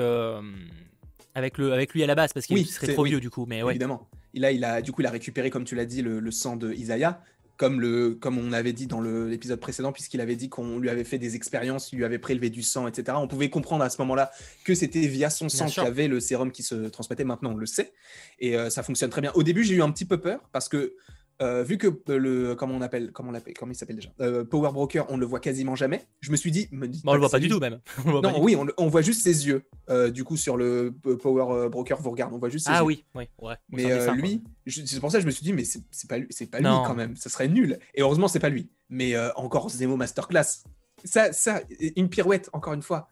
avec 1.35 1.57
le 1.57 1.73
avec 1.73 1.93
lui 1.93 2.03
à 2.03 2.07
la 2.07 2.15
base 2.15 2.33
parce 2.33 2.45
qu'il 2.47 2.55
Oui, 2.57 2.65
serait 2.65 2.87
trop 2.93 3.03
oui. 3.03 3.09
vieux 3.11 3.19
du 3.19 3.29
coup 3.29 3.45
mais 3.47 3.61
ouais. 3.61 3.73
Évidemment. 3.73 4.09
Et 4.33 4.39
là, 4.39 4.51
il 4.51 4.65
a, 4.65 4.81
du 4.81 4.91
coup, 4.91 5.01
il 5.01 5.07
a 5.07 5.11
récupéré, 5.11 5.49
comme 5.49 5.63
tu 5.63 5.75
l'as 5.75 5.85
dit, 5.85 6.01
le, 6.01 6.19
le 6.19 6.29
sang 6.31 6.57
de 6.57 6.73
Isaiah, 6.73 7.21
comme, 7.55 7.79
le, 7.79 8.15
comme 8.15 8.37
on 8.37 8.51
avait 8.51 8.73
dit 8.73 8.85
dans 8.85 8.99
l'épisode 8.99 9.61
précédent, 9.61 9.93
puisqu'il 9.93 10.19
avait 10.19 10.35
dit 10.35 10.49
qu'on 10.49 10.77
lui 10.77 10.89
avait 10.89 11.05
fait 11.05 11.17
des 11.17 11.37
expériences, 11.37 11.93
il 11.93 11.99
lui 11.99 12.03
avait 12.03 12.19
prélevé 12.19 12.49
du 12.49 12.61
sang, 12.61 12.85
etc. 12.85 13.17
On 13.17 13.29
pouvait 13.29 13.49
comprendre 13.49 13.85
à 13.85 13.89
ce 13.89 14.01
moment-là 14.01 14.31
que 14.65 14.75
c'était 14.75 15.07
via 15.07 15.29
son 15.29 15.47
sang 15.47 15.67
qu'il 15.67 15.83
avait 15.83 16.09
le 16.09 16.19
sérum 16.19 16.51
qui 16.51 16.63
se 16.63 16.75
transmettait. 16.89 17.23
Maintenant, 17.23 17.53
on 17.53 17.55
le 17.57 17.65
sait. 17.65 17.93
Et 18.39 18.57
euh, 18.57 18.69
ça 18.69 18.83
fonctionne 18.83 19.09
très 19.09 19.21
bien. 19.21 19.31
Au 19.35 19.43
début, 19.43 19.63
j'ai 19.63 19.75
eu 19.75 19.81
un 19.81 19.89
petit 19.91 20.03
peu 20.03 20.17
peur, 20.19 20.41
parce 20.51 20.67
que 20.67 20.95
euh, 21.41 21.63
vu 21.63 21.77
que 21.77 21.87
euh, 22.09 22.17
le 22.17 22.55
comment 22.55 22.75
on 22.75 22.81
appelle 22.81 23.11
comment 23.11 23.29
on 23.29 23.31
l'appelle 23.33 23.53
comment 23.53 23.71
il 23.71 23.75
s'appelle 23.75 23.97
déjà 23.97 24.09
Euh, 24.21 24.45
Power 24.45 24.71
Broker 24.71 25.05
on 25.09 25.17
le 25.17 25.25
voit 25.25 25.39
quasiment 25.41 25.75
jamais 25.75 26.05
je 26.21 26.31
me 26.31 26.37
suis 26.37 26.49
dit 26.51 26.69
me 26.71 26.87
Bon, 26.87 26.93
on 27.07 27.13
le 27.13 27.19
voit 27.19 27.29
pas 27.29 27.39
du 27.39 27.49
tout 27.49 27.59
même. 27.59 27.79
On 28.05 28.21
non 28.21 28.41
oui 28.41 28.55
on, 28.77 28.87
voit 28.87 29.01
juste 29.01 29.21
ses 29.23 29.45
yeux 29.47 29.63
euh, 29.89 30.11
du 30.11 30.23
coup 30.23 30.37
sur 30.37 30.55
le 30.55 30.93
Power 31.21 31.69
Broker 31.69 31.99
vous 32.01 32.11
regarde 32.11 32.33
on 32.33 32.37
voit 32.37 32.49
juste 32.49 32.67
ses 32.67 32.71
Ah 32.71 32.79
yeux 32.79 32.85
oui, 32.85 33.05
oui, 33.15 33.27
ouais. 33.41 33.55
Mais 33.69 33.83
dessin, 33.85 34.15
lui, 34.15 34.43
c'est 34.67 34.99
pour 34.99 35.11
ça 35.11 35.17
que 35.17 35.21
je 35.23 35.27
me 35.27 35.31
suis 35.31 35.43
dit, 35.43 35.51
mais 35.53 35.63
c'est 35.65 35.83
pas, 36.07 36.17
lui- 36.17 36.27
c'est 36.29 36.45
pas 36.49 36.59
lui 36.59 36.65
quand 36.65 36.95
même, 36.95 37.15
ça 37.15 37.29
serait 37.29 37.47
nul. 37.47 37.79
Et 37.93 38.01
heureusement, 38.01 38.27
c'est 38.27 38.39
pas 38.39 38.49
lui. 38.49 38.69
Mais 38.89 39.13
encore 39.35 39.69
Zemo 39.69 39.95
Masterclass. 39.97 40.63
Ça, 41.03 41.31
ça, 41.33 41.61
une 41.95 42.09
pirouette, 42.09 42.49
encore 42.53 42.73
une 42.73 42.81
fois. 42.81 43.09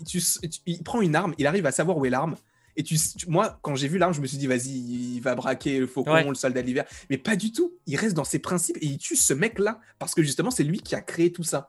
Il, 0.00 0.06
tu- 0.06 0.20
tu- 0.22 0.60
il 0.66 0.82
prend 0.82 1.00
une 1.02 1.14
arme, 1.14 1.34
il 1.36 1.46
arrive 1.46 1.66
à 1.66 1.72
savoir 1.72 1.98
où 1.98 2.06
est 2.06 2.10
l'arme. 2.10 2.36
Et 2.76 2.82
tu, 2.82 2.96
tu- 2.98 3.28
moi, 3.28 3.58
quand 3.62 3.74
j'ai 3.76 3.88
vu 3.88 3.98
l'arme, 3.98 4.14
je 4.14 4.20
me 4.20 4.26
suis 4.26 4.38
dit, 4.38 4.46
vas-y, 4.46 4.70
il 4.70 5.20
va 5.20 5.34
braquer 5.34 5.78
le 5.78 5.86
faucon, 5.86 6.12
Ouais. 6.12 6.24
le 6.24 6.34
soldat 6.34 6.62
de 6.62 6.66
l'hiver. 6.66 6.84
Mais 7.10 7.18
pas 7.18 7.36
du 7.36 7.52
tout. 7.52 7.72
Il 7.86 7.96
reste 7.96 8.14
dans 8.14 8.24
ses 8.24 8.38
principes 8.38 8.76
et 8.80 8.86
il 8.86 8.98
tue 8.98 9.16
ce 9.16 9.34
mec-là 9.34 9.80
parce 9.98 10.14
que 10.14 10.22
justement, 10.22 10.50
c'est 10.50 10.64
lui 10.64 10.80
qui 10.80 10.94
a 10.94 11.00
créé 11.00 11.32
tout 11.32 11.42
ça. 11.44 11.68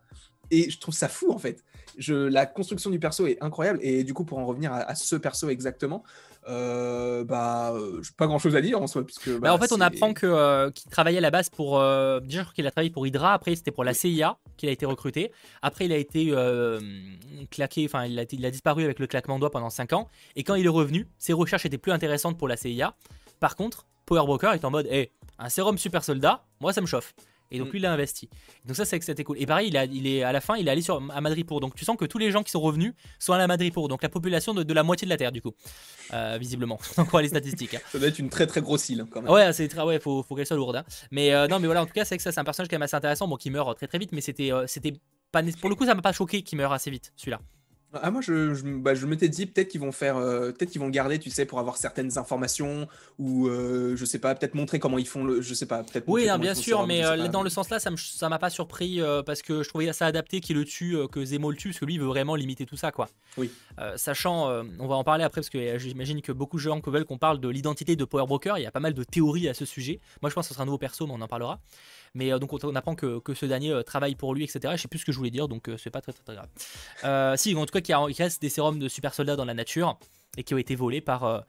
Et 0.52 0.70
je 0.70 0.80
trouve 0.80 0.94
ça 0.94 1.08
fou 1.08 1.32
en 1.32 1.38
fait. 1.38 1.64
Je, 1.98 2.14
la 2.14 2.46
construction 2.46 2.90
du 2.90 3.00
perso 3.00 3.26
est 3.28 3.38
incroyable. 3.42 3.80
Et 3.82 4.04
du 4.04 4.14
coup, 4.14 4.24
pour 4.26 4.38
en 4.38 4.46
revenir 4.46 4.72
à, 4.72 4.80
à 4.82 4.96
ce 4.96 5.16
perso 5.16 5.50
exactement, 5.50 6.04
euh, 6.50 7.24
bah, 7.24 7.72
euh, 7.74 8.02
j'ai 8.02 8.12
pas 8.18 8.28
grand 8.28 8.40
chose 8.40 8.56
à 8.56 8.62
dire 8.62 8.82
en 8.82 8.88
soi. 8.88 9.04
Puisque, 9.06 9.30
Bah, 9.30 9.40
bah, 9.42 9.54
en 9.54 9.58
fait, 9.58 9.72
on 9.72 9.82
apprend 9.82 10.14
que, 10.14 10.26
euh, 10.26 10.72
qu'il 10.72 10.90
travaillait 10.92 11.20
à 11.20 11.22
la 11.22 11.32
base 11.32 11.50
pour. 11.50 11.80
euh, 11.80 12.20
déjà, 12.20 12.40
je 12.40 12.44
crois 12.46 12.54
qu'il 12.54 12.68
a 12.68 12.72
travaillé 12.72 12.90
pour 12.92 13.06
Hydra. 13.06 13.34
Après, 13.34 13.56
c'était 13.56 13.72
pour 13.72 13.84
la 13.84 13.94
CIA 13.94 14.38
qu'il 14.58 14.70
a 14.70 14.72
été 14.72 14.86
recruté. 14.86 15.32
Après, 15.62 15.86
il 15.86 15.92
a 15.92 15.98
été 15.98 16.28
euh, 16.32 16.80
claqué. 17.50 17.86
Enfin, 17.86 18.06
il 18.06 18.18
a, 18.20 18.24
été- 18.24 18.36
il 18.38 18.46
a 18.46 18.52
disparu 18.52 18.84
avec 18.84 19.00
le 19.00 19.08
claquement 19.08 19.36
de 19.36 19.42
doigts 19.42 19.52
pendant 19.52 19.70
5 19.70 19.94
ans. 19.94 20.08
Et 20.36 20.44
quand 20.44 20.56
il 20.56 20.66
est 20.66 20.70
revenu, 20.70 21.08
ses 21.18 21.34
recherches 21.34 21.66
étaient 21.66 21.78
plus 21.78 21.92
intéressantes 21.92 22.38
pour 22.38 22.48
la 22.48 22.58
CIA. 22.58 22.96
Par 23.40 23.56
contre, 23.56 23.86
Power 24.06 24.26
Broker 24.26 24.54
est 24.54 24.66
en 24.66 24.72
mode 24.72 24.88
Hé, 24.92 25.12
un 25.40 25.50
sérum 25.50 25.78
super 25.78 26.04
soldat, 26.04 26.44
moi 26.60 26.74
ça 26.74 26.82
me 26.82 26.86
chauffe. 26.86 27.14
Et 27.52 27.60
donc 27.60 27.68
Mm. 27.68 27.72
lui, 27.72 27.80
il 27.80 27.82
l'a 27.84 27.92
investi. 27.94 28.30
Donc 28.66 28.76
ça, 28.76 28.86
c'est 28.86 28.98
que 28.98 29.06
c'était 29.06 29.24
cool. 29.24 29.38
Et 29.40 29.46
pareil, 29.46 29.68
il, 29.70 29.78
a, 29.78 29.86
il 29.86 30.08
est 30.08 30.24
à 30.24 30.32
la 30.32 30.42
fin, 30.42 30.56
il 30.58 30.68
est 30.68 30.72
allé 30.72 30.82
sur, 30.82 31.02
à 31.14 31.22
Madripour. 31.22 31.60
Donc 31.60 31.76
tu 31.76 31.86
sens 31.86 31.98
que 31.98 32.06
tous 32.06 32.18
les 32.18 32.32
gens 32.32 32.44
qui 32.44 32.52
sont 32.52 32.62
revenus 32.62 32.94
sont 33.20 33.34
allés 33.34 33.44
à 33.44 33.48
Madripour. 33.48 33.88
Donc 33.88 34.02
la 34.04 34.10
population 34.10 34.54
de, 34.54 34.64
de 34.64 34.74
la 34.74 34.84
moitié 34.84 35.06
de 35.06 35.10
la 35.10 35.18
Terre, 35.18 35.32
du 35.32 35.42
coup. 35.42 35.54
Euh, 36.14 36.38
visiblement. 36.40 36.80
On 36.98 37.06
croit 37.06 37.22
les 37.22 37.28
statistiques. 37.30 37.74
hein. 37.76 37.80
Ça 37.92 38.00
doit 38.00 38.08
être 38.08 38.20
une 38.20 38.30
très 38.30 38.48
très 38.48 38.62
grosse 38.62 38.90
île 38.90 39.06
quand 39.10 39.22
même. 39.22 39.32
Ouais, 39.32 39.52
c'est 39.54 39.68
très, 39.68 39.84
ouais, 39.84 40.00
faut, 40.00 40.24
faut 40.24 40.36
qu'elle 40.36 40.46
soit 40.48 40.58
lourde. 40.58 40.76
hein. 40.78 40.86
Mais 41.12 41.34
euh, 41.34 41.48
non, 41.48 41.60
mais 41.60 41.68
voilà, 41.68 41.82
en 41.84 41.86
tout 41.86 41.94
cas, 41.94 42.06
c'est 42.06 42.18
que 42.18 42.24
ça, 42.24 42.32
c'est 42.32 42.40
un 42.40 42.44
personnage 42.44 42.68
quand 42.70 42.76
même 42.76 42.82
assez 42.84 42.96
intéressant, 42.96 43.28
bon, 43.28 43.36
qui 43.38 43.50
meurt 43.50 43.76
très 43.78 43.88
très 43.88 43.98
vite, 43.98 44.12
mais 44.12 44.22
c'était, 44.22 44.52
euh, 44.52 44.66
c'était 44.68 44.94
pas, 45.32 45.42
pour 45.60 45.70
le 45.70 45.76
coup, 45.76 45.86
ça 45.86 45.96
m'a 45.96 46.02
pas 46.02 46.12
choqué 46.14 46.42
qu'il 46.42 46.58
meure 46.58 46.74
assez 46.74 46.90
vite, 46.92 47.14
celui-là. 47.16 47.40
Ah, 47.94 48.10
moi, 48.12 48.22
je, 48.22 48.54
je, 48.54 48.64
bah, 48.64 48.94
je 48.96 49.06
m'étais 49.06 49.28
dit 49.30 49.46
peut-être 49.46 49.68
qu'ils 49.70 49.82
vont 49.82 49.92
faire, 49.92 50.16
euh, 50.18 50.52
peut-être 50.52 50.70
qu'ils 50.72 50.80
vont 50.80 50.88
le 50.88 50.92
garder, 50.94 51.20
tu 51.20 51.30
sais, 51.30 51.46
pour 51.46 51.60
avoir 51.60 51.78
certaines 51.78 52.18
informations 52.18 52.88
ou 53.20 53.48
euh, 53.48 53.96
je 53.96 54.06
sais 54.06 54.20
pas, 54.20 54.34
peut-être 54.36 54.54
montrer 54.56 54.80
comment 54.80 54.98
ils 54.98 55.08
font 55.08 55.24
le, 55.24 55.42
je 55.42 55.54
sais 55.54 55.66
pas, 55.66 55.84
peut-être. 55.84 56.06
Oui, 56.08 56.22
non, 56.24 56.34
comment 56.34 56.42
bien 56.42 56.54
sûr, 56.54 56.88
mais 56.88 57.04
euh, 57.06 57.28
dans 57.28 57.44
le 57.44 57.50
sens 57.50 57.70
là, 57.70 57.80
ça, 57.80 57.92
me- 57.92 57.98
ça 57.98 58.30
m'a 58.30 58.40
pas 58.40 58.50
surpris 58.50 59.02
euh, 59.02 59.24
parce 59.24 59.42
que 59.42 59.62
je 59.64 59.70
trouvais 59.70 59.92
ça 59.94 60.06
adapté 60.06 60.40
qu'il 60.40 60.56
le 60.56 60.66
tue, 60.66 60.96
que 61.12 61.24
Zemo 61.26 61.52
le 61.52 61.58
tue, 61.58 61.70
parce 61.70 61.80
que 61.80 61.86
lui, 61.86 61.96
il 61.96 62.00
veut 62.00 62.08
vraiment 62.08 62.36
limiter 62.36 62.66
tout 62.66 62.78
ça, 62.78 62.92
quoi. 62.92 63.10
Oui. 63.38 63.50
Sachant, 63.96 64.48
on 64.80 64.88
va 64.88 64.96
en 64.96 65.04
parler 65.04 65.24
après, 65.24 65.42
parce 65.42 65.50
que 65.50 65.78
j'imagine 65.78 66.22
que 66.22 66.32
beaucoup 66.32 66.58
de 66.58 66.62
gens 66.62 66.80
veulent 66.86 67.06
qu'on 67.06 67.18
parle 67.18 67.40
de 67.40 67.50
l'identité 67.50 67.96
de 67.96 68.06
Power 68.06 68.26
Broker, 68.28 68.58
il 68.58 68.62
y 68.64 68.66
a 68.68 68.72
pas 68.72 68.80
mal 68.80 68.94
de 68.94 69.04
théories 69.04 69.48
à 69.50 69.54
ce 69.54 69.66
sujet. 69.66 70.00
Moi, 70.22 70.30
je 70.30 70.36
pense 70.36 70.46
que 70.46 70.50
ce 70.50 70.54
sera 70.54 70.64
un 70.64 70.66
nouveau 70.66 70.78
perso, 70.78 71.08
mais 71.08 71.14
on 71.16 71.22
en 71.22 71.28
parlera. 71.28 71.60
Mais 72.14 72.32
euh, 72.34 72.40
donc, 72.40 72.52
on, 72.54 72.76
apprend 72.76 72.96
que, 72.96 73.20
que 73.20 73.34
ce 73.34 73.46
dernier 73.46 73.72
euh, 73.72 73.84
travaille 73.84 74.16
pour 74.16 74.34
lui, 74.36 74.44
etc. 74.44 74.74
Je 74.76 74.82
sais 74.82 74.88
plus 74.88 75.00
ce 75.00 75.06
que 75.06 75.12
je 75.12 75.18
voulais 75.18 75.30
dire, 75.32 75.48
donc 75.48 75.70
euh, 75.70 75.78
c'est 75.78 75.90
pas 75.90 76.02
très, 76.02 76.12
très, 76.14 76.24
très 76.24 76.36
grave. 76.36 77.38
Si, 77.38 77.56
en 77.56 77.66
tout 77.66 77.72
cas, 77.72 77.82
qu'il 77.82 77.94
y 77.94 77.98
a- 77.98 78.06
qu'il 78.12 78.24
reste 78.24 78.42
des 78.42 78.50
sérums 78.50 78.80
de 78.80 78.88
super 78.88 79.14
soldats 79.14 79.36
dans 79.36 79.46
la 79.46 79.54
nature 79.54 79.98
et 80.38 80.44
qui 80.44 80.54
ont 80.54 80.58
été 80.58 80.76
volés 80.76 81.02
par. 81.02 81.46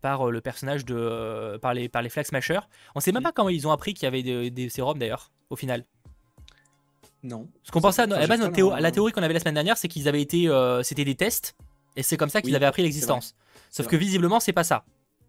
par 0.00 0.30
le 0.30 0.40
personnage 0.40 0.86
de 0.86 1.58
par 1.60 1.74
les 1.74 1.90
par 1.90 2.00
les 2.00 2.08
Flag 2.08 2.24
Smashers. 2.24 2.60
On 2.94 3.00
sait 3.00 3.12
même 3.12 3.20
Mm. 3.20 3.24
pas 3.24 3.32
comment 3.32 3.50
ils 3.50 3.66
ont 3.68 3.70
appris 3.72 3.92
qu'il 3.92 4.04
y 4.04 4.06
avait 4.06 4.22
des, 4.22 4.50
des 4.50 4.70
sérums 4.70 4.98
d'ailleurs 4.98 5.30
au 5.50 5.56
final. 5.56 5.84
Non. 7.22 7.48
Ce 7.64 7.70
qu'on 7.70 7.82
pensait 7.82 8.02
à, 8.02 8.06
la 8.06 8.26
base 8.26 8.40
théo- 8.52 8.72
théorie 8.92 9.12
qu'on 9.12 9.22
avait 9.22 9.34
la 9.34 9.40
semaine 9.40 9.52
dernière, 9.54 9.76
c'est 9.76 9.88
qu'ils 9.88 10.08
avaient 10.08 10.22
été 10.22 10.48
euh, 10.48 10.82
c'était 10.82 11.04
des 11.04 11.14
tests 11.16 11.54
et 11.96 12.02
c'est 12.02 12.16
comme 12.16 12.30
ça 12.30 12.40
qu'ils 12.40 12.50
Oui, 12.52 12.56
avaient 12.56 12.64
appris 12.64 12.82
l'existence. 12.82 13.34
Sauf 13.70 13.88
que 13.88 13.96
visiblement 13.96 14.40
c'est 14.40 14.54
pas 14.54 14.64
ça. 14.64 14.84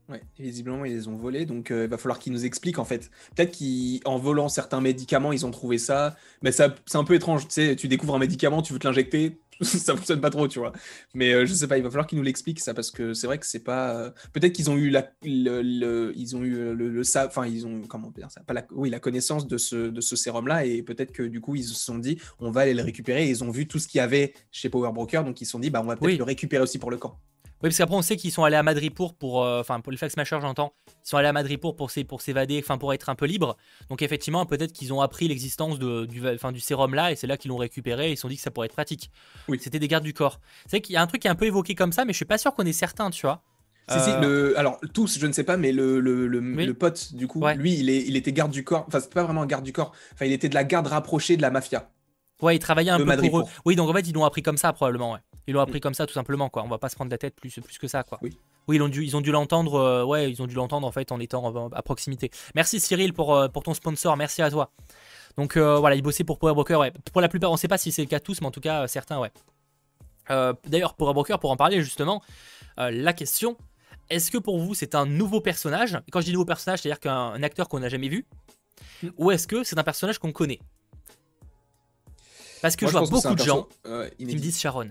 Ouais, 0.09 0.21
visiblement 0.37 0.83
ils 0.83 0.93
les 0.93 1.07
ont 1.07 1.15
volés, 1.15 1.45
donc 1.45 1.71
euh, 1.71 1.85
il 1.85 1.89
va 1.89 1.97
falloir 1.97 2.19
qu'ils 2.19 2.33
nous 2.33 2.43
expliquent 2.45 2.79
en 2.79 2.85
fait. 2.85 3.09
Peut-être 3.35 3.57
qu'en 4.03 4.17
volant 4.17 4.49
certains 4.49 4.81
médicaments, 4.81 5.31
ils 5.31 5.45
ont 5.45 5.51
trouvé 5.51 5.77
ça, 5.77 6.17
mais 6.41 6.51
ça 6.51 6.75
c'est 6.85 6.97
un 6.97 7.05
peu 7.05 7.13
étrange, 7.13 7.47
tu 7.47 7.53
sais, 7.53 7.75
tu 7.77 7.87
découvres 7.87 8.15
un 8.15 8.19
médicament, 8.19 8.61
tu 8.61 8.73
veux 8.73 8.79
te 8.79 8.85
l'injecter, 8.87 9.39
ça 9.61 9.95
fonctionne 9.95 10.19
pas 10.19 10.29
trop, 10.29 10.49
tu 10.49 10.59
vois. 10.59 10.73
Mais 11.13 11.31
euh, 11.33 11.45
je 11.45 11.53
sais 11.53 11.67
pas, 11.67 11.77
il 11.77 11.83
va 11.83 11.89
falloir 11.89 12.07
qu'ils 12.07 12.17
nous 12.17 12.25
l'expliquent 12.25 12.59
ça 12.59 12.73
parce 12.73 12.91
que 12.91 13.13
c'est 13.13 13.25
vrai 13.27 13.37
que 13.37 13.45
c'est 13.45 13.63
pas. 13.63 13.95
euh, 13.95 14.11
Peut-être 14.33 14.51
qu'ils 14.51 14.69
ont 14.69 14.75
eu 14.75 14.89
la, 14.89 15.09
le, 15.23 15.61
le- 15.61 16.11
ils 16.17 16.35
ont 16.35 16.43
eu 16.43 16.55
le, 16.73 16.89
le 16.89 17.03
sa- 17.05 17.27
enfin 17.27 17.45
ils 17.45 17.65
ont 17.65 17.81
comment 17.87 18.09
dire 18.11 18.29
ça, 18.31 18.41
pas 18.41 18.53
la, 18.53 18.65
oui 18.71 18.89
la 18.89 18.99
connaissance 18.99 19.47
de 19.47 19.57
ce 19.57 19.75
de 19.91 20.01
ce 20.01 20.17
sérum 20.17 20.45
là 20.47 20.65
et 20.65 20.81
peut-être 20.81 21.13
que 21.13 21.23
du 21.23 21.39
coup 21.39 21.55
ils 21.55 21.63
se 21.63 21.75
sont 21.75 21.99
dit 21.99 22.17
on 22.39 22.51
va 22.51 22.61
aller 22.61 22.73
le 22.73 22.83
récupérer. 22.83 23.27
Et 23.27 23.29
ils 23.29 23.43
ont 23.45 23.51
vu 23.51 23.65
tout 23.65 23.79
ce 23.79 23.87
qu'il 23.87 23.99
y 23.99 24.01
avait 24.01 24.33
chez 24.51 24.67
Power 24.69 24.91
Broker, 24.91 25.23
donc 25.23 25.39
ils 25.39 25.45
se 25.45 25.51
sont 25.51 25.59
dit 25.59 25.69
bah 25.69 25.79
on 25.81 25.87
va 25.87 25.95
peut-être 25.95 26.11
Oui. 26.11 26.17
le 26.17 26.23
récupérer 26.25 26.63
aussi 26.63 26.79
pour 26.79 26.91
le 26.91 26.97
camp. 26.97 27.17
Oui, 27.63 27.69
parce 27.69 27.77
qu'après 27.77 27.95
on 27.95 28.01
sait 28.01 28.17
qu'ils 28.17 28.31
sont 28.31 28.43
allés 28.43 28.55
à 28.55 28.63
Madripour 28.63 29.13
pour, 29.13 29.43
euh, 29.43 29.59
enfin 29.59 29.79
pour 29.81 29.91
les 29.91 29.97
Flag 29.97 30.09
Smashers 30.11 30.39
j'entends, 30.41 30.73
ils 30.87 31.09
sont 31.09 31.17
allés 31.17 31.27
à 31.27 31.33
Madripour 31.33 31.75
pour 31.75 31.91
pour 32.07 32.21
s'évader, 32.21 32.59
enfin 32.63 32.77
pour 32.77 32.93
être 32.93 33.09
un 33.09 33.15
peu 33.15 33.25
libres. 33.25 33.55
Donc 33.89 34.01
effectivement 34.01 34.45
peut-être 34.45 34.73
qu'ils 34.73 34.93
ont 34.93 35.01
appris 35.01 35.27
l'existence 35.27 35.77
du, 35.79 36.27
enfin, 36.33 36.51
du 36.51 36.59
sérum 36.59 36.93
là 36.95 37.11
et 37.11 37.15
c'est 37.15 37.27
là 37.27 37.37
qu'ils 37.37 37.49
l'ont 37.49 37.57
récupéré 37.57 38.09
et 38.09 38.11
ils 38.13 38.15
se 38.17 38.21
sont 38.21 38.27
dit 38.29 38.35
que 38.37 38.41
ça 38.41 38.49
pourrait 38.51 38.65
être 38.65 38.73
pratique. 38.73 39.11
Oui. 39.47 39.59
C'était 39.61 39.79
des 39.79 39.87
gardes 39.87 40.03
du 40.03 40.13
corps. 40.13 40.39
C'est 40.65 40.77
vrai 40.77 40.81
qu'il 40.81 40.93
y 40.93 40.97
a 40.97 41.01
un 41.01 41.07
truc 41.07 41.21
qui 41.21 41.27
est 41.27 41.31
un 41.31 41.35
peu 41.35 41.45
évoqué 41.45 41.75
comme 41.75 41.91
ça, 41.91 42.03
mais 42.05 42.13
je 42.13 42.17
suis 42.17 42.25
pas 42.25 42.37
sûr 42.37 42.53
qu'on 42.53 42.65
est 42.65 42.73
certain, 42.73 43.09
tu 43.11 43.25
vois. 43.25 43.43
Si, 43.89 43.99
si, 43.99 44.09
Euh, 44.11 44.21
le... 44.51 44.59
alors 44.59 44.79
tous, 44.93 45.19
je 45.19 45.25
ne 45.27 45.31
sais 45.33 45.43
pas, 45.43 45.57
mais 45.57 45.71
le, 45.71 45.99
le, 45.99 46.27
le, 46.27 46.39
Oui. 46.39 46.65
le 46.65 46.73
pote, 46.73 47.13
du 47.13 47.27
coup, 47.27 47.41
Ouais. 47.41 47.55
lui, 47.55 47.73
il, 47.73 47.89
est, 47.89 48.01
il 48.07 48.15
était 48.15 48.31
garde 48.31 48.51
du 48.51 48.63
corps. 48.63 48.85
Enfin, 48.87 48.99
c'est 48.99 49.11
pas 49.13 49.23
vraiment 49.23 49.41
un 49.41 49.47
garde 49.47 49.63
du 49.65 49.73
corps. 49.73 49.91
Enfin, 50.13 50.25
il 50.25 50.31
était 50.33 50.49
de 50.49 50.53
la 50.55 50.63
garde 50.63 50.87
rapprochée 50.87 51.35
de 51.35 51.41
la 51.41 51.49
mafia. 51.51 51.89
Ouais, 52.41 52.55
ils 52.55 52.59
travaillaient 52.59 52.91
un 52.91 52.99
de 52.99 53.03
peu 53.03 53.29
pour 53.29 53.39
eux. 53.39 53.43
Oui, 53.65 53.75
donc 53.75 53.89
en 53.89 53.93
fait, 53.93 54.07
ils 54.07 54.13
l'ont 54.13 54.25
appris 54.25 54.41
comme 54.41 54.57
ça, 54.57 54.73
probablement, 54.73 55.13
ouais. 55.13 55.19
Ils 55.47 55.53
l'ont 55.53 55.61
appris 55.61 55.79
comme 55.79 55.93
ça, 55.93 56.05
tout 56.05 56.13
simplement, 56.13 56.49
quoi. 56.49 56.63
On 56.63 56.67
va 56.67 56.77
pas 56.77 56.89
se 56.89 56.95
prendre 56.95 57.11
la 57.11 57.17
tête 57.17 57.35
plus, 57.35 57.59
plus 57.59 57.77
que 57.77 57.87
ça, 57.87 58.03
quoi. 58.03 58.19
Oui. 58.21 58.37
Oui, 58.67 58.75
ils 58.77 58.81
ont 58.81 58.89
dû, 58.89 59.03
ils 59.03 59.15
ont 59.15 59.21
dû 59.21 59.31
l'entendre, 59.31 59.75
euh, 59.75 60.03
ouais, 60.03 60.31
ils 60.31 60.41
ont 60.41 60.47
dû 60.47 60.55
l'entendre, 60.55 60.87
en 60.87 60.91
fait, 60.91 61.11
en 61.11 61.19
étant 61.19 61.55
euh, 61.55 61.69
à 61.73 61.81
proximité. 61.81 62.29
Merci 62.55 62.79
Cyril 62.79 63.13
pour, 63.13 63.35
euh, 63.35 63.47
pour 63.47 63.63
ton 63.63 63.73
sponsor, 63.73 64.15
merci 64.17 64.41
à 64.41 64.49
toi. 64.49 64.71
Donc 65.37 65.57
euh, 65.57 65.77
voilà, 65.77 65.95
ils 65.95 66.01
bossaient 66.01 66.23
pour 66.23 66.37
Power 66.37 66.53
Broker, 66.53 66.79
ouais. 66.79 66.91
Pour 67.11 67.21
la 67.21 67.29
plupart, 67.29 67.51
on 67.51 67.57
sait 67.57 67.67
pas 67.67 67.77
si 67.77 67.91
c'est 67.91 68.01
le 68.01 68.07
cas 68.07 68.19
tous, 68.19 68.41
mais 68.41 68.47
en 68.47 68.51
tout 68.51 68.59
cas, 68.59 68.87
certains, 68.87 69.19
ouais. 69.19 69.31
D'ailleurs, 70.67 70.93
Power 70.93 71.13
Broker, 71.13 71.39
pour 71.39 71.51
en 71.51 71.57
parler, 71.57 71.81
justement, 71.81 72.21
la 72.77 73.13
question, 73.13 73.57
est-ce 74.09 74.31
que 74.31 74.37
pour 74.37 74.59
vous, 74.59 74.73
c'est 74.73 74.95
un 74.95 75.05
nouveau 75.05 75.41
personnage? 75.41 75.99
Quand 76.11 76.21
je 76.21 76.25
dis 76.25 76.31
nouveau 76.33 76.45
personnage, 76.45 76.81
c'est-à-dire 76.81 76.99
qu'un 76.99 77.33
un 77.33 77.43
acteur 77.43 77.67
qu'on 77.67 77.79
n'a 77.79 77.89
jamais 77.89 78.07
vu 78.07 78.25
Mm. 79.03 79.09
Ou 79.17 79.31
est-ce 79.31 79.47
que 79.47 79.63
c'est 79.63 79.77
un 79.77 79.83
personnage 79.83 80.19
qu'on 80.19 80.31
connaît? 80.31 80.59
Parce 82.61 82.75
que 82.75 82.85
Moi, 82.85 82.91
je 82.91 82.97
vois 82.97 83.07
beaucoup 83.07 83.35
de 83.35 83.43
gens 83.43 83.67
euh, 83.87 84.09
qui 84.17 84.25
me 84.25 84.33
disent 84.33 84.59
Sharon. 84.59 84.89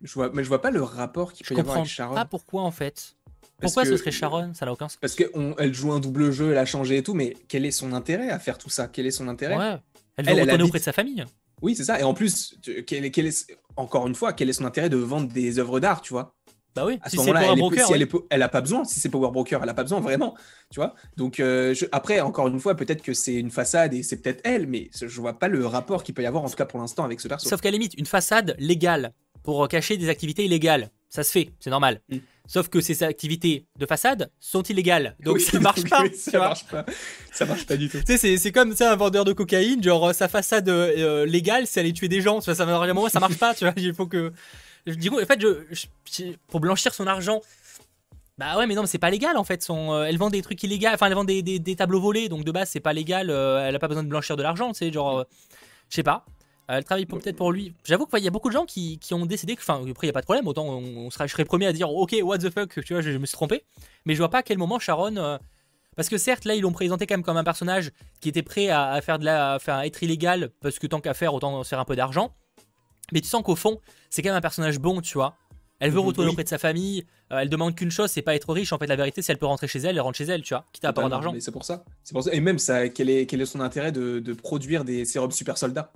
Je 0.00 0.12
vois, 0.14 0.30
mais 0.32 0.42
je 0.42 0.48
vois 0.48 0.60
pas 0.62 0.70
le 0.70 0.82
rapport 0.82 1.32
qu'il 1.32 1.44
Je 1.46 1.48
peut 1.50 1.56
y 1.56 1.60
avoir 1.60 1.76
avec 1.78 1.88
Sharon. 1.88 2.14
pas 2.14 2.24
pourquoi 2.24 2.62
en 2.62 2.70
fait. 2.70 3.14
Parce 3.60 3.74
Pourquoi 3.74 3.84
que- 3.84 3.90
ce 3.90 3.96
serait 3.98 4.10
Sharon? 4.10 4.52
Ça 4.54 4.66
n'a 4.66 4.72
aucun 4.72 4.88
sens. 4.88 4.98
Parce 5.00 5.14
qu'elle 5.14 5.72
joue 5.74 5.92
un 5.92 6.00
double 6.00 6.32
jeu, 6.32 6.50
elle 6.50 6.58
a 6.58 6.64
changé 6.66 6.96
et 6.96 7.02
tout, 7.04 7.14
mais 7.14 7.36
quel 7.46 7.64
est 7.64 7.70
son 7.70 7.92
intérêt 7.92 8.28
à 8.30 8.38
faire 8.40 8.58
tout 8.58 8.70
ça? 8.70 8.88
Quel 8.88 9.06
est 9.06 9.12
son 9.12 9.28
intérêt? 9.28 9.56
Ouais. 9.56 9.76
Elle 10.16 10.24
veut 10.26 10.32
Elle, 10.32 10.40
retourner 10.42 10.64
auprès 10.64 10.78
de 10.80 10.84
sa 10.84 10.92
famille. 10.92 11.24
Oui, 11.60 11.76
c'est 11.76 11.84
ça. 11.84 12.00
Et 12.00 12.02
en 12.02 12.12
plus, 12.14 12.56
tu- 12.60 12.82
quel 12.84 13.04
est, 13.04 13.10
quel 13.12 13.26
est- 13.26 13.56
encore 13.76 14.08
une 14.08 14.16
fois, 14.16 14.32
quel 14.32 14.48
est 14.50 14.52
son 14.54 14.64
intérêt 14.64 14.88
de 14.90 14.96
vendre 14.96 15.28
des 15.32 15.60
œuvres 15.60 15.78
d'art, 15.78 16.00
tu 16.02 16.12
vois? 16.12 16.34
Bah 16.74 16.84
oui. 16.86 16.98
À 17.02 17.10
Si 17.10 17.16
ce 17.16 17.22
c'est 17.22 17.28
moment-là, 17.28 17.52
elle, 17.52 17.58
broker, 17.58 17.86
si 17.86 17.92
elle, 17.92 18.02
est 18.02 18.10
elle 18.30 18.42
a 18.42 18.48
pas 18.48 18.60
besoin. 18.62 18.84
Si 18.84 18.98
c'est 19.00 19.08
Power 19.10 19.30
Broker, 19.30 19.60
elle 19.62 19.68
a 19.68 19.74
pas 19.74 19.82
besoin 19.82 20.00
vraiment, 20.00 20.34
tu 20.70 20.76
vois. 20.80 20.94
Donc 21.16 21.38
euh, 21.40 21.74
je- 21.74 21.86
après, 21.92 22.20
encore 22.20 22.48
une 22.48 22.58
fois, 22.60 22.74
peut-être 22.74 23.02
que 23.02 23.12
c'est 23.12 23.34
une 23.34 23.50
façade 23.50 23.92
et 23.94 24.02
c'est 24.02 24.16
peut-être 24.22 24.40
elle, 24.44 24.66
mais 24.66 24.88
je 24.98 25.20
vois 25.20 25.38
pas 25.38 25.48
le 25.48 25.66
rapport 25.66 26.02
qu'il 26.02 26.14
peut 26.14 26.22
y 26.22 26.26
avoir 26.26 26.42
en 26.44 26.48
tout 26.48 26.56
cas 26.56 26.64
pour 26.64 26.80
l'instant 26.80 27.04
avec 27.04 27.20
ce 27.20 27.28
perso. 27.28 27.48
Sauf 27.48 27.60
qu'à 27.60 27.68
la 27.70 27.72
limite, 27.76 27.94
une 27.98 28.06
façade 28.06 28.54
légale 28.58 29.12
pour 29.42 29.66
cacher 29.68 29.96
des 29.96 30.08
activités 30.08 30.44
illégales, 30.44 30.90
ça 31.08 31.22
se 31.22 31.30
fait, 31.32 31.50
c'est 31.60 31.70
normal. 31.70 32.00
Mm. 32.08 32.16
Sauf 32.46 32.68
que 32.68 32.80
ces 32.80 33.02
activités 33.02 33.66
de 33.78 33.86
façade 33.86 34.30
sont 34.40 34.62
illégales. 34.62 35.16
Donc 35.24 35.36
Oui, 35.36 35.40
ça 35.42 35.60
marche 35.60 35.80
donc 35.80 35.90
pas. 35.90 36.02
oui, 36.02 36.14
ça 36.16 36.38
marche 36.38 36.66
pas. 36.66 36.84
Ça 37.32 37.44
marche 37.46 37.66
pas 37.66 37.76
du 37.76 37.88
tout. 37.88 37.98
Tu 38.04 38.16
sais, 38.18 38.36
c'est- 38.38 38.52
comme 38.52 38.74
sais, 38.74 38.84
un 38.84 38.96
vendeur 38.96 39.24
de 39.24 39.32
cocaïne, 39.32 39.82
genre 39.82 40.08
euh, 40.08 40.12
sa 40.12 40.26
façade 40.28 40.68
euh, 40.68 40.92
euh, 40.96 41.26
légale, 41.26 41.66
c'est 41.66 41.80
aller 41.80 41.92
tuer 41.92 42.08
des 42.08 42.20
gens. 42.20 42.40
Ça, 42.40 42.52
vraiment, 42.54 43.08
ça 43.08 43.20
marche 43.20 43.38
pas, 43.38 43.54
tu 43.54 43.64
vois. 43.64 43.74
Il 43.76 43.94
faut 43.94 44.06
que. 44.06 44.32
Du 44.86 45.10
coup, 45.10 45.20
en 45.20 45.26
fait, 45.26 45.40
pour 46.48 46.60
blanchir 46.60 46.92
son 46.94 47.06
argent. 47.06 47.40
Bah 48.38 48.56
ouais, 48.56 48.66
mais 48.66 48.74
non, 48.74 48.82
mais 48.82 48.88
c'est 48.88 48.98
pas 48.98 49.10
légal 49.10 49.36
en 49.36 49.44
fait. 49.44 49.62
Son, 49.62 49.92
euh, 49.92 50.04
elle 50.04 50.16
vend 50.16 50.30
des 50.30 50.42
trucs 50.42 50.62
illégaux, 50.62 50.88
enfin, 50.92 51.06
elle 51.06 51.14
vend 51.14 51.24
des, 51.24 51.42
des- 51.42 51.76
tableaux 51.76 52.00
volés, 52.00 52.28
donc 52.28 52.44
de 52.44 52.50
base, 52.50 52.70
c'est 52.70 52.80
pas 52.80 52.92
légal. 52.92 53.30
euh, 53.30 53.66
elle 53.68 53.76
a 53.76 53.78
pas 53.78 53.88
besoin 53.88 54.02
de 54.02 54.08
blanchir 54.08 54.36
de 54.36 54.42
l'argent, 54.42 54.68
tu 54.72 54.78
sais, 54.78 54.92
genre. 54.92 55.20
euh, 55.20 55.24
je 55.90 55.96
sais 55.96 56.02
pas. 56.02 56.24
Elle 56.68 56.84
travaille 56.84 57.06
peut-être 57.06 57.36
pour 57.36 57.52
lui. 57.52 57.74
J'avoue 57.84 58.06
qu'il 58.06 58.20
y 58.24 58.28
a 58.28 58.30
beaucoup 58.30 58.48
de 58.48 58.54
gens 58.54 58.64
qui, 58.64 58.98
qui 58.98 59.12
ont 59.14 59.26
décidé 59.26 59.54
que. 59.56 59.60
Enfin, 59.60 59.82
après, 59.88 60.06
il 60.06 60.08
y 60.08 60.10
a 60.10 60.12
pas 60.14 60.20
de 60.20 60.24
problème, 60.26 60.46
autant 60.46 60.64
on, 60.66 61.10
je 61.10 61.26
serais 61.26 61.44
premier 61.44 61.66
à 61.66 61.72
dire, 61.72 61.90
ok, 61.90 62.16
what 62.22 62.38
the 62.38 62.50
fuck, 62.50 62.82
tu 62.84 62.94
vois, 62.94 63.02
je, 63.02 63.10
me 63.10 63.26
suis 63.26 63.34
trompé. 63.34 63.64
Mais 64.06 64.14
je 64.14 64.18
vois 64.18 64.30
pas 64.30 64.38
à 64.38 64.42
quel 64.42 64.58
moment 64.58 64.78
Sharon. 64.78 65.38
parce 65.94 66.08
que 66.08 66.16
certes, 66.16 66.46
là, 66.46 66.54
ils 66.54 66.62
l'ont 66.62 66.72
présenté 66.72 67.06
quand 67.06 67.14
même 67.14 67.22
comme 67.24 67.36
un 67.36 67.44
personnage 67.44 67.92
qui 68.20 68.30
était 68.30 68.42
prêt 68.42 68.70
à, 68.70 68.98
faire 69.02 69.18
de 69.18 69.24
la, 69.26 69.54
à 69.54 69.58
faire 69.58 69.80
être 69.80 70.02
illégal, 70.02 70.50
parce 70.60 70.78
que 70.78 70.86
tant 70.86 71.00
qu'à 71.00 71.12
faire, 71.14 71.34
autant 71.34 71.62
faire 71.64 71.78
un 71.80 71.84
peu 71.84 71.96
d'argent. 71.96 72.34
Mais 73.12 73.20
tu 73.20 73.28
sens 73.28 73.42
qu'au 73.42 73.54
fond, 73.56 73.80
c'est 74.10 74.22
quand 74.22 74.30
même 74.30 74.36
un 74.38 74.40
personnage 74.40 74.78
bon, 74.80 75.00
tu 75.00 75.14
vois. 75.14 75.36
Elle 75.78 75.90
veut 75.90 76.00
Mhm, 76.00 76.06
retourner 76.06 76.28
oui. 76.28 76.32
auprès 76.34 76.44
de 76.44 76.48
sa 76.48 76.58
famille. 76.58 77.04
euh, 77.32 77.38
elle 77.38 77.48
demande 77.48 77.74
qu'une 77.74 77.90
chose, 77.90 78.10
c'est 78.10 78.22
pas 78.22 78.34
être 78.34 78.52
riche. 78.52 78.72
En 78.72 78.78
fait, 78.78 78.86
la 78.86 78.94
vérité, 78.96 79.20
c'est 79.22 79.32
elle 79.32 79.38
peut 79.38 79.46
rentrer 79.46 79.66
chez 79.68 79.78
elle, 79.80 79.96
elle 79.96 80.00
rentre 80.00 80.18
chez 80.18 80.24
elle, 80.24 80.42
tu 80.42 80.54
vois, 80.54 80.64
quitte 80.72 80.84
à 80.84 80.92
pas 80.92 81.00
avoir 81.00 81.06
Totalement, 81.06 81.16
d'argent. 81.22 81.32
Mais 81.34 81.40
c'est 81.40 81.50
pour 81.52 81.64
ça. 81.64 81.84
C'est 82.04 82.12
pour 82.12 82.22
ça. 82.22 82.32
Et 82.32 82.40
même 82.40 82.58
ça, 82.58 82.88
quel 82.88 83.08
est, 83.10 83.26
quel 83.26 83.40
est 83.40 83.46
son 83.46 83.60
intérêt 83.60 83.90
de, 83.92 84.18
de 84.20 84.32
produire 84.32 84.84
des 84.84 85.04
sérums 85.04 85.30
super 85.32 85.56
soldats? 85.58 85.92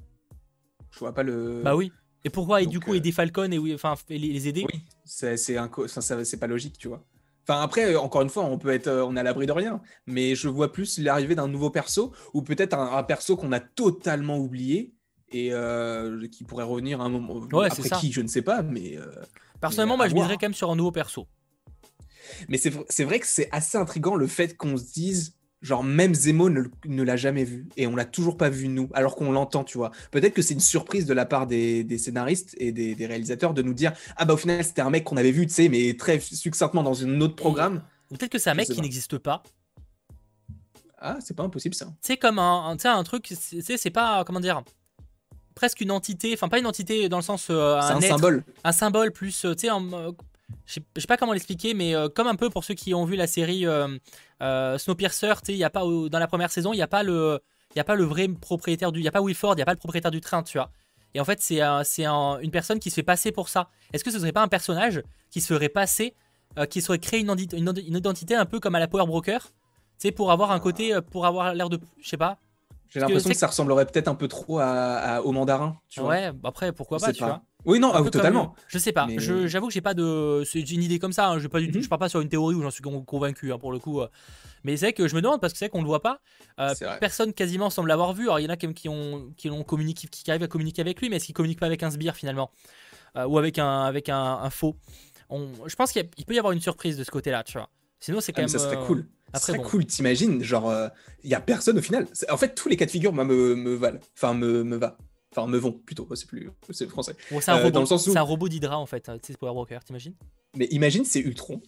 Je 0.90 0.98
vois 0.98 1.12
pas 1.12 1.22
le. 1.22 1.62
Bah 1.62 1.76
oui. 1.76 1.92
Et 2.24 2.30
pourquoi, 2.30 2.60
et 2.62 2.66
du 2.66 2.80
coup, 2.80 2.92
euh, 2.92 2.96
aider 2.96 3.12
Falcon 3.12 3.50
et 3.52 3.74
enfin, 3.74 3.94
et 4.10 4.18
les, 4.18 4.48
aider? 4.48 4.64
Oui, 4.72 4.80
c'est 5.04 5.36
c'est 5.36 6.36
pas 6.40 6.46
logique, 6.48 6.76
tu 6.78 6.88
vois. 6.88 7.04
Enfin 7.48 7.60
après, 7.60 7.94
euh, 7.94 8.00
encore 8.00 8.22
une 8.22 8.30
fois, 8.30 8.42
on 8.44 8.58
peut 8.58 8.70
être, 8.70 8.88
euh, 8.88 9.04
on 9.06 9.14
est 9.16 9.20
à 9.20 9.22
l'abri 9.22 9.46
de 9.46 9.52
rien, 9.52 9.80
mais 10.06 10.34
je 10.34 10.48
vois 10.48 10.72
plus 10.72 10.98
l'arrivée 10.98 11.36
d'un 11.36 11.46
nouveau 11.46 11.70
perso 11.70 12.12
ou 12.34 12.42
peut-être 12.42 12.74
un, 12.74 12.96
un 12.96 13.02
perso 13.04 13.36
qu'on 13.36 13.52
a 13.52 13.60
totalement 13.60 14.38
oublié 14.38 14.95
et 15.30 15.52
euh, 15.52 16.26
qui 16.28 16.44
pourrait 16.44 16.64
revenir 16.64 17.00
à 17.00 17.04
un 17.04 17.08
moment. 17.08 17.34
Ouais, 17.52 17.68
c'est 17.70 17.78
après 17.78 17.88
ça. 17.88 17.96
qui, 17.96 18.12
je 18.12 18.20
ne 18.20 18.28
sais 18.28 18.42
pas, 18.42 18.62
mais 18.62 18.96
euh, 18.96 19.06
Personnellement, 19.60 19.94
mais 19.94 20.04
moi, 20.04 20.08
je 20.08 20.14
miserais 20.14 20.34
quand 20.34 20.46
même 20.46 20.54
sur 20.54 20.70
un 20.70 20.76
nouveau 20.76 20.92
perso. 20.92 21.26
mais 22.48 22.58
c'est 22.58 23.04
vrai 23.04 23.20
que 23.20 23.26
c'est 23.26 23.48
assez 23.52 23.78
intriguant 23.78 24.14
le 24.14 24.26
fait 24.26 24.56
qu'on 24.56 24.76
se 24.76 24.92
dise. 24.92 25.34
Genre, 25.62 25.82
même 25.82 26.14
Zemo 26.14 26.50
ne, 26.50 26.64
ne 26.84 27.02
l'a 27.02 27.16
jamais 27.16 27.42
vu 27.42 27.66
et 27.78 27.86
on 27.86 27.96
l'a 27.96 28.04
toujours 28.04 28.36
pas 28.36 28.50
vu 28.50 28.68
nous, 28.68 28.88
alors 28.92 29.16
qu'on 29.16 29.32
l'entend, 29.32 29.64
tu 29.64 29.78
vois. 29.78 29.90
Peut-être 30.12 30.34
que 30.34 30.42
c'est 30.42 30.52
une 30.54 30.60
surprise 30.60 31.06
de 31.06 31.14
la 31.14 31.24
part 31.24 31.46
des, 31.46 31.82
des 31.82 31.96
scénaristes 31.96 32.54
et 32.58 32.72
des, 32.72 32.94
des 32.94 33.06
réalisateurs 33.06 33.54
de 33.54 33.62
nous 33.62 33.72
dire 33.72 33.92
Ah, 34.16 34.26
bah 34.26 34.34
au 34.34 34.36
final, 34.36 34.62
c'était 34.62 34.82
un 34.82 34.90
mec 34.90 35.04
qu'on 35.04 35.16
avait 35.16 35.32
vu, 35.32 35.46
tu 35.46 35.54
sais, 35.54 35.68
mais 35.68 35.96
très 35.96 36.20
succinctement 36.20 36.82
dans 36.82 37.02
un 37.02 37.20
autre 37.22 37.36
programme. 37.36 37.82
Ou 38.10 38.16
peut-être 38.16 38.30
que 38.32 38.38
c'est 38.38 38.50
un 38.50 38.54
mec 38.54 38.68
qui 38.68 38.80
n'existe 38.80 39.16
pas. 39.18 39.42
Ah, 40.98 41.16
c'est 41.20 41.34
pas 41.34 41.42
impossible 41.42 41.74
ça. 41.74 41.88
C'est 42.00 42.16
comme 42.18 42.38
un, 42.38 42.76
un, 42.76 42.76
un 42.84 43.04
truc, 43.04 43.32
c'est 43.36 43.90
pas, 43.90 44.24
comment 44.24 44.40
dire, 44.40 44.62
presque 45.56 45.80
une 45.80 45.90
entité, 45.90 46.32
enfin 46.34 46.48
pas 46.48 46.60
une 46.60 46.66
entité 46.66 47.08
dans 47.08 47.16
le 47.16 47.22
sens 47.24 47.48
euh, 47.50 47.74
un, 47.80 47.98
être, 48.00 48.06
symbole. 48.08 48.44
un 48.62 48.72
symbole 48.72 49.10
plus, 49.10 49.44
euh, 49.44 49.54
tu 49.56 49.66
sais, 49.66 49.72
euh, 49.72 50.12
je 50.66 50.74
sais 50.74 50.82
je 50.94 51.00
sais 51.00 51.06
pas 51.08 51.16
comment 51.16 51.32
l'expliquer, 51.32 51.74
mais 51.74 51.94
comme 52.14 52.28
un 52.28 52.36
peu 52.36 52.48
pour 52.50 52.62
ceux 52.62 52.74
qui 52.74 52.94
ont 52.94 53.04
vu 53.04 53.16
la 53.16 53.26
série 53.26 53.64
Snowpiercer, 54.78 55.34
tu 55.40 55.46
sais, 55.46 55.52
il 55.52 55.58
y 55.58 55.64
a 55.64 55.70
pas 55.70 55.80
dans 55.82 56.18
la 56.18 56.26
première 56.28 56.50
saison, 56.50 56.72
il 56.72 56.76
y 56.76 56.82
a 56.82 56.86
pas 56.86 57.02
le, 57.02 57.40
il 57.74 57.78
y 57.78 57.80
a 57.80 57.84
pas 57.84 57.94
le 57.94 58.04
vrai 58.04 58.28
propriétaire 58.28 58.92
du, 58.92 59.00
il 59.00 59.04
y 59.04 59.08
a 59.08 59.12
pas 59.12 59.20
Wilford, 59.22 59.54
il 59.56 59.58
y 59.58 59.62
a 59.62 59.66
pas 59.66 59.72
le 59.72 59.78
propriétaire 59.78 60.10
du 60.10 60.20
train, 60.20 60.42
tu 60.42 60.58
vois. 60.58 60.70
Et 61.14 61.20
en 61.20 61.24
fait, 61.24 61.40
c'est 61.40 61.60
un- 61.62 61.82
c'est 61.84 62.04
un- 62.04 62.38
une 62.40 62.50
personne 62.50 62.78
qui 62.78 62.90
se 62.90 62.94
fait 62.96 63.02
passer 63.02 63.32
pour 63.32 63.48
ça. 63.48 63.68
Est-ce 63.92 64.04
que 64.04 64.10
ce 64.10 64.18
serait 64.18 64.32
pas 64.32 64.42
un 64.42 64.48
personnage 64.48 65.02
qui 65.30 65.40
se 65.40 65.52
ferait 65.52 65.68
passer, 65.70 66.14
qui 66.70 66.80
serait 66.82 66.98
créé 66.98 67.20
une, 67.20 67.30
une, 67.52 67.74
une 67.86 67.96
identité 67.96 68.34
un 68.34 68.44
peu 68.46 68.60
comme 68.60 68.74
à 68.74 68.78
la 68.80 68.88
Power 68.88 69.06
Broker, 69.06 69.40
tu 69.42 69.52
sais, 69.98 70.10
pour 70.12 70.30
avoir 70.30 70.52
un 70.52 70.60
côté, 70.60 70.98
pour 71.10 71.26
avoir 71.26 71.54
l'air 71.54 71.68
de, 71.70 71.78
je 72.00 72.08
sais 72.08 72.16
pas. 72.18 72.38
J'ai 72.88 73.00
que 73.00 73.04
l'impression 73.04 73.30
que 73.30 73.36
ça 73.36 73.46
ressemblerait 73.48 73.86
peut-être 73.86 74.08
un 74.08 74.14
peu 74.14 74.28
trop 74.28 74.58
à, 74.58 74.66
à- 74.66 75.20
au 75.22 75.32
mandarin. 75.32 75.78
Tu 75.88 76.00
vois. 76.00 76.08
Ouais, 76.10 76.32
bah 76.32 76.48
après 76.50 76.72
pourquoi 76.72 76.98
Je 76.98 77.04
pas, 77.04 77.12
tu 77.12 77.20
pas. 77.20 77.26
vois. 77.26 77.42
Oui, 77.64 77.80
non, 77.80 77.90
ah, 77.92 77.98
comme- 77.98 78.10
totalement. 78.10 78.54
Je 78.68 78.78
sais 78.78 78.92
pas. 78.92 79.06
Mais- 79.06 79.18
J'avoue 79.18 79.66
que 79.66 79.72
j'ai 79.72 79.80
pas 79.80 79.94
de. 79.94 80.44
C'est 80.46 80.60
une 80.60 80.82
idée 80.82 80.98
comme 81.00 81.12
ça. 81.12 81.28
hein, 81.30 81.38
Je, 81.38 81.48
pas 81.48 81.58
du 81.58 81.70
tout- 81.70 81.78
Mhm. 81.78 81.84
je 81.84 81.88
pars 81.88 81.98
pas 81.98 82.08
sur 82.08 82.20
une 82.20 82.28
théorie 82.28 82.54
où 82.54 82.62
j'en 82.62 82.70
suis 82.70 82.82
con- 82.82 83.02
convaincu 83.02 83.52
hein, 83.52 83.58
pour 83.58 83.72
le 83.72 83.78
coup. 83.80 84.00
euh. 84.00 84.08
Mais 84.62 84.76
c'est 84.76 84.86
vrai 84.86 84.92
que 84.92 85.08
je 85.08 85.14
me 85.16 85.20
demande 85.22 85.40
parce 85.40 85.52
que 85.52 85.58
c'est 85.58 85.64
vrai 85.66 85.70
qu'on 85.70 85.80
le 85.82 85.86
voit 85.88 86.00
pas. 86.02 86.20
Euh, 86.60 86.74
personne 87.00 87.32
quasiment 87.32 87.70
semble 87.70 87.88
l'avoir 87.88 88.12
vu. 88.12 88.24
Alors 88.24 88.38
il 88.40 88.44
y 88.44 88.46
en 88.46 88.50
a 88.50 88.56
quand 88.56 88.66
même 88.68 88.74
qui 88.74 88.88
ont 88.88 89.32
qui 89.36 89.48
l'ont 89.48 89.64
communiqué, 89.64 90.06
qui 90.08 90.28
arrivent 90.30 90.42
à 90.44 90.48
communiquer 90.48 90.80
avec 90.80 91.00
lui, 91.00 91.08
mais 91.08 91.16
est-ce 91.16 91.26
qu'ils 91.26 91.34
communiquent 91.34 91.60
pas 91.60 91.66
avec 91.66 91.82
un 91.82 91.90
sbire 91.90 92.14
finalement 92.14 92.50
Euh, 93.16 93.26
ou 93.26 93.38
avec 93.38 93.58
un 93.58 93.82
avec 93.82 94.08
un, 94.08 94.16
un 94.42 94.50
faux? 94.50 94.76
On- 95.28 95.48
Je 95.66 95.74
pense 95.74 95.90
qu'il 95.90 96.06
peut 96.26 96.34
y 96.34 96.38
avoir 96.38 96.52
une 96.52 96.60
surprise 96.60 96.96
de 96.96 97.02
ce 97.02 97.10
côté-là, 97.10 97.42
tu 97.42 97.54
vois. 97.58 97.68
Sinon 97.98 98.20
c'est 98.20 98.30
Ah, 98.32 98.36
quand 98.36 98.42
même. 98.42 98.48
ça 98.48 98.58
serait 98.60 98.76
euh, 98.76 98.86
cool. 98.86 99.08
Ça 99.34 99.38
après, 99.52 99.58
bon. 99.58 99.64
cool, 99.64 99.86
t'imagines 99.86 100.42
Genre, 100.42 100.72
il 101.24 101.30
y 101.30 101.34
a 101.34 101.40
personne 101.40 101.78
au 101.78 101.82
final. 101.82 102.06
C'est- 102.12 102.30
En 102.30 102.36
fait, 102.36 102.54
tous 102.54 102.68
les 102.68 102.76
cas 102.76 102.86
de 102.86 102.90
figure 102.90 103.12
moi, 103.12 103.24
me, 103.24 103.54
me 103.54 103.74
valent. 103.74 103.98
Enfin, 104.16 104.34
me, 104.34 104.62
me 104.64 104.76
va. 104.76 104.96
Enfin, 105.36 105.46
me 105.48 105.58
vont 105.58 105.72
plutôt. 105.72 106.08
C'est 106.14 106.26
plus. 106.26 106.50
C'est 106.70 106.88
français. 106.88 107.14
Bon, 107.30 107.40
c'est 107.40 107.50
un 107.50 107.56
Euh, 107.56 107.64
robot. 107.64 107.70
dans 107.72 107.80
le 107.80 107.86
sens 107.86 108.06
où- 108.06 108.12
C'est 108.12 108.18
un 108.18 108.22
robot 108.22 108.48
d'Hydra 108.48 108.78
en 108.78 108.86
fait. 108.86 109.08
euh, 109.08 109.18
Tu 109.22 109.32
sais, 109.32 109.38
Power 109.38 109.52
Broker, 109.52 109.82
t'imagines? 109.84 110.14
Mais 110.56 110.66
imagine, 110.70 111.04
c'est 111.04 111.20
Ultron. 111.20 111.60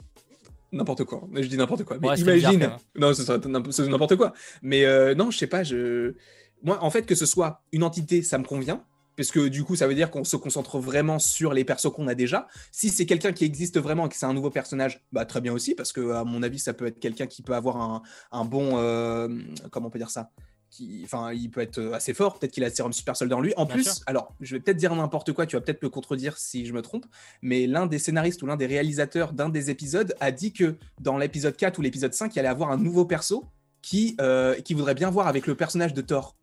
N'importe 0.72 1.04
quoi. 1.04 1.26
Je 1.34 1.46
dis 1.46 1.56
n'importe 1.56 1.84
quoi. 1.84 1.98
Mais 2.00 2.08
Ouais, 2.08 2.14
bizarre, 2.14 2.52
imagine. 2.52 2.70
non, 2.94 3.12
ce 3.14 3.22
serait 3.24 3.38
n'importe 3.48 3.72
c'est 3.74 3.86
n'importe 3.88 4.16
quoi. 4.16 4.32
Mais 4.62 4.84
euh, 4.84 5.14
non, 5.14 5.30
je 5.30 5.38
sais 5.38 5.46
pas. 5.46 5.64
Je... 5.64 6.14
Moi, 6.62 6.78
en 6.82 6.90
fait, 6.90 7.02
que 7.06 7.14
ce 7.14 7.24
soit 7.26 7.62
une 7.72 7.82
entité, 7.82 8.22
ça 8.22 8.36
me 8.38 8.44
convient. 8.44 8.84
Parce 9.18 9.32
que 9.32 9.48
du 9.48 9.64
coup, 9.64 9.74
ça 9.74 9.88
veut 9.88 9.96
dire 9.96 10.12
qu'on 10.12 10.22
se 10.22 10.36
concentre 10.36 10.78
vraiment 10.78 11.18
sur 11.18 11.52
les 11.52 11.64
persos 11.64 11.90
qu'on 11.92 12.06
a 12.06 12.14
déjà. 12.14 12.46
Si 12.70 12.88
c'est 12.88 13.04
quelqu'un 13.04 13.32
qui 13.32 13.44
existe 13.44 13.76
vraiment 13.76 14.06
et 14.06 14.08
que 14.08 14.14
c'est 14.14 14.26
un 14.26 14.32
nouveau 14.32 14.50
personnage, 14.50 15.04
bah 15.10 15.24
très 15.24 15.40
bien 15.40 15.52
aussi, 15.52 15.74
parce 15.74 15.92
que 15.92 16.12
à 16.12 16.22
mon 16.22 16.40
avis, 16.44 16.60
ça 16.60 16.72
peut 16.72 16.86
être 16.86 17.00
quelqu'un 17.00 17.26
qui 17.26 17.42
peut 17.42 17.56
avoir 17.56 17.78
un, 17.78 18.02
un 18.30 18.44
bon, 18.44 18.78
euh, 18.78 19.26
comment 19.72 19.88
on 19.88 19.90
peut 19.90 19.98
dire 19.98 20.10
ça, 20.10 20.30
qui, 20.70 21.00
enfin, 21.02 21.32
il 21.32 21.50
peut 21.50 21.62
être 21.62 21.80
assez 21.94 22.14
fort. 22.14 22.38
Peut-être 22.38 22.52
qu'il 22.52 22.62
a 22.62 22.68
le 22.68 22.72
sérum 22.72 22.92
super 22.92 23.16
soldat 23.16 23.36
en 23.36 23.40
lui. 23.40 23.52
En 23.56 23.64
Bien 23.64 23.74
plus, 23.74 23.92
sûr. 23.92 24.04
alors, 24.06 24.36
je 24.40 24.54
vais 24.54 24.60
peut-être 24.60 24.76
dire 24.76 24.94
n'importe 24.94 25.32
quoi. 25.32 25.46
Tu 25.46 25.56
vas 25.56 25.62
peut-être 25.62 25.82
me 25.82 25.88
contredire 25.88 26.38
si 26.38 26.64
je 26.64 26.72
me 26.72 26.80
trompe, 26.80 27.06
mais 27.42 27.66
l'un 27.66 27.86
des 27.86 27.98
scénaristes 27.98 28.40
ou 28.42 28.46
l'un 28.46 28.56
des 28.56 28.66
réalisateurs 28.66 29.32
d'un 29.32 29.48
des 29.48 29.68
épisodes 29.68 30.14
a 30.20 30.30
dit 30.30 30.52
que 30.52 30.76
dans 31.00 31.18
l'épisode 31.18 31.56
4 31.56 31.76
ou 31.76 31.82
l'épisode 31.82 32.14
5, 32.14 32.36
il 32.36 32.38
allait 32.38 32.46
avoir 32.46 32.70
un 32.70 32.78
nouveau 32.78 33.04
perso 33.04 33.46
qui, 33.82 34.16
euh, 34.20 34.54
qui 34.60 34.74
voudrait 34.74 34.94
bien 34.94 35.10
voir 35.10 35.26
avec 35.26 35.48
le 35.48 35.56
personnage 35.56 35.92
de 35.92 36.02
Thor. 36.02 36.36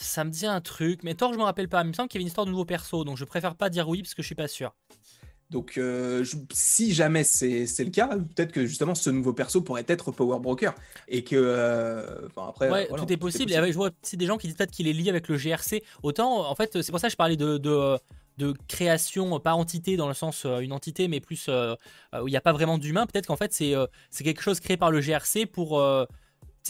Ça 0.00 0.24
me 0.24 0.30
dit 0.30 0.46
un 0.46 0.60
truc, 0.60 1.02
mais 1.02 1.14
Thor, 1.14 1.32
je 1.32 1.38
me 1.38 1.42
rappelle 1.44 1.68
pas. 1.68 1.82
Il 1.82 1.88
me 1.88 1.92
semble 1.92 2.08
qu'il 2.08 2.18
y 2.18 2.20
avait 2.20 2.22
une 2.22 2.28
histoire 2.28 2.46
de 2.46 2.50
nouveau 2.50 2.64
perso, 2.64 3.04
donc 3.04 3.16
je 3.16 3.24
préfère 3.24 3.54
pas 3.54 3.68
dire 3.70 3.88
oui 3.88 4.02
parce 4.02 4.14
que 4.14 4.22
je 4.22 4.26
suis 4.26 4.34
pas 4.34 4.48
sûr. 4.48 4.74
Donc, 5.50 5.78
euh, 5.78 6.22
je- 6.24 6.36
si 6.52 6.92
jamais 6.92 7.24
c'est 7.24 7.64
le 7.78 7.90
cas, 7.90 8.08
peut-être 8.08 8.52
que 8.52 8.66
justement 8.66 8.94
ce 8.94 9.08
nouveau 9.08 9.32
perso 9.32 9.62
pourrait 9.62 9.84
être 9.88 10.12
Power 10.12 10.38
Broker. 10.40 10.74
Et 11.08 11.24
que. 11.24 11.34
euh, 11.36 12.26
enfin, 12.26 12.48
après, 12.50 12.70
Ouais, 12.70 12.86
voilà, 12.90 13.02
tout 13.04 13.12
est 13.12 13.16
possible. 13.16 13.50
Et 13.50 13.56
avec- 13.56 13.72
je 13.72 13.76
vois 13.78 13.90
aussi 14.04 14.16
des 14.18 14.26
gens 14.26 14.36
qui 14.36 14.46
disent 14.46 14.56
peut-être 14.56 14.70
qu'il 14.72 14.86
est 14.88 14.92
lié 14.92 15.08
avec 15.08 15.26
le 15.28 15.36
GRC. 15.38 15.82
Autant, 16.02 16.48
en 16.48 16.54
fait, 16.54 16.82
c'est 16.82 16.90
pour 16.92 17.00
ça 17.00 17.08
que 17.08 17.12
je 17.12 17.16
parlais 17.16 17.36
de, 17.38 17.56
de, 17.56 17.98
de 18.36 18.54
création 18.68 19.40
par 19.40 19.56
entité 19.56 19.96
dans 19.96 20.06
le 20.06 20.12
sens 20.14 20.44
une 20.44 20.72
entité, 20.72 21.08
mais 21.08 21.20
plus 21.20 21.48
où 21.48 22.28
il 22.28 22.30
n'y 22.30 22.36
a 22.36 22.40
pas 22.42 22.52
vraiment 22.52 22.76
d'humain. 22.78 23.06
Peut-être 23.06 23.26
qu'en 23.26 23.36
fait 23.36 23.52
c'est 23.52 23.74
c'est 24.10 24.22
quelque 24.24 24.42
chose 24.42 24.60
créé 24.60 24.76
par 24.76 24.90
le 24.92 25.00
GRC 25.00 25.46
pour 25.46 25.82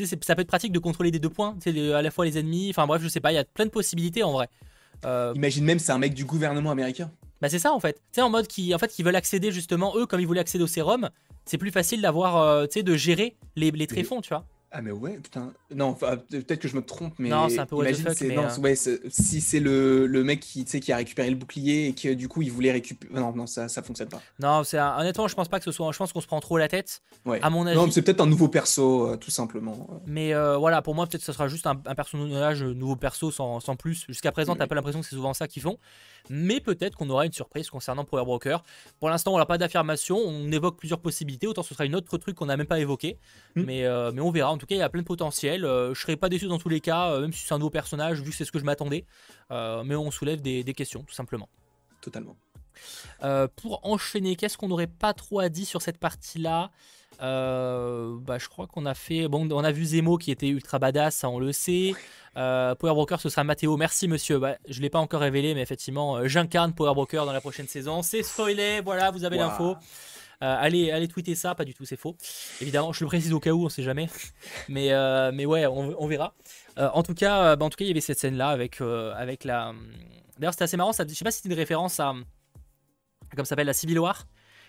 ça 0.07 0.35
peut 0.35 0.43
être 0.43 0.49
pratique 0.49 0.73
de 0.73 0.79
contrôler 0.79 1.11
des 1.11 1.19
deux 1.19 1.31
points, 1.31 1.57
à 1.67 2.03
la 2.03 2.11
fois 2.11 2.25
les 2.25 2.39
ennemis. 2.39 2.71
Enfin 2.71 2.87
bref, 2.87 3.03
je 3.03 3.09
sais 3.09 3.21
pas, 3.21 3.33
il 3.33 3.37
y 3.37 3.39
a 3.39 3.45
plein 3.45 3.67
de 3.67 3.71
possibilités 3.71 4.23
en 4.23 4.33
vrai. 4.33 4.49
Imagine 5.35 5.65
même 5.65 5.79
c'est 5.79 5.93
un 5.93 5.99
mec 5.99 6.15
du 6.15 6.25
gouvernement 6.25 6.71
américain. 6.71 7.11
Bah 7.41 7.49
c'est 7.49 7.59
ça 7.59 7.73
en 7.73 7.81
fait. 7.81 7.95
Tu 7.95 8.01
sais 8.13 8.23
en 8.23 8.31
mode 8.31 8.47
qui 8.47 8.75
en 8.75 8.79
fait 8.79 8.89
qui 8.89 9.03
veulent 9.03 9.17
accéder 9.17 9.53
justement 9.53 9.97
eux 9.97 10.07
comme 10.07 10.21
ils 10.21 10.27
voulaient 10.27 10.41
accéder 10.41 10.65
au 10.65 10.69
sérum, 10.69 11.11
c'est 11.45 11.59
plus 11.59 11.71
facile 11.71 12.01
d'avoir 12.03 12.67
tu 12.69 12.75
sais 12.75 12.83
de 12.83 12.97
gérer 12.97 13.37
les, 13.57 13.71
les 13.71 13.87
tréfonds, 13.87 14.21
tu 14.21 14.31
vois. 14.31 14.45
Ah 14.71 14.83
mais 14.83 14.91
ouais, 14.91 15.17
putain. 15.17 15.53
Non, 15.75 15.95
peut-être 15.95 16.59
que 16.59 16.69
je 16.69 16.77
me 16.77 16.83
trompe, 16.83 17.15
mais 17.19 17.31
non, 17.31 17.49
c'est 17.49 17.59
un 17.59 17.65
peu 17.67 17.77
imagine, 17.77 18.05
fuck, 18.05 18.21
mais 18.21 18.35
non, 18.35 18.45
euh, 18.45 18.61
ouais, 18.61 18.75
si 18.77 19.41
c'est 19.41 19.61
le, 19.61 20.07
le, 20.07 20.25
mec 20.25 20.41
qui, 20.41 20.65
qui 20.65 20.93
a 20.93 20.97
récupéré 20.97 21.31
le 21.31 21.37
bouclier 21.37 21.89
et 21.89 21.95
que 21.95 22.13
du 22.13 22.29
coup 22.29 22.43
il 22.43 22.53
voulait 22.53 22.73
récupérer. 22.73 23.15
Non, 23.15 23.33
non, 23.35 23.47
ça, 23.47 23.69
ça 23.69 23.83
fonctionne 23.83 24.11
pas. 24.11 24.21
Non, 24.41 24.65
c'est 24.65 24.79
honnêtement, 24.79 25.27
je 25.27 25.35
pense 25.35 25.49
pas 25.49 25.59
que 25.59 25.65
ce 25.65 25.73
soit. 25.73 25.91
Je 25.93 25.97
pense 25.99 26.13
qu'on 26.13 26.21
se 26.21 26.27
prend 26.27 26.41
trop 26.41 26.59
la 26.59 26.69
tête. 26.69 27.01
Ouais. 27.25 27.41
À 27.43 27.49
mon 27.49 27.67
avis. 27.67 27.77
Non, 27.77 27.91
c'est 27.91 28.03
peut-être 28.03 28.21
un 28.21 28.27
nouveau 28.27 28.49
perso, 28.49 29.09
euh, 29.09 29.17
tout 29.17 29.31
simplement. 29.31 29.89
Mais 30.07 30.35
euh, 30.35 30.59
voilà, 30.59 30.83
pour 30.83 30.95
moi, 30.95 31.07
peut-être 31.07 31.23
que 31.23 31.27
ce 31.27 31.33
sera 31.33 31.49
juste 31.49 31.67
un, 31.67 31.81
un 31.87 31.95
personnage 31.95 32.63
nouveau 32.63 32.97
perso 32.97 33.31
sans, 33.31 33.61
sans 33.61 33.75
plus. 33.75 34.05
Jusqu'à 34.07 34.33
présent, 34.33 34.55
t'as 34.55 34.67
pas 34.67 34.75
l'impression 34.75 35.01
que 35.01 35.07
c'est 35.07 35.17
souvent 35.17 35.33
ça 35.33 35.49
qu'ils 35.49 35.63
font 35.63 35.79
mais 36.31 36.61
peut-être 36.61 36.97
qu'on 36.97 37.09
aura 37.11 37.27
une 37.27 37.33
surprise 37.33 37.71
concernant 37.71 38.05
Power 38.05 38.25
Broker. 38.25 38.63
Pour 39.01 39.09
l'instant, 39.09 39.35
on 39.35 39.39
n'a 39.39 39.47
pas 39.47 39.59
d'affirmation, 39.59 40.17
on 40.19 40.51
évoque 40.51 40.77
plusieurs 40.77 41.01
possibilités, 41.01 41.47
autant 41.47 41.63
ce 41.63 41.75
sera 41.75 41.85
une 41.85 41.95
autre 41.95 42.17
truc 42.19 42.37
qu'on 42.37 42.47
n'a 42.47 42.57
même 42.57 42.67
pas 42.67 42.81
évoqué, 42.81 43.19
hmm. 43.57 43.63
mais, 43.63 43.85
euh, 43.85 44.13
mais 44.13 44.21
on 44.21 44.31
verra. 44.31 44.51
En 44.51 44.59
tout 44.59 44.67
cas, 44.67 44.75
il 44.75 44.79
y 44.79 44.83
a 44.83 44.89
plein 44.89 45.03
de 45.03 45.07
potentiel. 45.07 45.65
Euh, 45.65 45.95
je 45.95 46.01
serais 46.01 46.17
pas 46.17 46.29
déçu 46.29 46.47
dans 46.47 46.59
tous 46.59 46.69
les 46.69 46.81
cas, 46.81 47.13
euh, 47.13 47.21
même 47.23 47.33
si 47.33 47.47
c'est 47.47 47.55
un 47.55 47.59
nouveau 47.59 47.71
personnage, 47.71 48.21
vu 48.23 48.31
que 48.31 48.37
c'est 48.37 48.45
ce 48.45 48.53
que 48.53 48.59
je 48.59 48.65
m'attendais. 48.65 49.05
mais 49.51 49.97
on 49.97 50.11
soulève 50.11 50.41
des, 50.41 50.75
questions, 50.75 51.03
tout 51.03 51.15
simplement. 51.15 51.49
Totalement. 52.01 52.37
Pour 53.57 53.81
enchaîner, 53.83 54.37
qu'est-ce 54.37 54.57
qu'on 54.57 54.69
n'aurait 54.69 54.87
pas 54.87 55.15
trop 55.15 55.41
à 55.41 55.49
dire 55.49 55.67
sur 55.67 55.83
cette 55.83 55.99
partie-là 55.99 56.71
bah, 57.21 58.39
je 58.39 58.49
crois 58.49 58.67
qu'on 58.67 58.87
a 58.87 58.95
fait. 58.95 59.27
Bon, 59.27 59.49
on 59.51 59.65
a 59.65 59.73
vu 59.73 59.85
Zemo 59.85 60.19
qui 60.19 60.31
était 60.31 60.49
ultra 60.49 60.79
badass, 60.79 61.17
ça 61.17 61.29
on 61.29 61.41
le 61.41 61.53
sait. 61.53 61.95
Euh, 62.39 62.75
Power 62.77 62.95
Broker, 62.95 63.21
ce 63.21 63.29
sera 63.29 63.43
Mathéo. 63.45 63.77
Merci, 63.77 64.07
monsieur. 64.07 64.39
Bah, 64.39 64.57
je 64.69 64.79
ne 64.79 64.83
l'ai 64.83 64.91
pas 64.91 65.01
encore 65.01 65.21
révélé, 65.21 65.55
mais 65.55 65.63
effectivement, 65.63 66.17
euh, 66.17 66.29
j'incarne 66.29 66.73
Power 66.73 66.95
Broker 66.95 67.27
dans 67.27 67.33
la 67.33 67.41
prochaine 67.41 67.67
saison. 67.67 68.03
C'est 68.03 68.23
spoilé, 68.23 68.81
voilà, 68.81 69.11
vous 69.11 69.25
avez 69.25 69.39
l'info. 69.39 69.77
Euh, 70.41 70.57
allez, 70.61 70.93
allez 70.93 71.09
tweeter 71.09 71.35
ça, 71.35 71.57
pas 71.57 71.65
du 71.65 71.75
tout, 71.75 71.85
c'est 71.85 71.97
faux. 71.97 72.17
Évidemment, 72.61 72.93
je 72.93 73.03
le 73.03 73.09
précise 73.09 73.33
au 73.33 73.41
cas 73.41 73.51
où, 73.51 73.65
on 73.65 73.69
sait 73.69 73.83
jamais. 73.83 74.09
Mais, 74.69 74.91
mais 75.33 75.47
ouais, 75.47 75.67
on, 75.67 76.07
verra. 76.07 76.35
en 76.77 77.03
tout 77.03 77.15
cas, 77.15 77.57
bah, 77.57 77.65
en 77.65 77.71
tout 77.71 77.77
cas, 77.77 77.85
il 77.85 77.89
y 77.89 77.91
avait 77.91 78.01
cette 78.01 78.21
scène 78.21 78.37
là 78.37 78.49
avec, 78.51 78.81
avec 78.81 79.45
la. 79.45 79.73
D'ailleurs, 80.39 80.53
c'était 80.53 80.65
assez 80.65 80.77
marrant. 80.77 80.93
Ça, 80.93 81.05
je 81.09 81.15
sais 81.15 81.25
pas 81.25 81.33
si 81.33 81.39
c'était 81.39 81.49
une 81.49 81.59
référence 81.59 81.99
à, 81.99 82.15
comme 83.37 83.45
ça 83.45 83.51
s'appelle 83.51 83.67
la 83.67 83.73
Civil 83.73 83.99
War, 83.99 84.27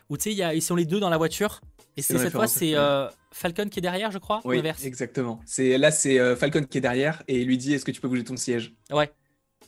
où 0.09 0.17
tu 0.17 0.35
sais, 0.35 0.55
ils 0.55 0.61
sont 0.61 0.75
les 0.75 0.85
deux 0.85 0.99
dans 0.99 1.09
la 1.09 1.17
voiture 1.17 1.61
et 1.99 2.01
c'est 2.01 2.17
cette 2.17 2.31
fois, 2.31 2.47
c'est 2.47 2.75
euh, 2.75 3.07
Falcon 3.31 3.67
qui 3.67 3.79
est 3.79 3.81
derrière, 3.81 4.09
je 4.11 4.19
crois 4.19 4.39
Oui, 4.45 4.61
exactement. 4.83 5.41
C'est 5.45 5.77
Là, 5.77 5.91
c'est 5.91 6.17
euh, 6.17 6.35
Falcon 6.35 6.63
qui 6.63 6.77
est 6.77 6.81
derrière 6.81 7.23
et 7.27 7.41
il 7.41 7.47
lui 7.47 7.57
dit 7.57 7.73
Est-ce 7.73 7.83
que 7.83 7.91
tu 7.91 7.99
peux 7.99 8.07
bouger 8.07 8.23
ton 8.23 8.37
siège? 8.37 8.73
Ouais. 8.91 9.11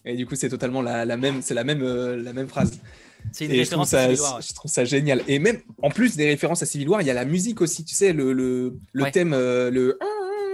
Et 0.05 0.15
du 0.15 0.25
coup, 0.25 0.35
c'est 0.35 0.47
totalement 0.47 0.81
la, 0.81 1.03
la 1.03 1.17
même, 1.17 1.41
c'est 1.41 1.53
la 1.53 1.65
même, 1.65 1.83
euh, 1.83 2.15
la 2.21 2.31
même 2.31 2.47
phrase. 2.47 2.79
C'est 3.33 3.45
une 3.45 3.51
référence 3.51 3.93
à 3.93 4.07
Civil 4.07 4.21
War. 4.21 4.41
Je 4.41 4.53
trouve 4.53 4.71
ça 4.71 4.85
génial. 4.85 5.21
Et 5.27 5.39
même, 5.39 5.59
en 5.83 5.89
plus 5.89 6.15
des 6.15 6.27
références 6.27 6.63
à 6.63 6.65
Civil 6.65 6.87
War, 6.87 7.01
il 7.01 7.07
y 7.07 7.11
a 7.11 7.13
la 7.13 7.25
musique 7.25 7.59
aussi. 7.61 7.83
Tu 7.83 7.93
sais, 7.93 8.13
le, 8.13 8.33
le, 8.33 8.77
le 8.93 9.11
thème, 9.11 9.31
le. 9.31 9.99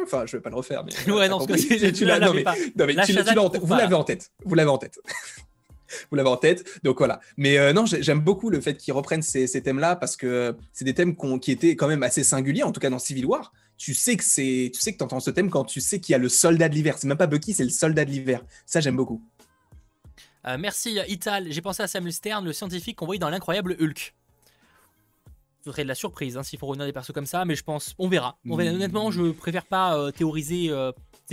Enfin, 0.04 0.26
je 0.26 0.38
vais 0.38 0.42
pas 0.42 0.50
le 0.50 0.56
refaire, 0.56 0.84
mais. 0.84 1.14
ouais, 1.14 1.30
non, 1.30 1.46
tu, 1.46 1.92
tu 1.94 2.06
l'as. 2.06 2.20
Non, 2.20 2.34
mais, 2.34 2.44
Vous 3.62 3.74
l'avez 3.74 3.94
en 3.94 4.04
tête. 4.04 4.32
Vous 4.44 4.56
l'avez 4.56 4.70
en 4.70 4.78
tête 4.78 5.00
vous 6.10 6.16
l'avez 6.18 6.30
en 6.30 6.38
tête. 6.38 6.66
Donc 6.84 6.98
voilà. 6.98 7.20
Mais 7.38 7.58
euh, 7.58 7.74
non, 7.74 7.86
j'aime 7.86 8.20
beaucoup 8.20 8.50
le 8.50 8.62
fait 8.62 8.76
qu'ils 8.76 8.94
reprennent 8.94 9.22
ces, 9.22 9.48
thèmes-là 9.62 9.96
parce 9.96 10.16
que 10.16 10.56
c'est 10.74 10.86
des 10.86 10.94
thèmes 10.94 11.16
qui 11.40 11.52
étaient 11.52 11.76
quand 11.76 11.88
même 11.88 12.04
assez 12.04 12.24
singuliers, 12.24 12.64
en 12.64 12.72
tout 12.72 12.80
cas 12.80 12.90
dans 12.90 13.00
Civil 13.00 13.26
War. 13.26 13.54
Tu 13.78 13.94
sais 13.94 14.18
que 14.18 14.24
c'est, 14.24 14.72
tu 14.74 14.80
sais 14.80 14.96
que 14.96 15.04
entends 15.04 15.20
ce 15.20 15.30
thème 15.30 15.50
quand 15.50 15.66
tu 15.66 15.82
sais 15.82 16.00
qu'il 16.00 16.14
y 16.14 16.16
a 16.16 16.20
le 16.20 16.30
soldat 16.30 16.68
de 16.70 16.74
l'hiver. 16.74 16.98
C'est 16.98 17.08
même 17.08 17.18
pas 17.18 17.28
Bucky, 17.28 17.54
c'est 17.54 17.64
le 17.64 17.70
soldat 17.70 18.06
de 18.06 18.12
l'hiver. 18.12 18.44
Ça, 18.66 18.80
j'aime 18.80 18.96
beaucoup. 18.96 19.22
Euh, 20.48 20.58
merci 20.58 20.98
Ital. 21.08 21.52
J'ai 21.52 21.62
pensé 21.62 21.84
à 21.84 21.88
Samuel 21.88 22.14
Stern, 22.14 22.44
le 22.44 22.54
scientifique 22.54 22.98
qu'on 22.98 23.06
voyait 23.06 23.20
dans 23.20 23.30
l'incroyable 23.30 23.76
Hulk. 23.80 24.16
Ce 25.64 25.72
serait 25.72 25.84
de 25.84 25.90
la 25.90 25.96
surprise 25.96 26.38
hein, 26.38 26.44
s'il 26.44 26.58
faut 26.58 26.68
revenir 26.68 26.86
des 26.86 26.94
persos 26.94 27.12
comme 27.12 27.26
ça, 27.26 27.44
mais 27.44 27.56
je 27.56 27.64
pense, 27.64 27.94
on 28.00 28.08
verra. 28.08 28.38
On 28.50 28.56
verra. 28.56 28.74
Honnêtement, 28.74 29.12
je 29.12 29.32
préfère 29.32 29.66
pas 29.66 29.98
euh, 29.98 30.12
théoriser, 30.12 30.70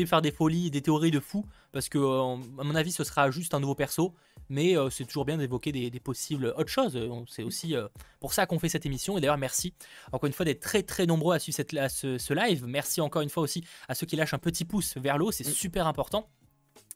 faire 0.06 0.22
des 0.22 0.32
folies, 0.32 0.70
des 0.70 0.82
théories 0.82 1.10
de 1.10 1.20
fous, 1.20 1.46
parce 1.72 1.88
que 1.88 1.98
à 1.98 2.64
mon 2.64 2.74
avis, 2.74 2.92
ce 2.92 3.04
sera 3.04 3.30
juste 3.30 3.54
un 3.54 3.60
nouveau 3.60 3.74
perso 3.74 4.14
mais 4.48 4.76
euh, 4.76 4.90
c'est 4.90 5.04
toujours 5.04 5.24
bien 5.24 5.38
d'évoquer 5.38 5.72
des, 5.72 6.00
possibles 6.00 6.46
autres 6.56 6.70
choses. 6.70 6.98
C'est 7.28 7.42
aussi 7.42 7.74
euh, 7.74 7.88
pour 8.20 8.32
ça 8.32 8.46
qu'on 8.46 8.58
fait 8.58 8.68
cette 8.68 8.86
émission. 8.86 9.16
Et 9.16 9.20
d'ailleurs, 9.20 9.38
merci 9.38 9.74
encore 10.12 10.26
une 10.26 10.32
fois 10.32 10.44
d'être 10.44 10.60
très 10.60 10.82
très 10.82 11.06
nombreux 11.06 11.34
à 11.34 11.38
suivre 11.38 11.56
cette, 11.56 11.70
ce, 11.70 12.34
live. 12.34 12.64
Merci 12.66 13.00
encore 13.00 13.22
une 13.22 13.30
fois 13.30 13.42
aussi 13.42 13.64
à 13.88 13.94
ceux 13.94 14.06
qui 14.06 14.16
lâchent 14.16 14.34
un 14.34 14.38
petit 14.38 14.64
pouce 14.64 14.96
vers 14.96 15.18
l'eau, 15.18 15.30
c'est 15.32 15.46
mm. 15.46 15.52
super 15.52 15.86
important. 15.86 16.28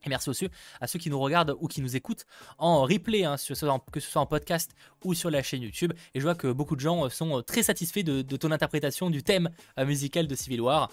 Et 0.04 0.08
merci 0.08 0.30
aussi 0.30 0.48
à 0.80 0.86
ceux 0.86 0.98
qui 0.98 1.10
nous 1.10 1.18
regardent 1.18 1.56
ou 1.60 1.66
qui 1.66 1.80
nous 1.80 1.96
écoutent 1.96 2.24
en 2.58 2.82
replay, 2.82 3.24
hein, 3.24 3.36
que 3.36 4.00
ce 4.00 4.10
soit 4.10 4.20
en 4.20 4.26
podcast 4.26 4.70
ou 5.04 5.14
sur 5.14 5.30
la 5.30 5.42
chaîne 5.42 5.62
YouTube. 5.62 5.92
Et 6.14 6.20
je 6.20 6.24
vois 6.24 6.34
que 6.34 6.52
beaucoup 6.52 6.76
de 6.76 6.80
gens 6.80 7.08
sont 7.08 7.42
très 7.42 7.62
satisfaits 7.62 8.02
de, 8.02 8.22
ton 8.36 8.52
interprétation 8.52 9.10
du 9.10 9.22
thème 9.22 9.50
euh, 9.78 9.84
musical 9.84 10.26
de 10.26 10.34
Civil 10.34 10.60
War. 10.60 10.90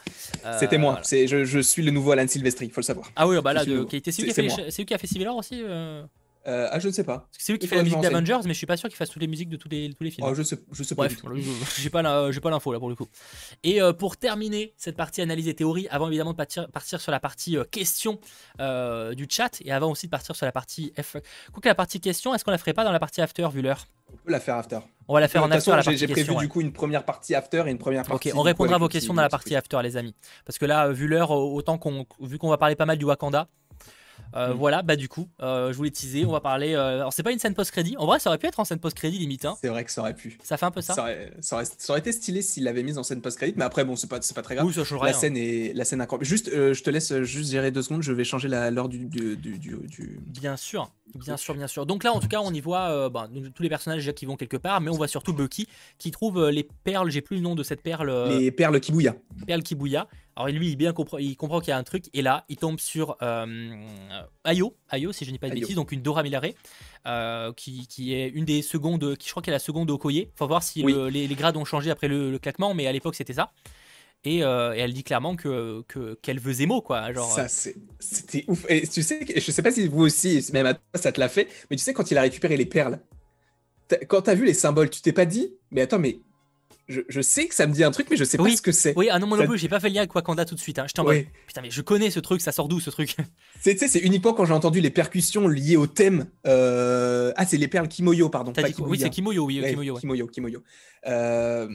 C'était 0.60 0.78
moi, 0.78 1.02
je, 1.10 1.46
je, 1.46 1.60
suis 1.60 1.84
le 1.84 1.92
nouveau 1.92 2.12
Alan 2.12 2.28
Silvestri, 2.28 2.66
il 2.66 2.72
faut 2.72 2.82
le 2.82 2.86
savoir. 2.86 3.12
Ah 3.16 3.28
oui, 3.28 3.40
bah 3.42 3.54
là, 3.54 3.64
c'est 3.64 3.70
lui, 3.70 3.86
qui 3.88 4.94
a 4.94 4.98
fait 4.98 5.08
Civil 5.08 5.28
War 5.28 5.36
aussi 5.36 5.62
euh, 5.64 6.04
ah, 6.46 6.80
je 6.80 6.88
ne 6.88 6.94
sais 6.94 7.04
pas. 7.04 7.28
C'est 7.38 7.54
lui 7.54 7.60
qui 7.60 7.68
fait 7.68 7.76
la 7.76 7.84
musique 7.84 8.02
d'Avengers, 8.02 8.40
mais 8.46 8.54
je 8.54 8.58
suis 8.58 8.68
pas 8.68 8.78
sûr 8.78 8.90
qu'il 8.90 8.98
fasse 8.98 9.10
toutes 9.10 9.22
les 9.22 9.28
musiques 9.28 9.50
de 9.50 9.58
tous 9.58 9.70
les, 9.70 9.94
tous 9.94 10.04
les 10.04 10.12
films. 10.12 10.28
Oh, 10.30 10.34
je 10.34 10.44
sais, 10.44 10.58
je 10.72 10.84
sais 10.84 10.96
pas. 10.96 11.08
Bref, 11.08 11.22
j'ai 11.80 11.90
pas 11.90 12.02
l'info 12.02 12.74
là 12.74 12.80
pour 12.80 12.90
le 12.90 12.96
coup. 12.96 13.08
Et 13.64 13.82
euh, 13.82 13.94
pour 13.94 14.18
terminer 14.18 14.74
cette 14.78 14.96
partie 14.96 15.22
analyse 15.22 15.48
et 15.48 15.54
théorie, 15.54 15.88
avant 15.90 16.08
évidemment 16.08 16.32
de 16.32 16.38
partir, 16.38 16.70
partir 16.70 17.02
sur 17.02 17.12
la 17.12 17.20
partie 17.20 17.58
euh, 17.58 17.64
question 17.64 18.20
du 19.16 19.28
chat 19.30 19.62
et 19.62 19.72
avant 19.72 19.92
aussi 19.92 20.08
de 20.08 20.12
partir 20.12 20.36
sur 20.36 20.46
la 20.46 20.52
partie 20.52 20.94
F. 21.02 21.18
Quoi 21.52 21.62
que 21.62 21.68
la 21.68 21.76
partie 21.76 22.00
question, 22.00 22.34
est-ce 22.34 22.44
qu'on 22.44 22.52
la 22.52 22.58
ferait 22.58 22.74
pas 22.74 22.84
dans 22.84 22.92
la 22.92 23.00
partie 23.00 23.22
after 23.22 23.48
vu 23.52 23.62
l'heure? 23.62 23.86
On 24.14 24.18
peut 24.18 24.32
la 24.32 24.40
faire 24.40 24.56
after. 24.56 24.80
On 25.08 25.14
va 25.14 25.20
la 25.20 25.28
faire 25.28 25.44
en 25.44 25.52
after. 25.52 25.96
J'ai 25.96 26.08
prévu 26.08 26.36
du 26.36 26.48
coup 26.48 26.62
une 26.62 26.74
première 26.74 27.04
partie 27.04 27.36
after 27.36 27.64
et 27.68 27.72
une 27.72 27.78
première 27.78 28.04
partie. 28.04 28.32
Ok, 28.32 28.38
on 28.38 28.42
répondra 28.42 28.76
à 28.76 28.80
vos 28.80 28.88
questions 28.88 29.14
dans 29.14 29.22
la 29.22 29.30
partie 29.30 29.56
after, 29.56 29.80
les 29.84 29.98
amis. 29.98 30.16
Parce 30.46 30.58
que 30.58 30.66
là, 30.66 30.90
vu 30.90 31.08
l'heure, 31.08 31.32
autant 31.32 31.78
qu'on, 31.78 32.06
vu 32.22 32.38
qu'on 32.38 32.50
va 32.50 32.58
parler 32.58 32.76
pas 32.76 32.86
mal 32.86 32.98
du 32.98 33.06
Wakanda. 33.06 33.48
Euh, 34.36 34.54
mm. 34.54 34.58
Voilà, 34.58 34.82
bah 34.82 34.96
du 34.96 35.08
coup, 35.08 35.28
euh, 35.42 35.72
je 35.72 35.78
voulais 35.78 35.92
teaser, 35.92 36.26
on 36.26 36.32
va 36.32 36.42
parler. 36.42 36.74
Euh, 36.74 36.96
alors, 36.96 37.14
c'est 37.14 37.24
pas 37.24 37.32
une 37.32 37.40
scène 37.40 37.54
post-crédit. 37.54 37.96
En 37.98 38.06
vrai, 38.06 38.20
ça 38.20 38.30
aurait 38.30 38.38
pu 38.38 38.48
être 38.48 38.60
en 38.60 38.66
scène 38.66 38.80
post-crédit 38.80 39.18
limite. 39.18 39.46
Hein. 39.46 39.56
C'est 39.62 39.70
vrai 39.70 39.86
que 39.86 39.92
ça 39.92 40.02
aurait 40.02 40.14
pu. 40.14 40.38
Ça 40.44 40.58
fait 40.58 40.66
un 40.66 40.72
peu 40.72 40.82
ça. 40.82 40.94
Ça 41.42 41.64
aurait, 41.90 42.00
été 42.00 42.12
stylé 42.12 42.42
s'il 42.42 42.64
l'avait 42.66 42.84
mise 42.84 42.98
en 42.98 43.04
scène 43.04 43.22
post-crédit, 43.22 43.54
mais 43.56 43.64
après, 43.64 43.86
bon, 43.86 43.96
c'est 43.96 44.10
pas, 44.10 44.20
pas 44.20 44.42
très 44.42 44.56
grave. 44.56 44.68
Oui, 44.68 44.74
ça 44.74 44.84
la 45.02 45.14
scène 45.14 45.38
est 45.38 45.74
la 45.74 45.86
scène 45.86 46.02
incroyable. 46.02 46.26
Juste, 46.26 46.50
je 46.52 46.84
te 46.84 46.90
laisse 46.90 47.22
juste 47.22 47.52
gérer 47.52 47.72
deux 47.72 47.82
secondes, 47.82 48.02
je 48.02 48.12
vais 48.12 48.24
changer 48.24 48.48
l'heure 48.48 48.90
du, 48.90 49.06
du, 49.06 49.38
du, 49.38 50.20
Bien 50.28 50.58
sûr. 50.58 50.92
Bien 51.14 51.38
sûr, 51.38 51.54
bien 51.54 51.68
sûr. 51.68 51.86
Donc 51.86 52.04
là, 52.04 52.12
en 52.12 52.20
tout 52.20 52.28
cas, 52.28 52.42
on 52.42 52.54
y 52.54 52.60
voit 52.60 53.10
bah, 53.10 53.30
tous 53.54 53.64
les 53.64 53.70
personnages 53.70 54.00
déjà 54.00 54.14
qui 54.14 54.26
vont 54.26 54.36
quelque 54.36 54.58
part, 54.58 54.82
mais 54.82 54.90
on 54.90 54.96
voit 54.96 55.08
surtout 55.08 55.34
Bucky 55.34 55.68
qui 55.98 56.12
trouve 56.12 56.50
les 56.50 56.68
perles. 56.84 57.10
J'ai 57.10 57.22
plus 57.22 57.38
le 57.38 57.42
nom 57.42 57.56
de 57.56 57.64
cette 57.64 57.82
perle. 57.82 58.12
Les 58.38 58.52
perles 58.52 58.80
Kibuya. 58.80 59.16
Perles 59.48 59.64
Kibuya. 59.64 60.08
Alors 60.38 60.50
lui, 60.50 60.70
il, 60.70 60.76
bien 60.76 60.92
comprend, 60.92 61.18
il 61.18 61.38
comprend 61.38 61.62
qu'il 61.62 61.70
y 61.70 61.72
a 61.72 61.78
un 61.78 61.84
truc, 61.84 62.06
et 62.14 62.22
là, 62.22 62.44
il 62.50 62.58
tombe 62.58 62.80
sur 62.80 63.16
euh, 63.22 63.46
Ayo, 64.44 64.76
Ayo, 64.90 65.14
si 65.14 65.24
je 65.24 65.30
ne 65.30 65.36
dis 65.36 65.40
pas 65.40 65.50
de 65.50 65.54
bêtises, 65.54 65.76
donc 65.76 65.94
une 65.94 66.02
Dora 66.02 66.24
Milare, 66.24 66.48
euh, 67.08 67.54
qui, 67.54 67.88
qui, 67.88 68.14
est 68.14 68.28
une 68.28 68.44
des 68.44 68.62
secondes, 68.62 69.16
qui 69.16 69.28
je 69.28 69.32
crois 69.32 69.42
qu'elle 69.42 69.54
est 69.54 69.56
la 69.56 69.60
seconde 69.60 69.90
au 69.90 69.94
Okoye. 69.94 70.30
Faut 70.36 70.48
voir 70.48 70.62
si 70.62 70.84
les, 70.84 71.28
grades 71.36 71.56
ont 71.56 71.64
changé 71.64 71.90
après 71.90 72.10
le, 72.10 72.38
claquement, 72.38 72.74
mais 72.74 72.86
à 72.86 72.92
l'époque 72.92 73.16
c'était 73.16 73.34
ça. 73.34 73.54
Et, 74.26 74.44
euh, 74.44 74.74
et, 74.74 74.80
elle 74.80 74.94
dit 74.94 75.04
clairement 75.04 75.36
que 75.36 75.84
qu'elle 76.24 76.40
veut 76.40 76.54
Zemo 76.54 76.82
quoi 76.82 77.14
genre 77.14 77.32
ça 77.32 77.48
c'était 77.48 78.44
ouf 78.48 78.66
et 78.70 78.88
tu 78.88 79.04
sais 79.04 79.24
je 79.36 79.52
sais 79.52 79.62
pas 79.62 79.70
si 79.70 79.88
vous 79.88 80.02
aussi 80.02 80.44
même 80.52 80.66
à 80.66 80.74
toi 80.74 80.84
ça 80.96 81.12
te 81.12 81.20
l'a 81.20 81.30
fait 81.30 81.48
mais 81.70 81.78
tu 81.78 81.84
sais 81.84 81.94
quand 81.94 82.10
il 82.10 82.18
a 82.18 82.22
récupéré 82.22 82.58
les 82.58 82.66
perles 82.66 83.00
quand 84.08 84.24
t'as 84.24 84.34
vu 84.34 84.46
les 84.46 84.56
symboles 84.56 84.90
tu 84.90 85.02
t'es 85.02 85.12
pas 85.12 85.26
dit 85.26 85.54
mais 85.70 85.82
attends 85.82 86.00
mais 86.00 86.18
je, 86.88 87.22
sais 87.22 87.48
que 87.48 87.56
ça 87.56 87.66
me 87.66 87.74
dit 87.74 87.84
un 87.84 87.92
truc, 87.92 88.08
mais 88.10 88.18
je 88.18 88.24
sais 88.24 88.38
pas 88.38 88.50
ce 88.50 88.62
que 88.62 88.72
c'est. 88.72 88.94
Oui, 88.96 89.10
ah 89.12 89.18
non, 89.18 89.28
mon 89.28 89.38
non 89.38 89.56
j'ai 89.56 89.68
pas 89.70 89.80
fait 89.80 89.90
le 89.90 89.96
lien 89.96 90.02
avec 90.02 90.14
Wakanda 90.14 90.46
tout 90.46 90.56
de 90.56 90.60
suite. 90.60 90.80
Hein. 90.80 90.86
En 90.98 91.04
mode, 91.04 91.26
putain, 91.48 91.62
mais 91.62 91.72
je 91.72 91.82
connais 91.82 92.12
ce 92.12 92.20
truc, 92.20 92.42
ça 92.42 92.52
sort 92.52 92.68
d'où 92.68 92.80
ce 92.80 92.90
truc? 92.90 93.16
C'est 93.62 94.00
uniquement 94.00 94.34
quand 94.34 94.46
j'ai 94.46 94.54
entendu 94.54 94.82
les 94.82 94.92
percussions 94.92 95.48
liées 95.48 95.78
au 95.78 95.88
thème. 95.88 96.28
Euh, 96.46 97.34
ah, 97.36 97.46
c'est 97.46 97.58
les 97.58 97.68
perles 97.68 97.88
Kimoyo, 97.88 98.30
pardon. 98.30 98.54
oui, 98.80 99.00
c'est 99.00 99.10
Kimoyo, 99.10 99.46
oui, 99.46 99.64
Kimoyo. 99.68 99.96
Kimoyo, 99.98 100.28
Kimoyo. 100.28 100.64
Euh, 101.08 101.68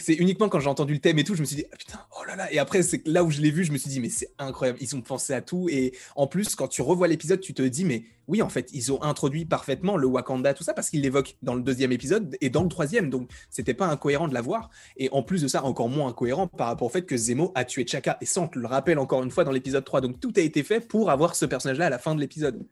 c'est 0.00 0.14
uniquement 0.14 0.48
quand 0.48 0.60
j'ai 0.60 0.68
entendu 0.68 0.94
le 0.94 0.98
thème 1.00 1.18
et 1.18 1.24
tout, 1.24 1.34
je 1.34 1.40
me 1.40 1.46
suis 1.46 1.56
dit, 1.56 1.64
ah, 1.72 1.76
putain, 1.76 2.00
oh 2.18 2.24
là 2.24 2.36
là. 2.36 2.52
Et 2.52 2.58
après, 2.58 2.82
c'est 2.82 3.06
là 3.06 3.24
où 3.24 3.30
je 3.30 3.40
l'ai 3.40 3.50
vu, 3.50 3.64
je 3.64 3.72
me 3.72 3.78
suis 3.78 3.90
dit, 3.90 4.00
mais 4.00 4.08
c'est 4.08 4.32
incroyable. 4.38 4.78
Ils 4.80 4.96
ont 4.96 5.00
pensé 5.02 5.34
à 5.34 5.40
tout. 5.42 5.68
Et 5.70 5.92
en 6.16 6.26
plus, 6.26 6.54
quand 6.54 6.68
tu 6.68 6.82
revois 6.82 7.08
l'épisode, 7.08 7.40
tu 7.40 7.52
te 7.54 7.62
dis, 7.62 7.84
mais 7.84 8.04
oui, 8.28 8.42
en 8.42 8.48
fait, 8.48 8.70
ils 8.72 8.92
ont 8.92 9.02
introduit 9.02 9.44
parfaitement 9.44 9.96
le 9.96 10.06
Wakanda, 10.06 10.54
tout 10.54 10.64
ça, 10.64 10.74
parce 10.74 10.88
qu'ils 10.90 11.02
l'évoquent 11.02 11.36
dans 11.42 11.54
le 11.54 11.62
deuxième 11.62 11.92
épisode 11.92 12.36
et 12.40 12.48
dans 12.50 12.62
le 12.62 12.68
troisième. 12.68 13.10
Donc, 13.10 13.30
c'était 13.50 13.74
pas 13.74 13.86
incohérent 13.86 14.28
de 14.28 14.34
l'avoir. 14.34 14.70
Et 14.96 15.08
en 15.10 15.22
plus 15.22 15.42
de 15.42 15.48
ça, 15.48 15.64
encore 15.64 15.88
moins 15.88 16.08
incohérent 16.08 16.46
par 16.46 16.68
rapport 16.68 16.86
au 16.86 16.90
fait 16.90 17.02
que 17.02 17.16
Zemo 17.16 17.52
a 17.54 17.64
tué 17.64 17.86
Chaka. 17.86 18.16
Et 18.20 18.26
ça, 18.26 18.40
on 18.40 18.48
te 18.48 18.58
le 18.58 18.66
rappelle 18.66 18.98
encore 18.98 19.22
une 19.22 19.30
fois 19.30 19.44
dans 19.44 19.52
l'épisode 19.52 19.84
3. 19.84 20.00
Donc, 20.00 20.20
tout 20.20 20.32
a 20.36 20.40
été 20.40 20.62
fait 20.62 20.80
pour 20.80 21.10
avoir 21.10 21.34
ce 21.34 21.44
personnage-là 21.44 21.86
à 21.86 21.90
la 21.90 21.98
fin 21.98 22.14
de 22.14 22.20
l'épisode. 22.20 22.62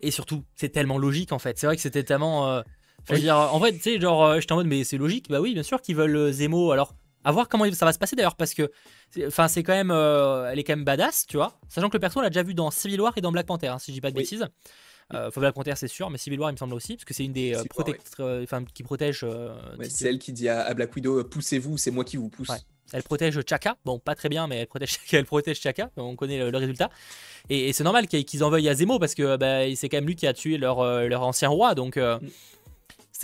Et 0.00 0.10
surtout, 0.10 0.44
c'est 0.54 0.70
tellement 0.70 0.98
logique 0.98 1.32
en 1.32 1.38
fait. 1.38 1.58
C'est 1.58 1.66
vrai 1.66 1.76
que 1.76 1.82
c'était 1.82 2.04
tellement. 2.04 2.48
euh, 2.48 2.62
veux 3.12 3.18
dire, 3.18 3.36
en 3.36 3.58
vrai, 3.58 3.72
tu 3.72 3.80
sais, 3.80 4.00
genre, 4.00 4.24
euh, 4.24 4.40
j'étais 4.40 4.52
en 4.52 4.56
mode, 4.56 4.66
mais 4.66 4.82
c'est 4.84 4.96
logique. 4.96 5.28
Bah 5.28 5.40
oui, 5.40 5.52
bien 5.54 5.62
sûr 5.62 5.80
qu'ils 5.82 5.96
veulent 5.96 6.16
euh, 6.16 6.32
Zemo. 6.32 6.70
Alors, 6.72 6.94
à 7.24 7.32
voir 7.32 7.48
comment 7.48 7.70
ça 7.72 7.84
va 7.84 7.92
se 7.92 7.98
passer 7.98 8.16
d'ailleurs, 8.16 8.36
parce 8.36 8.54
que, 8.54 8.70
enfin, 9.26 9.48
c'est 9.48 9.62
quand 9.62 9.72
même, 9.74 9.90
euh, 9.90 10.50
elle 10.50 10.58
est 10.58 10.64
quand 10.64 10.76
même 10.76 10.84
badass, 10.84 11.26
tu 11.26 11.36
vois. 11.36 11.58
Sachant 11.68 11.88
que 11.88 11.96
le 11.96 12.00
perso, 12.00 12.18
on 12.20 12.22
l'a 12.22 12.30
déjà 12.30 12.42
vu 12.42 12.54
dans 12.54 12.70
Civil 12.70 13.00
War 13.00 13.12
et 13.16 13.20
dans 13.20 13.32
Black 13.32 13.46
Panther, 13.46 13.68
hein, 13.68 13.78
si 13.78 13.90
je 13.90 13.96
dis 13.96 14.00
pas 14.00 14.10
de 14.10 14.16
Oui. 14.16 14.22
bêtises. 14.22 14.46
Euh, 15.12 15.30
faut 15.30 15.40
Black 15.40 15.54
Panther, 15.54 15.72
c'est 15.76 15.88
sûr, 15.88 16.08
mais 16.08 16.16
Civil 16.18 16.40
War, 16.40 16.50
il 16.50 16.54
me 16.54 16.58
semble 16.58 16.72
aussi, 16.74 16.94
parce 16.96 17.04
que 17.04 17.12
c'est 17.12 17.24
une 17.24 17.32
des 17.34 17.54
euh, 17.54 17.62
War, 17.76 17.86
ouais. 17.88 18.64
qui 18.72 18.82
protège. 18.82 19.22
Ouais, 19.22 19.88
c'est 19.88 20.08
elle 20.08 20.18
qui 20.18 20.32
dit 20.32 20.48
à, 20.48 20.62
à 20.62 20.72
Black 20.74 20.94
Widow 20.96 21.22
poussez-vous, 21.24 21.76
c'est 21.76 21.90
moi 21.90 22.04
qui 22.04 22.16
vous 22.16 22.30
pousse. 22.30 22.48
Ouais. 22.48 22.56
Elle 22.92 23.02
protège 23.02 23.38
Chaka. 23.48 23.76
Bon, 23.84 23.98
pas 23.98 24.14
très 24.14 24.28
bien, 24.28 24.46
mais 24.46 24.58
elle 24.58 24.66
protège 24.66 24.90
Chaka. 24.92 25.04
Elle 25.18 25.24
protège 25.24 25.60
Chaka. 25.60 25.90
On 25.96 26.16
connaît 26.16 26.38
le, 26.38 26.50
le 26.50 26.58
résultat. 26.58 26.90
Et, 27.48 27.68
et 27.70 27.72
c'est 27.72 27.84
normal 27.84 28.06
qu'ils 28.06 28.44
en 28.44 28.50
veuillent 28.50 28.68
à 28.68 28.74
Zemo 28.74 28.98
parce 28.98 29.14
que 29.14 29.36
bah, 29.36 29.62
c'est 29.74 29.88
quand 29.88 29.96
même 29.96 30.06
lui 30.06 30.16
qui 30.16 30.26
a 30.26 30.32
tué 30.34 30.58
leur, 30.58 30.84
leur 31.08 31.22
ancien 31.22 31.48
roi. 31.48 31.74
Donc 31.74 31.96
Mm. 31.96 32.18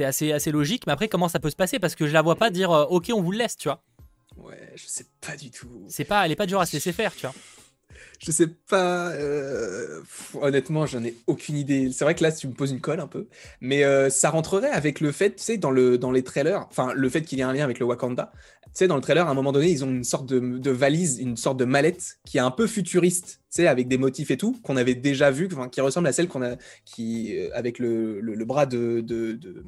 C'est 0.01 0.05
assez, 0.06 0.32
assez 0.32 0.51
logique. 0.51 0.86
Mais 0.86 0.93
après, 0.93 1.09
comment 1.09 1.28
ça 1.28 1.39
peut 1.40 1.51
se 1.51 1.56
passer? 1.56 1.78
Parce 1.78 1.94
que 1.94 2.06
je 2.06 2.12
la 2.12 2.22
vois 2.22 2.36
pas 2.36 2.51
dire 2.51 2.70
euh, 2.70 2.86
Ok, 2.86 3.10
on 3.14 3.20
vous 3.20 3.32
le 3.32 3.39
laisse, 3.39 3.56
tu 3.56 3.68
vois. 3.68 3.82
Ouais, 4.36 4.72
je 4.74 4.85
sais 4.86 5.05
pas 5.20 5.36
du 5.36 5.51
tout. 5.51 5.68
C'est 5.89 6.05
pas, 6.05 6.24
elle 6.24 6.32
est 6.32 6.36
pas 6.36 6.47
du 6.47 6.52
genre 6.52 6.62
à 6.62 6.66
se 6.66 6.72
laisser 6.72 6.93
faire, 6.93 7.14
tu 7.14 7.27
vois. 7.27 7.35
Je 8.18 8.31
sais 8.31 8.47
pas. 8.47 9.10
euh, 9.10 10.01
pff, 10.01 10.36
honnêtement, 10.40 10.86
j'en 10.86 11.05
ai 11.05 11.14
aucune 11.27 11.56
idée. 11.56 11.90
C'est 11.93 12.05
vrai 12.05 12.14
que 12.14 12.22
là, 12.22 12.32
tu 12.32 12.48
me 12.48 12.55
poses 12.55 12.70
une 12.70 12.81
colle 12.81 13.01
un 13.01 13.06
peu. 13.06 13.28
Mais 13.60 13.85
euh, 13.85 14.09
ça 14.09 14.31
rentrerait 14.31 14.70
avec 14.70 15.01
le 15.01 15.12
fait, 15.12 15.36
tu 15.36 15.43
sais, 15.43 15.59
dans, 15.59 15.70
le, 15.70 15.98
dans 15.98 16.12
les 16.12 16.22
trailers, 16.22 16.66
enfin, 16.70 16.93
le 16.94 17.09
fait 17.10 17.22
qu'il 17.22 17.39
y 17.39 17.40
ait 17.43 17.44
un 17.44 17.52
lien 17.52 17.64
avec 17.64 17.78
le 17.78 17.85
Wakanda. 17.86 18.32
Tu 18.72 18.78
sais, 18.78 18.86
dans 18.86 18.94
le 18.94 19.01
trailer, 19.02 19.26
à 19.26 19.30
un 19.30 19.34
moment 19.34 19.51
donné, 19.52 19.68
ils 19.70 19.84
ont 19.84 19.88
une 19.90 20.05
sorte 20.05 20.26
de, 20.26 20.38
de 20.38 20.70
valise, 20.70 21.18
une 21.18 21.36
sorte 21.36 21.56
de 21.59 21.64
mallette 21.64 22.18
qui 22.24 22.36
est 22.36 22.40
un 22.40 22.52
peu 22.52 22.68
futuriste, 22.68 23.40
tu 23.51 23.56
sais, 23.62 23.66
avec 23.66 23.88
des 23.88 23.98
motifs 23.98 24.30
et 24.30 24.36
tout, 24.36 24.56
qu'on 24.62 24.76
avait 24.76 24.94
déjà 24.94 25.32
vu, 25.32 25.48
qui 25.72 25.80
ressemble 25.80 26.06
à 26.06 26.12
celle 26.12 26.28
qu'on 26.28 26.42
a, 26.42 26.55
qui, 26.84 27.36
euh, 27.36 27.51
avec 27.52 27.80
le, 27.80 28.20
le, 28.20 28.34
le 28.36 28.44
bras 28.44 28.66
de, 28.66 29.01
de, 29.01 29.32
de- 29.32 29.64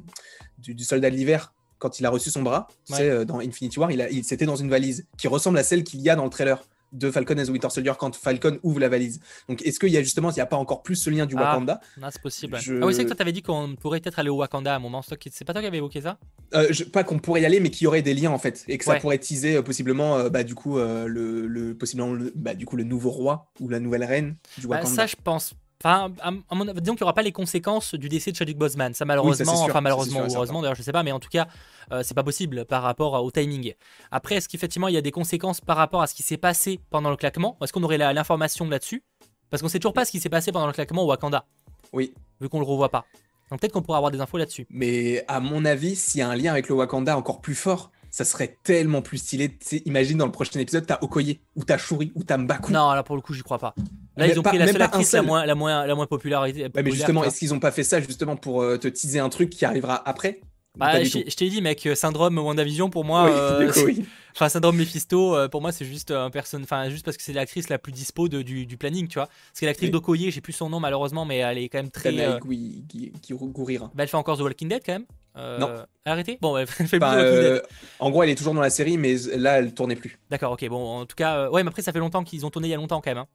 du, 0.57 0.73
du 0.73 0.83
soldat 0.85 1.09
de 1.09 1.15
l'hiver. 1.15 1.53
Quand 1.79 1.99
il 1.99 2.05
a 2.05 2.09
reçu 2.09 2.29
son 2.31 2.43
bras, 2.43 2.69
tu 2.85 2.93
Ouais. 2.93 2.99
sais, 2.99 3.09
euh, 3.09 3.25
dans 3.25 3.39
Infinity 3.39 3.77
War, 3.77 3.91
il, 3.91 4.07
il 4.09 4.23
c'était 4.23 4.45
dans 4.45 4.55
une 4.55 4.69
valise 4.69 5.05
qui 5.17 5.27
ressemble 5.27 5.57
à 5.57 5.63
celle 5.63 5.83
qu'il 5.83 5.99
y 5.99 6.09
a 6.09 6.15
dans 6.15 6.23
le 6.23 6.29
trailer 6.29 6.63
de 6.93 7.11
Falcon 7.11 7.37
as 7.37 7.45
the 7.45 7.49
Winter 7.49 7.69
Soldier 7.69 7.91
quand 7.99 8.15
Falcon 8.15 8.57
ouvre 8.63 8.79
la 8.79 8.87
valise. 8.89 9.19
Donc 9.49 9.61
est-ce 9.63 9.79
qu'il 9.79 9.89
y 9.89 9.97
a 9.97 10.01
justement, 10.03 10.29
il 10.31 10.35
n'y 10.35 10.41
a 10.41 10.45
pas 10.45 10.55
encore 10.57 10.83
plus 10.83 10.95
ce 10.95 11.09
lien 11.09 11.25
du 11.25 11.35
Ah. 11.37 11.41
Wakanda? 11.53 11.81
Ah, 12.01 12.09
c'est 12.11 12.21
possible. 12.21 12.57
Je- 12.61 12.81
Ah 12.81 12.85
oui, 12.85 12.93
c'est 12.93 13.03
que 13.03 13.07
toi, 13.09 13.15
t'avais 13.17 13.31
dit 13.31 13.41
qu'on 13.41 13.75
pourrait 13.75 13.99
peut-être 13.99 14.19
aller 14.19 14.29
au 14.29 14.37
Wakanda 14.37 14.73
à 14.73 14.75
un 14.77 14.79
moment. 14.79 15.01
C'est 15.01 15.43
pas 15.45 15.53
toi 15.53 15.61
qui 15.61 15.67
avais 15.67 15.77
évoqué 15.77 16.01
ça? 16.01 16.17
Euh, 16.53 16.67
je- 16.69 16.83
Pas 16.83 17.03
qu'on 17.03 17.19
pourrait 17.19 17.41
y 17.41 17.45
aller, 17.45 17.59
mais 17.59 17.69
qu'il 17.71 17.85
y 17.85 17.87
aurait 17.87 18.01
des 18.03 18.13
liens 18.13 18.31
en 18.31 18.37
fait, 18.37 18.63
et 18.67 18.77
que 18.77 18.85
ça 18.85 18.95
pourrait 18.99 19.17
teaser 19.17 19.55
euh, 19.55 19.61
possiblement, 19.63 20.17
euh, 20.17 20.29
bah, 20.29 20.43
du 20.43 20.53
coup, 20.55 20.77
le, 20.77 21.47
le, 21.47 21.75
possiblement 21.75 22.13
le, 22.13 22.31
bah, 22.35 22.53
du 22.53 22.65
coup, 22.65 22.75
le 22.75 22.83
nouveau 22.83 23.09
roi 23.09 23.51
ou 23.59 23.69
la 23.69 23.79
nouvelle 23.79 24.03
reine 24.03 24.35
du 24.59 24.67
Bah, 24.67 24.75
Wakanda. 24.77 24.95
Ça, 24.95 25.07
je 25.07 25.15
pense. 25.21 25.53
Enfin, 25.85 26.13
à, 26.21 26.29
à 26.29 26.55
mon 26.55 26.65
avis, 26.67 26.79
disons 26.81 26.93
qu'il 26.95 27.01
n'y 27.03 27.07
aura 27.07 27.13
pas 27.13 27.23
les 27.23 27.33
conséquences 27.33 27.93
du 27.95 28.07
décès 28.07 28.31
de 28.31 28.37
Chadwick 28.37 28.57
Boseman. 28.57 28.93
Ça, 28.93 29.03
malheureusement, 29.03 29.53
sûr, 29.55 29.65
enfin, 29.65 29.81
malheureusement, 29.81 30.21
sûr 30.23 30.31
ou 30.31 30.35
heureusement, 30.37 30.61
d'ailleurs, 30.61 30.75
je 30.75 30.81
sais 30.81 30.93
pas, 30.93 31.03
mais 31.03 31.11
en 31.11 31.19
tout 31.19 31.27
cas, 31.29 31.47
euh, 31.91 32.03
c'est 32.03 32.13
pas 32.13 32.23
possible 32.23 32.63
par 32.63 32.83
rapport 32.83 33.21
au 33.21 33.31
timing. 33.31 33.73
Après, 34.09 34.35
est-ce 34.35 34.47
qu'effectivement, 34.47 34.87
il 34.87 34.93
y 34.93 34.97
a 34.97 35.01
des 35.01 35.11
conséquences 35.11 35.59
par 35.59 35.75
rapport 35.75 36.01
à 36.01 36.07
ce 36.07 36.13
qui 36.15 36.23
s'est 36.23 36.37
passé 36.37 36.79
pendant 36.89 37.09
le 37.09 37.17
claquement? 37.17 37.57
Est-ce 37.61 37.73
qu'on 37.73 37.83
aurait 37.83 37.97
l'information 37.97 38.67
là-dessus? 38.69 39.03
Parce 39.49 39.61
qu'on 39.61 39.67
sait 39.67 39.79
toujours 39.79 39.93
pas 39.93 40.05
ce 40.05 40.11
qui 40.11 40.21
s'est 40.21 40.29
passé 40.29 40.53
pendant 40.53 40.67
le 40.67 40.73
claquement 40.73 41.03
au 41.03 41.07
Wakanda, 41.07 41.45
Oui, 41.91 42.13
vu 42.39 42.47
qu'on 42.47 42.59
le 42.59 42.65
revoit 42.65 42.89
pas. 42.89 43.03
Donc 43.51 43.59
peut-être 43.59 43.73
qu'on 43.73 43.81
pourra 43.81 43.97
avoir 43.97 44.11
des 44.11 44.21
infos 44.21 44.37
là-dessus. 44.37 44.65
mais 44.69 45.25
à 45.27 45.39
mon 45.41 45.65
avis, 45.65 45.95
s'il 45.97 46.19
y 46.19 46.21
a 46.21 46.29
un 46.29 46.35
lien 46.35 46.53
avec 46.53 46.69
le 46.69 46.75
Wakanda 46.75 47.15
encore 47.17 47.41
plus 47.41 47.53
fort, 47.55 47.91
ça 48.09 48.23
serait 48.25 48.57
tellement 48.63 49.01
plus 49.01 49.17
stylé. 49.17 49.57
Imagine 49.85 50.17
dans 50.17 50.25
le 50.25 50.31
prochain 50.31 50.59
épisode, 50.59 50.85
t'as 50.87 50.97
Okoye, 51.01 51.39
ou 51.55 51.63
t'as 51.65 51.77
Shuri, 51.77 52.11
ou 52.15 52.23
t'as 52.23 52.37
Mbaku. 52.37 52.71
Non, 52.71 52.91
là, 52.93 53.03
pour 53.03 53.15
le 53.15 53.21
coup, 53.21 53.33
j'y 53.33 53.41
crois 53.43 53.59
pas. 53.59 53.75
Là, 54.15 54.27
Mais 54.27 54.33
ils 54.33 54.39
ont 54.39 54.43
pas- 54.43 54.49
pris 54.49 54.59
la 54.59 54.65
même 54.65 54.73
seule 54.73 54.81
actrice 54.83 55.11
la 55.13 55.21
moins, 55.23 55.45
la, 55.45 55.55
moins, 55.55 55.85
la 55.87 55.95
moins 55.95 56.05
popularité. 56.05 56.67
Mais 56.75 56.91
justement, 56.91 57.21
vois. 57.21 57.27
est-ce 57.29 57.39
qu'ils 57.39 57.53
ont 57.53 57.59
pas 57.59 57.71
fait 57.71 57.83
ça 57.83 57.99
justement 57.99 58.35
pour 58.35 58.61
euh, 58.61 58.77
te 58.77 58.87
teaser 58.87 59.19
un 59.19 59.29
truc 59.29 59.49
qui 59.49 59.65
arrivera 59.65 60.07
après? 60.07 60.39
Bah, 60.77 61.03
je 61.03 61.19
t'ai 61.35 61.49
dit, 61.49 61.61
mec, 61.61 61.85
euh, 61.85 61.93
syndrome 61.93 62.37
WandaVision, 62.39 62.89
pour 62.89 63.05
moi, 63.05 63.25
Oui, 63.25 63.31
euh, 63.33 63.65
du 63.67 63.71
coup, 63.71 63.79
oui. 63.85 64.05
Enfin, 64.35 64.49
syndrome 64.49 64.75
Mephisto, 64.77 65.35
euh, 65.35 65.47
pour 65.47 65.61
moi, 65.61 65.71
c'est 65.71 65.85
juste 65.85 66.09
un 66.09 66.31
personne, 66.31 66.63
enfin, 66.63 66.89
juste 66.89 67.05
parce 67.05 67.17
que 67.17 67.21
c'est 67.21 67.33
l'actrice 67.33 67.69
la 67.69 67.77
plus 67.77 67.91
dispo 67.91 68.27
de- 68.27 68.41
du, 68.41 68.65
du 68.65 68.77
planning, 68.77 69.07
tu 69.07 69.19
vois. 69.19 69.27
Parce 69.27 69.59
que 69.59 69.67
l'actrice 69.67 69.87
Oui. 69.89 69.91
d'Okoye, 69.91 70.31
j'ai 70.31 70.41
plus 70.41 70.53
son 70.53 70.69
nom 70.69 70.79
malheureusement, 70.79 71.23
mais 71.23 71.37
elle 71.37 71.59
est 71.59 71.69
quand 71.69 71.77
même 71.77 71.91
très. 71.91 72.17
Euh, 72.19 72.39
Gui- 72.39 72.83
Gourira. 73.29 73.91
bah, 73.93 74.01
elle 74.01 74.09
fait 74.09 74.17
encore 74.17 74.37
The 74.39 74.41
Walking 74.41 74.69
Dead 74.69 74.81
quand 74.83 74.93
même. 74.93 75.05
Euh, 75.37 75.59
Non. 75.59 75.69
Arrêtez 76.05 76.39
Bon, 76.41 76.57
elle 76.57 76.65
fait 76.65 76.85
plus 76.85 76.99
euh, 77.03 77.59
en 77.99 78.09
gros, 78.09 78.23
elle 78.23 78.29
est 78.31 78.35
toujours 78.35 78.55
dans 78.55 78.61
la 78.61 78.71
série, 78.71 78.97
mais 78.97 79.15
là, 79.35 79.59
elle 79.59 79.75
tournait 79.75 79.95
plus. 79.95 80.17
D'accord, 80.31 80.53
ok, 80.53 80.67
bon, 80.67 80.83
en 81.01 81.05
tout 81.05 81.15
cas, 81.15 81.37
euh, 81.37 81.49
ouais, 81.51 81.61
mais 81.63 81.69
après, 81.69 81.83
ça 81.83 81.91
fait 81.91 81.99
longtemps 81.99 82.23
qu'ils 82.23 82.43
ont 82.43 82.49
tourné 82.49 82.69
il 82.69 82.71
y 82.71 82.73
a 82.73 82.77
longtemps 82.77 83.01
quand 83.01 83.11
même. 83.11 83.19
hein. 83.19 83.27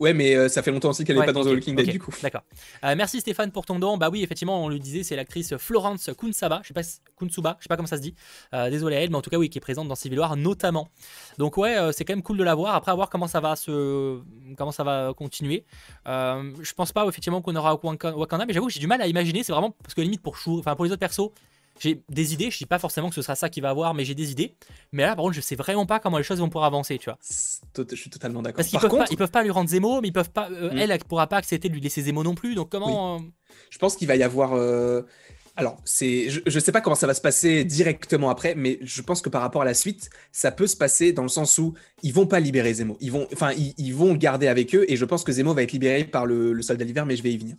Ouais, 0.00 0.12
mais 0.12 0.34
euh, 0.34 0.48
ça 0.48 0.62
fait 0.62 0.70
longtemps 0.70 0.90
aussi 0.90 1.04
qu'elle 1.04 1.16
n'est 1.16 1.20
Ouais, 1.20 1.26
pas 1.26 1.32
dans 1.32 1.42
ok, 1.42 1.46
The 1.48 1.50
Walking 1.52 1.76
Dead, 1.76 1.88
du 1.90 1.98
coup. 2.00 2.12
D'accord. 2.22 2.42
Euh, 2.84 2.94
merci 2.96 3.20
Stéphane 3.20 3.52
pour 3.52 3.64
ton 3.64 3.78
don. 3.78 3.96
Bah 3.96 4.08
oui, 4.10 4.22
effectivement, 4.22 4.64
on 4.64 4.68
le 4.68 4.78
disait, 4.78 5.02
c'est 5.02 5.16
l'actrice 5.16 5.56
Florence 5.56 6.10
Kunsaba, 6.18 6.60
je 6.62 6.68
sais 6.68 6.74
pas, 6.74 6.82
Kunsuba, 7.18 7.56
je 7.58 7.64
sais 7.64 7.68
pas 7.68 7.76
comment 7.76 7.86
ça 7.86 7.96
se 7.96 8.02
dit. 8.02 8.14
Euh, 8.54 8.70
désolé 8.70 8.96
à 8.96 9.00
elle, 9.02 9.10
mais 9.10 9.16
en 9.16 9.22
tout 9.22 9.30
cas, 9.30 9.38
oui, 9.38 9.48
qui 9.48 9.58
est 9.58 9.60
présente 9.60 9.86
dans 9.88 9.94
Civil 9.94 10.18
War 10.18 10.36
notamment. 10.36 10.88
Donc 11.38 11.56
ouais, 11.56 11.76
euh, 11.78 11.92
c'est 11.92 12.04
quand 12.04 12.12
même 12.14 12.22
cool 12.22 12.36
de 12.38 12.44
la 12.44 12.54
voir. 12.54 12.74
Après, 12.74 12.90
à 12.90 12.94
voir 12.94 13.08
comment 13.08 13.28
ça 13.28 13.40
va 13.40 13.54
se, 13.56 14.18
comment 14.56 14.72
ça 14.72 14.82
va 14.84 15.12
continuer. 15.16 15.64
Je 16.06 16.72
pense 16.74 16.92
pas 16.92 17.06
effectivement 17.06 17.40
qu'on 17.42 17.54
aura 17.56 17.74
Waka- 17.74 18.14
Wakanda, 18.16 18.46
mais 18.46 18.52
j'avoue 18.52 18.66
que 18.66 18.72
j'ai 18.72 18.80
du 18.80 18.86
mal 18.86 19.00
à 19.00 19.06
imaginer. 19.06 19.42
C'est 19.42 19.52
vraiment 19.52 19.70
parce 19.82 19.94
que 19.94 20.00
limite 20.00 20.22
pour 20.22 20.36
Shuri- 20.36 20.58
enfin 20.60 20.74
pour 20.76 20.84
les 20.84 20.90
autres 20.90 21.00
persos. 21.00 21.30
J'ai 21.80 22.02
des 22.08 22.32
idées, 22.34 22.50
je 22.50 22.58
dis 22.58 22.66
pas 22.66 22.78
forcément 22.78 23.08
que 23.08 23.14
ce 23.16 23.22
sera 23.22 23.34
ça 23.34 23.48
qu'il 23.48 23.62
va 23.62 23.70
avoir, 23.70 23.94
mais 23.94 24.04
j'ai 24.04 24.14
des 24.14 24.30
idées. 24.30 24.54
Mais 24.92 25.02
là, 25.02 25.16
par 25.16 25.24
contre, 25.24 25.34
je 25.34 25.40
sais 25.40 25.56
vraiment 25.56 25.86
pas 25.86 25.98
comment 25.98 26.18
les 26.18 26.24
choses 26.24 26.38
vont 26.38 26.48
pouvoir 26.48 26.64
avancer, 26.66 26.98
tu 26.98 27.10
vois. 27.10 27.18
Je 27.22 27.96
suis 27.96 28.10
totalement 28.10 28.42
d'accord. 28.42 28.56
Parce 28.58 28.68
qu'ils 28.68 28.78
peuvent, 28.78 28.90
contre, 28.90 29.04
pas, 29.06 29.10
ils 29.10 29.16
peuvent 29.16 29.30
pas 29.30 29.42
lui 29.42 29.50
rendre 29.50 29.68
Zemo, 29.68 30.00
mais 30.00 30.08
ils 30.08 30.12
peuvent 30.12 30.30
pas. 30.30 30.48
euh, 30.50 30.70
Mm. 30.72 30.78
Elle, 30.78 30.90
elle 30.92 31.04
pourra 31.04 31.26
pas 31.26 31.36
accepter 31.38 31.68
de 31.68 31.74
lui 31.74 31.80
laisser 31.80 32.02
Zemo 32.02 32.22
non 32.22 32.34
plus. 32.36 32.54
Donc 32.54 32.70
comment 32.70 33.16
euh, 33.16 33.18
je 33.70 33.78
pense 33.78 33.96
qu'il 33.96 34.06
va 34.08 34.14
y 34.16 34.22
avoir. 34.22 34.52
euh, 34.54 35.02
Alors, 35.56 35.76
c'est, 35.84 36.30
je, 36.30 36.40
je 36.46 36.58
sais 36.60 36.72
pas 36.72 36.80
comment 36.80 36.96
ça 36.96 37.06
va 37.08 37.14
se 37.14 37.20
passer 37.20 37.64
directement 37.64 38.30
après, 38.30 38.54
mais 38.54 38.78
je 38.82 39.02
pense 39.02 39.20
que 39.20 39.28
par 39.28 39.40
rapport 39.42 39.62
à 39.62 39.64
la 39.64 39.74
suite, 39.74 40.10
ça 40.32 40.50
peut 40.52 40.66
se 40.68 40.76
passer 40.76 41.12
dans 41.12 41.22
le 41.24 41.28
sens 41.28 41.58
où 41.58 41.74
ils 42.02 42.12
vont 42.12 42.26
pas 42.26 42.38
libérer 42.40 42.72
Zemo. 42.74 42.96
Ils 43.00 43.10
vont, 43.12 43.26
enfin, 43.32 43.52
ils, 43.52 43.74
ils 43.78 43.94
vont 43.94 44.12
le 44.12 44.18
garder 44.18 44.46
avec 44.48 44.74
eux, 44.76 44.84
et 44.88 44.96
je 44.96 45.04
pense 45.04 45.22
que 45.24 45.32
Zemo 45.32 45.54
va 45.54 45.62
être 45.62 45.72
libéré 45.72 46.04
par 46.04 46.24
le, 46.26 46.52
le 46.52 46.62
soldat 46.62 46.84
d'hiver, 46.84 47.04
mais 47.06 47.16
je 47.16 47.22
vais 47.22 47.32
y 47.32 47.38
venir. 47.38 47.56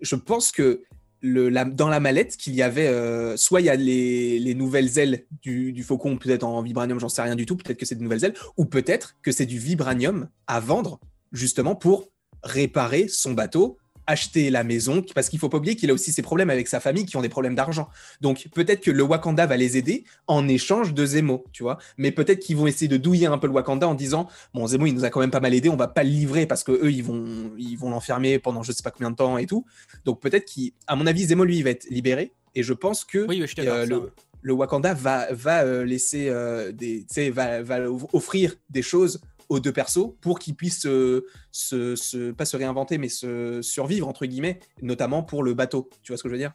Je 0.00 0.14
pense 0.16 0.50
que 0.50 0.82
dans 1.22 1.88
la 1.88 2.00
mallette 2.00 2.36
qu'il 2.36 2.54
y 2.54 2.62
avait, 2.62 2.88
euh, 2.88 3.36
soit 3.36 3.60
il 3.60 3.64
y 3.66 3.70
a 3.70 3.76
les, 3.76 4.38
les 4.38 4.54
nouvelles 4.54 4.98
ailes 4.98 5.26
du, 5.42 5.72
du 5.72 5.82
faucon, 5.82 6.16
peut-être 6.16 6.44
en 6.44 6.62
vibranium, 6.62 6.98
j'en 6.98 7.08
sais 7.08 7.22
rien 7.22 7.36
du 7.36 7.46
tout, 7.46 7.56
peut-être 7.56 7.78
que 7.78 7.86
c'est 7.86 7.94
des 7.94 8.02
nouvelles 8.02 8.24
ailes, 8.24 8.34
ou 8.56 8.64
peut-être 8.64 9.16
que 9.22 9.32
c'est 9.32 9.46
du 9.46 9.58
vibranium 9.58 10.28
à 10.46 10.60
vendre 10.60 11.00
justement 11.32 11.74
pour 11.74 12.10
réparer 12.42 13.08
son 13.08 13.32
bateau, 13.32 13.78
acheter 14.10 14.50
la 14.50 14.64
maison, 14.64 15.04
parce 15.14 15.28
qu'il 15.28 15.38
faut 15.38 15.48
pas 15.48 15.58
oublier 15.58 15.76
qu'il 15.76 15.88
a 15.90 15.94
aussi 15.94 16.12
ses 16.12 16.22
problèmes 16.22 16.50
avec 16.50 16.66
sa 16.66 16.80
famille 16.80 17.06
qui 17.06 17.16
ont 17.16 17.22
des 17.22 17.28
problèmes 17.28 17.54
d'argent. 17.54 17.88
Donc 18.20 18.48
peut-être 18.54 18.80
que 18.80 18.90
le 18.90 19.02
Wakanda 19.02 19.46
va 19.46 19.56
les 19.56 19.76
aider 19.76 20.04
en 20.26 20.48
échange 20.48 20.94
de 20.94 21.06
Zemo, 21.06 21.44
tu 21.52 21.62
vois. 21.62 21.78
Mais 21.96 22.10
peut-être 22.10 22.40
qu'ils 22.40 22.56
vont 22.56 22.66
essayer 22.66 22.88
de 22.88 22.96
douiller 22.96 23.26
un 23.26 23.38
peu 23.38 23.46
le 23.46 23.52
Wakanda 23.52 23.86
en 23.86 23.94
disant 23.94 24.28
bon 24.52 24.66
Zemo 24.66 24.86
il 24.86 24.94
nous 24.94 25.04
a 25.04 25.10
quand 25.10 25.20
même 25.20 25.30
pas 25.30 25.40
mal 25.40 25.54
aidé, 25.54 25.68
on 25.68 25.76
va 25.76 25.88
pas 25.88 26.02
le 26.02 26.10
livrer 26.10 26.46
parce 26.46 26.64
que 26.64 26.72
eux 26.72 26.90
ils 26.90 27.04
vont 27.04 27.52
ils 27.56 27.76
vont 27.76 27.90
l'enfermer 27.90 28.38
pendant 28.38 28.62
je 28.62 28.72
sais 28.72 28.82
pas 28.82 28.90
combien 28.90 29.12
de 29.12 29.16
temps 29.16 29.38
et 29.38 29.46
tout. 29.46 29.64
Donc 30.04 30.20
peut-être 30.20 30.52
qu'à 30.52 30.96
mon 30.96 31.06
avis 31.06 31.26
Zemo 31.26 31.44
lui 31.44 31.58
il 31.58 31.64
va 31.64 31.70
être 31.70 31.88
libéré 31.88 32.32
et 32.56 32.62
je 32.64 32.72
pense 32.72 33.04
que 33.04 33.26
Oui, 33.28 33.42
je 33.46 33.60
euh, 33.62 33.86
le, 33.86 34.12
le 34.42 34.52
Wakanda 34.52 34.94
va, 34.94 35.32
va 35.32 35.62
euh, 35.62 35.84
laisser 35.84 36.28
euh, 36.28 36.72
des, 36.72 37.06
va, 37.30 37.62
va 37.62 37.78
offrir 38.12 38.56
des 38.70 38.82
choses 38.82 39.20
aux 39.50 39.60
deux 39.60 39.72
persos 39.72 40.14
pour 40.22 40.38
qu'ils 40.38 40.54
puissent 40.54 40.86
euh, 40.86 41.26
se, 41.52 41.94
se- 41.96 42.30
pas 42.30 42.46
se 42.46 42.56
réinventer, 42.56 42.96
mais 42.96 43.08
se 43.10 43.60
survivre 43.62 44.08
entre 44.08 44.24
guillemets, 44.24 44.60
notamment 44.80 45.22
pour 45.22 45.42
le 45.42 45.52
bateau. 45.52 45.90
Tu 46.02 46.12
vois 46.12 46.16
ce 46.16 46.22
que 46.22 46.28
je 46.30 46.34
veux 46.34 46.38
dire? 46.38 46.54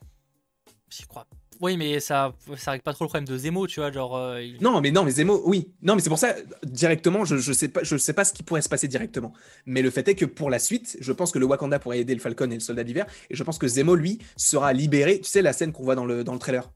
J'y 0.90 1.04
crois. 1.04 1.28
Oui, 1.62 1.78
mais 1.78 2.02
ça, 2.02 2.34
ça 2.58 2.72
règle 2.72 2.84
pas 2.84 2.92
trop 2.94 3.06
le 3.06 3.10
problème 3.10 3.28
de 3.28 3.38
Zemo, 3.38 3.66
tu 3.66 3.80
vois, 3.80 3.90
genre. 3.92 4.18
euh, 4.18 4.42
il- 4.42 4.62
Non, 4.62 4.82
mais 4.82 4.92
non, 4.92 5.04
mais 5.06 5.12
Zemo, 5.12 5.42
oui. 5.46 5.72
Non, 5.82 5.96
mais 5.96 6.02
c'est 6.02 6.10
pour 6.10 6.20
ça 6.20 6.36
directement, 6.64 7.24
je, 7.24 7.38
je 7.38 7.54
sais 7.54 7.70
pas, 7.70 7.82
je 7.82 7.96
sais 7.96 8.12
pas 8.12 8.26
ce 8.26 8.34
qui 8.34 8.44
pourrait 8.44 8.62
se 8.62 8.68
passer 8.68 8.90
directement. 8.90 9.32
Mais 9.66 9.82
le 9.82 9.90
fait 9.90 10.06
est 10.10 10.16
que 10.16 10.26
pour 10.26 10.50
la 10.50 10.60
suite, 10.60 10.98
je 11.00 11.12
pense 11.14 11.32
que 11.32 11.40
le 11.40 11.46
Wakanda 11.46 11.80
pourrait 11.80 12.00
aider 12.00 12.14
le 12.14 12.20
Falcon 12.20 12.50
et 12.52 12.56
le 12.56 12.60
Soldat 12.60 12.84
d'hiver, 12.84 13.06
et 13.30 13.36
je 13.36 13.44
pense 13.44 13.58
que 13.58 13.68
Zemo 13.70 13.96
lui 13.96 14.20
sera 14.36 14.74
libéré. 14.74 15.20
Tu 15.22 15.30
sais 15.30 15.42
la 15.42 15.54
scène 15.54 15.72
qu'on 15.72 15.84
voit 15.84 15.96
dans 15.96 16.06
le 16.06 16.26
dans 16.26 16.34
le 16.34 16.40
trailer 16.40 16.70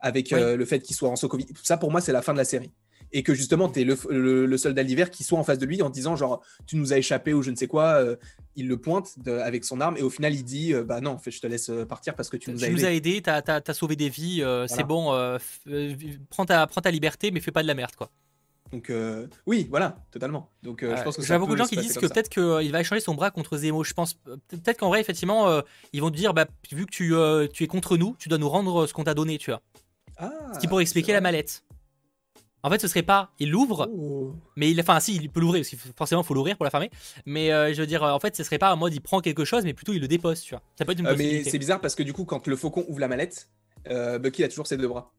avec 0.00 0.30
Oui. 0.32 0.40
euh, 0.40 0.56
le 0.56 0.64
fait 0.64 0.80
qu'il 0.80 0.96
soit 0.96 1.10
en 1.10 1.16
Sokovie. 1.16 1.46
Ça 1.62 1.76
pour 1.76 1.90
moi 1.90 2.00
c'est 2.00 2.12
la 2.12 2.22
fin 2.22 2.32
de 2.32 2.38
la 2.38 2.44
série. 2.46 2.70
Et 3.14 3.22
que 3.22 3.34
justement, 3.34 3.68
tu 3.68 3.80
es 3.80 3.84
le, 3.84 3.96
le, 4.08 4.46
le 4.46 4.56
soldat 4.56 4.84
d'hiver 4.84 5.10
qui 5.10 5.22
soit 5.22 5.38
en 5.38 5.44
face 5.44 5.58
de 5.58 5.66
lui 5.66 5.82
en 5.82 5.90
disant 5.90 6.16
genre 6.16 6.42
tu 6.66 6.76
nous 6.76 6.92
as 6.94 6.98
échappé 6.98 7.34
ou 7.34 7.42
je 7.42 7.50
ne 7.50 7.56
sais 7.56 7.66
quoi, 7.66 7.94
euh, 8.02 8.16
il 8.56 8.68
le 8.68 8.78
pointe 8.78 9.18
de- 9.18 9.32
avec 9.32 9.64
son 9.64 9.80
arme 9.82 9.96
et 9.98 10.02
au 10.02 10.08
final 10.10 10.34
il 10.34 10.44
dit 10.44 10.72
euh, 10.72 10.82
bah 10.82 11.00
non, 11.02 11.18
fait, 11.18 11.30
je 11.30 11.40
te 11.40 11.46
laisse 11.46 11.68
euh, 11.68 11.84
partir 11.84 12.14
parce 12.14 12.30
que 12.30 12.36
tu 12.38 12.50
nous 12.50 12.62
as 12.64 12.66
Tu 12.68 12.72
nous 12.72 12.78
aidé. 12.78 12.86
as 12.86 12.92
aidé, 12.92 13.22
t'as 13.22 13.42
as, 13.66 13.74
sauvé 13.74 13.96
des 13.96 14.08
vies, 14.08 14.42
euh, 14.42 14.66
c'est 14.66 14.84
bon, 14.84 15.12
euh, 15.12 15.36
euh, 15.68 15.94
prends, 16.30 16.46
ta, 16.46 16.66
prends 16.66 16.80
ta 16.80 16.90
liberté, 16.90 17.30
mais 17.30 17.40
fais 17.40 17.50
pas 17.52 17.62
de 17.62 17.66
la 17.68 17.74
merde, 17.74 17.94
quoi. 17.96 18.10
Donc 18.72 18.88
euh, 18.88 19.26
oui, 19.44 19.66
voilà, 19.68 19.98
totalement. 20.10 20.48
Donc 20.62 20.82
euh, 20.82 20.96
je 20.96 21.00
Euh, 21.00 21.04
pense 21.04 21.16
que 21.18 21.22
vois 21.22 21.38
beaucoup 21.38 21.52
de 21.52 21.58
gens 21.58 21.66
qui 21.66 21.76
disent 21.76 21.92
que 21.98 22.06
peut-être 22.06 22.30
qu'il 22.30 22.72
va 22.72 22.80
échanger 22.80 23.02
son 23.02 23.14
bras 23.14 23.30
contre 23.30 23.58
Zemo. 23.58 23.84
Je 23.84 23.92
pense 23.92 24.16
euh, 24.26 24.36
peut- 24.48 24.56
peut-être 24.56 24.78
qu'en 24.78 24.88
vrai, 24.88 25.00
effectivement, 25.02 25.46
euh, 25.48 25.60
ils 25.92 26.00
vont 26.00 26.10
te 26.10 26.16
dire, 26.16 26.32
bah, 26.32 26.46
vu 26.70 26.86
que 26.86 26.90
tu, 26.90 27.14
euh, 27.14 27.46
tu 27.46 27.64
es 27.64 27.66
contre 27.66 27.98
nous, 27.98 28.16
tu 28.18 28.30
dois 28.30 28.38
nous 28.38 28.48
rendre 28.48 28.86
ce 28.86 28.94
qu'on 28.94 29.04
t'a 29.04 29.12
donné, 29.12 29.36
tu 29.36 29.50
vois. 29.50 29.60
Ah, 30.16 30.30
Ce 30.54 30.58
qui 30.60 30.68
pourrait 30.68 30.84
expliquer 30.84 31.12
la 31.12 31.20
mallette. 31.20 31.62
En 32.64 32.70
fait, 32.70 32.80
ce 32.80 32.86
serait 32.88 33.02
pas, 33.02 33.30
il 33.40 33.50
l'ouvre, 33.50 33.88
Oh. 33.92 34.34
mais 34.56 34.70
il, 34.70 34.80
enfin, 34.80 35.00
si, 35.00 35.16
il 35.16 35.28
peut 35.30 35.40
l'ouvrir, 35.40 35.62
parce 35.62 35.70
que 35.70 35.76
forcément, 35.96 36.22
il 36.22 36.24
faut 36.24 36.34
l'ouvrir 36.34 36.56
pour 36.56 36.64
la 36.64 36.70
fermer. 36.70 36.90
Mais 37.26 37.52
euh, 37.52 37.74
je 37.74 37.80
veux 37.80 37.86
dire, 37.86 38.04
euh, 38.04 38.12
en 38.12 38.20
fait, 38.20 38.36
ce 38.36 38.44
serait 38.44 38.58
pas 38.58 38.72
en 38.72 38.76
mode 38.76 38.94
il 38.94 39.00
prend 39.00 39.20
quelque 39.20 39.44
chose, 39.44 39.64
mais 39.64 39.74
plutôt 39.74 39.92
il 39.92 40.00
le 40.00 40.06
dépose, 40.08 40.40
tu 40.42 40.54
vois. 40.54 40.62
Ça 40.78 40.84
peut 40.84 40.92
être 40.92 41.00
une 41.00 41.06
Euh, 41.08 41.14
mais 41.18 41.42
c'est 41.44 41.58
bizarre 41.58 41.80
parce 41.80 41.94
que 41.96 42.02
du 42.04 42.12
coup, 42.12 42.24
quand 42.24 42.46
le 42.46 42.54
faucon 42.56 42.84
ouvre 42.88 43.00
la 43.00 43.08
mallette, 43.08 43.48
euh, 43.88 44.18
Bucky 44.20 44.44
a 44.44 44.48
toujours 44.48 44.66
ses 44.68 44.76
deux 44.76 44.86
bras. 44.88 45.12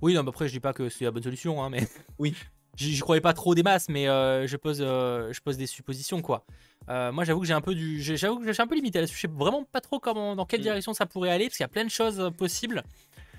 Oui, 0.00 0.14
non, 0.14 0.22
mais 0.22 0.28
après, 0.28 0.46
je 0.46 0.52
dis 0.52 0.60
pas 0.60 0.72
que 0.72 0.88
c'est 0.88 1.04
la 1.04 1.10
bonne 1.10 1.22
solution, 1.24 1.62
hein, 1.62 1.70
mais. 1.70 1.86
Oui. 2.18 2.34
J'y 2.78 2.98
croyais 3.00 3.22
pas 3.22 3.32
trop 3.32 3.54
des 3.54 3.62
masses, 3.62 3.88
mais 3.88 4.06
euh, 4.06 4.46
je, 4.46 4.54
pose, 4.58 4.78
euh, 4.82 5.32
je 5.32 5.40
pose 5.40 5.56
des 5.56 5.66
suppositions, 5.66 6.20
quoi. 6.20 6.44
Euh, 6.90 7.10
moi, 7.10 7.24
j'avoue 7.24 7.40
que 7.40 7.46
j'ai 7.46 7.54
un 7.54 7.62
peu 7.62 7.74
du. 7.74 8.02
J'avoue 8.02 8.38
que 8.38 8.46
je 8.46 8.52
suis 8.52 8.62
un 8.62 8.66
peu 8.66 8.74
limité 8.74 8.98
là-dessus. 9.00 9.16
Je 9.16 9.20
sais 9.22 9.32
vraiment 9.34 9.64
pas 9.64 9.80
trop 9.80 9.98
comment, 9.98 10.36
dans 10.36 10.44
quelle 10.44 10.60
Mm. 10.60 10.64
direction 10.64 10.92
ça 10.92 11.06
pourrait 11.06 11.30
aller, 11.30 11.46
parce 11.46 11.56
qu'il 11.56 11.64
y 11.64 11.66
a 11.66 11.68
plein 11.68 11.84
de 11.86 11.90
choses 11.90 12.20
euh, 12.20 12.30
possibles. 12.30 12.84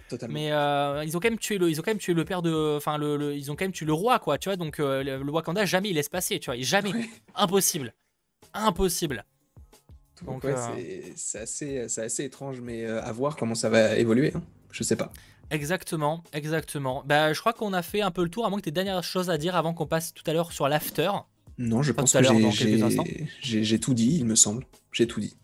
Totalement. 0.10 0.34
Mais 0.34 0.52
euh, 0.52 1.04
ils 1.06 1.16
ont 1.18 1.20
quand 1.20 1.30
même 1.30 1.38
tué 1.40 1.58
le, 1.58 1.70
ils 1.70 1.80
ont 1.80 1.84
quand 1.84 1.92
même 1.92 1.98
tué 2.00 2.14
le 2.14 2.24
père 2.26 2.42
de, 2.42 2.76
enfin 2.78 2.98
le, 2.98 3.18
le- 3.18 3.36
ils 3.36 3.52
ont 3.52 3.56
quand 3.56 3.66
même 3.66 3.72
tué 3.74 3.86
le 3.86 3.94
roi 3.94 4.20
quoi, 4.20 4.38
tu 4.38 4.48
vois. 4.50 4.56
Donc 4.56 4.80
euh, 4.80 5.04
le, 5.04 5.32
Wakanda 5.32 5.66
jamais 5.66 5.90
il 5.90 5.96
laisse 5.96 6.10
passer, 6.10 6.40
tu 6.40 6.46
vois. 6.50 6.60
Jamais, 6.60 6.94
Ouais. 6.94 7.10
impossible, 7.36 7.94
impossible. 8.54 9.26
Donc, 10.26 10.44
ouais, 10.46 10.54
euh, 10.56 11.02
c'est- 11.16 11.40
assez, 11.40 11.88
c'est 11.90 12.02
assez 12.04 12.24
étrange, 12.24 12.60
mais 12.62 12.86
à 12.86 13.12
voir 13.12 13.36
comment 13.36 13.54
ça 13.56 13.70
va 13.70 13.98
évoluer. 13.98 14.32
hein. 14.36 14.42
Je 14.72 14.84
sais 14.84 14.96
pas. 14.96 15.12
Exactement, 15.52 16.24
exactement. 16.34 17.04
Bah 17.06 17.32
je 17.34 17.40
crois 17.40 17.54
qu'on 17.54 17.72
a 17.74 17.82
fait 17.82 18.02
un 18.02 18.12
peu 18.12 18.24
le 18.24 18.30
tour. 18.30 18.46
À 18.46 18.50
moins 18.50 18.60
que 18.60 18.64
tu 18.64 18.70
aies 18.70 18.74
dernière 18.74 19.04
chose 19.04 19.30
à 19.30 19.38
dire 19.38 19.56
avant 19.56 19.74
qu'on 19.74 19.86
passe 19.86 20.14
tout 20.14 20.24
à 20.28 20.34
l'heure 20.34 20.52
sur 20.52 20.68
l'after. 20.68 21.10
Non, 21.58 21.82
je 21.84 21.92
Pas 21.92 22.02
pense 22.02 22.14
que 22.14 22.22
j'ai 23.42 23.80
tout 23.80 23.94
dit, 23.94 24.18
il 24.20 24.26
me 24.26 24.36
semble. 24.36 24.66
J'ai 24.92 25.08
tout 25.08 25.20
dit. 25.20 25.38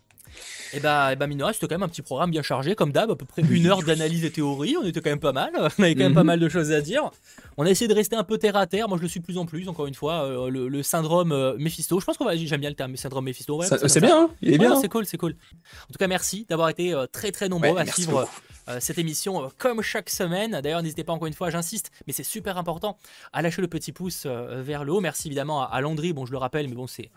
Et 0.74 0.80
bah, 0.80 1.14
et 1.14 1.16
bah 1.16 1.28
mine 1.28 1.38
de 1.38 1.44
rien, 1.44 1.54
c'était 1.54 1.68
quand 1.68 1.76
même 1.76 1.84
un 1.84 1.88
petit 1.90 2.02
programme 2.02 2.32
bien 2.32 2.42
chargé, 2.42 2.74
comme 2.76 2.92
d'hab, 2.92 3.12
à 3.12 3.16
peu 3.16 3.26
près 3.26 3.44
une 3.44 3.68
heure 3.68 3.84
d'analyse 3.84 4.26
et 4.26 4.32
théorie. 4.32 4.76
On 4.82 4.84
était 4.86 5.02
quand 5.02 5.10
même 5.12 5.20
pas 5.20 5.32
mal. 5.32 5.52
On 5.78 5.84
avait 5.84 5.94
quand 5.94 6.00
même 6.02 6.10
Mhm. 6.10 6.16
pas 6.16 6.24
mal 6.24 6.40
de 6.40 6.50
choses 6.50 6.72
à 6.72 6.82
dire. 6.82 7.12
On 7.58 7.66
a 7.66 7.70
essayé 7.70 7.88
de 7.88 7.94
rester 7.94 8.16
un 8.16 8.24
peu 8.24 8.38
terre 8.40 8.56
à 8.56 8.66
terre. 8.66 8.88
Moi, 8.90 8.98
je 8.98 9.04
le 9.04 9.08
suis 9.08 9.20
de 9.20 9.26
plus 9.26 9.38
en 9.38 9.46
plus. 9.46 9.68
Encore 9.70 9.86
une 9.86 9.94
fois, 9.94 10.24
euh, 10.24 10.50
le, 10.50 10.68
le 10.68 10.82
syndrome 10.84 11.32
euh, 11.32 11.56
Mephisto. 11.60 12.00
Je 12.00 12.06
pense 12.06 12.18
qu'on 12.18 12.26
va. 12.26 12.36
J'aime 12.36 12.60
bien 12.62 12.70
le 12.70 12.76
terme 12.76 12.96
syndrome 12.98 13.26
Mephisto. 13.26 13.58
Ouais, 13.58 13.68
C'est 13.88 14.00
bien, 14.02 14.24
hein 14.24 14.30
il 14.42 14.50
est 14.50 14.52
Ouais, 14.54 14.58
bien. 14.58 14.74
hein 14.74 14.80
c'est 14.82 14.90
cool, 14.90 15.06
c'est 15.06 15.18
cool. 15.18 15.36
En 15.90 15.92
tout 15.94 16.00
cas, 16.00 16.08
merci 16.08 16.46
d'avoir 16.50 16.70
été 16.70 16.94
euh, 16.94 17.06
très 17.06 17.32
très 17.32 17.50
nombreux 17.50 17.70
Ouais, 17.76 17.82
à 17.82 17.86
suivre 17.86 18.22
beaucoup. 18.22 18.32
Euh, 18.70 18.80
cette 18.80 18.98
émission 18.98 19.44
euh, 19.44 19.48
comme 19.58 19.82
chaque 19.82 20.10
semaine. 20.10 20.60
D'ailleurs, 20.62 20.82
n'hésitez 20.82 21.04
pas 21.04 21.14
encore 21.14 21.28
une 21.28 21.34
fois, 21.34 21.50
j'insiste, 21.50 21.92
mais 22.08 22.14
c'est 22.14 22.24
super 22.24 22.58
important 22.58 22.98
à 23.32 23.42
lâcher 23.42 23.62
le 23.62 23.68
petit 23.68 23.92
pouce 23.92 24.24
euh, 24.26 24.62
vers 24.62 24.84
le 24.84 24.94
haut. 24.94 25.02
Merci 25.02 25.28
évidemment 25.28 25.64
à, 25.64 25.82
Landry, 25.82 26.14
bon 26.14 26.26
je 26.26 26.32
le 26.32 26.38
rappelle, 26.38 26.68
mais 26.68 26.76
bon 26.76 26.88
c'est 26.88 27.10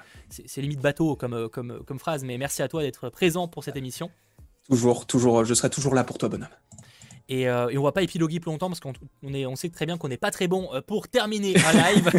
limite 0.56 0.80
bateau 0.80 1.16
comme, 1.16 1.48
comme, 1.48 1.82
comme 1.86 1.98
phrase, 1.98 2.24
mais 2.24 2.38
merci 2.38 2.62
à 2.62 2.68
toi 2.68 2.82
d'être 2.82 3.10
présent 3.10 3.48
pour 3.48 3.64
cette 3.64 3.76
émission. 3.76 4.10
Toujours, 4.68 5.06
toujours, 5.06 5.44
je 5.44 5.54
serai 5.54 5.70
toujours 5.70 5.94
là 5.94 6.02
pour 6.02 6.18
toi, 6.18 6.28
bonhomme. 6.28 6.48
Et, 7.28 7.48
euh, 7.48 7.68
et 7.68 7.78
on 7.78 7.82
va 7.82 7.92
pas 7.92 8.02
épiloguer 8.02 8.40
plus 8.40 8.50
longtemps 8.50 8.68
parce 8.68 8.80
qu'on 8.80 8.92
on 9.22 9.56
sait 9.56 9.68
très 9.68 9.86
bien 9.86 9.98
qu'on 9.98 10.08
n'est 10.08 10.16
pas 10.16 10.30
très 10.30 10.46
bon 10.46 10.68
euh, 10.72 10.80
pour 10.80 11.08
terminer 11.08 11.54
un 11.56 11.72
live. 11.92 12.10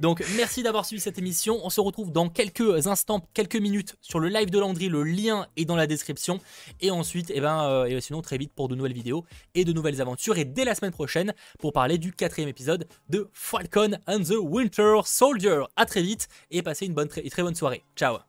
Donc 0.00 0.24
merci 0.36 0.62
d'avoir 0.62 0.84
suivi 0.84 1.00
cette 1.00 1.18
émission. 1.18 1.60
On 1.64 1.70
se 1.70 1.80
retrouve 1.80 2.12
dans 2.12 2.28
quelques 2.28 2.86
instants, 2.86 3.26
quelques 3.34 3.56
minutes 3.56 3.96
sur 4.00 4.18
le 4.18 4.28
live 4.28 4.50
de 4.50 4.58
Landry. 4.58 4.88
Le 4.88 5.02
lien 5.02 5.46
est 5.56 5.64
dans 5.64 5.76
la 5.76 5.86
description. 5.86 6.40
Et 6.80 6.90
ensuite, 6.90 7.30
et 7.30 7.40
ben, 7.40 7.62
euh, 7.64 7.84
et 7.84 8.00
sinon 8.00 8.22
très 8.22 8.38
vite 8.38 8.52
pour 8.52 8.68
de 8.68 8.74
nouvelles 8.74 8.92
vidéos 8.92 9.24
et 9.54 9.64
de 9.64 9.72
nouvelles 9.72 10.00
aventures. 10.00 10.38
Et 10.38 10.44
dès 10.44 10.64
la 10.64 10.74
semaine 10.74 10.92
prochaine 10.92 11.34
pour 11.58 11.72
parler 11.72 11.98
du 11.98 12.12
quatrième 12.12 12.48
épisode 12.48 12.86
de 13.08 13.28
Falcon 13.32 13.92
and 14.06 14.20
the 14.20 14.36
Winter 14.40 15.00
Soldier. 15.04 15.62
À 15.76 15.86
très 15.86 16.02
vite 16.02 16.28
et 16.50 16.62
passez 16.62 16.86
une 16.86 16.94
bonne, 16.94 17.08
très, 17.08 17.22
très 17.22 17.42
bonne 17.42 17.54
soirée. 17.54 17.84
Ciao 17.96 18.27